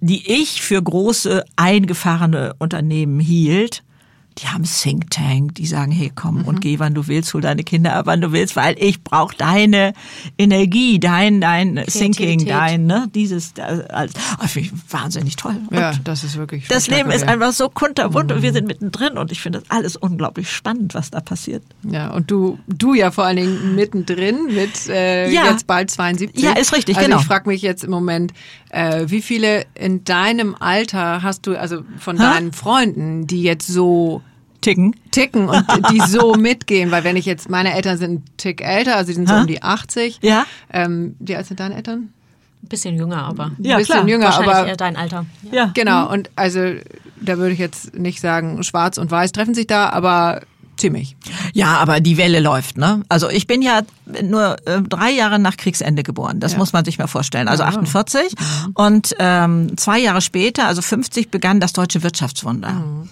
die 0.00 0.40
ich 0.40 0.62
für 0.62 0.80
große 0.80 1.44
eingefahrene 1.56 2.54
Unternehmen 2.58 3.20
hielt, 3.20 3.82
die 4.38 4.46
haben 4.46 4.64
Think 4.64 5.10
Tank, 5.10 5.54
die 5.56 5.66
sagen, 5.66 5.90
hey, 5.90 6.12
komm 6.14 6.38
mhm. 6.38 6.44
und 6.44 6.60
geh, 6.60 6.78
wann 6.78 6.94
du 6.94 7.06
willst, 7.06 7.34
hol 7.34 7.40
deine 7.40 7.64
Kinder 7.64 7.94
ab, 7.94 8.06
wann 8.06 8.20
du 8.20 8.32
willst, 8.32 8.56
weil 8.56 8.76
ich 8.78 9.02
brauche 9.02 9.36
deine 9.36 9.92
Energie, 10.36 10.98
dein, 11.00 11.40
dein 11.40 11.84
Thinking, 11.86 12.46
dein, 12.46 12.86
ne, 12.86 13.08
dieses, 13.14 13.54
als, 13.58 14.12
finde 14.46 14.68
ich 14.68 14.92
wahnsinnig 14.92 15.36
toll. 15.36 15.56
Ja, 15.70 15.90
und 15.90 16.06
das 16.06 16.24
ist 16.24 16.36
wirklich 16.36 16.68
Das 16.68 16.88
Leben 16.88 17.10
ist 17.10 17.26
einfach 17.26 17.52
so 17.52 17.68
kunterbunt 17.68 18.30
mhm. 18.30 18.36
und 18.36 18.42
wir 18.42 18.50
mhm. 18.50 18.54
sind 18.54 18.66
mittendrin 18.68 19.18
und 19.18 19.32
ich 19.32 19.40
finde 19.40 19.60
das 19.60 19.70
alles 19.70 19.96
unglaublich 19.96 20.50
spannend, 20.50 20.94
was 20.94 21.10
da 21.10 21.20
passiert. 21.20 21.62
Ja, 21.82 22.10
und 22.12 22.30
du, 22.30 22.58
du 22.68 22.94
ja 22.94 23.10
vor 23.10 23.24
allen 23.24 23.36
Dingen 23.36 23.74
mittendrin 23.74 24.54
mit 24.54 24.88
äh, 24.88 25.30
ja. 25.30 25.50
jetzt 25.50 25.66
bald 25.66 25.90
72. 25.90 26.42
Ja, 26.42 26.52
ist 26.52 26.72
richtig, 26.72 26.96
also 26.96 27.08
genau. 27.08 27.20
ich 27.20 27.26
frage 27.26 27.48
mich 27.48 27.62
jetzt 27.62 27.84
im 27.84 27.90
Moment, 27.90 28.32
äh, 28.70 29.04
wie 29.06 29.22
viele 29.22 29.66
in 29.74 30.04
deinem 30.04 30.54
Alter 30.58 31.22
hast 31.22 31.46
du, 31.46 31.56
also 31.56 31.82
von 31.98 32.18
ha? 32.18 32.34
deinen 32.34 32.52
Freunden, 32.52 33.26
die 33.26 33.42
jetzt 33.42 33.66
so 33.66 34.22
ticken. 34.60 34.94
Ticken 35.10 35.48
und 35.48 35.64
die 35.92 36.00
so 36.00 36.34
mitgehen, 36.34 36.90
weil 36.90 37.04
wenn 37.04 37.16
ich 37.16 37.26
jetzt, 37.26 37.48
meine 37.48 37.74
Eltern 37.74 37.98
sind 37.98 38.12
ein 38.12 38.24
Tick 38.36 38.60
älter, 38.60 38.96
also 38.96 39.08
die 39.08 39.14
sind 39.14 39.28
so 39.28 39.34
ha? 39.34 39.40
um 39.42 39.46
die 39.46 39.62
80. 39.62 40.18
Ja. 40.22 40.46
Ähm, 40.72 41.16
wie 41.18 41.36
alt 41.36 41.46
sind 41.46 41.60
deine 41.60 41.76
Eltern? 41.76 42.12
Ein 42.62 42.68
bisschen 42.68 42.96
jünger, 42.96 43.24
aber. 43.24 43.52
Ja, 43.58 43.76
ein 43.76 43.78
bisschen 43.78 43.94
klar. 43.94 44.08
jünger, 44.08 44.34
aber. 44.34 44.66
Eher 44.66 44.76
dein 44.76 44.96
Alter. 44.96 45.26
Ja. 45.52 45.70
Genau, 45.74 46.06
mhm. 46.06 46.12
und 46.12 46.30
also 46.34 46.60
da 47.20 47.38
würde 47.38 47.52
ich 47.52 47.58
jetzt 47.58 47.96
nicht 47.96 48.20
sagen, 48.20 48.62
schwarz 48.62 48.98
und 48.98 49.10
weiß 49.10 49.32
treffen 49.32 49.54
sich 49.54 49.66
da, 49.66 49.88
aber 49.90 50.42
ziemlich. 50.78 51.16
Ja, 51.52 51.76
aber 51.78 52.00
die 52.00 52.16
Welle 52.16 52.40
läuft, 52.40 52.78
ne? 52.78 53.02
Also 53.08 53.28
ich 53.28 53.46
bin 53.46 53.62
ja 53.62 53.82
nur 54.22 54.56
äh, 54.66 54.80
drei 54.82 55.10
Jahre 55.10 55.38
nach 55.38 55.56
Kriegsende 55.56 56.02
geboren. 56.02 56.40
Das 56.40 56.52
ja. 56.52 56.58
muss 56.58 56.72
man 56.72 56.84
sich 56.84 56.98
mal 56.98 57.06
vorstellen. 57.06 57.48
Also 57.48 57.64
48 57.64 58.34
mhm. 58.38 58.70
und 58.74 59.14
ähm, 59.18 59.76
zwei 59.76 59.98
Jahre 59.98 60.20
später, 60.20 60.66
also 60.66 60.82
50, 60.82 61.30
begann 61.30 61.60
das 61.60 61.72
deutsche 61.72 62.02
Wirtschaftswunder. 62.02 62.70
Mhm. 62.70 63.08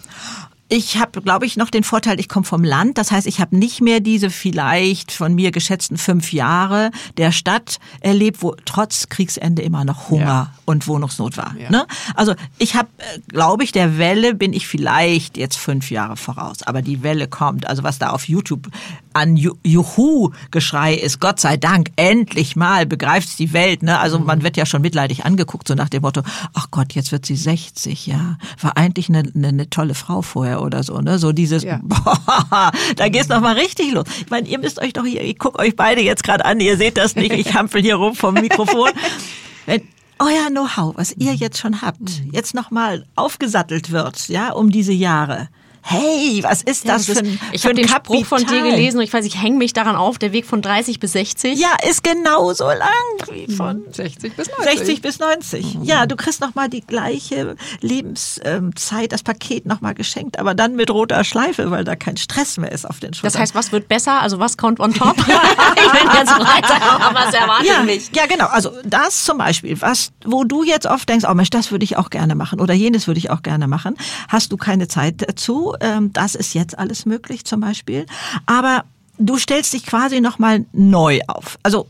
Ich 0.69 0.99
habe, 0.99 1.23
glaube 1.23 1.47
ich, 1.47 1.57
noch 1.57 1.71
den 1.71 1.85
Vorteil, 1.85 2.19
ich 2.19 2.29
komme 2.29 2.45
vom 2.45 2.65
Land. 2.65 2.99
Das 2.99 3.13
heißt, 3.13 3.27
ich 3.29 3.41
habe 3.41 3.57
nicht 3.57 3.81
mehr 3.81 4.01
diese 4.01 4.31
vielleicht 4.31 5.13
von 5.13 5.33
mir 5.35 5.53
geschätzten 5.53 5.97
fünf 5.97 6.33
Jahre 6.33 6.91
der 7.17 7.31
Stadt 7.31 7.79
erlebt, 8.01 8.43
wo 8.43 8.57
trotz 8.65 9.09
Kriegsende 9.09 9.63
immer 9.63 9.85
noch 9.85 10.11
Hunger 10.11 10.25
ja. 10.25 10.53
und 10.65 10.89
Wohnungsnot 10.89 11.37
war. 11.37 11.55
Ja. 11.57 11.71
Ne? 11.71 11.87
Also 12.17 12.35
ich 12.59 12.75
habe, 12.75 12.89
äh, 12.99 13.21
glaube 13.29 13.63
ich, 13.63 13.71
der 13.71 13.99
Welle 13.99 14.35
bin 14.35 14.53
ich 14.53 14.67
vielleicht 14.67 15.37
jetzt 15.37 15.57
fünf 15.57 15.93
Jahre 15.93 16.17
voraus. 16.17 16.65
Aber 16.65 16.83
die 16.83 17.05
Welle 17.05 17.29
kommt. 17.29 17.69
Also 17.69 17.85
was 17.85 18.01
da 18.01 18.11
auf 18.11 18.29
YouTube 18.29 18.69
an 19.13 19.37
Juhu-Geschrei 19.37 20.95
ist, 20.95 21.21
Gott 21.21 21.41
sei 21.41 21.57
Dank, 21.57 21.91
endlich 21.97 22.57
mal 22.57 22.87
begreift's 22.87 23.37
die 23.37 23.53
Welt. 23.53 23.83
Ne? 23.83 23.99
Also 23.99 24.19
man 24.19 24.43
wird 24.43 24.57
ja 24.57 24.67
schon 24.67 24.83
mitleidig 24.83 25.25
angeguckt, 25.25 25.69
so 25.69 25.75
nach 25.75 25.89
dem 25.89 26.03
Motto, 26.03 26.23
ach 26.53 26.71
Gott, 26.71 26.93
jetzt 26.95 27.13
wird 27.13 27.25
sie 27.25 27.37
60, 27.37 28.07
ja. 28.07 28.37
War 28.61 28.77
eigentlich 28.77 29.09
eine, 29.09 29.21
eine, 29.35 29.49
eine 29.49 29.71
tolle 29.71 29.95
Frau 29.95 30.23
vorher 30.23 30.56
oder 30.61 30.83
so. 30.83 30.99
Ne? 31.01 31.19
So 31.19 31.33
dieses, 31.33 31.63
ja. 31.63 31.81
boah, 31.83 32.73
da 32.97 33.09
geht's 33.09 33.29
noch 33.29 33.41
mal 33.41 33.55
richtig 33.55 33.93
los. 33.93 34.05
Ich 34.21 34.31
meine, 34.31 34.49
ihr 34.49 34.59
müsst 34.59 34.81
euch 34.81 34.93
doch 34.93 35.05
hier, 35.05 35.23
ich 35.23 35.39
gucke 35.39 35.59
euch 35.59 35.77
beide 35.77 36.03
jetzt 36.03 36.25
gerade 36.25 36.45
an, 36.45 36.61
ihr 36.61 36.77
seht 36.77 36.97
das 36.97 37.17
nicht, 37.17 37.33
ich 37.33 37.55
hampel 37.55 37.83
hier 37.83 37.97
rum 37.97 38.15
vom 38.15 38.35
Mikrofon. 38.35 38.91
Wenn 39.67 39.83
euer 40.19 40.49
Know-how, 40.51 40.97
was 40.97 41.13
ihr 41.13 41.35
jetzt 41.35 41.59
schon 41.59 41.83
habt, 41.83 42.23
jetzt 42.33 42.55
noch 42.55 42.71
mal 42.71 43.05
aufgesattelt 43.17 43.91
wird, 43.91 44.29
ja, 44.29 44.53
um 44.53 44.71
diese 44.71 44.93
Jahre 44.93 45.49
hey, 45.89 46.43
was 46.43 46.63
ist 46.63 46.89
das, 46.89 47.07
ja, 47.07 47.15
das 47.15 47.23
für 47.23 47.27
ein 47.27 47.41
Ich 47.53 47.65
habe 47.65 47.75
den 47.75 47.87
Kapital? 47.87 48.25
Spruch 48.25 48.27
von 48.27 48.47
dir 48.47 48.63
gelesen 48.63 48.99
und 48.99 49.05
ich 49.05 49.13
weiß, 49.13 49.25
ich 49.25 49.41
hänge 49.41 49.57
mich 49.57 49.73
daran 49.73 49.95
auf, 49.95 50.19
der 50.19 50.33
Weg 50.33 50.45
von 50.45 50.61
30 50.61 50.99
bis 50.99 51.13
60. 51.13 51.59
Ja, 51.59 51.77
ist 51.89 52.03
genauso 52.03 52.67
lang 52.67 52.89
wie 53.31 53.55
von 53.55 53.85
60 53.93 54.35
bis 54.35 54.49
90. 54.49 54.79
60 54.79 55.03
bis 55.03 55.19
90. 55.21 55.75
Mhm. 55.77 55.85
Ja, 55.85 56.07
du 56.07 56.17
kriegst 56.17 56.41
nochmal 56.41 56.69
die 56.69 56.81
gleiche 56.81 57.55
Lebenszeit, 57.81 59.13
das 59.13 59.23
Paket 59.23 59.67
nochmal 59.67 59.95
geschenkt, 59.95 60.41
aber 60.41 60.55
dann 60.55 60.75
mit 60.75 60.91
roter 60.91 61.23
Schleife, 61.23 61.71
weil 61.71 61.85
da 61.85 61.95
kein 61.95 62.17
Stress 62.17 62.57
mehr 62.57 62.73
ist 62.73 62.85
auf 62.85 62.99
den 62.99 63.15
Schultern. 63.15 63.33
Das 63.33 63.41
heißt, 63.41 63.55
was 63.55 63.71
wird 63.71 63.87
besser? 63.87 64.21
Also 64.21 64.41
was 64.41 64.57
kommt 64.57 64.81
on 64.81 64.93
top? 64.93 65.17
ich 65.19 65.25
bin 65.25 66.11
jetzt 66.19 66.33
weiter, 66.33 66.83
aber 66.83 67.15
was 67.15 67.33
erwartet 67.33 67.67
ja, 67.69 67.83
mich? 67.85 68.11
Ja, 68.13 68.27
genau. 68.27 68.47
Also 68.47 68.73
das 68.85 69.25
zum 69.25 69.39
Beispiel, 69.39 69.81
was, 69.81 70.11
wo 70.25 70.43
du 70.43 70.65
jetzt 70.65 70.87
oft 70.87 71.09
denkst, 71.09 71.25
oh 71.31 71.35
Mensch, 71.35 71.51
das 71.51 71.71
würde 71.71 71.85
ich 71.85 71.97
auch 71.97 72.11
gerne 72.11 72.35
machen 72.35 72.61
oder 72.61 72.75
jenes 72.75 73.07
würde 73.07 73.19
ich 73.19 73.31
auch 73.31 73.43
gerne 73.43 73.69
machen, 73.69 73.95
hast 74.29 74.51
du 74.51 74.57
keine 74.57 74.89
Zeit 74.89 75.23
dazu 75.23 75.76
ähm, 75.81 76.13
das 76.13 76.35
ist 76.35 76.55
jetzt 76.55 76.79
alles 76.79 77.07
möglich 77.07 77.45
zum 77.45 77.61
Beispiel. 77.61 78.07
Aber 78.47 78.85
du 79.19 79.39
stellst 79.39 79.73
dich 79.73 79.87
quasi 79.87 80.21
nochmal 80.21 80.65
neu 80.73 81.21
auf. 81.27 81.59
Also 81.63 81.87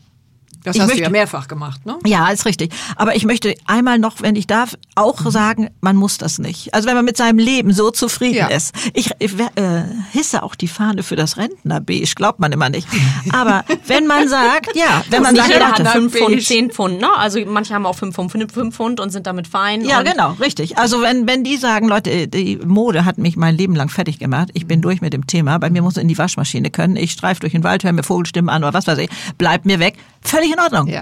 das 0.67 0.75
ich 0.75 0.81
hast 0.81 0.87
möchte, 0.87 1.01
du 1.01 1.05
ja 1.05 1.11
mehrfach 1.11 1.47
gemacht, 1.47 1.85
ne? 1.85 1.97
Ja, 2.05 2.29
ist 2.29 2.45
richtig. 2.45 2.73
Aber 2.95 3.15
ich 3.15 3.25
möchte 3.25 3.55
einmal 3.65 3.99
noch, 3.99 4.21
wenn 4.21 4.35
ich 4.35 4.47
darf, 4.47 4.75
auch 4.95 5.21
mhm. 5.21 5.31
sagen, 5.31 5.69
man 5.81 5.95
muss 5.95 6.17
das 6.17 6.39
nicht. 6.39 6.73
Also 6.73 6.87
wenn 6.87 6.95
man 6.95 7.05
mit 7.05 7.17
seinem 7.17 7.39
Leben 7.39 7.73
so 7.73 7.91
zufrieden 7.91 8.37
ja. 8.37 8.47
ist. 8.47 8.75
Ich, 8.93 9.11
ich 9.19 9.39
äh, 9.39 9.83
hisse 10.11 10.43
auch 10.43 10.55
die 10.55 10.67
Fahne 10.67 11.03
für 11.03 11.15
das 11.15 11.37
Rentnerbeige, 11.37 12.05
glaubt 12.15 12.39
man 12.39 12.51
immer 12.51 12.69
nicht. 12.69 12.87
Aber 13.31 13.63
wenn 13.87 14.07
man 14.07 14.27
sagt, 14.29 14.75
ja, 14.75 15.03
wenn 15.09 15.23
man 15.23 15.35
sagt, 15.35 15.49
jeder 15.49 15.67
hat 15.69 15.87
5 15.87 16.13
Pfund, 16.13 16.43
10 16.43 16.71
Pfund, 16.71 16.99
ne? 16.99 17.09
Also 17.15 17.39
manche 17.45 17.73
haben 17.73 17.85
auch 17.85 17.95
5 17.95 18.15
Pfund, 18.15 18.51
5 18.51 18.75
Pfund 18.75 18.99
und 18.99 19.11
sind 19.11 19.27
damit 19.27 19.47
fein. 19.47 19.85
Ja, 19.85 20.01
genau, 20.01 20.33
richtig. 20.33 20.77
Also 20.77 21.01
wenn, 21.01 21.27
wenn 21.27 21.43
die 21.43 21.57
sagen, 21.57 21.87
Leute, 21.87 22.27
die 22.27 22.57
Mode 22.57 23.05
hat 23.05 23.17
mich 23.17 23.37
mein 23.37 23.55
Leben 23.55 23.75
lang 23.75 23.89
fertig 23.89 24.19
gemacht, 24.19 24.49
ich 24.53 24.67
bin 24.67 24.81
durch 24.81 25.01
mit 25.01 25.13
dem 25.13 25.27
Thema, 25.27 25.57
bei 25.59 25.69
mir 25.69 25.81
muss 25.81 25.97
in 25.97 26.07
die 26.07 26.17
Waschmaschine 26.17 26.69
können, 26.69 26.95
ich 26.95 27.11
streife 27.11 27.41
durch 27.41 27.53
den 27.53 27.63
Wald, 27.63 27.83
höre 27.83 27.93
mir 27.93 28.03
Vogelstimmen 28.03 28.49
an 28.49 28.63
oder 28.63 28.73
was 28.73 28.87
weiß 28.87 28.97
ich, 28.99 29.09
bleibt 29.37 29.65
mir 29.65 29.79
weg. 29.79 29.95
Völlig 30.21 30.56
in 30.57 30.63
Ordnung. 30.63 30.87
Ja. 30.87 31.01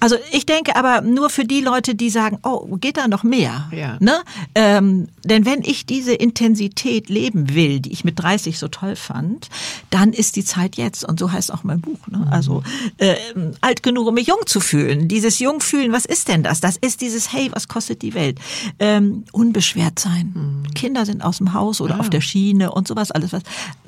Also 0.00 0.16
ich 0.32 0.46
denke 0.46 0.76
aber 0.76 1.00
nur 1.00 1.30
für 1.30 1.44
die 1.44 1.60
Leute, 1.60 1.94
die 1.94 2.10
sagen, 2.10 2.38
oh, 2.42 2.76
geht 2.76 2.96
da 2.96 3.08
noch 3.08 3.22
mehr? 3.22 3.68
Ja. 3.72 3.96
Ne? 4.00 4.22
Ähm, 4.54 5.08
denn 5.24 5.44
wenn 5.44 5.62
ich 5.62 5.86
diese 5.86 6.14
Intensität 6.14 7.08
leben 7.08 7.54
will, 7.54 7.80
die 7.80 7.92
ich 7.92 8.04
mit 8.04 8.18
30 8.18 8.58
so 8.58 8.68
toll 8.68 8.96
fand, 8.96 9.48
dann 9.90 10.12
ist 10.12 10.36
die 10.36 10.44
Zeit 10.44 10.76
jetzt. 10.76 11.04
Und 11.04 11.18
so 11.18 11.32
heißt 11.32 11.52
auch 11.52 11.64
mein 11.64 11.80
Buch. 11.80 12.06
Ne? 12.08 12.18
Mhm. 12.18 12.28
Also 12.28 12.62
äh, 12.98 13.16
alt 13.60 13.82
genug, 13.82 14.06
um 14.06 14.14
mich 14.14 14.26
jung 14.26 14.46
zu 14.46 14.60
fühlen. 14.60 15.08
Dieses 15.08 15.38
Jungfühlen, 15.38 15.92
was 15.92 16.04
ist 16.04 16.28
denn 16.28 16.42
das? 16.42 16.60
Das 16.60 16.76
ist 16.76 17.00
dieses, 17.00 17.32
hey, 17.32 17.50
was 17.52 17.68
kostet 17.68 18.02
die 18.02 18.14
Welt? 18.14 18.38
Ähm, 18.78 19.24
unbeschwert 19.32 19.98
sein. 19.98 20.32
Mhm. 20.34 20.74
Kinder 20.74 21.06
sind 21.06 21.22
aus 21.22 21.38
dem 21.38 21.52
Haus 21.52 21.80
oder 21.80 21.94
ja. 21.94 22.00
auf 22.00 22.10
der 22.10 22.20
Schiene 22.20 22.72
und 22.72 22.88
sowas 22.88 23.10
alles. 23.10 23.32
Was. 23.32 23.42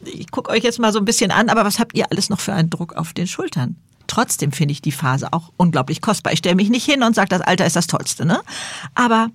Ich 0.04 0.30
gucke 0.30 0.50
euch 0.50 0.62
jetzt 0.62 0.78
mal 0.78 0.92
so 0.92 0.98
ein 0.98 1.04
bisschen 1.04 1.30
an, 1.30 1.48
aber 1.48 1.64
was 1.64 1.78
habt 1.78 1.96
ihr 1.96 2.10
alles 2.10 2.30
noch 2.30 2.40
für 2.40 2.52
einen 2.52 2.70
Druck 2.70 2.94
auf 2.94 3.12
den 3.12 3.26
Schultern? 3.26 3.76
Trotzdem 4.08 4.50
finde 4.50 4.72
ich 4.72 4.82
die 4.82 4.92
Phase 4.92 5.32
auch 5.32 5.52
unglaublich 5.56 6.00
kostbar. 6.00 6.32
Ich 6.32 6.40
stelle 6.40 6.56
mich 6.56 6.70
nicht 6.70 6.84
hin 6.84 7.04
und 7.04 7.14
sage, 7.14 7.28
das 7.28 7.42
Alter 7.42 7.64
ist 7.64 7.76
das 7.76 7.86
Tollste, 7.86 8.26
ne? 8.26 8.40
Aber 8.94 9.28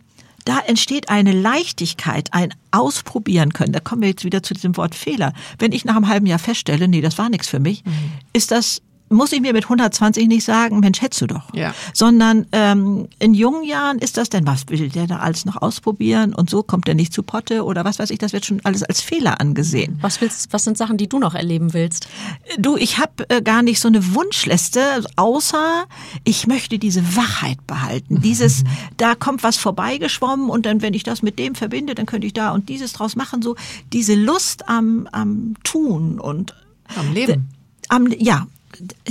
da 0.46 0.60
entsteht 0.60 1.10
eine 1.10 1.32
Leichtigkeit, 1.32 2.30
ein 2.34 2.54
Ausprobieren 2.72 3.54
können. 3.54 3.72
Da 3.72 3.80
kommen 3.80 4.02
wir 4.02 4.10
jetzt 4.10 4.26
wieder 4.26 4.44
zu 4.44 4.54
diesem 4.54 4.76
Wort 4.76 4.94
Fehler. 4.96 5.32
Wenn 5.58 5.72
ich 5.72 5.86
nach 5.86 5.96
einem 5.96 6.10
halben 6.10 6.26
Jahr 6.26 6.40
feststelle, 6.40 6.88
nee, 6.88 7.02
das 7.02 7.18
war 7.18 7.30
nichts 7.30 7.48
für 7.48 7.60
mich, 7.60 7.86
mhm. 7.86 7.94
ist 8.34 8.52
das 8.52 8.82
muss 9.14 9.32
ich 9.32 9.42
mir 9.42 9.54
mit 9.54 9.66
120 9.66 10.28
nicht 10.28 10.44
sagen, 10.44 10.80
Mensch, 10.80 11.02
hättest 11.02 11.22
du 11.22 11.28
doch. 11.28 11.54
Ja. 11.54 11.74
Sondern 11.94 12.46
ähm, 12.52 13.08
in 13.20 13.34
jungen 13.34 13.64
Jahren 13.64 14.00
ist 14.00 14.18
das 14.18 14.30
denn, 14.30 14.46
was 14.46 14.68
will 14.70 14.90
der 14.90 15.08
da 15.08 15.18
alles 15.18 15.46
noch 15.46 15.62
ausprobieren 15.62 16.34
und 16.34 16.50
so 16.50 16.64
kommt 16.64 16.88
er 16.88 16.96
nicht 16.96 17.14
zu 17.14 17.24
Potte 17.24 17.64
oder 17.64 17.86
was 17.86 18.00
weiß 18.00 18.10
ich, 18.10 18.20
das 18.20 18.34
wird 18.34 18.46
schon 18.46 18.62
alles 18.64 18.84
als 18.84 19.02
Fehler 19.02 19.40
angesehen. 19.40 19.98
Was 20.02 20.22
willst, 20.22 20.52
was 20.52 20.64
sind 20.64 20.78
Sachen, 20.78 20.98
die 20.98 21.08
du 21.08 21.20
noch 21.20 21.36
erleben 21.36 21.74
willst? 21.74 22.08
Du, 22.58 22.78
ich 22.78 22.98
habe 22.98 23.30
äh, 23.30 23.42
gar 23.42 23.62
nicht 23.62 23.80
so 23.80 23.88
eine 23.88 24.14
Wunschliste, 24.14 25.04
außer 25.16 25.86
ich 26.24 26.48
möchte 26.48 26.80
diese 26.80 27.16
Wachheit 27.16 27.66
behalten. 27.68 28.22
Dieses, 28.22 28.64
da 28.98 29.16
kommt 29.16 29.44
was 29.44 29.58
vorbeigeschwommen 29.58 30.50
und 30.50 30.66
dann, 30.66 30.82
wenn 30.82 30.94
ich 30.94 31.04
das 31.04 31.22
mit 31.22 31.40
dem 31.40 31.56
verbinde, 31.56 31.96
dann 31.96 32.06
könnte 32.06 32.28
ich 32.28 32.34
da 32.34 32.52
und 32.52 32.70
dieses 32.70 32.94
draus 32.94 33.16
machen. 33.16 33.42
So 33.42 33.56
diese 33.92 34.16
Lust 34.16 34.68
am, 34.70 35.08
am 35.12 35.56
Tun 35.64 36.20
und 36.20 36.56
am 36.96 37.14
Leben. 37.14 37.50
Am, 37.90 38.08
ja, 38.18 38.48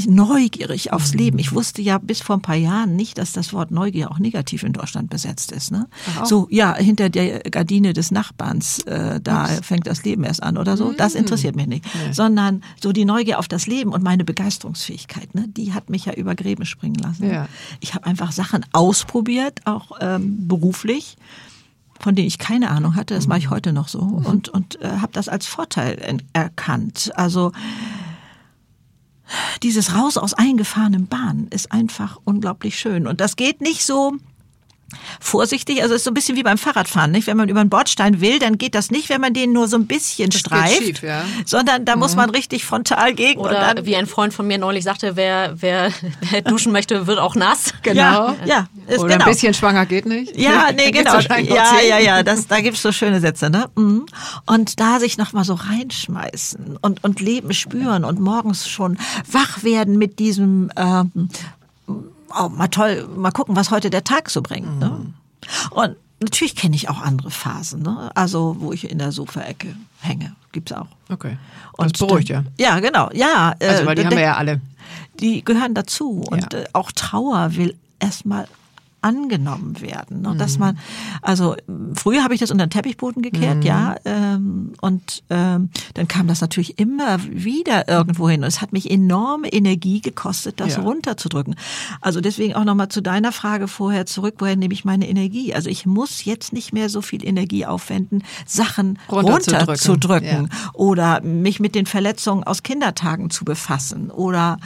neugierig 0.07 0.93
aufs 0.93 1.13
mhm. 1.13 1.19
Leben. 1.19 1.39
Ich 1.39 1.53
wusste 1.53 1.83
ja 1.83 1.99
bis 1.99 2.21
vor 2.21 2.37
ein 2.37 2.43
paar 2.43 2.57
Jahren 2.57 2.97
nicht, 2.97 3.19
dass 3.19 3.33
das 3.33 3.53
Wort 3.53 3.71
Neugier 3.71 4.11
auch 4.11 4.19
negativ 4.19 4.63
in 4.63 4.73
Deutschland 4.73 5.11
besetzt 5.11 5.53
ist. 5.53 5.71
Ne? 5.71 5.89
So, 6.25 6.49
ja, 6.51 6.75
hinter 6.75 7.11
der 7.11 7.41
Gardine 7.41 7.93
des 7.93 8.11
Nachbarns, 8.11 8.81
äh, 8.81 9.21
da 9.21 9.45
Ups. 9.45 9.67
fängt 9.67 9.87
das 9.87 10.05
Leben 10.05 10.25
erst 10.25 10.43
an 10.43 10.59
oder 10.59 10.77
so. 10.77 10.93
Das 10.93 11.15
mhm. 11.15 11.21
interessiert 11.21 11.57
mich 11.57 11.67
nicht. 11.67 11.85
Nee. 11.85 12.13
Sondern 12.13 12.63
so 12.81 12.93
die 12.93 13.05
Neugier 13.05 13.39
auf 13.39 13.49
das 13.49 13.67
Leben 13.67 13.93
und 13.93 14.03
meine 14.03 14.25
Begeisterungsfähigkeit, 14.25 15.35
ne? 15.35 15.47
die 15.49 15.73
hat 15.73 15.91
mich 15.91 16.07
ja 16.07 16.15
über 16.15 16.35
Gräben 16.35 16.65
springen 16.65 16.97
lassen. 16.97 17.31
Ja. 17.31 17.49
Ich 17.81 17.95
habe 17.95 18.07
einfach 18.07 18.33
Sachen 18.33 18.65
ausprobiert, 18.73 19.61
auch 19.67 19.93
ähm, 20.01 20.49
beruflich 20.49 21.17
von 22.03 22.17
denen 22.17 22.27
ich 22.27 22.39
keine 22.39 22.71
Ahnung 22.71 22.97
hatte, 22.97 23.15
das 23.15 23.29
mache 23.29 23.39
ich 23.39 23.47
mhm. 23.47 23.51
heute 23.51 23.73
noch 23.73 23.87
so 23.87 24.01
und 24.01 24.49
und 24.49 24.81
äh, 24.81 24.89
habe 25.01 25.13
das 25.13 25.29
als 25.29 25.47
Vorteil 25.47 26.19
erkannt. 26.33 27.13
Also 27.15 27.53
dieses 29.63 29.95
Raus 29.95 30.17
aus 30.17 30.35
eingefahrenen 30.35 31.07
Bahnen 31.07 31.49
ist 31.49 31.73
einfach 31.73 32.19
unglaublich 32.25 32.79
schön. 32.79 33.07
Und 33.07 33.21
das 33.21 33.37
geht 33.37 33.61
nicht 33.61 33.85
so 33.85 34.15
vorsichtig. 35.21 35.83
Also 35.83 35.95
es 35.95 36.01
ist 36.01 36.05
so 36.05 36.11
ein 36.11 36.15
bisschen 36.15 36.37
wie 36.37 36.43
beim 36.43 36.59
Fahrradfahren, 36.59 37.11
nicht? 37.11 37.27
Wenn 37.27 37.37
man 37.37 37.49
über 37.49 37.61
einen 37.61 37.71
Bordstein 37.71 38.21
will, 38.21 38.39
dann 38.39 38.59
geht 38.59 38.75
das 38.75 38.91
nicht, 38.91 39.09
wenn 39.09 39.21
man 39.21 39.35
den 39.35 39.53
nur 39.53 39.69
so 39.69 39.77
ein 39.77 39.87
bisschen 39.87 40.31
das 40.31 40.41
streift, 40.41 40.83
schief, 40.83 41.03
ja. 41.03 41.25
sondern 41.45 41.85
da 41.85 41.95
mhm. 41.95 42.01
muss 42.01 42.17
man 42.17 42.31
richtig 42.31 42.65
frontal 42.65 43.15
gegen. 43.15 43.41
Oder 43.41 43.75
wie 43.85 43.97
ein 43.97 44.07
Freund 44.07 44.35
von 44.35 44.47
mir 44.47 44.59
neulich 44.59 44.85
sagte, 44.85 45.17
wer, 45.17 45.55
wer, 45.61 45.91
wer 46.31 46.43
duschen 46.43 46.73
möchte, 46.73 47.07
wird 47.07 47.19
auch 47.19 47.35
nass. 47.35 47.73
Genau. 47.83 48.01
Ja, 48.01 48.37
ja 48.45 48.69
ist 48.87 49.01
Oder 49.01 49.15
genau. 49.15 49.25
ein 49.25 49.31
bisschen 49.33 49.55
schwanger 49.55 49.87
geht 49.87 50.07
nicht. 50.07 50.37
Ja, 50.37 50.71
nee, 50.77 50.91
genau. 50.91 51.19
Ja, 51.19 51.81
ja, 51.81 51.99
ja, 51.99 52.23
das, 52.23 52.47
da 52.47 52.61
gibt's 52.61 52.83
so 52.83 52.93
schöne 52.93 53.21
Sätze, 53.21 53.51
ne? 53.51 53.69
Mhm. 53.77 54.07
Und 54.47 54.81
da 54.81 55.01
sich 55.01 55.19
noch 55.19 55.33
mal 55.33 55.45
so 55.45 55.55
reinschmeißen 55.55 56.79
und, 56.81 57.03
und 57.03 57.21
Leben 57.21 57.53
spüren 57.55 58.05
und 58.05 58.21
morgens 58.21 58.69
schon 58.69 58.99
wach 59.31 59.63
werden 59.63 59.99
mit 59.99 60.19
diesem 60.19 60.71
ähm, 60.77 61.29
oh, 62.39 62.49
mal 62.49 62.69
toll, 62.69 63.09
mal 63.17 63.31
gucken, 63.31 63.57
was 63.57 63.71
heute 63.71 63.91
der 63.91 64.05
Tag 64.05 64.31
so 64.31 64.43
bringt. 64.43 64.79
Ne? 64.79 64.89
Mhm. 64.89 65.15
Und 65.71 65.97
natürlich 66.21 66.57
kenne 66.57 66.77
ich 66.77 66.89
auch 66.89 67.01
andere 67.01 67.31
Phasen, 67.31 67.83
ne? 67.83 68.11
Also 68.15 68.57
wo 68.59 68.73
ich 68.73 68.91
in 68.91 68.99
der 68.99 69.13
Sofaecke 69.13 69.75
hänge, 70.01 70.35
gibt's 70.53 70.73
auch. 70.73 70.87
Okay. 71.09 71.37
Und 71.77 71.93
das 71.93 72.07
beruhigt 72.07 72.29
ja. 72.29 72.45
Ja, 72.59 72.81
genau. 72.81 73.11
Ja. 73.13 73.55
Also 73.61 73.87
weil 73.87 73.97
die 73.97 74.03
äh, 74.03 74.05
haben 74.07 74.17
wir 74.17 74.23
ja 74.23 74.37
alle. 74.37 74.61
Die 75.21 75.45
gehören 75.45 75.75
dazu 75.75 76.23
und 76.31 76.53
ja. 76.53 76.61
äh, 76.61 76.65
auch 76.73 76.93
Trauer 76.93 77.55
will 77.57 77.77
erstmal 77.99 78.47
angenommen 79.03 79.81
werden. 79.81 80.23
Ne? 80.23 80.35
Dass 80.37 80.55
mhm. 80.55 80.61
man, 80.61 80.79
also 81.21 81.57
früher 81.95 82.25
habe 82.25 82.35
ich 82.35 82.41
das 82.41 82.51
unter 82.51 82.67
den 82.67 82.71
Teppichboden 82.71 83.23
gekehrt, 83.23 83.59
mhm. 83.59 83.63
ja, 83.63 83.97
ähm, 84.05 84.73
und 84.81 85.23
ähm, 85.31 85.71
dann 85.95 86.09
kam 86.09 86.29
das 86.29 86.41
natürlich 86.41 86.79
immer 86.79 87.19
wieder 87.25 87.89
irgendwo 87.89 88.29
hin. 88.29 88.43
Und 88.43 88.49
es 88.49 88.61
hat 88.61 88.73
mich 88.73 88.91
enorme 88.91 89.53
Energie 89.53 90.01
gekostet, 90.01 90.61
das 90.61 90.77
ja. 90.77 90.83
runterzudrücken. 90.83 91.57
Also 92.01 92.21
deswegen 92.21 92.55
auch 92.55 92.65
nochmal 92.65 92.89
zu 92.89 93.03
deiner 93.03 93.33
Frage 93.33 93.69
vorher 93.69 94.07
zurück, 94.07 94.37
woher 94.39 94.57
nehme 94.57 94.75
ich 94.75 94.85
meine 94.85 95.09
Energie? 95.09 95.55
Also 95.55 95.69
ich 95.69 95.85
muss 95.87 96.25
jetzt 96.25 96.53
nicht 96.53 96.73
mehr 96.73 96.89
so 96.89 97.03
viel 97.03 97.27
Energie 97.27 97.67
aufwenden, 97.67 98.23
Sachen 98.47 98.99
runterzudrücken, 99.11 99.67
runterzudrücken 99.67 100.49
ja. 100.51 100.71
oder 100.75 101.21
mich 101.23 101.61
mit 101.61 101.75
den 101.75 101.87
Verletzungen 101.87 102.45
aus 102.45 102.63
Kindertagen 102.63 103.31
zu 103.31 103.45
befassen 103.45 104.11
oder 104.11 104.59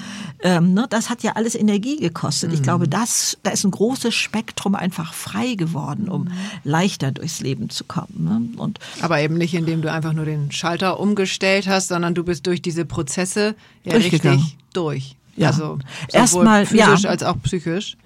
ähm, 0.42 0.74
ne, 0.74 0.86
das 0.88 1.10
hat 1.10 1.22
ja 1.22 1.32
alles 1.32 1.54
Energie 1.54 1.96
gekostet. 1.96 2.50
Mhm. 2.50 2.54
Ich 2.56 2.62
glaube, 2.62 2.88
das, 2.88 3.38
da 3.42 3.50
ist 3.50 3.64
ein 3.64 3.70
großes 3.70 4.14
Spektrum 4.26 4.74
einfach 4.74 5.14
frei 5.14 5.54
geworden, 5.54 6.08
um 6.08 6.28
leichter 6.64 7.12
durchs 7.12 7.40
Leben 7.40 7.70
zu 7.70 7.84
kommen. 7.84 8.24
Ne? 8.24 8.60
Und 8.60 8.80
Aber 9.00 9.20
eben 9.20 9.38
nicht, 9.38 9.54
indem 9.54 9.82
du 9.82 9.92
einfach 9.92 10.12
nur 10.12 10.24
den 10.24 10.50
Schalter 10.50 10.98
umgestellt 10.98 11.68
hast, 11.68 11.88
sondern 11.88 12.14
du 12.14 12.24
bist 12.24 12.44
durch 12.46 12.60
diese 12.60 12.84
Prozesse 12.84 13.54
ja 13.84 13.96
richtig 13.96 14.56
durch. 14.72 15.14
Ja. 15.36 15.48
Also 15.48 15.78
erstmal 16.12 16.66
physisch 16.66 17.02
ja. 17.02 17.10
als 17.10 17.22
auch 17.22 17.40
psychisch. 17.42 17.96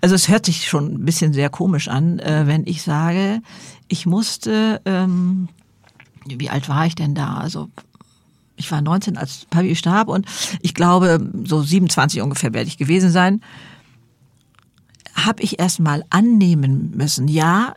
Also 0.00 0.16
es 0.16 0.28
hört 0.28 0.46
sich 0.46 0.66
schon 0.66 0.94
ein 0.94 1.04
bisschen 1.04 1.32
sehr 1.32 1.48
komisch 1.48 1.86
an, 1.86 2.18
äh, 2.18 2.46
wenn 2.46 2.66
ich 2.66 2.82
sage, 2.82 3.40
ich 3.86 4.04
musste, 4.04 4.80
ähm, 4.84 5.48
wie 6.26 6.50
alt 6.50 6.68
war 6.68 6.86
ich 6.86 6.96
denn 6.96 7.14
da? 7.14 7.36
Also 7.36 7.68
ich 8.56 8.72
war 8.72 8.80
19, 8.80 9.16
als 9.16 9.46
Papi 9.48 9.76
starb 9.76 10.08
und 10.08 10.26
ich 10.60 10.74
glaube, 10.74 11.20
so 11.44 11.62
27 11.62 12.20
ungefähr 12.20 12.52
werde 12.52 12.68
ich 12.68 12.78
gewesen 12.78 13.10
sein 13.10 13.42
habe 15.24 15.42
ich 15.42 15.58
erst 15.58 15.80
mal 15.80 16.04
annehmen 16.10 16.92
müssen, 16.96 17.28
ja, 17.28 17.74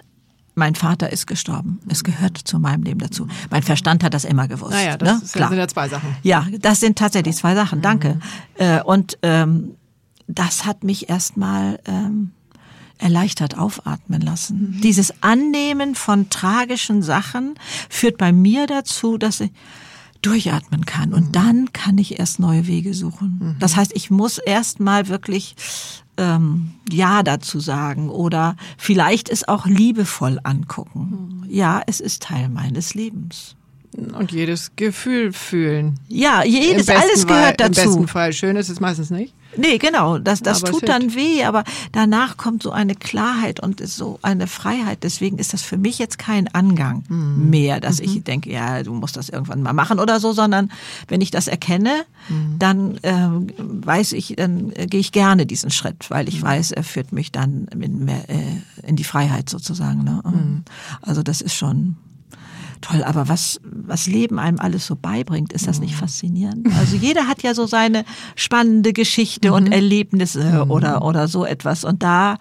mein 0.54 0.76
Vater 0.76 1.12
ist 1.12 1.28
gestorben. 1.28 1.80
Es 1.88 2.04
gehört 2.04 2.38
zu 2.38 2.60
meinem 2.60 2.84
Leben 2.84 3.00
dazu. 3.00 3.28
Mein 3.50 3.64
Verstand 3.64 4.04
hat 4.04 4.14
das 4.14 4.26
immer 4.26 4.48
gewusst. 4.48 4.74
Naja, 4.74 4.98
das 4.98 5.10
ne? 5.10 5.24
ist, 5.24 5.34
Klar. 5.34 5.50
sind 5.50 5.58
ja 5.58 5.68
zwei 5.68 5.88
Sachen. 5.88 6.16
Ja, 6.24 6.46
das 6.60 6.80
sind 6.80 6.98
tatsächlich 6.98 7.36
zwei 7.36 7.56
Sachen. 7.56 7.82
Danke. 7.82 8.20
Mhm. 8.60 8.82
Und 8.86 9.18
ähm, 9.22 9.76
das 10.28 10.66
hat 10.66 10.84
mich 10.84 11.10
erstmal 11.10 11.80
ähm, 11.86 12.32
erleichtert 12.98 13.58
aufatmen 13.58 14.22
lassen. 14.22 14.76
Mhm. 14.76 14.82
Dieses 14.82 15.24
Annehmen 15.24 15.96
von 15.96 16.30
tragischen 16.30 17.02
Sachen 17.02 17.56
führt 17.90 18.18
bei 18.18 18.32
mir 18.32 18.68
dazu, 18.68 19.18
dass 19.18 19.40
ich 19.40 19.52
durchatmen 20.22 20.86
kann. 20.86 21.14
Und 21.14 21.28
mhm. 21.28 21.32
dann 21.32 21.74
kann 21.74 21.98
ich 21.98 22.20
erst 22.20 22.40
neue 22.40 22.68
Wege 22.68 22.94
suchen. 22.94 23.40
Mhm. 23.42 23.56
Das 23.60 23.76
heißt, 23.76 23.92
ich 23.96 24.12
muss 24.12 24.38
erst 24.38 24.80
mal 24.80 25.08
wirklich 25.08 25.56
ähm, 26.22 26.72
Ja 26.90 27.24
dazu 27.24 27.60
sagen 27.60 28.10
oder 28.10 28.56
vielleicht 28.78 29.30
es 29.30 29.48
auch 29.48 29.66
liebevoll 29.66 30.40
angucken. 30.44 31.42
Mhm. 31.44 31.50
Ja, 31.50 31.82
es 31.88 32.00
ist 32.00 32.24
Teil 32.24 32.48
meines 32.50 32.94
Lebens. 32.94 33.56
Und 33.98 34.32
jedes 34.32 34.72
Gefühl 34.78 35.34
fühlen. 35.34 36.00
Ja, 36.08 36.44
jedes, 36.46 36.88
alles 36.88 37.28
gehört 37.28 37.60
Fall, 37.60 37.70
dazu. 37.70 37.82
Im 37.82 37.88
besten 37.88 38.08
Fall. 38.08 38.32
Schön 38.32 38.56
ist 38.56 38.70
es 38.70 38.80
meistens 38.80 39.10
nicht. 39.10 39.34
Nee, 39.58 39.78
genau. 39.78 40.18
Das, 40.18 40.42
das 40.42 40.62
tut 40.62 40.88
dann 40.88 41.14
weh, 41.14 41.44
aber 41.44 41.64
danach 41.92 42.38
kommt 42.38 42.64
so 42.64 42.72
eine 42.72 42.96
Klarheit 42.96 43.60
und 43.60 43.86
so 43.86 44.20
eine 44.22 44.48
Freiheit. 44.48 45.04
Deswegen 45.04 45.38
ist 45.38 45.54
das 45.54 45.62
für 45.62 45.78
mich 45.78 46.00
jetzt 46.00 46.18
kein 46.18 46.48
Angang 46.54 47.04
mhm. 47.10 47.50
mehr, 47.50 47.80
dass 47.80 48.00
mhm. 48.00 48.06
ich 48.06 48.24
denke, 48.24 48.52
ja, 48.52 48.84
du 48.84 48.94
musst 48.94 49.18
das 49.18 49.30
irgendwann 49.30 49.62
mal 49.62 49.74
machen 49.74 50.00
oder 50.00 50.20
so, 50.20 50.32
sondern 50.32 50.72
wenn 51.08 51.22
ich 51.22 51.32
das 51.32 51.48
erkenne, 51.48 52.06
mhm. 52.30 52.60
dann 52.60 52.98
äh, 53.02 53.30
weiß 53.58 54.14
ich, 54.14 54.36
dann 54.38 54.72
äh, 54.76 54.88
gehe 54.88 55.00
ich 55.00 55.12
gerne 55.12 55.46
diesen 55.46 55.72
Schritt, 55.72 56.10
weil 56.10 56.30
ich 56.30 56.42
mhm. 56.42 56.46
weiß, 56.46 56.72
er 56.72 56.84
führt 56.84 57.12
mich 57.12 57.32
dann 57.32 57.68
in, 57.68 58.06
mehr, 58.06 58.30
äh, 58.30 58.88
in 58.88 58.96
die 58.96 59.04
Freiheit 59.04 59.50
sozusagen. 59.50 60.04
Ne? 60.04 60.22
Mhm. 60.24 60.64
Also 61.02 61.24
das 61.24 61.42
ist 61.42 61.56
schon 61.56 61.98
toll, 62.82 63.04
aber 63.04 63.30
was, 63.30 63.60
was 63.64 64.08
Leben 64.08 64.40
einem 64.40 64.60
alles 64.60 64.86
so 64.86 64.96
beibringt, 64.96 65.54
ist 65.54 65.68
das 65.68 65.80
nicht 65.80 65.94
mhm. 65.94 66.00
faszinierend? 66.00 66.68
Also 66.80 66.96
jeder 66.96 67.28
hat 67.28 67.44
ja 67.44 67.54
so 67.54 67.66
seine 67.66 68.06
spannende 68.36 68.94
Geschichte 68.94 69.50
mhm. 69.50 69.54
und 69.56 69.72
Erlebnisse 69.72 70.66
mhm. 70.66 70.72
oder, 70.72 71.04
oder 71.04 71.28
so 71.28 71.46
etwas. 71.46 71.84
Und 71.84 72.04
da 72.04 72.38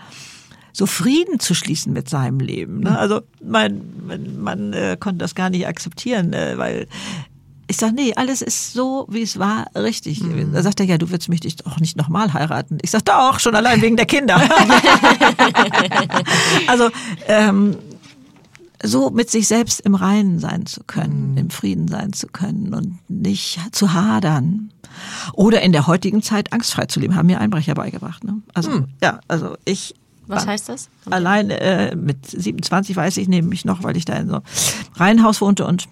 so 0.72 0.86
Frieden 0.86 1.41
zu 1.41 1.55
schließen 1.55 1.93
mit 1.93 2.09
seinem 2.09 2.41
Leben. 2.41 2.80
Ne? 2.80 2.99
Also 2.99 3.20
mein, 3.45 3.82
mein 4.07 4.41
Mann 4.41 4.72
äh, 4.72 4.97
konnte 4.99 5.18
das 5.18 5.34
gar 5.34 5.51
nicht 5.51 5.66
akzeptieren, 5.66 6.32
äh, 6.32 6.57
weil 6.57 6.86
ich 7.70 7.76
sage, 7.76 7.95
nee, 7.95 8.12
alles 8.16 8.43
ist 8.43 8.72
so, 8.72 9.07
wie 9.09 9.22
es 9.22 9.38
war, 9.38 9.66
richtig. 9.76 10.20
Mhm. 10.20 10.53
Da 10.53 10.62
sagt 10.62 10.80
er, 10.80 10.86
ja, 10.86 10.99
du 10.99 11.11
willst 11.11 11.28
mich 11.28 11.41
doch 11.41 11.78
nicht 11.78 11.97
nochmal 11.97 12.32
heiraten. 12.32 12.78
Ich 12.82 12.91
sage, 12.91 13.05
doch, 13.05 13.38
schon 13.38 13.55
allein 13.55 13.80
wegen 13.80 13.97
der 13.97 14.07
Kinder. 14.07 14.36
also 16.66 16.91
ähm, 17.28 17.76
so 18.83 19.11
mit 19.11 19.31
sich 19.31 19.47
selbst 19.47 19.81
im 19.81 19.95
Reinen 19.95 20.39
sein 20.39 20.66
zu 20.66 20.83
können, 20.85 21.33
mhm. 21.33 21.37
im 21.37 21.51
Frieden 21.51 21.89
sein 21.89 22.12
zu 22.12 22.26
können 22.26 22.74
und 22.74 22.99
nicht 23.09 23.59
zu 23.72 23.93
hadern. 23.93 24.72
Oder 25.33 25.62
in 25.62 25.72
der 25.72 25.87
heutigen 25.87 26.22
Zeit 26.22 26.53
angstfrei 26.53 26.87
zu 26.87 27.01
leben, 27.01 27.14
haben 27.14 27.26
mir 27.26 27.41
Einbrecher 27.41 27.74
beigebracht. 27.74 28.24
Ne? 28.24 28.43
Also 28.55 28.70
mhm. 28.70 28.89
ja, 29.03 29.20
also 29.28 29.57
ich. 29.64 29.95
Was 30.26 30.47
heißt 30.47 30.68
das? 30.68 30.89
Allein 31.11 31.51
äh, 31.51 31.97
mit 31.97 32.24
27 32.24 32.95
weiß 32.95 33.16
ich 33.16 33.26
nämlich 33.26 33.64
noch, 33.64 33.83
weil 33.83 33.97
ich 33.97 34.05
da 34.05 34.14
in 34.14 34.28
so 34.28 34.35
einem 34.35 34.45
Reihenhaus 34.95 35.41
wohnte 35.41 35.66
und 35.66 35.89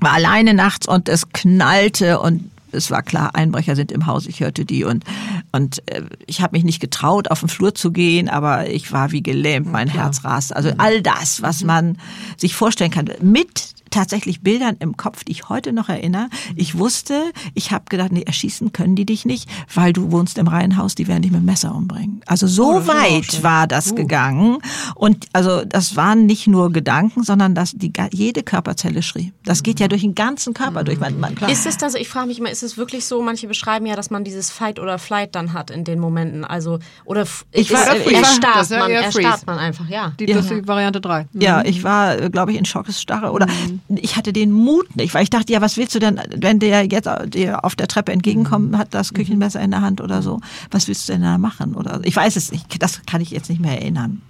war 0.00 0.12
alleine 0.12 0.52
nachts 0.52 0.86
und 0.86 1.08
es 1.08 1.30
knallte 1.30 2.20
und 2.20 2.50
es 2.72 2.90
war 2.90 3.02
klar, 3.02 3.34
Einbrecher 3.34 3.76
sind 3.76 3.92
im 3.92 4.06
Haus, 4.06 4.26
ich 4.26 4.40
hörte 4.40 4.64
die 4.64 4.84
und, 4.84 5.04
und 5.52 5.82
äh, 5.90 6.02
ich 6.26 6.40
habe 6.40 6.56
mich 6.56 6.64
nicht 6.64 6.80
getraut, 6.80 7.30
auf 7.30 7.40
den 7.40 7.48
Flur 7.48 7.74
zu 7.74 7.92
gehen, 7.92 8.28
aber 8.28 8.68
ich 8.68 8.92
war 8.92 9.12
wie 9.12 9.22
gelähmt, 9.22 9.70
mein 9.70 9.88
ja, 9.88 9.94
Herz 9.94 10.24
raste. 10.24 10.56
Also 10.56 10.72
all 10.78 11.02
das, 11.02 11.42
was 11.42 11.64
man 11.64 11.98
sich 12.36 12.54
vorstellen 12.54 12.90
kann, 12.90 13.10
mit 13.20 13.74
tatsächlich 13.92 14.40
Bildern 14.40 14.76
im 14.80 14.96
Kopf, 14.96 15.22
die 15.22 15.32
ich 15.32 15.48
heute 15.48 15.72
noch 15.72 15.88
erinnere. 15.88 16.28
Ich 16.56 16.76
wusste, 16.76 17.32
ich 17.54 17.70
habe 17.70 17.84
gedacht, 17.88 18.10
nee, 18.10 18.22
erschießen 18.22 18.72
können 18.72 18.96
die 18.96 19.06
dich 19.06 19.24
nicht, 19.24 19.48
weil 19.72 19.92
du 19.92 20.10
wohnst 20.10 20.38
im 20.38 20.48
Reihenhaus, 20.48 20.96
die 20.96 21.06
werden 21.06 21.22
dich 21.22 21.30
mit 21.30 21.42
dem 21.42 21.44
Messer 21.44 21.74
umbringen. 21.74 22.22
Also 22.26 22.46
so 22.46 22.76
oh, 22.76 22.86
weit 22.86 23.42
war 23.42 23.66
das 23.66 23.92
uh. 23.92 23.94
gegangen. 23.94 24.58
Und 24.96 25.26
also 25.32 25.64
das 25.64 25.94
waren 25.94 26.26
nicht 26.26 26.46
nur 26.46 26.72
Gedanken, 26.72 27.22
sondern 27.22 27.54
dass 27.54 27.72
die, 27.72 27.92
jede 28.10 28.42
Körperzelle 28.42 29.02
schrie. 29.02 29.32
Das 29.44 29.62
geht 29.62 29.78
ja 29.78 29.88
durch 29.88 30.02
den 30.02 30.14
ganzen 30.14 30.54
Körper 30.54 30.82
durch. 30.82 30.98
Man, 30.98 31.20
man, 31.20 31.34
klar. 31.34 31.50
Ist 31.50 31.66
es 31.66 31.76
das, 31.76 31.94
ich 31.94 32.08
frage 32.08 32.26
mich 32.26 32.40
mal, 32.40 32.48
ist 32.48 32.62
es 32.62 32.76
wirklich 32.76 33.04
so, 33.04 33.22
manche 33.22 33.46
beschreiben 33.46 33.86
ja, 33.86 33.94
dass 33.94 34.10
man 34.10 34.24
dieses 34.24 34.50
Fight 34.50 34.80
oder 34.80 34.98
Flight 34.98 35.34
dann 35.34 35.52
hat 35.52 35.70
in 35.70 35.84
den 35.84 36.00
Momenten. 36.00 36.44
Also, 36.44 36.78
oder 37.04 37.26
ich 37.52 37.72
war, 37.72 37.94
ist, 37.94 38.06
ich 38.06 38.16
erstarrt, 38.16 38.70
man, 38.70 38.90
erstarrt 38.90 39.46
man 39.46 39.58
einfach, 39.58 39.88
ja. 39.88 40.14
Die, 40.18 40.26
das 40.26 40.46
ist 40.46 40.50
die 40.50 40.66
Variante 40.66 41.00
3. 41.00 41.28
Mhm. 41.32 41.40
Ja, 41.40 41.62
ich 41.64 41.84
war, 41.84 42.30
glaube 42.30 42.52
ich, 42.52 42.58
in 42.58 42.64
Schockesstarre 42.64 43.30
oder 43.32 43.46
mhm 43.46 43.81
ich 43.88 44.16
hatte 44.16 44.32
den 44.32 44.52
Mut 44.52 44.96
nicht, 44.96 45.14
weil 45.14 45.22
ich 45.22 45.30
dachte, 45.30 45.52
ja, 45.52 45.60
was 45.60 45.76
willst 45.76 45.94
du 45.94 45.98
denn, 45.98 46.20
wenn 46.36 46.58
der 46.58 46.84
jetzt 46.86 47.08
dir 47.26 47.64
auf 47.64 47.76
der 47.76 47.88
Treppe 47.88 48.12
entgegenkommt, 48.12 48.72
mhm. 48.72 48.78
hat 48.78 48.94
das 48.94 49.14
Küchenmesser 49.14 49.60
in 49.60 49.70
der 49.70 49.80
Hand 49.80 50.00
oder 50.00 50.22
so, 50.22 50.40
was 50.70 50.88
willst 50.88 51.08
du 51.08 51.12
denn 51.12 51.22
da 51.22 51.38
machen? 51.38 51.74
Oder 51.74 52.00
ich 52.04 52.16
weiß 52.16 52.36
es 52.36 52.52
nicht, 52.52 52.82
das 52.82 53.02
kann 53.06 53.20
ich 53.20 53.30
jetzt 53.30 53.50
nicht 53.50 53.60
mehr 53.60 53.80
erinnern. 53.80 54.22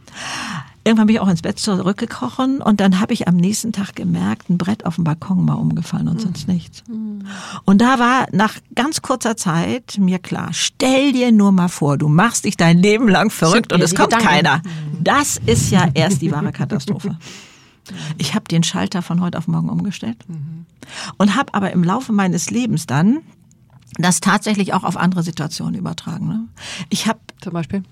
Irgendwann 0.85 1.07
bin 1.07 1.15
ich 1.15 1.21
auch 1.21 1.29
ins 1.29 1.43
Bett 1.43 1.61
zurückgekrochen 1.61 2.61
und 2.61 2.81
dann 2.81 2.99
habe 2.99 3.13
ich 3.13 3.29
am 3.29 3.37
nächsten 3.37 3.73
Tag 3.73 3.95
gemerkt, 3.95 4.51
ein 4.51 4.59
Brett 4.59 4.85
auf 4.85 4.97
dem 4.97 5.05
Balkon 5.05 5.47
war 5.47 5.61
umgefallen 5.61 6.09
und 6.09 6.17
mhm. 6.17 6.21
sonst 6.21 6.49
nichts. 6.49 6.83
Mhm. 6.89 7.25
Und 7.65 7.81
da 7.81 8.01
war 8.01 8.27
nach 8.33 8.55
ganz 8.75 9.01
kurzer 9.01 9.37
Zeit 9.37 9.97
mir 9.99 10.19
klar, 10.19 10.49
stell 10.53 11.13
dir 11.13 11.31
nur 11.31 11.53
mal 11.53 11.69
vor, 11.69 11.99
du 11.99 12.09
machst 12.09 12.47
dich 12.47 12.57
dein 12.57 12.79
Leben 12.79 13.07
lang 13.09 13.31
verrückt 13.31 13.73
und 13.73 13.81
es 13.81 13.95
kommt 13.95 14.11
Gedanken. 14.11 14.29
keiner. 14.29 14.63
Das 15.01 15.41
ist 15.47 15.71
ja 15.71 15.89
erst 15.95 16.21
die 16.21 16.33
wahre 16.33 16.51
Katastrophe. 16.51 17.17
Ich 18.19 18.35
habe 18.35 18.45
den 18.45 18.63
Schalter 18.63 19.03
von 19.03 19.21
heute 19.21 19.39
auf 19.39 19.49
morgen 19.49 19.69
umgestellt 19.69 20.19
mhm. 20.29 20.67
und 21.19 21.37
habe 21.37 21.55
aber 21.55 21.73
im 21.73 21.83
Laufe 21.83 22.13
meines 22.13 22.51
Lebens 22.51 22.87
dann 22.87 23.21
das 23.99 24.21
tatsächlich 24.21 24.73
auch 24.73 24.85
auf 24.85 24.97
andere 24.97 25.23
Situationen 25.23 25.75
übertragen. 25.75 26.27
Ne? 26.27 26.49
Ich 26.89 27.07
habe 27.07 27.21
zum 27.41 27.53
Beispiel 27.53 27.83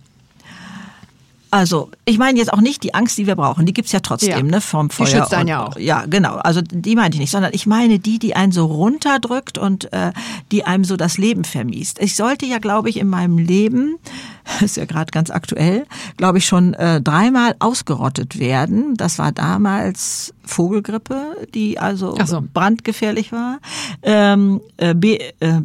also, 1.51 1.90
ich 2.05 2.18
meine 2.18 2.38
jetzt 2.38 2.53
auch 2.53 2.61
nicht 2.61 2.82
die 2.84 2.94
Angst, 2.94 3.18
die 3.18 3.26
wir 3.26 3.34
brauchen, 3.34 3.66
die 3.66 3.72
gibt's 3.72 3.90
ja 3.90 4.01
trotzdem, 4.01 4.30
ja. 4.30 4.42
ne, 4.42 4.61
vom 4.61 4.88
Feuer. 4.88 5.07
Die 5.07 5.12
schützt 5.12 5.34
einen 5.34 5.48
ja 5.48 5.66
auch. 5.66 5.76
Ja, 5.76 6.05
genau. 6.07 6.36
Also 6.36 6.61
die 6.62 6.94
meinte 6.94 7.16
ich 7.16 7.20
nicht, 7.20 7.30
sondern 7.30 7.53
ich 7.53 7.66
meine 7.66 7.98
die, 7.98 8.18
die 8.18 8.36
einen 8.36 8.53
so 8.53 8.66
runterdrückt 8.66 9.59
und 9.59 9.92
äh, 9.92 10.12
die 10.53 10.64
einem 10.64 10.84
so 10.84 10.96
das 10.96 11.18
Leben 11.18 11.44
vermiest. 11.44 11.98
Ich 12.01 12.14
sollte 12.14 12.46
ja, 12.46 12.59
glaube 12.59 12.88
ich, 12.88 12.98
in 12.98 13.09
meinem 13.09 13.38
Leben, 13.38 13.98
ist 14.61 14.76
ja 14.76 14.84
gerade 14.84 15.11
ganz 15.11 15.30
aktuell, 15.30 15.86
glaube 16.16 16.38
ich, 16.38 16.46
schon 16.46 16.74
äh, 16.74 17.01
dreimal 17.01 17.57
ausgerottet 17.59 18.38
werden. 18.38 18.94
Das 18.96 19.18
war 19.18 19.32
damals 19.32 20.32
Vogelgrippe, 20.44 21.48
die 21.55 21.78
also 21.78 22.16
so. 22.24 22.44
brandgefährlich 22.53 23.32
war. 23.32 23.59
Ähm, 24.03 24.61
äh, 24.76 24.94
B, 24.94 25.18
äh, 25.40 25.61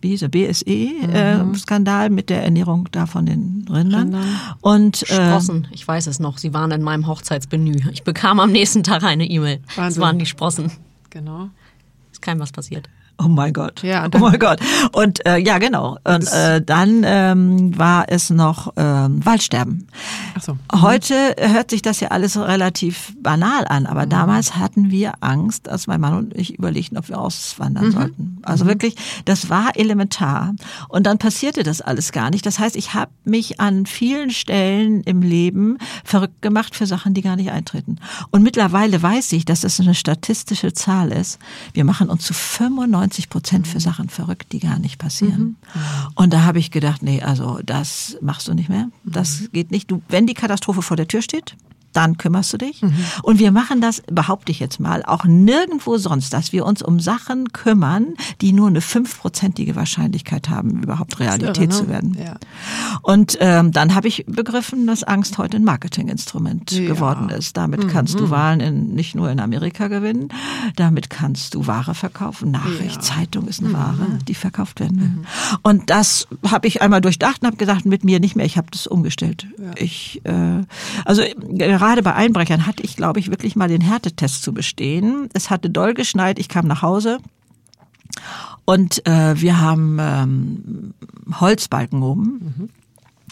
wie 0.00 0.10
hieß 0.10 0.22
er, 0.22 0.28
BSE-Skandal 0.28 2.08
mhm. 2.08 2.12
äh, 2.12 2.14
mit 2.14 2.30
der 2.30 2.44
Ernährung 2.44 2.88
da 2.92 3.06
von 3.06 3.26
den 3.26 3.66
Rindern. 3.70 4.14
Rindern. 4.14 4.40
Und, 4.60 5.02
äh, 5.10 5.14
Sprossen, 5.14 5.68
ich 5.72 5.86
weiß 5.86 6.06
es 6.06 6.18
noch, 6.18 6.38
sie 6.38 6.52
waren 6.52 6.70
in 6.70 6.82
meinem 6.82 7.06
Hochzeitsmenü. 7.06 7.76
Ich 7.92 8.02
bekam 8.02 8.40
am 8.40 8.52
nächsten 8.52 8.82
Tag 8.82 9.02
eine 9.02 9.28
E-Mail. 9.28 9.60
Es 9.76 9.98
waren 9.98 10.18
die 10.18 10.26
Sprossen. 10.26 10.70
Genau. 11.10 11.48
Ist 12.12 12.22
kein 12.22 12.38
was 12.38 12.52
passiert. 12.52 12.88
Oh 13.18 13.28
mein 13.28 13.54
Gott. 13.54 13.82
Ja, 13.82 14.08
oh 14.14 14.18
mein 14.18 14.38
Gott. 14.38 14.60
Und 14.92 15.24
äh, 15.26 15.38
ja, 15.38 15.56
genau. 15.56 15.96
Und 16.04 16.30
äh, 16.30 16.60
dann 16.60 17.02
ähm, 17.04 17.76
war 17.78 18.04
es 18.08 18.28
noch 18.28 18.74
ähm, 18.76 19.24
Waldsterben. 19.24 19.88
Ach 20.34 20.42
so. 20.42 20.52
Mhm. 20.52 20.82
Heute 20.82 21.14
hört 21.38 21.70
sich 21.70 21.80
das 21.80 22.00
ja 22.00 22.08
alles 22.08 22.36
relativ 22.36 23.14
banal 23.22 23.66
an, 23.68 23.86
aber 23.86 24.04
mhm. 24.04 24.10
damals 24.10 24.56
hatten 24.56 24.90
wir 24.90 25.14
Angst, 25.20 25.66
dass 25.66 25.86
mein 25.86 26.00
Mann 26.00 26.14
und 26.14 26.36
ich 26.36 26.58
überlegten, 26.58 26.98
ob 26.98 27.08
wir 27.08 27.18
auswandern 27.18 27.86
mhm. 27.86 27.92
sollten. 27.92 28.38
Also 28.42 28.64
mhm. 28.64 28.68
wirklich, 28.68 28.96
das 29.24 29.48
war 29.48 29.76
elementar. 29.76 30.54
Und 30.88 31.06
dann 31.06 31.16
passierte 31.16 31.62
das 31.62 31.80
alles 31.80 32.12
gar 32.12 32.30
nicht. 32.30 32.44
Das 32.44 32.58
heißt, 32.58 32.76
ich 32.76 32.92
habe 32.92 33.10
mich 33.24 33.60
an 33.60 33.86
vielen 33.86 34.30
Stellen 34.30 35.02
im 35.04 35.22
Leben 35.22 35.78
verrückt 36.04 36.42
gemacht 36.42 36.76
für 36.76 36.86
Sachen, 36.86 37.14
die 37.14 37.22
gar 37.22 37.36
nicht 37.36 37.50
eintreten. 37.50 37.96
Und 38.30 38.42
mittlerweile 38.42 39.02
weiß 39.02 39.32
ich, 39.32 39.46
dass 39.46 39.62
das 39.62 39.80
eine 39.80 39.94
statistische 39.94 40.74
Zahl 40.74 41.12
ist. 41.12 41.38
Wir 41.72 41.84
machen 41.84 42.10
uns 42.10 42.24
zu 42.24 42.34
95 42.34 43.05
90 43.06 43.28
Prozent 43.28 43.68
für 43.68 43.78
Sachen 43.78 44.08
verrückt, 44.08 44.52
die 44.52 44.58
gar 44.58 44.78
nicht 44.78 44.98
passieren. 44.98 45.40
Mhm. 45.40 45.56
Und 46.16 46.32
da 46.32 46.42
habe 46.42 46.58
ich 46.58 46.72
gedacht, 46.72 47.02
nee, 47.02 47.22
also 47.22 47.60
das 47.64 48.16
machst 48.20 48.48
du 48.48 48.54
nicht 48.54 48.68
mehr. 48.68 48.90
Das 49.04 49.40
mhm. 49.40 49.48
geht 49.52 49.70
nicht. 49.70 49.90
Du, 49.90 50.02
wenn 50.08 50.26
die 50.26 50.34
Katastrophe 50.34 50.82
vor 50.82 50.96
der 50.96 51.06
Tür 51.06 51.22
steht, 51.22 51.56
dann 51.96 52.18
kümmerst 52.18 52.52
du 52.52 52.58
dich. 52.58 52.82
Mhm. 52.82 52.94
Und 53.22 53.38
wir 53.38 53.52
machen 53.52 53.80
das, 53.80 54.02
behaupte 54.06 54.52
ich 54.52 54.60
jetzt 54.60 54.80
mal, 54.80 55.02
auch 55.02 55.24
nirgendwo 55.24 55.96
sonst, 55.96 56.32
dass 56.32 56.52
wir 56.52 56.66
uns 56.66 56.82
um 56.82 57.00
Sachen 57.00 57.52
kümmern, 57.52 58.14
die 58.40 58.52
nur 58.52 58.68
eine 58.68 58.80
fünfprozentige 58.80 59.76
Wahrscheinlichkeit 59.76 60.48
haben, 60.48 60.82
überhaupt 60.82 61.18
Realität 61.20 61.56
irre, 61.56 61.66
ne? 61.66 61.70
zu 61.70 61.88
werden. 61.88 62.16
Ja. 62.22 62.36
Und 63.02 63.38
ähm, 63.40 63.72
dann 63.72 63.94
habe 63.94 64.08
ich 64.08 64.24
begriffen, 64.26 64.86
dass 64.86 65.02
Angst 65.04 65.38
heute 65.38 65.56
ein 65.56 65.64
Marketinginstrument 65.64 66.72
ja. 66.72 66.86
geworden 66.86 67.30
ist. 67.30 67.56
Damit 67.56 67.84
mhm. 67.84 67.88
kannst 67.88 68.20
du 68.20 68.30
Wahlen 68.30 68.60
in, 68.60 68.94
nicht 68.94 69.14
nur 69.14 69.30
in 69.30 69.40
Amerika 69.40 69.88
gewinnen, 69.88 70.28
damit 70.76 71.08
kannst 71.08 71.54
du 71.54 71.66
Ware 71.66 71.94
verkaufen. 71.94 72.50
Nachricht, 72.50 72.96
ja. 72.96 73.00
Zeitung 73.00 73.48
ist 73.48 73.60
eine 73.60 73.70
mhm. 73.70 73.74
Ware, 73.74 74.18
die 74.28 74.34
verkauft 74.34 74.80
werden 74.80 75.00
will. 75.00 75.08
Mhm. 75.08 75.26
Und 75.62 75.90
das 75.90 76.28
habe 76.46 76.68
ich 76.68 76.82
einmal 76.82 77.00
durchdacht 77.00 77.40
und 77.40 77.46
habe 77.46 77.56
gesagt, 77.56 77.86
mit 77.86 78.04
mir 78.04 78.20
nicht 78.20 78.36
mehr. 78.36 78.44
Ich 78.44 78.58
habe 78.58 78.68
das 78.70 78.86
umgestellt. 78.86 79.46
Ich, 79.76 80.20
äh, 80.24 80.62
also 81.04 81.22
gerade 81.48 81.85
gerade 81.86 82.02
bei 82.02 82.14
Einbrechern 82.14 82.66
hatte 82.66 82.82
ich, 82.82 82.96
glaube 82.96 83.20
ich, 83.20 83.30
wirklich 83.30 83.54
mal 83.54 83.68
den 83.68 83.80
Härtetest 83.80 84.42
zu 84.42 84.52
bestehen. 84.52 85.28
Es 85.34 85.50
hatte 85.50 85.70
doll 85.70 85.94
geschneit, 85.94 86.40
ich 86.40 86.48
kam 86.48 86.66
nach 86.66 86.82
Hause 86.82 87.18
und 88.64 89.06
äh, 89.06 89.40
wir 89.40 89.60
haben 89.60 89.98
ähm, 90.00 90.94
Holzbalken 91.40 92.02
oben. 92.02 92.54
Mhm. 92.56 92.68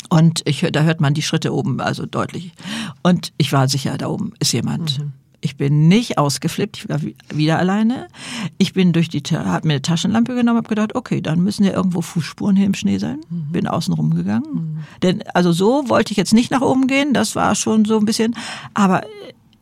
Und 0.09 0.42
ich, 0.44 0.61
da 0.70 0.82
hört 0.82 1.00
man 1.00 1.14
die 1.14 1.22
Schritte 1.22 1.52
oben 1.52 1.80
also 1.80 2.07
deutlich. 2.07 2.52
Und 3.02 3.32
ich 3.38 3.52
war 3.52 3.66
sicher, 3.66 3.98
da 3.98 4.07
oben 4.07 4.34
ist 4.38 4.52
jemand. 4.52 5.00
Mhm. 5.00 5.12
Ich 5.45 5.59
bin 5.59 5.88
nicht 5.88 6.16
ausgeflippt, 6.16 6.78
ich 6.78 6.88
war 6.88 7.01
wieder 7.28 7.59
alleine. 7.59 8.09
Ich 8.57 8.72
bin 8.72 8.95
durch 8.95 9.11
die, 9.11 9.20
habe 9.20 9.68
mir 9.68 9.74
eine 9.74 9.82
Taschenlampe 9.82 10.34
genommen, 10.34 10.57
habe 10.57 10.68
gedacht, 10.70 10.95
okay, 10.95 11.20
dann 11.20 11.40
müssen 11.40 11.64
ja 11.64 11.72
irgendwo 11.72 12.01
Fußspuren 12.01 12.57
hier 12.57 12.64
im 12.64 12.72
Schnee 12.72 12.97
sein. 12.97 13.20
Mhm. 13.28 13.53
Bin 13.53 13.66
außen 13.66 13.92
rumgegangen. 13.92 14.55
Mhm. 14.55 14.78
Denn 15.03 15.22
also 15.34 15.53
so 15.53 15.90
wollte 15.90 16.12
ich 16.12 16.16
jetzt 16.16 16.32
nicht 16.32 16.51
nach 16.51 16.62
oben 16.62 16.86
gehen, 16.86 17.12
das 17.12 17.36
war 17.36 17.55
schon 17.57 17.84
so 17.84 17.99
ein 17.99 18.07
bisschen, 18.07 18.34
aber 18.72 19.03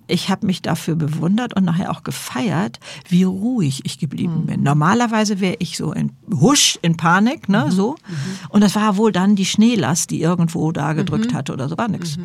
ich 0.07 0.29
habe 0.29 0.47
mich 0.47 0.63
dafür 0.63 0.95
bewundert 0.95 1.55
und 1.55 1.65
nachher 1.65 1.91
auch 1.91 2.05
gefeiert, 2.05 2.79
wie 3.09 3.25
ruhig 3.25 3.81
ich 3.85 3.99
geblieben 3.99 4.43
mhm. 4.43 4.47
bin. 4.47 4.63
Normalerweise 4.63 5.41
wäre 5.41 5.57
ich 5.59 5.77
so 5.77 5.93
in 5.93 6.13
Husch, 6.33 6.79
in 6.83 6.97
Panik, 6.97 7.49
ne, 7.49 7.65
mhm. 7.67 7.71
so. 7.73 7.91
Mhm. 7.93 8.49
Und 8.51 8.61
das 8.61 8.77
war 8.77 8.97
wohl 8.97 9.11
dann 9.11 9.35
die 9.35 9.47
Schneelast, 9.47 10.11
die 10.11 10.21
irgendwo 10.21 10.71
da 10.71 10.93
gedrückt 10.93 11.33
mhm. 11.33 11.37
hatte 11.37 11.53
oder 11.53 11.69
so, 11.69 11.77
war 11.77 11.89
nix. 11.89 12.19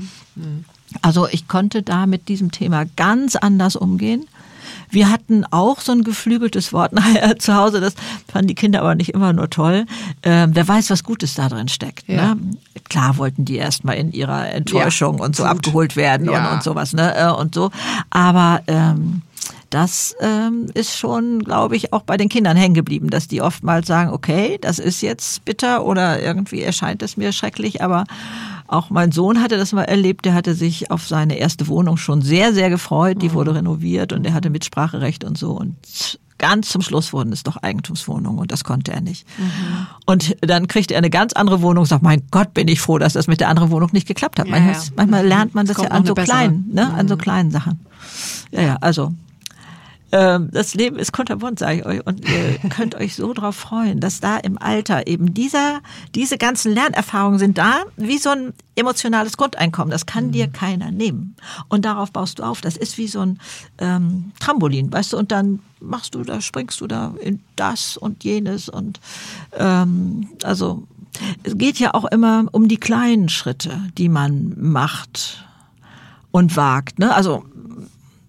Also 1.02 1.28
ich 1.30 1.48
konnte 1.48 1.84
da 1.84 2.06
mit 2.06 2.28
diesem 2.28 2.52
Thema 2.52 2.86
ganz 2.96 3.36
anders 3.36 3.76
umgehen. 3.76 4.28
Wir 4.90 5.10
hatten 5.10 5.44
auch 5.52 5.82
so 5.82 5.92
ein 5.92 6.04
geflügeltes 6.04 6.72
Wort 6.72 6.94
nachher 6.94 7.38
zu 7.40 7.56
Hause, 7.56 7.82
das 7.82 7.94
fanden 8.28 8.48
die 8.48 8.56
Kinder 8.56 8.82
aber 8.82 8.96
nicht 8.96 9.10
immer 9.10 9.34
nur 9.34 9.50
toll. 9.50 9.86
Ähm, 10.24 10.52
wer 10.54 10.68
weiß, 10.68 10.90
was 10.90 11.04
Gutes 11.04 11.36
da 11.36 11.50
drin 11.50 11.68
steckt. 11.68 12.08
Ja. 12.08 12.36
Ne? 12.36 12.42
Klar 12.90 13.18
wollten 13.18 13.46
die 13.46 13.58
erstmal 13.58 13.98
in 13.98 14.12
ihrer 14.12 14.50
Enttäuschung 14.50 15.18
ja, 15.18 15.26
und 15.26 15.36
so 15.36 15.44
gut. 15.44 15.52
abgeholt 15.52 15.96
werden 15.96 16.30
ja. 16.30 16.48
und, 16.48 16.56
und 16.56 16.64
sowas, 16.64 16.94
ne? 16.94 17.16
Äh, 17.16 17.32
und 17.32 17.54
so. 17.54 17.72
Aber 18.10 18.62
ähm, 18.68 19.22
das 19.70 20.16
ähm, 20.22 20.68
ist 20.74 20.98
schon, 20.98 21.40
glaube 21.44 21.76
ich, 21.76 21.92
auch 21.92 22.04
bei 22.04 22.16
den 22.16 22.30
Kindern 22.30 22.56
hängen 22.56 22.74
geblieben, 22.74 23.10
dass 23.10 23.28
die 23.28 23.42
oftmals 23.42 23.88
sagen, 23.88 24.12
okay, 24.12 24.58
das 24.62 24.80
ist 24.80 25.02
jetzt 25.02 25.44
bitter 25.44 25.86
oder 25.86 26.22
irgendwie 26.22 26.62
erscheint 26.62 27.02
es 27.04 27.18
mir 27.18 27.34
schrecklich, 27.34 27.84
aber 27.84 28.06
auch 28.68 28.90
mein 28.90 29.12
Sohn 29.12 29.42
hatte 29.42 29.58
das 29.58 29.74
mal 29.74 29.84
erlebt, 29.84 30.26
der 30.26 30.34
hatte 30.34 30.54
sich 30.54 30.92
auf 30.92 31.08
seine 31.08 31.38
erste 31.38 31.68
Wohnung 31.68 31.98
schon 31.98 32.22
sehr, 32.22 32.54
sehr 32.54 32.70
gefreut. 32.70 33.22
Die 33.22 33.34
wurde 33.34 33.56
renoviert 33.56 34.14
und 34.14 34.26
er 34.26 34.34
hatte 34.34 34.50
Mitspracherecht 34.50 35.24
und 35.24 35.38
so. 35.38 35.52
Und 35.52 35.76
ganz 36.38 36.70
zum 36.70 36.82
Schluss 36.82 37.14
wurden 37.14 37.32
es 37.32 37.44
doch 37.44 37.58
Eigentumswohnungen 37.58 38.40
und 38.40 38.52
das 38.52 38.64
konnte 38.64 38.92
er 38.92 39.02
nicht. 39.02 39.26
Mhm. 39.38 39.88
Und 40.06 40.36
dann 40.42 40.68
kriegte 40.68 40.94
er 40.94 41.00
eine 41.00 41.10
ganz 41.10 41.34
andere 41.34 41.62
Wohnung 41.62 41.82
und 41.82 41.88
sagt, 41.88 42.04
mein 42.04 42.24
Gott, 42.32 42.54
bin 42.54 42.68
ich 42.68 42.80
froh, 42.80 42.98
dass 42.98 43.14
das 43.14 43.28
mit 43.28 43.40
der 43.40 43.50
anderen 43.50 43.72
Wohnung 43.72 43.90
nicht 43.94 44.08
geklappt 44.08 44.40
hat. 44.40 44.48
Ja, 44.48 44.52
manchmal, 44.52 44.76
ja. 44.76 44.92
manchmal 44.96 45.28
lernt 45.28 45.56
man 45.56 45.66
das, 45.66 45.78
das 45.78 45.86
ja 45.86 45.92
an 45.92 46.06
so 46.06 46.14
kleinen, 46.14 46.70
ne, 46.74 46.94
an 46.94 47.08
so 47.08 47.16
mhm. 47.16 47.20
kleinen 47.20 47.52
Sachen. 47.52 47.80
Ja, 48.52 48.62
ja, 48.62 48.78
also 48.82 49.14
das 50.10 50.74
Leben 50.74 50.98
ist 50.98 51.12
kunterbunt, 51.12 51.60
sage 51.60 51.80
ich 51.80 51.86
euch. 51.86 52.06
Und 52.06 52.28
ihr 52.28 52.70
könnt 52.70 52.96
euch 52.96 53.16
so 53.16 53.34
drauf 53.34 53.56
freuen, 53.56 54.00
dass 54.00 54.20
da 54.20 54.38
im 54.38 54.58
Alter 54.58 55.08
eben 55.08 55.34
dieser, 55.34 55.82
diese 56.16 56.38
ganzen 56.38 56.74
Lernerfahrungen 56.74 57.40
sind 57.40 57.58
da, 57.58 57.84
wie 57.98 58.18
so 58.18 58.30
ein 58.30 58.54
emotionales 58.76 59.36
Grundeinkommen. 59.36 59.92
Das 59.92 60.06
kann 60.06 60.28
mhm. 60.28 60.32
dir 60.32 60.48
keiner 60.48 60.92
nehmen. 60.92 61.36
Und 61.68 61.84
darauf 61.84 62.12
baust 62.12 62.40
du 62.40 62.44
auf. 62.44 62.62
Das 62.62 62.78
ist 62.78 62.98
wie 62.98 63.08
so 63.08 63.22
ein 63.22 63.40
ähm, 63.80 64.32
Trampolin, 64.40 64.92
weißt 64.92 65.14
du, 65.14 65.18
und 65.18 65.32
dann 65.32 65.60
machst 65.80 66.16
du 66.16 66.24
da, 66.24 66.42
springst 66.42 66.80
du 66.82 66.88
da 66.88 67.14
in 67.22 67.42
das 67.56 67.98
und 67.98 68.24
jenes 68.24 68.68
und 68.70 69.00
ähm, 69.56 70.30
also 70.44 70.88
es 71.44 71.58
geht 71.58 71.80
ja 71.80 71.94
auch 71.94 72.06
immer 72.06 72.46
um 72.52 72.68
die 72.68 72.78
kleinen 72.78 73.30
Schritte, 73.30 73.82
die 73.98 74.10
man 74.10 74.56
macht 74.58 75.46
und 76.32 76.56
wagt. 76.56 77.00
Ne? 77.00 77.14
Also 77.14 77.46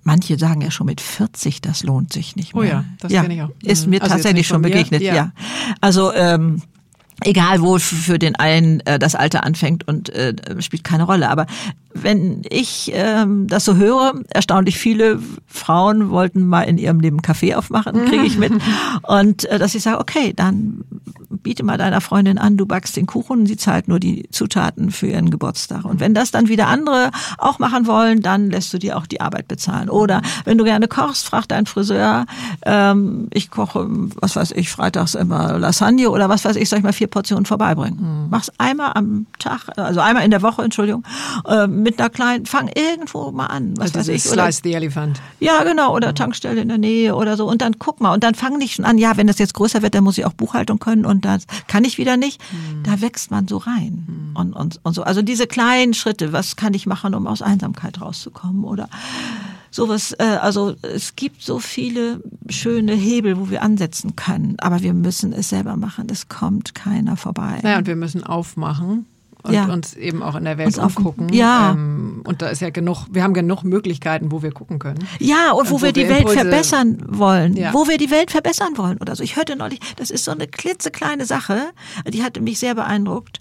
Manche 0.08 0.38
sagen 0.38 0.62
ja 0.62 0.70
schon 0.70 0.86
mit 0.86 1.02
40, 1.02 1.60
das 1.60 1.82
lohnt 1.82 2.14
sich 2.14 2.34
nicht 2.34 2.54
mehr. 2.54 2.62
Oh 2.62 2.66
ja, 2.66 2.84
das 2.98 3.12
ja, 3.12 3.20
kenne 3.20 3.34
ich 3.34 3.42
auch. 3.42 3.50
Ist 3.62 3.86
mir 3.86 4.00
also 4.00 4.14
tatsächlich 4.14 4.46
schon 4.46 4.62
begegnet, 4.62 5.02
ja. 5.02 5.14
ja. 5.14 5.32
Also 5.82 6.14
ähm, 6.14 6.62
egal 7.24 7.60
wo 7.60 7.78
für 7.78 8.18
den 8.18 8.34
einen 8.34 8.80
äh, 8.80 8.98
das 8.98 9.14
Alter 9.14 9.44
anfängt 9.44 9.86
und 9.86 10.08
äh, 10.08 10.34
spielt 10.60 10.82
keine 10.82 11.02
Rolle. 11.02 11.28
Aber 11.28 11.44
wenn 12.02 12.42
ich 12.48 12.90
ähm, 12.94 13.46
das 13.46 13.64
so 13.64 13.76
höre, 13.76 14.14
erstaunlich 14.30 14.78
viele 14.78 15.20
Frauen 15.46 16.10
wollten 16.10 16.46
mal 16.46 16.62
in 16.62 16.78
ihrem 16.78 17.00
Leben 17.00 17.22
Kaffee 17.22 17.54
aufmachen, 17.54 18.06
kriege 18.06 18.24
ich 18.24 18.38
mit. 18.38 18.52
Und 19.02 19.44
äh, 19.46 19.58
dass 19.58 19.74
ich 19.74 19.82
sage, 19.82 20.00
okay, 20.00 20.32
dann 20.34 20.84
biete 21.30 21.62
mal 21.62 21.78
deiner 21.78 22.00
Freundin 22.00 22.38
an, 22.38 22.56
du 22.56 22.66
backst 22.66 22.96
den 22.96 23.06
Kuchen, 23.06 23.46
sie 23.46 23.56
zahlt 23.56 23.88
nur 23.88 24.00
die 24.00 24.28
Zutaten 24.30 24.90
für 24.90 25.06
ihren 25.06 25.30
Geburtstag. 25.30 25.84
Und 25.84 26.00
wenn 26.00 26.14
das 26.14 26.30
dann 26.30 26.48
wieder 26.48 26.68
andere 26.68 27.10
auch 27.36 27.58
machen 27.58 27.86
wollen, 27.86 28.20
dann 28.20 28.50
lässt 28.50 28.72
du 28.72 28.78
dir 28.78 28.96
auch 28.96 29.06
die 29.06 29.20
Arbeit 29.20 29.48
bezahlen. 29.48 29.90
Oder 29.90 30.22
wenn 30.44 30.58
du 30.58 30.64
gerne 30.64 30.88
kochst, 30.88 31.26
frag 31.26 31.46
deinen 31.48 31.66
Friseur, 31.66 32.26
ähm, 32.64 33.28
ich 33.32 33.50
koche, 33.50 33.86
was 34.20 34.36
weiß 34.36 34.52
ich, 34.52 34.70
freitags 34.70 35.14
immer 35.14 35.58
Lasagne 35.58 36.10
oder 36.10 36.28
was 36.28 36.44
weiß 36.44 36.56
ich, 36.56 36.68
soll 36.68 36.78
ich 36.78 36.84
mal 36.84 36.92
vier 36.92 37.08
Portionen 37.08 37.46
vorbeibringen. 37.46 37.98
Mhm. 37.98 38.30
Mach's 38.30 38.50
einmal 38.58 38.92
am 38.94 39.26
Tag, 39.38 39.68
also 39.76 40.00
einmal 40.00 40.24
in 40.24 40.30
der 40.30 40.42
Woche, 40.42 40.62
Entschuldigung, 40.62 41.04
äh, 41.46 41.66
mit 41.88 41.98
einer 41.98 42.10
kleinen, 42.10 42.44
fang 42.44 42.68
irgendwo 42.68 43.30
mal 43.32 43.46
an. 43.46 43.72
Was 43.78 43.94
also 43.94 44.12
weiß 44.12 44.26
ich. 44.26 44.30
Oder, 44.30 44.44
Slice 44.44 44.60
the 44.62 44.74
Elephant. 44.74 45.22
Ja, 45.40 45.62
genau, 45.64 45.94
oder. 45.96 46.14
Tankstelle 46.14 46.60
in 46.60 46.68
der 46.68 46.76
Nähe 46.76 47.14
oder 47.14 47.36
so. 47.38 47.48
Und 47.48 47.62
dann 47.62 47.78
guck 47.78 48.00
mal. 48.02 48.12
Und 48.12 48.22
dann 48.24 48.34
fang 48.34 48.58
nicht 48.58 48.74
schon 48.74 48.84
an, 48.84 48.98
ja, 48.98 49.16
wenn 49.16 49.26
das 49.26 49.38
jetzt 49.38 49.54
größer 49.54 49.80
wird, 49.80 49.94
dann 49.94 50.04
muss 50.04 50.18
ich 50.18 50.26
auch 50.26 50.34
Buchhaltung 50.34 50.78
können 50.78 51.06
und 51.06 51.24
das 51.24 51.46
kann 51.66 51.84
ich 51.84 51.96
wieder 51.96 52.18
nicht. 52.18 52.42
Mhm. 52.52 52.82
Da 52.82 53.00
wächst 53.00 53.30
man 53.30 53.48
so 53.48 53.56
rein. 53.56 54.04
Mhm. 54.06 54.36
Und, 54.36 54.52
und, 54.52 54.80
und 54.82 54.94
so. 54.94 55.02
Also 55.02 55.22
diese 55.22 55.46
kleinen 55.46 55.94
Schritte, 55.94 56.34
was 56.34 56.56
kann 56.56 56.74
ich 56.74 56.84
machen, 56.84 57.14
um 57.14 57.26
aus 57.26 57.40
Einsamkeit 57.40 58.00
rauszukommen? 58.02 58.64
Oder 58.64 58.90
sowas, 59.70 60.12
äh, 60.18 60.24
also 60.24 60.74
es 60.82 61.16
gibt 61.16 61.42
so 61.42 61.58
viele 61.58 62.20
schöne 62.50 62.92
Hebel, 62.92 63.38
wo 63.38 63.48
wir 63.48 63.62
ansetzen 63.62 64.14
können, 64.14 64.56
aber 64.58 64.82
wir 64.82 64.92
müssen 64.92 65.32
es 65.32 65.48
selber 65.48 65.76
machen. 65.76 66.08
Es 66.10 66.28
kommt 66.28 66.74
keiner 66.74 67.16
vorbei. 67.16 67.60
Ja, 67.62 67.78
und 67.78 67.86
wir 67.86 67.96
müssen 67.96 68.24
aufmachen 68.24 69.06
und 69.42 69.54
ja. 69.54 69.66
uns 69.66 69.94
eben 69.94 70.22
auch 70.22 70.34
in 70.34 70.44
der 70.44 70.58
Welt 70.58 70.68
uns 70.68 70.78
umgucken. 70.78 71.32
Ja. 71.32 71.72
Ähm, 71.72 72.22
und 72.24 72.42
da 72.42 72.48
ist 72.48 72.60
ja 72.60 72.70
genug, 72.70 73.06
wir 73.10 73.22
haben 73.22 73.34
genug 73.34 73.62
Möglichkeiten, 73.62 74.32
wo 74.32 74.42
wir 74.42 74.52
gucken 74.52 74.78
können. 74.78 75.06
Ja, 75.20 75.52
und 75.52 75.70
wo, 75.70 75.74
und 75.74 75.80
wo 75.80 75.86
wir 75.86 75.92
die 75.92 76.08
Welt 76.08 76.28
verbessern 76.28 77.02
wollen. 77.06 77.56
Ja. 77.56 77.72
Wo 77.72 77.86
wir 77.88 77.98
die 77.98 78.10
Welt 78.10 78.30
verbessern 78.30 78.76
wollen 78.76 78.98
oder 78.98 79.14
so. 79.14 79.22
Ich 79.22 79.36
hörte 79.36 79.56
neulich, 79.56 79.80
das 79.96 80.10
ist 80.10 80.24
so 80.24 80.32
eine 80.32 80.46
klitzekleine 80.46 81.24
Sache, 81.24 81.70
die 82.06 82.22
hatte 82.22 82.40
mich 82.40 82.58
sehr 82.58 82.74
beeindruckt. 82.74 83.40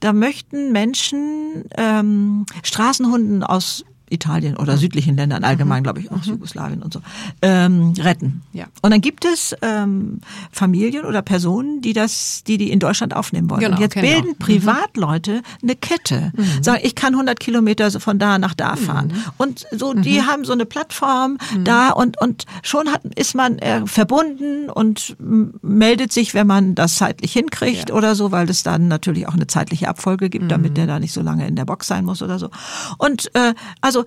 Da 0.00 0.12
möchten 0.12 0.72
Menschen 0.72 1.64
ähm, 1.76 2.46
Straßenhunden 2.62 3.42
aus 3.42 3.84
Italien 4.10 4.56
oder 4.56 4.76
südlichen 4.76 5.16
Ländern 5.16 5.44
allgemein, 5.44 5.80
mhm. 5.80 5.84
glaube 5.84 6.00
ich, 6.00 6.10
auch 6.10 6.24
mhm. 6.24 6.32
Jugoslawien 6.32 6.82
und 6.82 6.92
so, 6.92 7.00
ähm, 7.42 7.94
retten. 7.98 8.42
Ja. 8.52 8.66
Und 8.82 8.90
dann 8.90 9.00
gibt 9.00 9.24
es 9.24 9.54
ähm, 9.62 10.20
Familien 10.52 11.04
oder 11.04 11.22
Personen, 11.22 11.80
die 11.80 11.92
das, 11.92 12.44
die 12.46 12.58
die 12.58 12.70
in 12.70 12.78
Deutschland 12.78 13.14
aufnehmen 13.14 13.50
wollen. 13.50 13.60
Genau, 13.60 13.76
und 13.76 13.82
jetzt 13.82 13.94
bilden 13.94 14.34
auch. 14.34 14.38
Privatleute 14.38 15.32
mhm. 15.32 15.42
eine 15.62 15.76
Kette. 15.76 16.32
Mhm. 16.36 16.62
Sagen, 16.62 16.80
ich 16.82 16.94
kann 16.94 17.14
100 17.14 17.38
Kilometer 17.38 17.90
von 18.00 18.18
da 18.18 18.38
nach 18.38 18.54
da 18.54 18.76
fahren. 18.76 19.08
Mhm. 19.08 19.32
Und 19.36 19.66
so, 19.72 19.94
die 19.94 20.20
mhm. 20.20 20.26
haben 20.26 20.44
so 20.44 20.52
eine 20.52 20.66
Plattform 20.66 21.38
da 21.64 21.90
und 21.90 22.20
und 22.20 22.44
schon 22.62 22.88
hat, 22.88 23.04
ist 23.16 23.34
man 23.34 23.58
äh, 23.58 23.86
verbunden 23.86 24.70
und 24.70 25.16
meldet 25.62 26.12
sich, 26.12 26.34
wenn 26.34 26.46
man 26.46 26.74
das 26.74 26.96
zeitlich 26.96 27.32
hinkriegt 27.32 27.90
ja. 27.90 27.94
oder 27.94 28.14
so, 28.14 28.32
weil 28.32 28.48
es 28.50 28.62
dann 28.62 28.88
natürlich 28.88 29.26
auch 29.28 29.34
eine 29.34 29.46
zeitliche 29.46 29.88
Abfolge 29.88 30.30
gibt, 30.30 30.50
damit 30.50 30.76
der 30.76 30.86
da 30.86 30.98
nicht 30.98 31.12
so 31.12 31.22
lange 31.22 31.46
in 31.46 31.56
der 31.56 31.64
Box 31.64 31.86
sein 31.86 32.04
muss 32.04 32.22
oder 32.22 32.38
so. 32.38 32.50
Und 32.98 33.34
äh, 33.34 33.54
also 33.80 33.97
also 33.98 34.04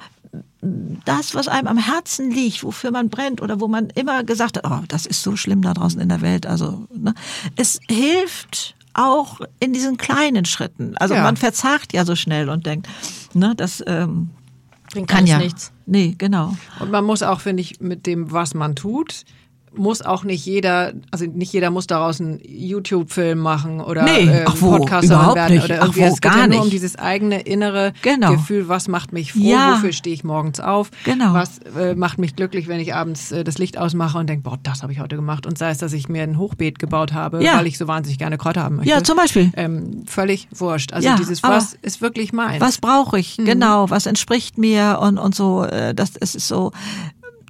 das, 1.06 1.36
was 1.36 1.48
einem 1.48 1.68
am 1.68 1.78
Herzen 1.78 2.32
liegt, 2.32 2.64
wofür 2.64 2.92
man 2.92 3.10
brennt 3.10 3.42
oder 3.42 3.60
wo 3.60 3.68
man 3.68 3.90
immer 3.90 4.24
gesagt 4.24 4.58
hat, 4.58 4.66
oh, 4.66 4.84
das 4.88 5.06
ist 5.06 5.24
so 5.24 5.36
schlimm 5.36 5.62
da 5.62 5.74
draußen 5.74 6.00
in 6.00 6.10
der 6.10 6.22
Welt. 6.22 6.46
Also 6.46 6.88
ne, 6.94 7.14
es 7.58 7.80
hilft 7.90 8.76
auch 8.94 9.42
in 9.60 9.74
diesen 9.74 9.98
kleinen 9.98 10.46
Schritten. 10.46 10.96
Also 10.98 11.16
ja. 11.16 11.24
man 11.24 11.36
verzagt 11.36 11.94
ja 11.94 12.06
so 12.06 12.16
schnell 12.16 12.50
und 12.50 12.66
denkt, 12.66 12.88
ne, 13.34 13.54
das 13.56 13.84
ähm, 13.88 14.30
Bringt 14.92 15.10
kann 15.10 15.26
ja 15.26 15.38
nichts. 15.38 15.72
Nee, 15.86 16.16
genau. 16.18 16.56
Und 16.80 16.92
man 16.92 17.04
muss 17.04 17.24
auch, 17.24 17.42
finde 17.42 17.62
ich, 17.62 17.82
mit 17.82 18.06
dem, 18.06 18.32
was 18.32 18.54
man 18.54 18.76
tut, 18.76 19.26
muss 19.76 20.02
auch 20.02 20.24
nicht 20.24 20.46
jeder, 20.46 20.94
also 21.12 21.26
nicht 21.26 21.54
jeder 21.54 21.70
muss 21.70 21.88
daraus 21.88 22.20
einen 22.20 22.40
YouTube-Film 22.44 23.40
machen 23.40 23.80
oder 23.80 24.04
nee, 24.04 24.28
äh, 24.28 24.44
Podcaster 24.44 25.36
werden 25.36 25.56
nicht. 25.56 25.66
oder 25.66 25.80
irgendwie. 25.80 26.04
Ach 26.04 26.10
wo, 26.10 26.14
es 26.14 26.22
geht 26.22 26.36
ja 26.36 26.48
nur 26.48 26.64
um 26.64 26.70
dieses 26.70 26.98
eigene 26.98 27.42
innere 27.42 27.94
genau. 28.02 28.34
Gefühl, 28.34 28.68
was 28.68 28.88
macht 28.88 29.14
mich 29.14 29.34
froh, 29.34 29.40
ja. 29.42 29.76
wofür 29.76 29.94
stehe 29.94 30.14
ich 30.14 30.24
morgens 30.24 30.60
auf, 30.60 30.92
genau. 31.06 31.34
was 31.34 31.60
äh, 31.78 31.96
macht 31.96 32.18
mich 32.18 32.36
glücklich, 32.36 32.68
wenn 32.68 32.80
ich 32.80 32.94
abends 32.94 33.32
äh, 33.32 33.44
das 33.44 33.58
Licht 33.58 33.78
ausmache 33.78 34.18
und 34.18 34.30
denke, 34.30 34.44
boah, 34.44 34.60
das 34.62 34.84
habe 34.84 34.92
ich 34.92 35.00
heute 35.00 35.16
gemacht. 35.16 35.46
Und 35.46 35.58
sei 35.58 35.70
es, 35.70 35.78
dass 35.78 35.94
ich 35.94 36.10
mir 36.10 36.24
ein 36.24 36.38
Hochbeet 36.38 36.78
gebaut 36.78 37.14
habe, 37.14 37.44
ja. 37.44 37.58
weil 37.58 37.68
ich 37.68 37.78
so 37.78 37.88
wahnsinnig 37.88 38.18
gerne 38.18 38.38
Kräuter 38.38 38.64
haben 38.64 38.78
möchte. 38.78 38.92
Ja, 38.92 39.04
zum 39.04 39.16
Beispiel. 39.16 39.52
Ähm, 39.56 40.04
völlig 40.06 40.48
wurscht. 40.52 40.94
Also 40.94 41.16
dieses, 41.18 41.44
was 41.44 41.74
ist 41.82 42.02
wirklich 42.02 42.34
meins. 42.34 42.62
Was 42.62 42.80
brauche 42.80 43.20
ich? 43.20 43.38
Mhm. 43.38 43.46
Genau, 43.46 43.90
was 43.90 44.06
entspricht 44.06 44.58
mir 44.58 45.00
und, 45.02 45.18
und 45.18 45.34
so. 45.34 45.64
Äh, 45.64 45.94
das, 45.96 46.12
ist 46.16 46.34
so 46.48 46.72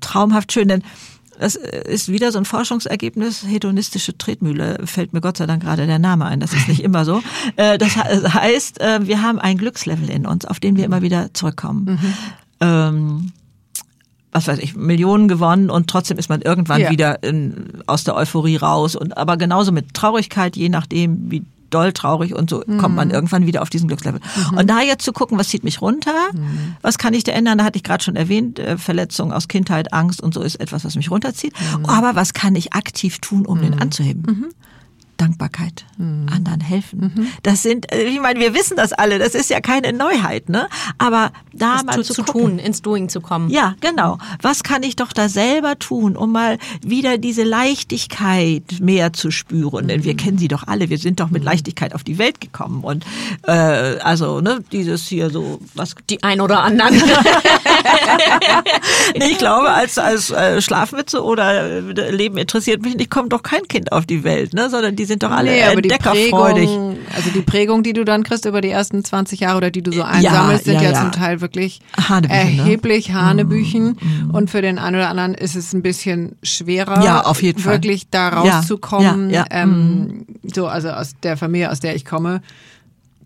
traumhaft 0.02 0.52
schön, 0.52 0.68
denn 0.68 0.84
das 1.42 1.56
ist 1.56 2.08
wieder 2.08 2.32
so 2.32 2.38
ein 2.38 2.46
Forschungsergebnis. 2.46 3.44
Hedonistische 3.48 4.16
Tretmühle 4.16 4.78
fällt 4.86 5.12
mir 5.12 5.22
Gott 5.22 5.38
sei 5.38 5.48
Dank 5.48 5.64
gerade 5.64 5.88
der 5.88 5.98
Name 5.98 6.26
ein. 6.26 6.40
Das 6.40 6.54
ist 6.54 6.68
nicht 6.68 6.84
immer 6.84 7.04
so. 7.04 7.24
Äh, 7.56 7.78
das 7.78 7.98
heißt, 7.98 8.80
äh, 8.80 9.08
wir 9.08 9.22
haben 9.22 9.40
ein 9.40 9.58
Glückslevel 9.58 10.10
in 10.10 10.26
uns, 10.26 10.46
auf 10.46 10.60
den 10.60 10.78
wir 10.78 10.86
immer 10.86 11.02
wieder 11.02 11.34
zurückkommen. 11.34 12.00
Mhm. 12.00 12.14
Ähm, 12.62 13.32
was 14.32 14.48
weiß 14.48 14.60
ich, 14.60 14.76
Millionen 14.76 15.28
gewonnen 15.28 15.70
und 15.70 15.90
trotzdem 15.90 16.18
ist 16.18 16.30
man 16.30 16.42
irgendwann 16.42 16.82
ja. 16.82 16.90
wieder 16.92 17.24
in, 17.24 17.82
aus 17.88 18.04
der 18.04 18.16
Euphorie 18.16 18.58
raus. 18.58 18.96
Und 18.96 19.18
aber 19.18 19.38
genauso 19.38 19.72
mit 19.72 19.94
Traurigkeit, 19.94 20.56
je 20.56 20.70
nachdem, 20.70 21.32
wie 21.32 21.44
doll 21.74 21.94
traurig 21.94 22.36
und 22.36 22.50
so 22.50 22.64
mhm. 22.66 22.78
kommt 22.78 22.96
man 22.96 23.08
mhm. 23.08 23.14
irgendwann 23.14 23.46
wieder 23.48 23.62
auf 23.62 23.70
diesen 23.70 23.88
Glückslevel. 23.88 24.20
Mhm. 24.52 24.58
Und 24.58 24.70
da 24.70 24.82
jetzt 24.82 25.04
zu 25.04 25.14
gucken, 25.14 25.38
was 25.38 25.50
zieht 25.50 25.64
mich 25.64 25.82
runter, 25.82 26.14
mhm. 26.34 26.76
was 26.82 26.98
kann 26.98 27.14
ich 27.14 27.24
da 27.24 27.32
ändern, 27.32 27.58
da 27.58 27.64
hatte 27.64 27.78
ich 27.78 27.84
gerade 27.84 28.04
schon 28.04 28.16
erwähnt, 28.16 28.60
äh, 28.60 28.78
Verletzungen 28.78 29.32
aus 29.32 29.48
Kindheit, 29.48 29.94
Angst 29.94 30.22
und 30.22 30.34
so 30.34 30.42
ist 30.42 30.56
etwas, 30.56 30.86
was 30.86 30.96
mich 30.96 31.10
runterzieht. 31.10 31.54
Mhm. 31.78 31.86
Aber 31.86 32.16
was 32.16 32.34
kann 32.34 32.56
ich 32.56 32.74
aktiv 32.74 33.20
tun, 33.20 33.46
um 33.46 33.62
den 33.62 33.76
mhm. 33.76 33.82
anzuheben? 33.82 34.54
Dankbarkeit, 35.22 35.86
mhm. 35.98 36.26
anderen 36.32 36.62
helfen. 36.62 37.14
Mhm. 37.16 37.28
Das 37.44 37.62
sind, 37.62 37.94
äh, 37.94 38.04
ich 38.06 38.20
meine, 38.20 38.40
wir 38.40 38.56
wissen 38.56 38.76
das 38.76 38.92
alle, 38.92 39.20
das 39.20 39.36
ist 39.36 39.52
ja 39.52 39.62
keine 39.62 39.94
Neuheit, 39.94 40.50
ne? 40.50 40.68
Aber 40.98 41.32
da 41.54 41.76
das 41.76 41.84
mal 41.84 42.04
zu, 42.04 42.14
zu 42.14 42.24
tun, 42.24 42.58
ins 42.58 42.82
Doing 42.82 43.08
zu 43.08 43.22
kommen. 43.22 43.52
Ja, 43.52 43.76
genau. 43.82 44.18
Was 44.42 44.64
kann 44.64 44.82
ich 44.82 44.96
doch 44.96 45.14
da 45.14 45.30
selber 45.30 45.78
tun, 45.78 46.18
um 46.18 46.32
mal 46.32 46.58
wieder 46.84 47.20
diese 47.20 47.44
Leichtigkeit 47.44 48.64
mehr 48.80 49.14
zu 49.14 49.30
spüren? 49.30 49.84
Mhm. 49.84 49.90
Denn 49.90 50.04
wir 50.04 50.14
mhm. 50.14 50.18
kennen 50.18 50.38
sie 50.40 50.48
doch 50.48 50.66
alle, 50.68 50.90
wir 50.90 50.98
sind 50.98 51.20
doch 51.20 51.30
mit 51.30 51.44
mhm. 51.44 51.50
Leichtigkeit 51.50 51.94
auf 51.94 52.04
die 52.04 52.18
Welt 52.18 52.42
gekommen. 52.42 52.84
Und 52.84 53.06
äh, 53.46 53.52
also, 53.52 54.42
ne, 54.42 54.64
dieses 54.72 55.08
hier 55.08 55.30
so, 55.30 55.60
was. 55.76 55.94
Die 56.10 56.24
ein 56.24 56.42
oder 56.42 56.64
anderen. 56.64 56.96
nee, 59.16 59.26
ich 59.26 59.38
glaube, 59.38 59.70
als, 59.70 60.00
als 60.00 60.32
äh, 60.32 60.62
Schlafmütze 60.62 61.24
oder 61.24 61.64
äh, 61.64 62.10
Leben 62.10 62.38
interessiert 62.38 62.82
mich 62.82 62.96
nicht, 62.96 63.12
kommt 63.12 63.34
doch 63.34 63.44
kein 63.44 63.68
Kind 63.68 63.92
auf 63.92 64.08
die 64.08 64.24
Welt, 64.24 64.56
ne? 64.56 64.70
Sondern 64.70 64.96
diese 64.96 65.11
sind 65.12 65.24
doch 65.24 65.32
alle 65.32 65.52
nee, 65.52 65.60
entdeckerfreudig. 65.60 66.70
Prägung, 66.70 66.98
also 67.14 67.30
die 67.32 67.42
Prägung, 67.42 67.84
die 67.84 67.94
du 67.94 68.06
dann 68.06 68.24
kriegst 68.24 68.46
über 68.46 68.62
die 68.62 68.70
ersten 68.70 69.04
20 69.04 69.42
Jahre 69.42 69.58
oder 69.58 69.72
die 69.72 69.82
du 69.82 69.92
so 69.92 70.04
einsammelst, 70.04 70.66
ja, 70.66 70.74
sind 70.74 70.82
ja, 70.82 70.92
ja, 70.92 71.00
zum 71.00 71.12
Teil 71.12 71.42
wirklich 71.42 71.82
Hanebüchen, 71.98 72.56
ne? 72.56 72.62
erheblich 72.62 73.10
ne? 73.10 73.16
Hanebüchen. 73.16 73.98
Mm, 74.00 74.28
mm. 74.28 74.32
Und 74.32 74.50
für 74.50 74.62
den 74.62 74.80
einen 74.80 74.96
oder 74.96 75.10
anderen 75.10 75.34
ist 75.34 75.56
es 75.56 75.74
ein 75.74 75.82
bisschen 75.82 76.38
schwerer, 76.44 77.04
ja, 77.04 77.22
auf 77.22 77.44
jeden 77.44 77.62
Fall. 77.62 77.74
wirklich 77.74 78.10
da 78.10 78.30
rauszukommen. 78.30 79.30
Ja, 79.30 79.46
ähm, 79.52 80.26
mm. 80.42 80.50
So, 80.54 80.68
also 80.68 80.90
aus 80.90 81.14
der 81.22 81.36
Familie, 81.36 81.72
aus 81.72 81.82
der 81.82 81.96
ich 81.96 82.06
komme 82.06 82.42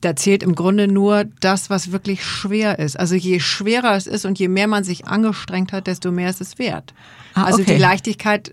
da 0.02 0.16
zählt 0.16 0.44
im 0.44 0.54
Grunde 0.54 0.88
nur 0.88 1.24
das, 1.40 1.72
was 1.72 1.92
wirklich 1.92 2.24
schwer 2.24 2.78
ist. 2.78 3.00
Also 3.00 3.16
je 3.16 3.40
schwerer 3.40 3.96
es 3.96 4.06
ist 4.06 4.26
und 4.26 4.38
je 4.38 4.50
mehr 4.50 4.68
man 4.68 4.84
sich 4.84 5.08
angestrengt 5.08 5.74
hat, 5.74 5.88
desto 5.88 6.12
mehr 6.12 6.30
ist 6.30 6.42
es 6.42 6.60
wert. 6.60 6.94
Ah, 7.34 7.46
also 7.46 7.64
die 7.64 7.78
Leichtigkeit 7.78 8.52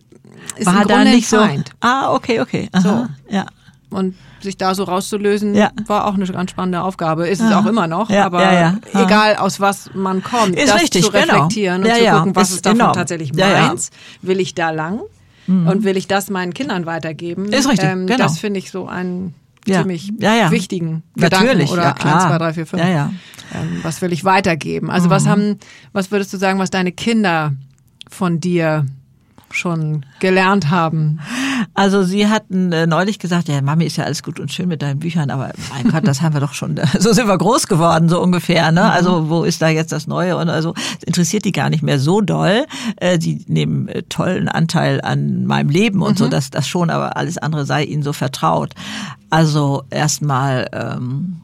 ist 0.57 0.67
War 0.67 0.83
im 0.83 0.89
Grunde 0.89 1.11
nicht 1.11 1.29
so. 1.29 1.47
Ah, 1.81 2.13
okay, 2.15 2.41
okay. 2.41 2.69
Aha, 2.73 2.81
so. 2.81 3.35
Ja. 3.35 3.47
Und 3.91 4.15
sich 4.41 4.57
da 4.57 4.75
so 4.75 4.85
rauszulösen, 4.85 5.55
ja. 5.55 5.71
war 5.87 6.07
auch 6.07 6.15
eine 6.15 6.27
ganz 6.27 6.51
spannende 6.51 6.83
Aufgabe. 6.83 7.29
Ist 7.29 7.41
es 7.41 7.53
auch 7.53 7.67
immer 7.67 7.87
noch, 7.87 8.11
ja, 8.11 8.25
aber 8.25 8.43
ja, 8.53 8.79
egal 8.93 9.37
aus 9.37 9.61
was 9.61 9.91
man 9.95 10.23
kommt, 10.23 10.57
ist 10.57 10.73
das 10.73 10.83
richtig, 10.83 11.05
zu 11.05 11.13
genau. 11.13 11.25
reflektieren 11.25 11.83
genau. 11.83 11.95
und 11.95 12.05
zu 12.05 12.11
gucken, 12.11 12.37
was 12.37 12.49
ist, 12.49 12.57
ist 12.57 12.67
davon 12.67 12.79
genau. 12.79 12.93
tatsächlich 12.93 13.33
meins. 13.35 13.91
Will 14.23 14.41
ich 14.41 14.55
da 14.55 14.71
lang? 14.71 15.01
Mhm. 15.47 15.67
Und 15.67 15.85
will 15.85 15.97
ich 15.97 16.09
das 16.09 16.31
meinen 16.31 16.55
Kindern 16.55 16.87
weitergeben? 16.87 17.53
Ist 17.53 17.69
richtig, 17.69 17.89
ähm, 17.89 18.07
genau. 18.07 18.19
Das 18.19 18.39
finde 18.39 18.59
ich 18.59 18.71
so 18.71 18.87
ein 18.87 19.35
ziemlich 19.65 20.13
wichtigen 20.19 21.03
Natürlich, 21.15 21.71
Gedanken 21.71 21.73
oder 21.73 21.83
ja, 21.83 21.93
klar. 21.93 22.15
1, 22.15 22.25
2, 22.25 22.39
3, 22.39 22.53
4, 22.55 22.67
5. 22.67 22.83
Ja, 22.83 22.89
ja. 22.89 23.13
Ähm, 23.55 23.81
was 23.83 24.03
will 24.03 24.13
ich 24.13 24.25
weitergeben? 24.25 24.91
Also 24.91 25.07
mhm. 25.07 25.11
was 25.11 25.27
haben, 25.27 25.59
was 25.93 26.11
würdest 26.11 26.33
du 26.33 26.37
sagen, 26.37 26.59
was 26.59 26.71
deine 26.71 26.93
Kinder 26.93 27.53
von 28.09 28.41
dir 28.41 28.87
schon 29.55 30.05
gelernt 30.21 30.71
haben? 30.71 31.21
Also 31.75 32.03
sie 32.03 32.29
hatten 32.29 32.73
äh, 32.73 32.87
neulich 32.87 33.19
gesagt, 33.19 33.49
ja, 33.49 33.61
Mami 33.61 33.85
ist 33.85 33.97
ja 33.97 34.05
alles 34.05 34.23
gut 34.23 34.41
und 34.41 34.53
schön 34.53 34.69
mit 34.69 34.83
deinen 34.83 34.99
Büchern, 34.99 35.31
aber 35.31 35.53
mein 35.73 35.91
Gott, 35.91 36.07
das 36.07 36.23
haben 36.23 36.35
wir 36.35 36.41
doch 36.41 36.55
schon, 36.55 36.81
so 36.99 37.13
sind 37.13 37.29
wir 37.29 37.39
groß 37.39 37.67
geworden, 37.67 38.09
so 38.09 38.21
ungefähr. 38.21 38.73
Ne? 38.73 38.83
Mhm. 38.83 38.87
Also 38.87 39.29
wo 39.29 39.45
ist 39.45 39.63
da 39.63 39.69
jetzt 39.69 39.93
das 39.93 40.07
Neue? 40.07 40.37
Und 40.37 40.49
also 40.49 40.75
interessiert 41.05 41.45
die 41.45 41.53
gar 41.53 41.71
nicht 41.71 41.83
mehr 41.83 41.99
so 41.99 42.21
doll. 42.21 42.67
Äh, 42.97 43.19
die 43.19 43.45
nehmen 43.47 43.89
äh, 43.89 44.03
tollen 44.03 44.49
Anteil 44.49 45.01
an 45.01 45.47
meinem 45.47 45.71
Leben 45.71 46.03
und 46.03 46.13
mhm. 46.13 46.25
so, 46.25 46.29
dass 46.29 46.51
das 46.51 46.67
schon, 46.69 46.91
aber 46.91 47.17
alles 47.17 47.39
andere 47.39 47.67
sei 47.67 47.85
ihnen 47.85 48.03
so 48.03 48.13
vertraut. 48.13 48.75
Also 49.31 49.85
erstmal 49.91 50.69
ähm, 50.73 51.41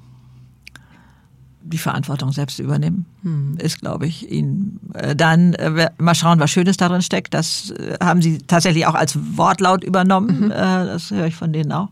die 1.69 1.79
Verantwortung 1.79 2.33
selbst 2.33 2.59
übernehmen, 2.59 3.07
hm. 3.23 3.57
ist, 3.59 3.81
glaube 3.81 4.07
ich, 4.07 4.31
ihnen. 4.31 4.81
Äh, 4.95 5.15
dann 5.15 5.55
äh, 5.55 5.91
mal 5.99 6.15
schauen, 6.15 6.41
was 6.41 6.51
Schönes 6.51 6.77
darin 6.77 7.03
steckt. 7.03 7.35
Das 7.35 7.71
äh, 7.71 7.97
haben 8.03 8.23
sie 8.23 8.39
tatsächlich 8.39 8.87
auch 8.87 8.95
als 8.95 9.19
Wortlaut 9.37 9.85
übernommen. 9.85 10.47
Mhm. 10.47 10.51
Äh, 10.51 10.55
das 10.55 11.11
höre 11.11 11.27
ich 11.27 11.37
von 11.37 11.53
denen 11.53 11.73
auch. 11.73 11.89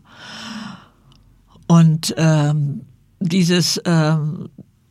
Und 1.66 2.14
ähm, 2.16 2.82
dieses 3.20 3.80
ähm, 3.84 4.48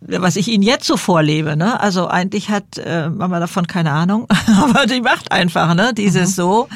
was 0.07 0.35
ich 0.35 0.47
Ihnen 0.47 0.63
jetzt 0.63 0.85
so 0.85 0.97
vorlebe, 0.97 1.55
ne? 1.55 1.79
Also 1.79 2.07
eigentlich 2.07 2.49
hat 2.49 2.77
äh, 2.77 3.09
Mama 3.09 3.39
davon 3.39 3.65
keine 3.65 3.91
Ahnung, 3.91 4.27
aber 4.61 4.85
die 4.85 5.01
macht 5.01 5.31
einfach, 5.31 5.73
ne? 5.73 5.93
Dieses 5.95 6.31
mhm. 6.31 6.33
so. 6.33 6.67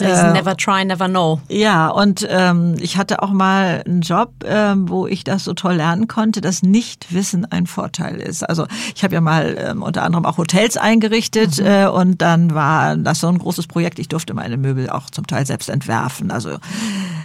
Äh, 0.00 0.32
never 0.32 0.56
try, 0.56 0.84
never 0.84 1.08
know. 1.08 1.40
Ja, 1.48 1.88
und 1.88 2.26
ähm, 2.28 2.76
ich 2.78 2.96
hatte 2.96 3.22
auch 3.22 3.30
mal 3.30 3.82
einen 3.86 4.00
Job, 4.00 4.32
ähm, 4.44 4.88
wo 4.88 5.06
ich 5.06 5.24
das 5.24 5.44
so 5.44 5.54
toll 5.54 5.74
lernen 5.74 6.08
konnte, 6.08 6.40
dass 6.40 6.62
Nichtwissen 6.62 7.44
ein 7.50 7.66
Vorteil 7.66 8.16
ist. 8.16 8.42
Also 8.42 8.66
ich 8.94 9.04
habe 9.04 9.14
ja 9.14 9.20
mal 9.20 9.56
ähm, 9.58 9.82
unter 9.82 10.02
anderem 10.02 10.24
auch 10.24 10.38
Hotels 10.38 10.76
eingerichtet 10.76 11.58
mhm. 11.58 11.66
äh, 11.66 11.86
und 11.86 12.22
dann 12.22 12.54
war 12.54 12.96
das 12.96 13.20
so 13.20 13.28
ein 13.28 13.38
großes 13.38 13.66
Projekt. 13.66 13.98
Ich 13.98 14.08
durfte 14.08 14.34
meine 14.34 14.56
Möbel 14.56 14.90
auch 14.90 15.10
zum 15.10 15.26
Teil 15.26 15.46
selbst 15.46 15.68
entwerfen. 15.68 16.30
Also 16.30 16.58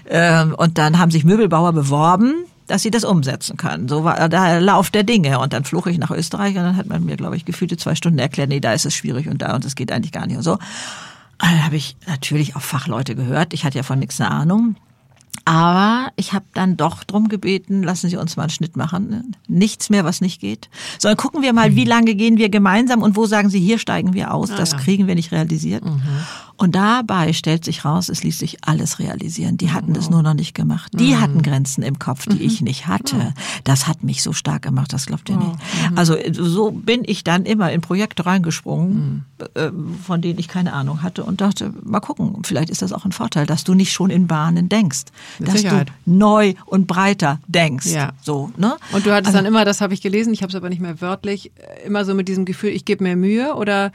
ähm, 0.10 0.56
und 0.56 0.78
dann 0.78 1.00
haben 1.00 1.12
sich 1.12 1.24
Möbelbauer 1.24 1.74
beworben 1.74 2.46
dass 2.72 2.84
sie 2.84 2.92
das 2.92 3.04
umsetzen 3.04 3.58
können. 3.58 3.90
So 3.90 4.06
war 4.06 4.30
der 4.30 4.62
Lauf 4.62 4.90
der 4.90 5.04
Dinge. 5.04 5.40
Und 5.40 5.52
dann 5.52 5.66
fluche 5.66 5.92
ich 5.92 5.98
nach 5.98 6.10
Österreich 6.10 6.56
und 6.56 6.64
dann 6.64 6.78
hat 6.78 6.88
man 6.88 7.04
mir, 7.04 7.18
glaube 7.18 7.36
ich, 7.36 7.44
gefühlte 7.44 7.76
zwei 7.76 7.96
Stunden 7.96 8.18
erklärt, 8.18 8.48
nee, 8.48 8.62
da 8.62 8.72
ist 8.72 8.86
es 8.86 8.96
schwierig 8.96 9.28
und 9.28 9.42
da 9.42 9.56
und 9.56 9.66
es 9.66 9.76
geht 9.76 9.92
eigentlich 9.92 10.14
gar 10.14 10.26
nicht 10.26 10.38
und 10.38 10.44
so. 10.44 10.58
Dann 11.42 11.66
habe 11.66 11.76
ich 11.76 11.98
natürlich 12.08 12.56
auch 12.56 12.62
Fachleute 12.62 13.16
gehört. 13.16 13.54
Ich 13.54 13.66
hatte 13.66 13.78
ja 13.78 13.84
von 13.84 14.00
nichts 14.00 14.22
eine 14.22 14.32
Ahnung. 14.32 14.76
Aber 15.44 16.12
ich 16.18 16.34
habe 16.34 16.46
dann 16.54 16.78
doch 16.78 17.04
drum 17.04 17.28
gebeten, 17.28 17.82
lassen 17.82 18.10
Sie 18.10 18.18
uns 18.18 18.38
mal 18.38 18.44
einen 18.44 18.52
Schnitt 18.52 18.78
machen. 18.78 19.36
Nichts 19.48 19.90
mehr, 19.90 20.06
was 20.06 20.22
nicht 20.22 20.40
geht. 20.40 20.70
Sondern 21.00 21.18
gucken 21.18 21.42
wir 21.42 21.52
mal, 21.52 21.76
wie 21.76 21.82
mhm. 21.82 21.90
lange 21.90 22.16
gehen 22.16 22.38
wir 22.38 22.50
gemeinsam 22.50 23.02
und 23.02 23.16
wo 23.16 23.26
sagen 23.26 23.50
Sie, 23.50 23.60
hier 23.60 23.80
steigen 23.80 24.14
wir 24.14 24.34
aus. 24.34 24.52
Ah, 24.52 24.58
das 24.58 24.78
kriegen 24.78 25.08
wir 25.08 25.16
nicht 25.16 25.32
realisiert. 25.32 25.84
Mhm. 25.84 26.02
Und 26.58 26.76
dabei 26.76 27.34
stellt 27.34 27.66
sich 27.66 27.86
raus, 27.86 28.10
es 28.10 28.24
ließ 28.24 28.40
sich 28.40 28.64
alles 28.64 29.00
realisieren. 29.00 29.58
Die 29.58 29.72
hatten 29.72 29.94
das 29.94 30.10
nur 30.10 30.22
noch 30.24 30.34
nicht 30.34 30.54
gemacht. 30.54 30.92
Die 30.94 31.16
mhm. 31.16 31.22
hatten 31.22 31.42
Grenzen 31.42 31.84
im 31.84 32.00
Kopf, 32.00 32.26
die 32.28 32.42
ich 32.42 32.62
nicht 32.62 32.88
hatte. 32.88 33.34
Das 33.64 33.88
hat 33.88 34.04
mich 34.04 34.22
so 34.24 34.34
stark 34.34 34.62
gemacht, 34.62 34.94
das 34.94 35.06
glaubt 35.06 35.30
ihr 35.30 35.38
nicht. 35.38 35.56
Also 35.96 36.16
so 36.32 36.72
bin 36.72 37.04
ich 37.06 37.24
dann 37.24 37.46
immer 37.46 37.72
in 37.72 37.82
Projekte 37.82 38.26
reingesprungen, 38.26 39.26
äh, 39.56 39.72
von 40.04 40.22
denen 40.22 40.40
ich 40.40 40.48
keine 40.48 40.74
Ahnung 40.74 41.02
hatte 41.02 41.24
und 41.24 41.42
dachte, 41.42 41.74
mal 41.84 42.00
gucken, 42.00 42.44
vielleicht 42.44 42.70
ist 42.70 42.82
das 42.82 42.94
auch 42.94 43.06
ein 43.06 43.12
Vorteil, 43.12 43.46
dass 43.46 43.64
du 43.64 43.74
nicht 43.74 43.92
schon 43.92 44.10
in 44.10 44.28
Bahnen 44.28 44.70
denkst, 44.70 45.06
Mit 45.40 45.48
dass 45.48 45.62
Sicherheit. 45.62 45.92
du 46.06 46.12
neu 46.12 46.54
und 46.66 46.88
breiter 46.88 47.40
denkst. 47.48 47.88
Ja. 47.88 48.12
So, 48.22 48.52
ne? 48.58 48.78
Und 48.92 49.06
du 49.06 49.12
hattest 49.12 49.28
also, 49.28 49.38
dann 49.38 49.46
immer, 49.46 49.66
das 49.66 49.82
habe 49.82 49.94
ich 49.94 50.02
gelesen, 50.02 50.34
ich 50.34 50.42
habe 50.42 50.50
es 50.50 50.56
aber 50.56 50.70
nicht 50.70 50.82
mehr 50.82 51.02
wörtlich, 51.02 51.52
immer 51.86 52.06
so 52.06 52.14
mit 52.14 52.28
diesem 52.28 52.46
Gefühl, 52.46 52.70
ich 52.70 52.86
gebe 52.86 53.04
mir 53.04 53.16
Mühe 53.16 53.56
oder 53.56 53.92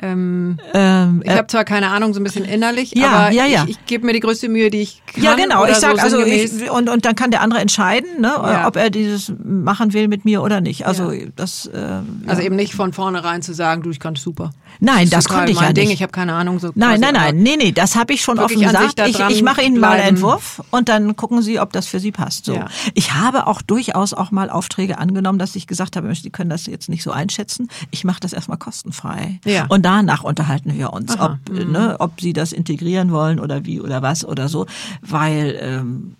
ähm, 0.00 0.58
ähm, 0.74 1.22
ich 1.24 1.30
habe 1.30 1.46
zwar 1.46 1.64
keine 1.64 1.88
Ahnung, 1.88 2.14
so 2.14 2.20
ein 2.20 2.24
bisschen 2.24 2.44
innerlich, 2.44 2.94
ja, 2.94 3.10
aber 3.10 3.30
ja, 3.32 3.46
ja. 3.46 3.64
ich, 3.64 3.70
ich 3.70 3.86
gebe 3.86 4.06
mir 4.06 4.12
die 4.12 4.20
größte 4.20 4.48
Mühe, 4.48 4.70
die 4.70 4.82
ich 4.82 5.02
kann. 5.06 5.22
Ja, 5.22 5.34
genau. 5.34 5.64
Ich 5.64 5.76
sag 5.76 5.96
so 5.96 6.02
also 6.02 6.20
ich, 6.20 6.70
und 6.70 6.88
und 6.88 7.04
dann 7.04 7.14
kann 7.14 7.30
der 7.30 7.40
andere 7.42 7.60
entscheiden, 7.60 8.20
ne, 8.20 8.64
ob 8.66 8.76
er 8.76 8.90
dieses 8.90 9.32
machen 9.44 9.92
will 9.92 10.08
mit 10.08 10.24
mir 10.24 10.42
oder 10.42 10.60
nicht. 10.60 10.86
Also 10.86 11.12
das. 11.36 11.66
Äh, 11.66 12.00
also 12.26 12.42
eben 12.42 12.56
nicht 12.56 12.74
von 12.74 12.92
vornherein 12.92 13.42
zu 13.42 13.54
sagen, 13.54 13.82
du, 13.82 13.90
ich 13.90 14.00
kann 14.00 14.14
super. 14.16 14.50
Nein, 14.80 15.10
das, 15.10 15.24
das 15.24 15.34
konnte 15.34 15.52
ich 15.52 15.60
ja 15.60 15.72
Ding. 15.72 15.84
nicht. 15.84 15.94
Ich 15.94 16.02
habe 16.02 16.12
keine 16.12 16.34
Ahnung. 16.34 16.58
So 16.58 16.70
nein, 16.74 17.00
nein, 17.00 17.14
nein, 17.14 17.36
nee, 17.36 17.56
nee, 17.56 17.72
das 17.72 17.96
habe 17.96 18.12
ich 18.12 18.22
schon 18.22 18.38
offen 18.38 18.60
gesagt. 18.60 19.00
Ich, 19.06 19.18
ich 19.18 19.42
mache 19.42 19.62
Ihnen 19.62 19.80
mal 19.80 19.98
einen 19.98 20.16
Entwurf 20.16 20.62
und 20.70 20.88
dann 20.88 21.16
gucken 21.16 21.42
Sie, 21.42 21.58
ob 21.58 21.72
das 21.72 21.86
für 21.86 22.00
Sie 22.00 22.12
passt. 22.12 22.44
So. 22.44 22.62
Ich 22.94 23.14
habe 23.14 23.46
auch 23.46 23.62
durchaus 23.62 24.14
auch 24.14 24.30
mal 24.30 24.50
Aufträge 24.50 24.98
angenommen, 24.98 25.38
dass 25.38 25.56
ich 25.56 25.66
gesagt 25.66 25.96
habe, 25.96 26.14
Sie 26.14 26.30
können 26.30 26.50
das 26.50 26.66
jetzt 26.66 26.88
nicht 26.88 27.02
so 27.02 27.10
einschätzen. 27.10 27.68
Ich 27.90 28.04
mache 28.04 28.20
das 28.20 28.32
erstmal 28.32 28.58
kostenfrei. 28.58 29.40
Ja. 29.44 29.66
Und 29.68 29.84
danach 29.88 30.22
unterhalten 30.22 30.74
wir 30.76 30.92
uns, 30.92 31.18
ob, 31.18 31.38
mhm. 31.48 31.72
ne, 31.72 31.96
ob 31.98 32.20
sie 32.20 32.34
das 32.34 32.52
integrieren 32.52 33.10
wollen 33.10 33.40
oder 33.40 33.64
wie 33.64 33.80
oder 33.80 34.02
was 34.02 34.22
oder 34.22 34.48
so, 34.50 34.66
weil 35.00 35.58
ähm, 35.62 36.16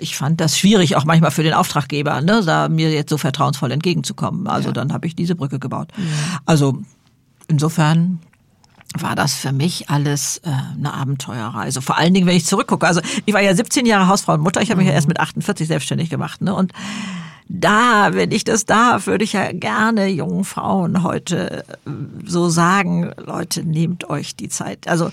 ich 0.00 0.16
fand 0.16 0.40
das 0.40 0.58
schwierig, 0.58 0.96
auch 0.96 1.04
manchmal 1.04 1.30
für 1.30 1.44
den 1.44 1.54
Auftraggeber, 1.54 2.20
ne, 2.20 2.42
da 2.44 2.68
mir 2.68 2.90
jetzt 2.90 3.10
so 3.10 3.16
vertrauensvoll 3.16 3.70
entgegenzukommen. 3.70 4.48
Also 4.48 4.70
ja. 4.70 4.72
dann 4.72 4.92
habe 4.92 5.06
ich 5.06 5.14
diese 5.14 5.36
Brücke 5.36 5.60
gebaut. 5.60 5.92
Mhm. 5.96 6.02
Also 6.46 6.82
insofern 7.46 8.18
war 8.98 9.14
das 9.14 9.34
für 9.34 9.52
mich 9.52 9.88
alles 9.88 10.38
äh, 10.38 10.50
eine 10.50 10.92
Abenteuerreise. 10.92 11.80
Vor 11.80 11.96
allen 11.96 12.12
Dingen, 12.12 12.26
wenn 12.26 12.36
ich 12.36 12.44
zurückgucke. 12.44 12.88
Also 12.88 13.00
ich 13.24 13.32
war 13.32 13.40
ja 13.40 13.54
17 13.54 13.86
Jahre 13.86 14.08
Hausfrau 14.08 14.34
und 14.34 14.40
Mutter. 14.40 14.62
Ich 14.62 14.70
habe 14.70 14.78
mich 14.78 14.88
ja 14.88 14.94
erst 14.94 15.06
mhm. 15.06 15.10
mit 15.10 15.20
48 15.20 15.68
selbstständig 15.68 16.10
gemacht. 16.10 16.40
Ne? 16.40 16.52
Und 16.52 16.72
da, 17.52 18.10
wenn 18.14 18.30
ich 18.30 18.44
das 18.44 18.64
darf, 18.64 19.08
würde 19.08 19.24
ich 19.24 19.32
ja 19.32 19.50
gerne 19.52 20.06
jungen 20.06 20.44
Frauen 20.44 21.02
heute 21.02 21.64
äh, 21.64 21.90
so 22.24 22.48
sagen, 22.48 23.12
Leute, 23.26 23.64
nehmt 23.64 24.08
euch 24.08 24.36
die 24.36 24.48
Zeit. 24.48 24.86
Also 24.86 25.10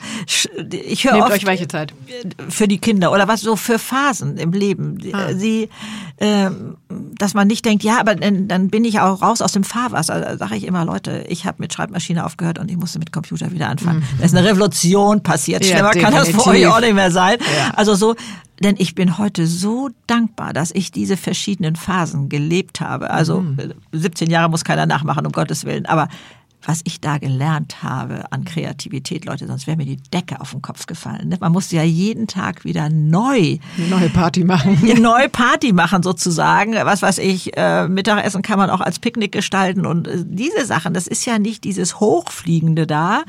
ich 0.71 1.03
höre 1.03 1.13
Nehmt 1.13 1.31
euch 1.31 1.45
welche 1.47 1.67
Zeit? 1.67 1.95
Für 2.47 2.67
die 2.67 2.77
Kinder 2.77 3.11
oder 3.11 3.27
was 3.27 3.41
so 3.41 3.55
für 3.55 3.79
Phasen 3.79 4.37
im 4.37 4.51
Leben. 4.51 4.99
Ah. 5.13 5.33
Sie, 5.33 5.69
dass 6.19 7.33
man 7.35 7.47
nicht 7.47 7.63
denkt, 7.63 7.83
ja, 7.83 7.99
aber 7.99 8.15
dann, 8.15 8.69
bin 8.69 8.85
ich 8.85 8.99
auch 8.99 9.21
raus 9.21 9.41
aus 9.41 9.51
dem 9.51 9.63
Fahrwasser. 9.63 10.19
Da 10.19 10.37
sage 10.37 10.55
ich 10.55 10.65
immer, 10.65 10.83
Leute, 10.83 11.25
ich 11.29 11.45
habe 11.45 11.57
mit 11.59 11.73
Schreibmaschine 11.73 12.25
aufgehört 12.25 12.57
und 12.57 12.71
ich 12.71 12.77
musste 12.77 12.97
mit 12.97 13.11
Computer 13.11 13.51
wieder 13.51 13.69
anfangen. 13.69 13.99
Mhm. 13.99 14.17
Da 14.17 14.25
ist 14.25 14.35
eine 14.35 14.47
Revolution 14.47 15.21
passiert. 15.21 15.63
Ja, 15.63 15.75
Schlimmer 15.75 15.91
definitiv. 15.91 16.15
kann 16.15 16.33
das 16.33 16.43
für 16.43 16.49
euch 16.49 16.67
auch 16.67 16.79
nicht 16.79 16.95
mehr 16.95 17.11
sein. 17.11 17.37
Ja. 17.39 17.73
Also 17.75 17.93
so, 17.93 18.15
denn 18.63 18.75
ich 18.79 18.95
bin 18.95 19.19
heute 19.19 19.45
so 19.45 19.89
dankbar, 20.07 20.53
dass 20.53 20.71
ich 20.73 20.91
diese 20.91 21.17
verschiedenen 21.17 21.75
Phasen 21.75 22.29
gelebt 22.29 22.81
habe. 22.81 23.11
Also 23.11 23.41
mhm. 23.41 23.73
17 23.91 24.31
Jahre 24.31 24.49
muss 24.49 24.63
keiner 24.63 24.87
nachmachen, 24.87 25.25
um 25.25 25.31
Gottes 25.31 25.65
Willen. 25.65 25.85
Aber 25.85 26.07
was 26.67 26.81
ich 26.83 26.99
da 26.99 27.17
gelernt 27.17 27.81
habe 27.81 28.29
an 28.31 28.43
Kreativität, 28.43 29.23
Leute, 29.23 29.47
sonst 29.47 29.67
wäre 29.67 29.77
mir 29.77 29.85
die 29.85 29.95
Decke 29.95 30.41
auf 30.41 30.51
den 30.51 30.61
Kopf 30.61 30.85
gefallen. 30.85 31.29
Ne? 31.29 31.37
Man 31.39 31.53
musste 31.53 31.77
ja 31.77 31.83
jeden 31.83 32.27
Tag 32.27 32.65
wieder 32.65 32.89
neu 32.89 33.57
eine 33.77 33.87
neue 33.89 34.09
Party 34.09 34.43
machen. 34.43 34.77
Eine 34.83 34.99
neue 34.99 35.29
Party 35.29 35.71
machen 35.71 36.03
sozusagen. 36.03 36.73
Was 36.73 37.01
weiß 37.01 37.19
ich, 37.19 37.55
äh, 37.55 37.87
Mittagessen 37.87 38.41
kann 38.41 38.59
man 38.59 38.69
auch 38.69 38.81
als 38.81 38.99
Picknick 38.99 39.31
gestalten 39.31 39.85
und 39.85 40.09
äh, 40.09 40.25
diese 40.25 40.65
Sachen, 40.65 40.93
das 40.93 41.07
ist 41.07 41.25
ja 41.25 41.39
nicht 41.39 41.63
dieses 41.63 42.01
Hochfliegende 42.01 42.85
da. 42.85 43.23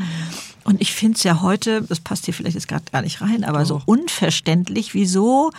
Und 0.64 0.80
ich 0.80 0.93
finde 0.93 1.16
es 1.16 1.22
ja 1.22 1.41
heute, 1.41 1.82
das 1.82 2.01
passt 2.01 2.24
hier 2.24 2.34
vielleicht 2.34 2.57
jetzt 2.57 2.66
gerade 2.66 2.84
gar 2.91 3.03
nicht 3.03 3.20
rein, 3.20 3.45
aber 3.45 3.64
so 3.64 3.80
unverständlich, 3.86 4.95
wieso 4.95 5.53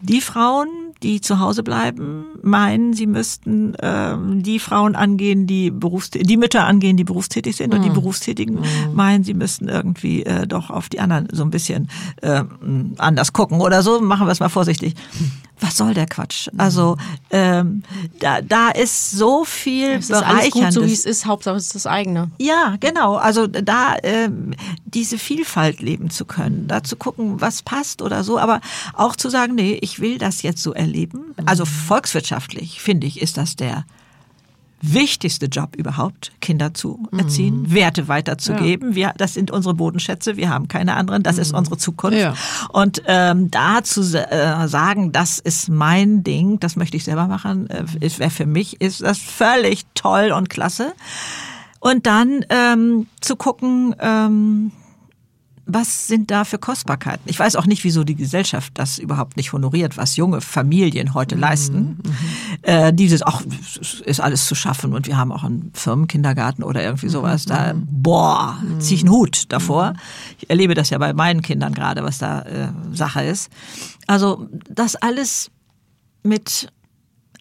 die 0.00 0.20
Frauen, 0.20 0.68
die 1.02 1.20
zu 1.20 1.40
Hause 1.40 1.62
bleiben, 1.62 2.24
meinen, 2.42 2.92
sie 2.92 3.06
müssten 3.06 3.74
ähm, 3.80 4.42
die 4.42 4.58
Frauen 4.58 4.94
angehen, 4.94 5.46
die 5.46 5.70
berufstätig, 5.70 6.26
die 6.26 6.36
Mütter 6.36 6.64
angehen, 6.64 6.96
die 6.96 7.04
berufstätig 7.04 7.56
sind, 7.56 7.72
mm. 7.72 7.76
und 7.76 7.82
die 7.84 7.90
mhm. 7.90 7.94
Berufstätigen 7.94 8.54
mm. 8.56 8.94
meinen, 8.94 9.24
sie 9.24 9.34
müssten 9.34 9.68
irgendwie 9.68 10.24
äh, 10.24 10.46
doch 10.46 10.70
auf 10.70 10.88
die 10.88 11.00
anderen 11.00 11.28
so 11.32 11.42
ein 11.42 11.50
bisschen 11.50 11.88
äh, 12.20 12.44
anders 12.98 13.32
gucken 13.32 13.60
oder 13.60 13.82
so. 13.82 14.00
Machen 14.00 14.26
wir 14.26 14.32
es 14.32 14.40
mal 14.40 14.48
vorsichtig 14.48 14.94
was 15.60 15.76
soll 15.76 15.94
der 15.94 16.06
Quatsch? 16.06 16.48
Also 16.56 16.96
ähm, 17.30 17.82
da, 18.18 18.42
da 18.42 18.70
ist 18.70 19.12
so 19.12 19.44
viel 19.44 19.90
es 19.92 20.10
ist 20.10 20.22
alles 20.22 20.50
gut, 20.50 20.72
so 20.72 20.84
wie 20.84 20.92
es 20.92 21.04
ist, 21.04 21.26
Hauptsache 21.26 21.56
es 21.56 21.66
ist 21.66 21.74
das 21.74 21.86
eigene. 21.86 22.30
Ja, 22.38 22.76
genau. 22.80 23.16
Also 23.16 23.46
da 23.46 23.96
ähm, 24.02 24.54
diese 24.84 25.18
Vielfalt 25.18 25.80
leben 25.80 26.10
zu 26.10 26.24
können, 26.24 26.66
da 26.66 26.82
zu 26.82 26.96
gucken, 26.96 27.40
was 27.40 27.62
passt 27.62 28.02
oder 28.02 28.24
so, 28.24 28.38
aber 28.38 28.60
auch 28.94 29.14
zu 29.14 29.30
sagen, 29.30 29.54
nee, 29.54 29.78
ich 29.80 30.00
will 30.00 30.18
das 30.18 30.42
jetzt 30.42 30.62
so 30.62 30.72
erleben. 30.72 31.34
Also 31.46 31.64
volkswirtschaftlich, 31.64 32.80
finde 32.80 33.06
ich, 33.06 33.22
ist 33.22 33.36
das 33.36 33.56
der 33.56 33.84
wichtigste 34.82 35.46
Job 35.46 35.76
überhaupt, 35.76 36.32
Kinder 36.40 36.74
zu 36.74 37.08
erziehen, 37.16 37.62
mhm. 37.62 37.74
Werte 37.74 38.08
weiterzugeben. 38.08 38.90
Ja. 38.90 38.94
Wir, 38.96 39.14
das 39.16 39.34
sind 39.34 39.50
unsere 39.50 39.74
Bodenschätze, 39.74 40.36
wir 40.36 40.50
haben 40.50 40.68
keine 40.68 40.94
anderen, 40.94 41.22
das 41.22 41.36
mhm. 41.36 41.42
ist 41.42 41.54
unsere 41.54 41.78
Zukunft. 41.78 42.18
Ja. 42.18 42.34
Und 42.72 43.02
ähm, 43.06 43.50
da 43.50 43.84
zu 43.84 44.00
äh, 44.00 44.68
sagen, 44.68 45.12
das 45.12 45.38
ist 45.38 45.68
mein 45.68 46.24
Ding, 46.24 46.58
das 46.58 46.76
möchte 46.76 46.96
ich 46.96 47.04
selber 47.04 47.28
machen, 47.28 47.70
äh, 47.70 47.84
ist, 48.00 48.22
für 48.22 48.46
mich 48.46 48.80
ist 48.80 49.02
das 49.02 49.18
völlig 49.18 49.86
toll 49.94 50.32
und 50.32 50.50
klasse. 50.50 50.92
Und 51.78 52.06
dann 52.06 52.44
ähm, 52.48 53.06
zu 53.20 53.36
gucken, 53.36 53.94
ähm, 54.00 54.72
was 55.64 56.08
sind 56.08 56.30
da 56.30 56.44
für 56.44 56.58
Kostbarkeiten? 56.58 57.22
Ich 57.26 57.38
weiß 57.38 57.56
auch 57.56 57.66
nicht, 57.66 57.84
wieso 57.84 58.02
die 58.02 58.16
Gesellschaft 58.16 58.72
das 58.74 58.98
überhaupt 58.98 59.36
nicht 59.36 59.52
honoriert, 59.52 59.96
was 59.96 60.16
junge 60.16 60.40
Familien 60.40 61.14
heute 61.14 61.36
mhm. 61.36 61.40
leisten. 61.40 61.78
Mhm. 61.78 61.98
Äh, 62.62 62.92
dieses, 62.92 63.22
ach, 63.22 63.42
ist 64.04 64.20
alles 64.20 64.46
zu 64.46 64.54
schaffen 64.54 64.92
und 64.92 65.06
wir 65.06 65.16
haben 65.16 65.30
auch 65.30 65.44
einen 65.44 65.70
Firmenkindergarten 65.74 66.64
oder 66.64 66.82
irgendwie 66.82 67.06
mhm. 67.06 67.10
sowas. 67.10 67.44
Da, 67.44 67.74
boah, 67.76 68.58
mhm. 68.60 68.80
zieh 68.80 68.94
ich 68.94 69.02
einen 69.02 69.10
Hut 69.10 69.44
davor. 69.50 69.94
Ich 70.38 70.50
erlebe 70.50 70.74
das 70.74 70.90
ja 70.90 70.98
bei 70.98 71.12
meinen 71.12 71.42
Kindern 71.42 71.74
gerade, 71.74 72.02
was 72.02 72.18
da 72.18 72.42
äh, 72.42 72.68
Sache 72.92 73.22
ist. 73.22 73.50
Also 74.06 74.48
das 74.68 74.96
alles 74.96 75.50
mit 76.24 76.68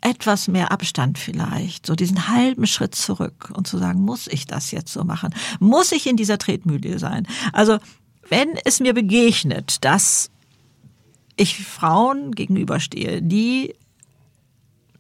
etwas 0.02 0.48
mehr 0.48 0.72
Abstand 0.72 1.20
vielleicht, 1.20 1.86
so 1.86 1.96
diesen 1.96 2.28
halben 2.28 2.66
Schritt 2.66 2.96
zurück 2.96 3.52
und 3.54 3.68
zu 3.68 3.78
sagen, 3.78 4.02
muss 4.02 4.28
ich 4.28 4.48
das 4.48 4.72
jetzt 4.72 4.92
so 4.92 5.04
machen? 5.04 5.34
Muss 5.60 5.92
ich 5.92 6.08
in 6.08 6.18
dieser 6.18 6.40
Tretmühle 6.40 6.98
sein? 6.98 7.28
Also 7.54 7.78
wenn 8.32 8.58
es 8.64 8.80
mir 8.80 8.94
begegnet, 8.94 9.84
dass 9.84 10.32
ich 11.36 11.64
Frauen 11.64 12.32
gegenüberstehe, 12.32 13.22
die 13.22 13.76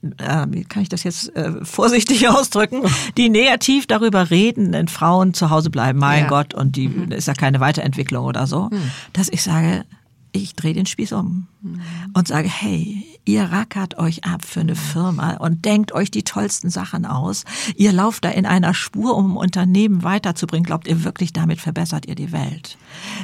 wie 0.02 0.64
kann 0.64 0.82
ich 0.82 0.90
das 0.90 1.04
jetzt 1.04 1.36
äh, 1.36 1.64
vorsichtig 1.64 2.28
ausdrücken, 2.28 2.82
die 3.18 3.30
negativ 3.30 3.86
darüber 3.86 4.32
reden, 4.32 4.74
wenn 4.74 4.88
Frauen 4.88 5.36
zu 5.36 5.52
Hause 5.52 5.70
bleiben, 5.70 6.00
mein 6.00 6.24
ja. 6.24 6.28
Gott, 6.28 6.56
und 6.56 6.76
die 6.76 6.88
mhm. 6.88 7.12
ist 7.12 7.28
ja 7.28 7.36
keine 7.36 7.60
Weiterentwicklung 7.60 8.26
oder 8.26 8.48
so, 8.48 8.70
mhm. 8.72 8.92
dass 9.14 9.30
ich 9.30 9.44
sage, 9.44 9.86
ich 10.32 10.56
drehe 10.56 10.74
den 10.74 10.86
Spieß 10.86 11.14
um 11.14 11.48
mhm. 11.62 11.82
und 12.14 12.28
sage, 12.28 12.50
hey, 12.50 13.06
ihr 13.26 13.44
rackert 13.44 13.98
euch 13.98 14.24
ab 14.24 14.46
für 14.46 14.62
eine 14.62 14.76
Firma 14.76 15.38
und 15.38 15.66
denkt 15.66 15.92
euch 15.92 16.12
die 16.12 16.24
tollsten 16.24 16.70
Sachen 16.70 17.06
aus. 17.06 17.44
Ihr 17.76 17.92
lauft 17.92 18.26
da 18.26 18.30
in 18.30 18.46
einer 18.46 18.74
Spur, 18.74 19.16
um 19.16 19.34
ein 19.34 19.38
Unternehmen 19.38 20.04
weiterzubringen. 20.04 20.66
Glaubt 20.66 20.88
ihr 20.88 21.04
wirklich, 21.04 21.34
damit 21.34 21.60
verbessert 21.60 22.06
ihr 22.08 22.16
die 22.16 22.32
Welt? 22.32 22.78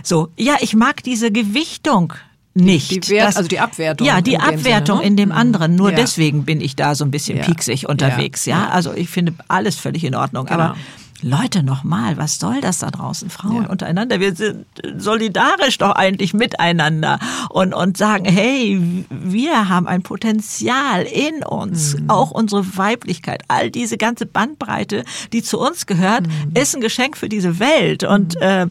So, 0.03 0.30
ja, 0.38 0.58
ich 0.60 0.76
mag 0.76 1.03
diese 1.03 1.32
Gewichtung 1.32 2.14
nicht. 2.53 2.91
Die, 2.91 3.10
Wert, 3.10 3.30
das, 3.30 3.38
also 3.38 3.47
die 3.47 3.60
Abwertung. 3.60 4.08
Ja, 4.08 4.22
die 4.22 4.34
in 4.34 4.41
Abwertung 4.41 4.97
Sinne, 4.97 5.01
ne? 5.01 5.08
in 5.08 5.18
dem 5.18 5.32
anderen. 5.32 5.76
Nur 5.76 5.91
ja. 5.91 5.95
deswegen 5.95 6.43
bin 6.43 6.60
ich 6.60 6.76
da 6.76 6.95
so 6.95 7.05
ein 7.05 7.12
bisschen 7.12 7.38
ja. 7.38 7.43
pieksig 7.43 7.88
unterwegs. 7.88 8.45
Ja. 8.45 8.64
ja. 8.64 8.70
also 8.70 8.93
ich 8.93 9.10
finde 9.10 9.34
alles 9.47 9.76
völlig 9.76 10.03
in 10.03 10.16
Ordnung. 10.16 10.45
Genau. 10.45 10.60
Aber 10.60 10.78
Leute, 11.22 11.63
nochmal, 11.63 12.18
was 12.18 12.38
soll 12.38 12.61
das 12.61 12.78
da 12.78 12.91
draußen? 12.91 13.32
Frauen 13.32 13.63
ja. 13.63 13.70
untereinander, 13.70 14.20
wir 14.20 14.36
sind 14.36 14.65
solidarisch 14.97 15.80
doch 15.80 15.91
eigentlich 15.91 16.36
miteinander 16.36 17.20
und, 17.49 17.74
und 17.74 17.97
sagen, 17.97 18.26
hey, 18.26 19.05
wir 19.09 19.68
haben 19.68 19.88
ein 19.88 20.03
Potenzial 20.03 21.03
in 21.03 21.43
uns, 21.43 21.97
mhm. 21.97 22.09
auch 22.11 22.30
unsere 22.30 22.78
Weiblichkeit, 22.78 23.43
all 23.47 23.72
diese 23.72 23.97
ganze 23.97 24.28
Bandbreite, 24.28 25.05
die 25.34 25.41
zu 25.41 25.59
uns 25.59 25.88
gehört, 25.88 26.28
mhm. 26.28 26.51
ist 26.53 26.76
ein 26.76 26.82
Geschenk 26.82 27.18
für 27.18 27.30
diese 27.30 27.57
Welt 27.57 28.03
und 28.03 28.36
mhm. 28.36 28.41
äh, 28.41 28.68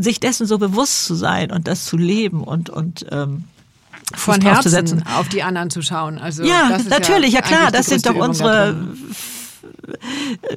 sich 0.00 0.20
dessen 0.20 0.46
so 0.46 0.56
bewusst 0.56 1.04
zu 1.04 1.14
sein 1.14 1.52
und 1.52 1.68
das 1.68 1.84
zu 1.84 1.98
leben 1.98 2.42
und, 2.44 2.70
und 2.70 3.04
ähm, 3.10 3.44
von 4.14 4.40
Herzen 4.40 5.04
auf 5.06 5.28
die 5.28 5.42
anderen 5.42 5.68
zu 5.68 5.82
schauen. 5.82 6.18
Also 6.18 6.44
ja, 6.44 6.78
natürlich, 6.88 7.32
ja, 7.32 7.40
ja 7.40 7.46
klar, 7.46 7.70
das 7.70 7.86
sind 7.86 8.06
doch 8.06 8.14
unsere 8.14 8.74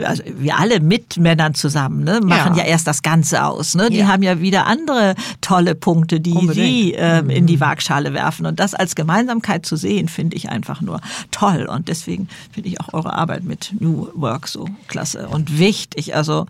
also 0.04 0.24
wir 0.26 0.58
alle 0.58 0.80
mit 0.80 1.18
Männern 1.18 1.54
zusammen 1.54 2.04
ne, 2.04 2.22
machen 2.22 2.56
ja. 2.56 2.64
ja 2.64 2.70
erst 2.70 2.88
das 2.88 3.02
Ganze 3.02 3.44
aus. 3.44 3.76
Ne? 3.76 3.90
Die 3.90 3.98
ja. 3.98 4.08
haben 4.08 4.24
ja 4.24 4.40
wieder 4.40 4.66
andere 4.66 5.16
tolle 5.42 5.76
Punkte, 5.76 6.20
die 6.20 6.34
Unbedingt. 6.34 6.56
sie 6.56 6.94
äh, 6.94 7.22
mhm. 7.22 7.30
in 7.30 7.48
die 7.48 7.60
Waagschale 7.60 8.14
werfen. 8.14 8.46
Und 8.46 8.60
das 8.60 8.74
als 8.74 8.96
Gemeinsamkeit 8.96 9.66
zu 9.66 9.76
sehen, 9.76 10.08
finde 10.08 10.36
ich 10.36 10.50
einfach 10.50 10.82
nur 10.82 11.02
toll. 11.32 11.66
Und 11.66 11.88
deswegen 11.88 12.28
finde 12.52 12.70
ich 12.70 12.80
auch 12.82 12.94
eure 12.94 13.14
Arbeit 13.14 13.44
mit 13.44 13.74
New 13.80 14.08
Work 14.16 14.48
so 14.48 14.68
klasse 14.88 15.28
und 15.28 15.60
wichtig. 15.60 16.16
Also 16.16 16.46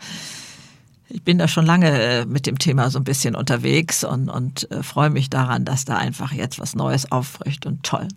ich 1.10 1.24
bin 1.24 1.38
da 1.38 1.48
schon 1.48 1.66
lange 1.66 1.92
äh, 1.92 2.26
mit 2.26 2.48
dem 2.48 2.58
Thema 2.58 2.90
so 2.90 3.00
ein 3.00 3.04
bisschen 3.04 3.36
unterwegs 3.36 4.04
und, 4.04 4.30
und 4.30 4.70
äh, 4.72 4.82
freue 4.82 5.10
mich 5.12 5.30
daran, 5.30 5.64
dass 5.64 5.86
da 5.86 5.98
einfach 5.98 6.32
jetzt 6.32 6.60
was 6.60 6.76
Neues 6.76 7.12
aufbricht 7.12 7.66
und 7.66 7.84
toll. 7.84 8.08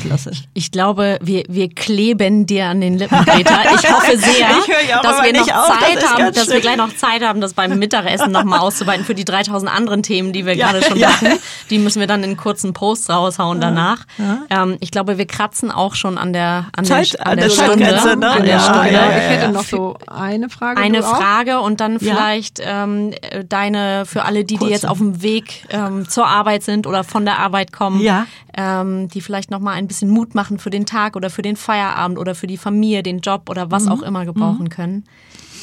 Klasse. 0.00 0.32
Ich 0.52 0.72
glaube, 0.72 1.18
wir, 1.22 1.44
wir 1.48 1.68
kleben 1.72 2.46
dir 2.46 2.66
an 2.66 2.80
den 2.80 2.98
Lippen, 2.98 3.24
Peter. 3.24 3.60
Ich 3.74 3.90
hoffe 3.90 4.12
sehr, 4.18 4.50
ich 4.50 4.90
dass 5.02 5.22
wir 5.22 5.32
noch 5.32 5.46
Zeit 5.46 5.96
das 5.96 6.10
haben, 6.10 6.32
dass 6.32 6.48
wir 6.50 6.60
gleich 6.60 6.76
noch 6.76 6.96
Zeit 6.96 7.22
haben, 7.22 7.40
das 7.40 7.54
beim 7.54 7.78
Mittagessen 7.78 8.32
nochmal 8.32 8.58
auszuweiten 8.58 9.04
für 9.04 9.14
die 9.14 9.24
3000 9.24 9.72
anderen 9.72 10.02
Themen, 10.02 10.32
die 10.32 10.44
wir 10.44 10.56
ja, 10.56 10.72
gerade 10.72 10.84
schon 10.84 10.98
ja. 10.98 11.08
hatten. 11.08 11.38
Die 11.70 11.78
müssen 11.78 12.00
wir 12.00 12.08
dann 12.08 12.24
in 12.24 12.36
kurzen 12.36 12.72
Posts 12.72 13.10
raushauen 13.10 13.60
danach. 13.60 14.04
Ja. 14.18 14.42
Ähm, 14.50 14.76
ich 14.80 14.90
glaube, 14.90 15.18
wir 15.18 15.26
kratzen 15.26 15.70
auch 15.70 15.94
schon 15.94 16.18
an 16.18 16.32
der, 16.32 16.66
an 16.76 16.84
Zeit, 16.84 17.14
der, 17.14 17.26
an 17.26 17.38
der, 17.38 17.48
der 17.48 17.54
Stunde. 17.54 17.84
Ne? 17.84 18.30
An 18.30 18.44
der 18.44 18.58
Stunde. 18.58 18.88
Ich 18.88 19.28
hätte 19.28 19.52
noch 19.52 19.64
so 19.64 19.96
eine 20.06 20.48
Frage. 20.48 20.80
Eine 20.80 21.02
Frage 21.02 21.60
und 21.60 21.80
dann 21.80 22.00
vielleicht 22.00 22.60
ähm, 22.60 23.14
deine, 23.48 24.04
für 24.04 24.24
alle, 24.24 24.44
die, 24.44 24.56
die 24.56 24.66
jetzt 24.66 24.86
auf 24.86 24.98
dem 24.98 25.22
Weg 25.22 25.64
ähm, 25.70 26.08
zur 26.08 26.26
Arbeit 26.26 26.64
sind 26.64 26.86
oder 26.86 27.04
von 27.04 27.24
der 27.24 27.38
Arbeit 27.38 27.72
kommen, 27.72 28.00
ja. 28.00 28.26
Ähm, 28.56 29.08
die 29.08 29.20
vielleicht 29.20 29.50
nochmal 29.50 29.74
ein 29.74 29.86
bisschen 29.86 30.10
Mut 30.10 30.34
machen 30.34 30.58
für 30.58 30.70
den 30.70 30.86
Tag 30.86 31.16
oder 31.16 31.30
für 31.30 31.42
den 31.42 31.56
Feierabend 31.56 32.18
oder 32.18 32.34
für 32.34 32.46
die 32.46 32.56
Familie, 32.56 33.02
den 33.02 33.20
Job 33.20 33.48
oder 33.50 33.70
was 33.70 33.84
mhm. 33.84 33.92
auch 33.92 34.02
immer 34.02 34.24
gebrauchen 34.24 34.64
mhm. 34.64 34.70
können. 34.70 35.04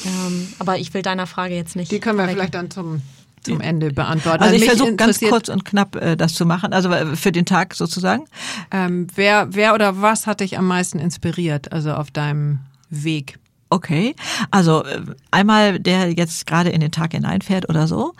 Ähm, 0.05 0.47
aber 0.59 0.77
ich 0.77 0.93
will 0.93 1.01
deiner 1.01 1.27
Frage 1.27 1.55
jetzt 1.55 1.75
nicht. 1.75 1.91
Die 1.91 1.99
können 1.99 2.17
wir 2.17 2.27
vielleicht 2.27 2.55
dann 2.55 2.69
zum 2.69 3.01
zum 3.43 3.59
Ende 3.59 3.91
beantworten. 3.91 4.41
Also, 4.41 4.53
also 4.53 4.65
ich 4.65 4.69
versuche 4.69 4.95
ganz 4.95 5.19
kurz 5.19 5.49
und 5.49 5.65
knapp 5.65 5.95
äh, 5.97 6.15
das 6.15 6.33
zu 6.33 6.45
machen, 6.45 6.71
also 6.71 6.89
äh, 6.89 7.15
für 7.17 7.33
den 7.33 7.45
Tag 7.45 7.73
sozusagen. 7.73 8.23
Ähm, 8.71 9.07
wer, 9.15 9.53
wer 9.53 9.73
oder 9.73 10.01
was 10.01 10.27
hat 10.27 10.39
dich 10.39 10.57
am 10.57 10.65
meisten 10.65 10.97
inspiriert, 10.97 11.73
also 11.73 11.93
auf 11.93 12.09
deinem 12.09 12.59
Weg? 12.89 13.37
Okay, 13.69 14.15
also 14.51 14.83
äh, 14.85 15.01
einmal 15.31 15.79
der 15.79 16.13
jetzt 16.13 16.47
gerade 16.47 16.69
in 16.69 16.79
den 16.79 16.91
Tag 16.91 17.11
hineinfährt 17.11 17.67
oder 17.69 17.87
so. 17.87 18.13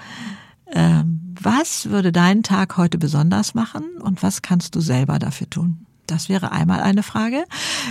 Ähm, 0.74 1.36
was 1.41 1.89
würde 1.89 2.11
deinen 2.11 2.43
Tag 2.43 2.78
heute 2.78 2.97
besonders 2.97 3.53
machen 3.53 3.84
und 4.01 4.24
was 4.24 4.41
kannst 4.41 4.76
du 4.76 4.82
selber 4.82 5.19
dafür 5.19 5.49
tun? 5.49 5.86
Das 6.07 6.28
wäre 6.28 6.51
einmal 6.51 6.82
eine 6.82 7.01
Frage. 7.01 7.45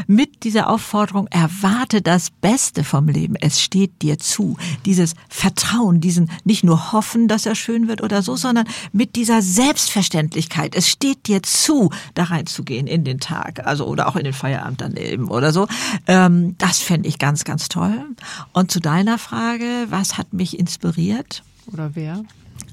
Mit 0.06 0.44
dieser 0.44 0.68
Aufforderung, 0.68 1.28
erwarte 1.28 2.02
das 2.02 2.30
Beste 2.30 2.84
vom 2.84 3.08
Leben. 3.08 3.36
Es 3.36 3.60
steht 3.60 4.02
dir 4.02 4.18
zu. 4.18 4.58
Dieses 4.84 5.14
Vertrauen, 5.30 6.00
diesen 6.00 6.30
nicht 6.44 6.62
nur 6.62 6.92
hoffen, 6.92 7.26
dass 7.26 7.46
er 7.46 7.54
schön 7.54 7.88
wird 7.88 8.02
oder 8.02 8.22
so, 8.22 8.36
sondern 8.36 8.66
mit 8.92 9.16
dieser 9.16 9.40
Selbstverständlichkeit. 9.40 10.74
Es 10.74 10.88
steht 10.88 11.26
dir 11.26 11.42
zu, 11.42 11.90
da 12.14 12.24
reinzugehen 12.24 12.86
in 12.86 13.04
den 13.04 13.18
Tag, 13.18 13.66
also 13.66 13.86
oder 13.86 14.08
auch 14.08 14.16
in 14.16 14.24
den 14.24 14.34
Feierabend 14.34 14.82
daneben 14.82 15.28
oder 15.28 15.52
so. 15.52 15.66
Ähm, 16.06 16.56
das 16.58 16.80
fände 16.80 17.08
ich 17.08 17.18
ganz, 17.18 17.44
ganz 17.44 17.68
toll. 17.68 18.04
Und 18.52 18.70
zu 18.70 18.80
deiner 18.80 19.16
Frage, 19.16 19.86
was 19.88 20.18
hat 20.18 20.34
mich 20.34 20.58
inspiriert? 20.58 21.42
Oder 21.72 21.94
wer? 21.94 22.22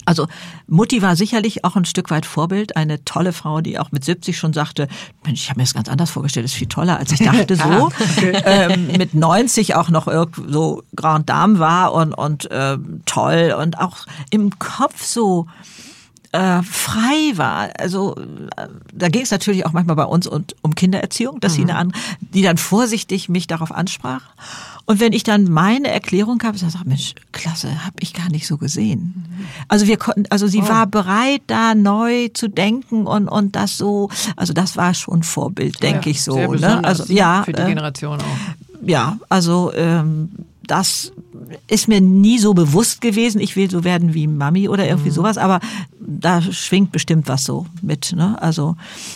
Also 0.09 0.25
Mutti 0.65 1.03
war 1.03 1.15
sicherlich 1.15 1.63
auch 1.63 1.75
ein 1.75 1.85
Stück 1.85 2.09
weit 2.09 2.25
Vorbild, 2.25 2.75
eine 2.75 3.05
tolle 3.05 3.31
Frau, 3.31 3.61
die 3.61 3.77
auch 3.77 3.91
mit 3.91 4.03
70 4.03 4.35
schon 4.35 4.53
sagte, 4.53 4.87
Mensch, 5.23 5.43
ich 5.43 5.49
habe 5.51 5.59
mir 5.59 5.65
das 5.65 5.75
ganz 5.75 5.87
anders 5.87 6.09
vorgestellt, 6.09 6.45
das 6.45 6.53
ist 6.53 6.57
viel 6.57 6.67
toller, 6.67 6.97
als 6.97 7.11
ich 7.11 7.19
dachte 7.19 7.55
so. 7.55 7.61
ah, 7.63 7.91
ähm, 8.43 8.87
mit 8.97 9.13
90 9.13 9.75
auch 9.75 9.89
noch 9.89 10.07
so 10.47 10.81
Grand 10.95 11.29
Dame 11.29 11.59
war 11.59 11.93
und, 11.93 12.13
und 12.13 12.49
ähm, 12.49 13.01
toll 13.05 13.55
und 13.55 13.77
auch 13.77 14.07
im 14.31 14.57
Kopf 14.57 15.03
so 15.03 15.45
äh, 16.31 16.63
frei 16.63 17.33
war. 17.35 17.69
Also 17.77 18.15
äh, 18.55 18.67
da 18.91 19.09
ging 19.09 19.21
es 19.21 19.29
natürlich 19.31 19.67
auch 19.67 19.73
manchmal 19.73 19.95
bei 19.95 20.05
uns 20.05 20.25
und, 20.25 20.55
um 20.63 20.73
Kindererziehung, 20.73 21.39
dass 21.39 21.53
mhm. 21.53 21.67
sie 21.67 21.71
eine 21.71 21.91
die 22.19 22.41
dann 22.41 22.57
vorsichtig 22.57 23.29
mich 23.29 23.45
darauf 23.45 23.71
ansprach. 23.71 24.23
Und 24.85 24.99
wenn 24.99 25.13
ich 25.13 25.23
dann 25.23 25.51
meine 25.51 25.89
Erklärung 25.89 26.41
habe, 26.43 26.57
dann 26.57 26.71
sage 26.71 26.83
ich, 26.85 26.89
Mensch, 26.89 27.15
klasse, 27.31 27.85
habe 27.85 27.97
ich 27.99 28.13
gar 28.13 28.29
nicht 28.29 28.47
so 28.47 28.57
gesehen. 28.57 29.25
Also 29.67 29.87
wir 29.87 29.97
konnten, 29.97 30.23
also 30.29 30.47
sie 30.47 30.61
oh. 30.61 30.69
war 30.69 30.87
bereit, 30.87 31.41
da 31.47 31.75
neu 31.75 32.29
zu 32.33 32.47
denken 32.47 33.05
und 33.07 33.27
und 33.27 33.55
das 33.55 33.77
so, 33.77 34.09
also 34.35 34.53
das 34.53 34.77
war 34.77 34.93
schon 34.93 35.23
Vorbild, 35.23 35.81
denke 35.81 36.09
ja, 36.09 36.11
ich 36.11 36.23
so. 36.23 36.33
Sehr 36.33 36.49
ne? 36.49 36.83
Also 36.83 37.11
ja, 37.11 37.43
für 37.43 37.53
die 37.53 37.61
äh, 37.61 37.67
Generation 37.67 38.19
auch. 38.19 38.85
Ja, 38.85 39.17
also 39.27 39.71
ähm, 39.75 40.29
das 40.69 41.11
ist 41.67 41.87
mir 41.87 41.99
nie 41.99 42.37
so 42.37 42.53
bewusst 42.53 43.01
gewesen, 43.01 43.41
ich 43.41 43.55
will 43.55 43.69
so 43.69 43.83
werden 43.83 44.13
wie 44.13 44.27
Mami 44.27 44.69
oder 44.69 44.87
irgendwie 44.87 45.09
mhm. 45.09 45.15
sowas, 45.15 45.37
aber 45.37 45.59
da 45.99 46.41
schwingt 46.41 46.91
bestimmt 46.91 47.27
was 47.27 47.43
so 47.43 47.65
mit. 47.81 48.13
Ne? 48.15 48.39
Also, 48.41 48.75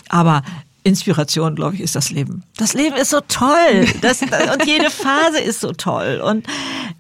aber 0.10 0.42
Inspiration, 0.84 1.56
glaube 1.56 1.76
ich, 1.76 1.82
ist 1.82 1.96
das 1.96 2.12
Leben. 2.12 2.44
Das 2.58 2.74
Leben 2.74 2.96
ist 2.96 3.10
so 3.10 3.22
toll. 3.28 3.88
Das, 4.02 4.22
und 4.22 4.66
jede 4.66 4.90
Phase 4.90 5.40
ist 5.40 5.62
so 5.62 5.72
toll. 5.72 6.22
Und 6.24 6.46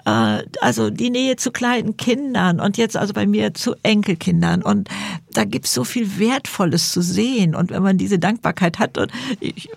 äh, 0.05 0.43
also 0.61 0.89
die 0.89 1.09
Nähe 1.09 1.35
zu 1.35 1.51
kleinen 1.51 1.97
Kindern 1.97 2.59
und 2.59 2.77
jetzt 2.77 2.95
also 2.95 3.13
bei 3.13 3.25
mir 3.25 3.53
zu 3.53 3.75
Enkelkindern. 3.83 4.61
Und 4.61 4.89
da 5.31 5.43
gibt's 5.43 5.73
so 5.73 5.83
viel 5.83 6.19
Wertvolles 6.19 6.91
zu 6.91 7.01
sehen. 7.01 7.55
Und 7.55 7.71
wenn 7.71 7.83
man 7.83 7.97
diese 7.97 8.19
Dankbarkeit 8.19 8.79
hat, 8.79 8.97
und 8.97 9.11
ich 9.39 9.69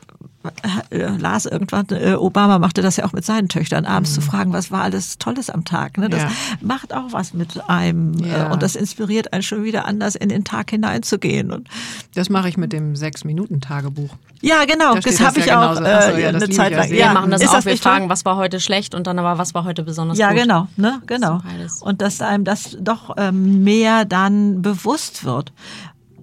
äh, 0.90 1.06
las 1.18 1.46
irgendwann, 1.46 1.86
äh, 1.90 2.14
Obama 2.14 2.58
machte 2.58 2.82
das 2.82 2.96
ja 2.96 3.04
auch 3.04 3.12
mit 3.12 3.24
seinen 3.24 3.48
Töchtern, 3.48 3.84
abends 3.84 4.10
mhm. 4.10 4.14
zu 4.14 4.20
fragen, 4.22 4.52
was 4.52 4.70
war 4.70 4.82
alles 4.82 5.18
Tolles 5.18 5.50
am 5.50 5.64
Tag. 5.64 5.98
Ne? 5.98 6.08
Das 6.08 6.22
ja. 6.22 6.30
macht 6.60 6.94
auch 6.94 7.12
was 7.12 7.34
mit 7.34 7.68
einem 7.68 8.14
äh, 8.22 8.28
ja. 8.28 8.52
und 8.52 8.62
das 8.62 8.76
inspiriert 8.76 9.32
einen 9.32 9.42
schon 9.42 9.64
wieder 9.64 9.84
anders 9.84 10.14
in 10.14 10.28
den 10.28 10.44
Tag 10.44 10.70
hineinzugehen. 10.70 11.52
Und 11.52 11.68
das 12.14 12.28
mache 12.28 12.48
ich 12.48 12.56
mit 12.56 12.72
dem 12.72 12.96
Sechs-Minuten-Tagebuch. 12.96 14.10
Ja, 14.42 14.64
genau, 14.64 14.94
da 14.94 15.00
das 15.00 15.20
habe 15.20 15.40
ich 15.40 15.46
ja 15.46 15.72
auch 15.72 15.80
äh, 15.80 16.22
ja, 16.22 16.28
eine 16.28 16.48
Zeit 16.50 16.72
lang. 16.72 16.90
Wir 16.90 17.06
machen 17.12 17.30
das 17.30 17.42
Ist 17.42 17.48
auch, 17.48 17.54
das 17.54 17.64
wir 17.64 17.76
fragen, 17.76 18.08
was 18.08 18.24
war 18.24 18.36
heute 18.36 18.60
schlecht 18.60 18.94
und 18.94 19.06
dann 19.06 19.18
aber, 19.18 19.38
was 19.38 19.54
war 19.54 19.64
heute 19.64 19.82
besonders 19.82 20.18
ja, 20.18 20.28
gut. 20.28 20.38
Ja, 20.38 20.42
genau, 20.42 20.68
ne, 20.76 21.02
genau. 21.06 21.40
Und 21.80 22.02
dass 22.02 22.20
einem 22.20 22.44
das 22.44 22.76
doch 22.80 23.14
ähm, 23.16 23.64
mehr 23.64 24.04
dann 24.04 24.62
bewusst 24.62 25.24
wird. 25.24 25.52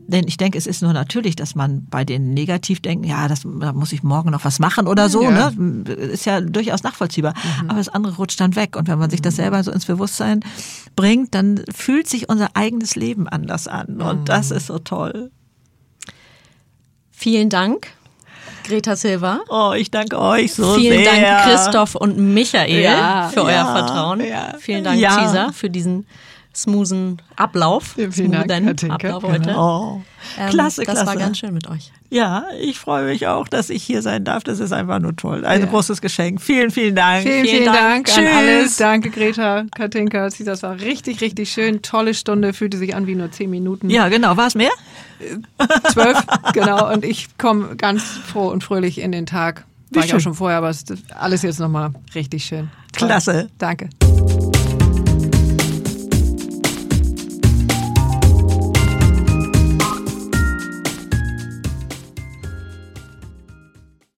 Denn 0.08 0.28
ich 0.28 0.38
denke, 0.38 0.58
es 0.58 0.68
ist 0.68 0.82
nur 0.82 0.94
natürlich, 0.94 1.36
dass 1.36 1.56
man 1.56 1.86
bei 1.86 2.04
den 2.04 2.34
Negativdenken, 2.34 3.08
ja, 3.08 3.28
das, 3.28 3.42
da 3.44 3.74
muss 3.74 3.94
ich 3.94 4.04
morgen 4.04 4.32
noch 4.32 4.44
was 4.44 4.60
machen 4.60 4.88
oder 4.88 5.10
so, 5.10 5.24
ja. 5.24 5.52
ne? 5.52 5.92
Ist 5.94 6.26
ja 6.26 6.42
durchaus 6.42 6.84
nachvollziehbar. 6.84 7.34
Mhm. 7.62 7.70
Aber 7.70 7.78
das 7.80 7.90
andere 7.90 8.16
rutscht 8.16 8.40
dann 8.40 8.56
weg. 8.56 8.76
Und 8.76 8.88
wenn 8.88 9.00
man 9.00 9.10
sich 9.10 9.22
das 9.22 9.38
selber 9.38 9.64
so 9.64 9.72
ins 9.72 9.86
Bewusstsein 9.86 10.42
bringt, 10.96 11.34
dann 11.34 11.64
fühlt 11.74 12.08
sich 12.10 12.30
unser 12.30 12.50
eigenes 12.56 12.96
Leben 12.96 13.28
anders 13.28 13.68
an. 13.68 14.02
Und 14.02 14.22
mhm. 14.22 14.26
das 14.26 14.52
ist 14.52 14.68
so 14.68 14.80
toll. 14.80 15.32
Vielen 17.12 17.50
Dank. 17.50 17.88
Greta 18.66 18.96
Silva. 18.96 19.42
Oh, 19.50 19.74
ich 19.76 19.92
danke 19.92 20.20
euch 20.20 20.54
so 20.54 20.76
Vielen 20.76 21.00
sehr. 21.00 21.12
Vielen 21.12 21.24
Dank, 21.24 21.44
Christoph 21.44 21.96
und 21.96 22.18
Michael, 22.18 22.82
ja, 22.82 23.30
für 23.30 23.42
ja, 23.42 23.46
euer 23.46 23.66
Vertrauen. 23.66 24.24
Vielen 24.60 24.84
Dank, 24.84 25.00
ja. 25.00 25.28
Cesar, 25.28 25.54
für 25.54 25.70
diesen 25.70 26.06
smoothen 26.56 27.22
Ablauf. 27.36 27.96
Ja, 27.98 28.12
vielen 28.12 28.32
Dank, 28.32 28.84
Ablauf 28.90 29.24
heute. 29.24 29.56
Oh. 29.58 30.02
Ähm, 30.40 30.50
klasse, 30.50 30.84
das 30.84 30.96
klasse. 30.96 31.08
war 31.08 31.16
ganz 31.18 31.38
schön 31.40 31.54
mit 31.54 31.70
euch. 31.70 31.92
Ja, 32.10 32.46
ich 32.62 32.80
freue 32.80 33.06
mich 33.06 33.28
auch, 33.28 33.48
dass 33.48 33.70
ich 33.70 33.84
hier 33.84 34.02
sein 34.02 34.24
darf. 34.24 34.44
Das 34.44 34.60
ist 34.60 34.72
einfach 34.72 35.00
nur 35.00 35.16
toll. 35.16 35.46
Ein 35.46 35.62
ja. 35.62 35.66
großes 35.66 36.00
Geschenk. 36.00 36.42
Vielen, 36.42 36.70
vielen 36.72 36.96
Dank. 36.96 37.24
Vielen, 37.24 37.44
vielen, 37.44 37.64
vielen 37.64 37.74
Dank, 37.74 38.06
Dank 38.06 38.18
an 38.18 38.28
alles. 38.28 38.78
Danke, 38.78 39.10
Greta, 39.10 39.66
Katinka. 39.76 40.30
Das 40.30 40.64
war 40.64 40.80
richtig, 40.80 41.22
richtig 41.22 41.52
schön. 41.52 41.82
Tolle 41.82 42.14
Stunde. 42.14 42.54
Fühlte 42.54 42.78
sich 42.78 42.96
an 42.96 43.08
wie 43.08 43.16
nur 43.16 43.32
zehn 43.32 43.50
Minuten. 43.50 43.90
Ja, 43.90 44.10
genau. 44.10 44.38
War 44.38 44.48
es 44.48 44.56
mehr? 44.56 44.72
Zwölf, 45.92 46.24
genau. 46.54 46.92
Und 46.94 47.04
ich 47.04 47.38
komme 47.38 47.76
ganz 47.76 48.04
froh 48.04 48.50
und 48.50 48.64
fröhlich 48.64 49.00
in 49.00 49.12
den 49.12 49.26
Tag. 49.26 49.66
War 49.92 50.06
ich 50.06 50.14
auch 50.14 50.20
schon 50.20 50.34
vorher, 50.34 50.58
aber 50.58 50.70
es 50.70 50.84
ist 50.84 51.12
alles 51.16 51.42
jetzt 51.44 51.60
nochmal 51.60 51.94
richtig 52.16 52.46
schön. 52.46 52.70
Klasse. 52.94 53.50
Danke. 53.58 53.90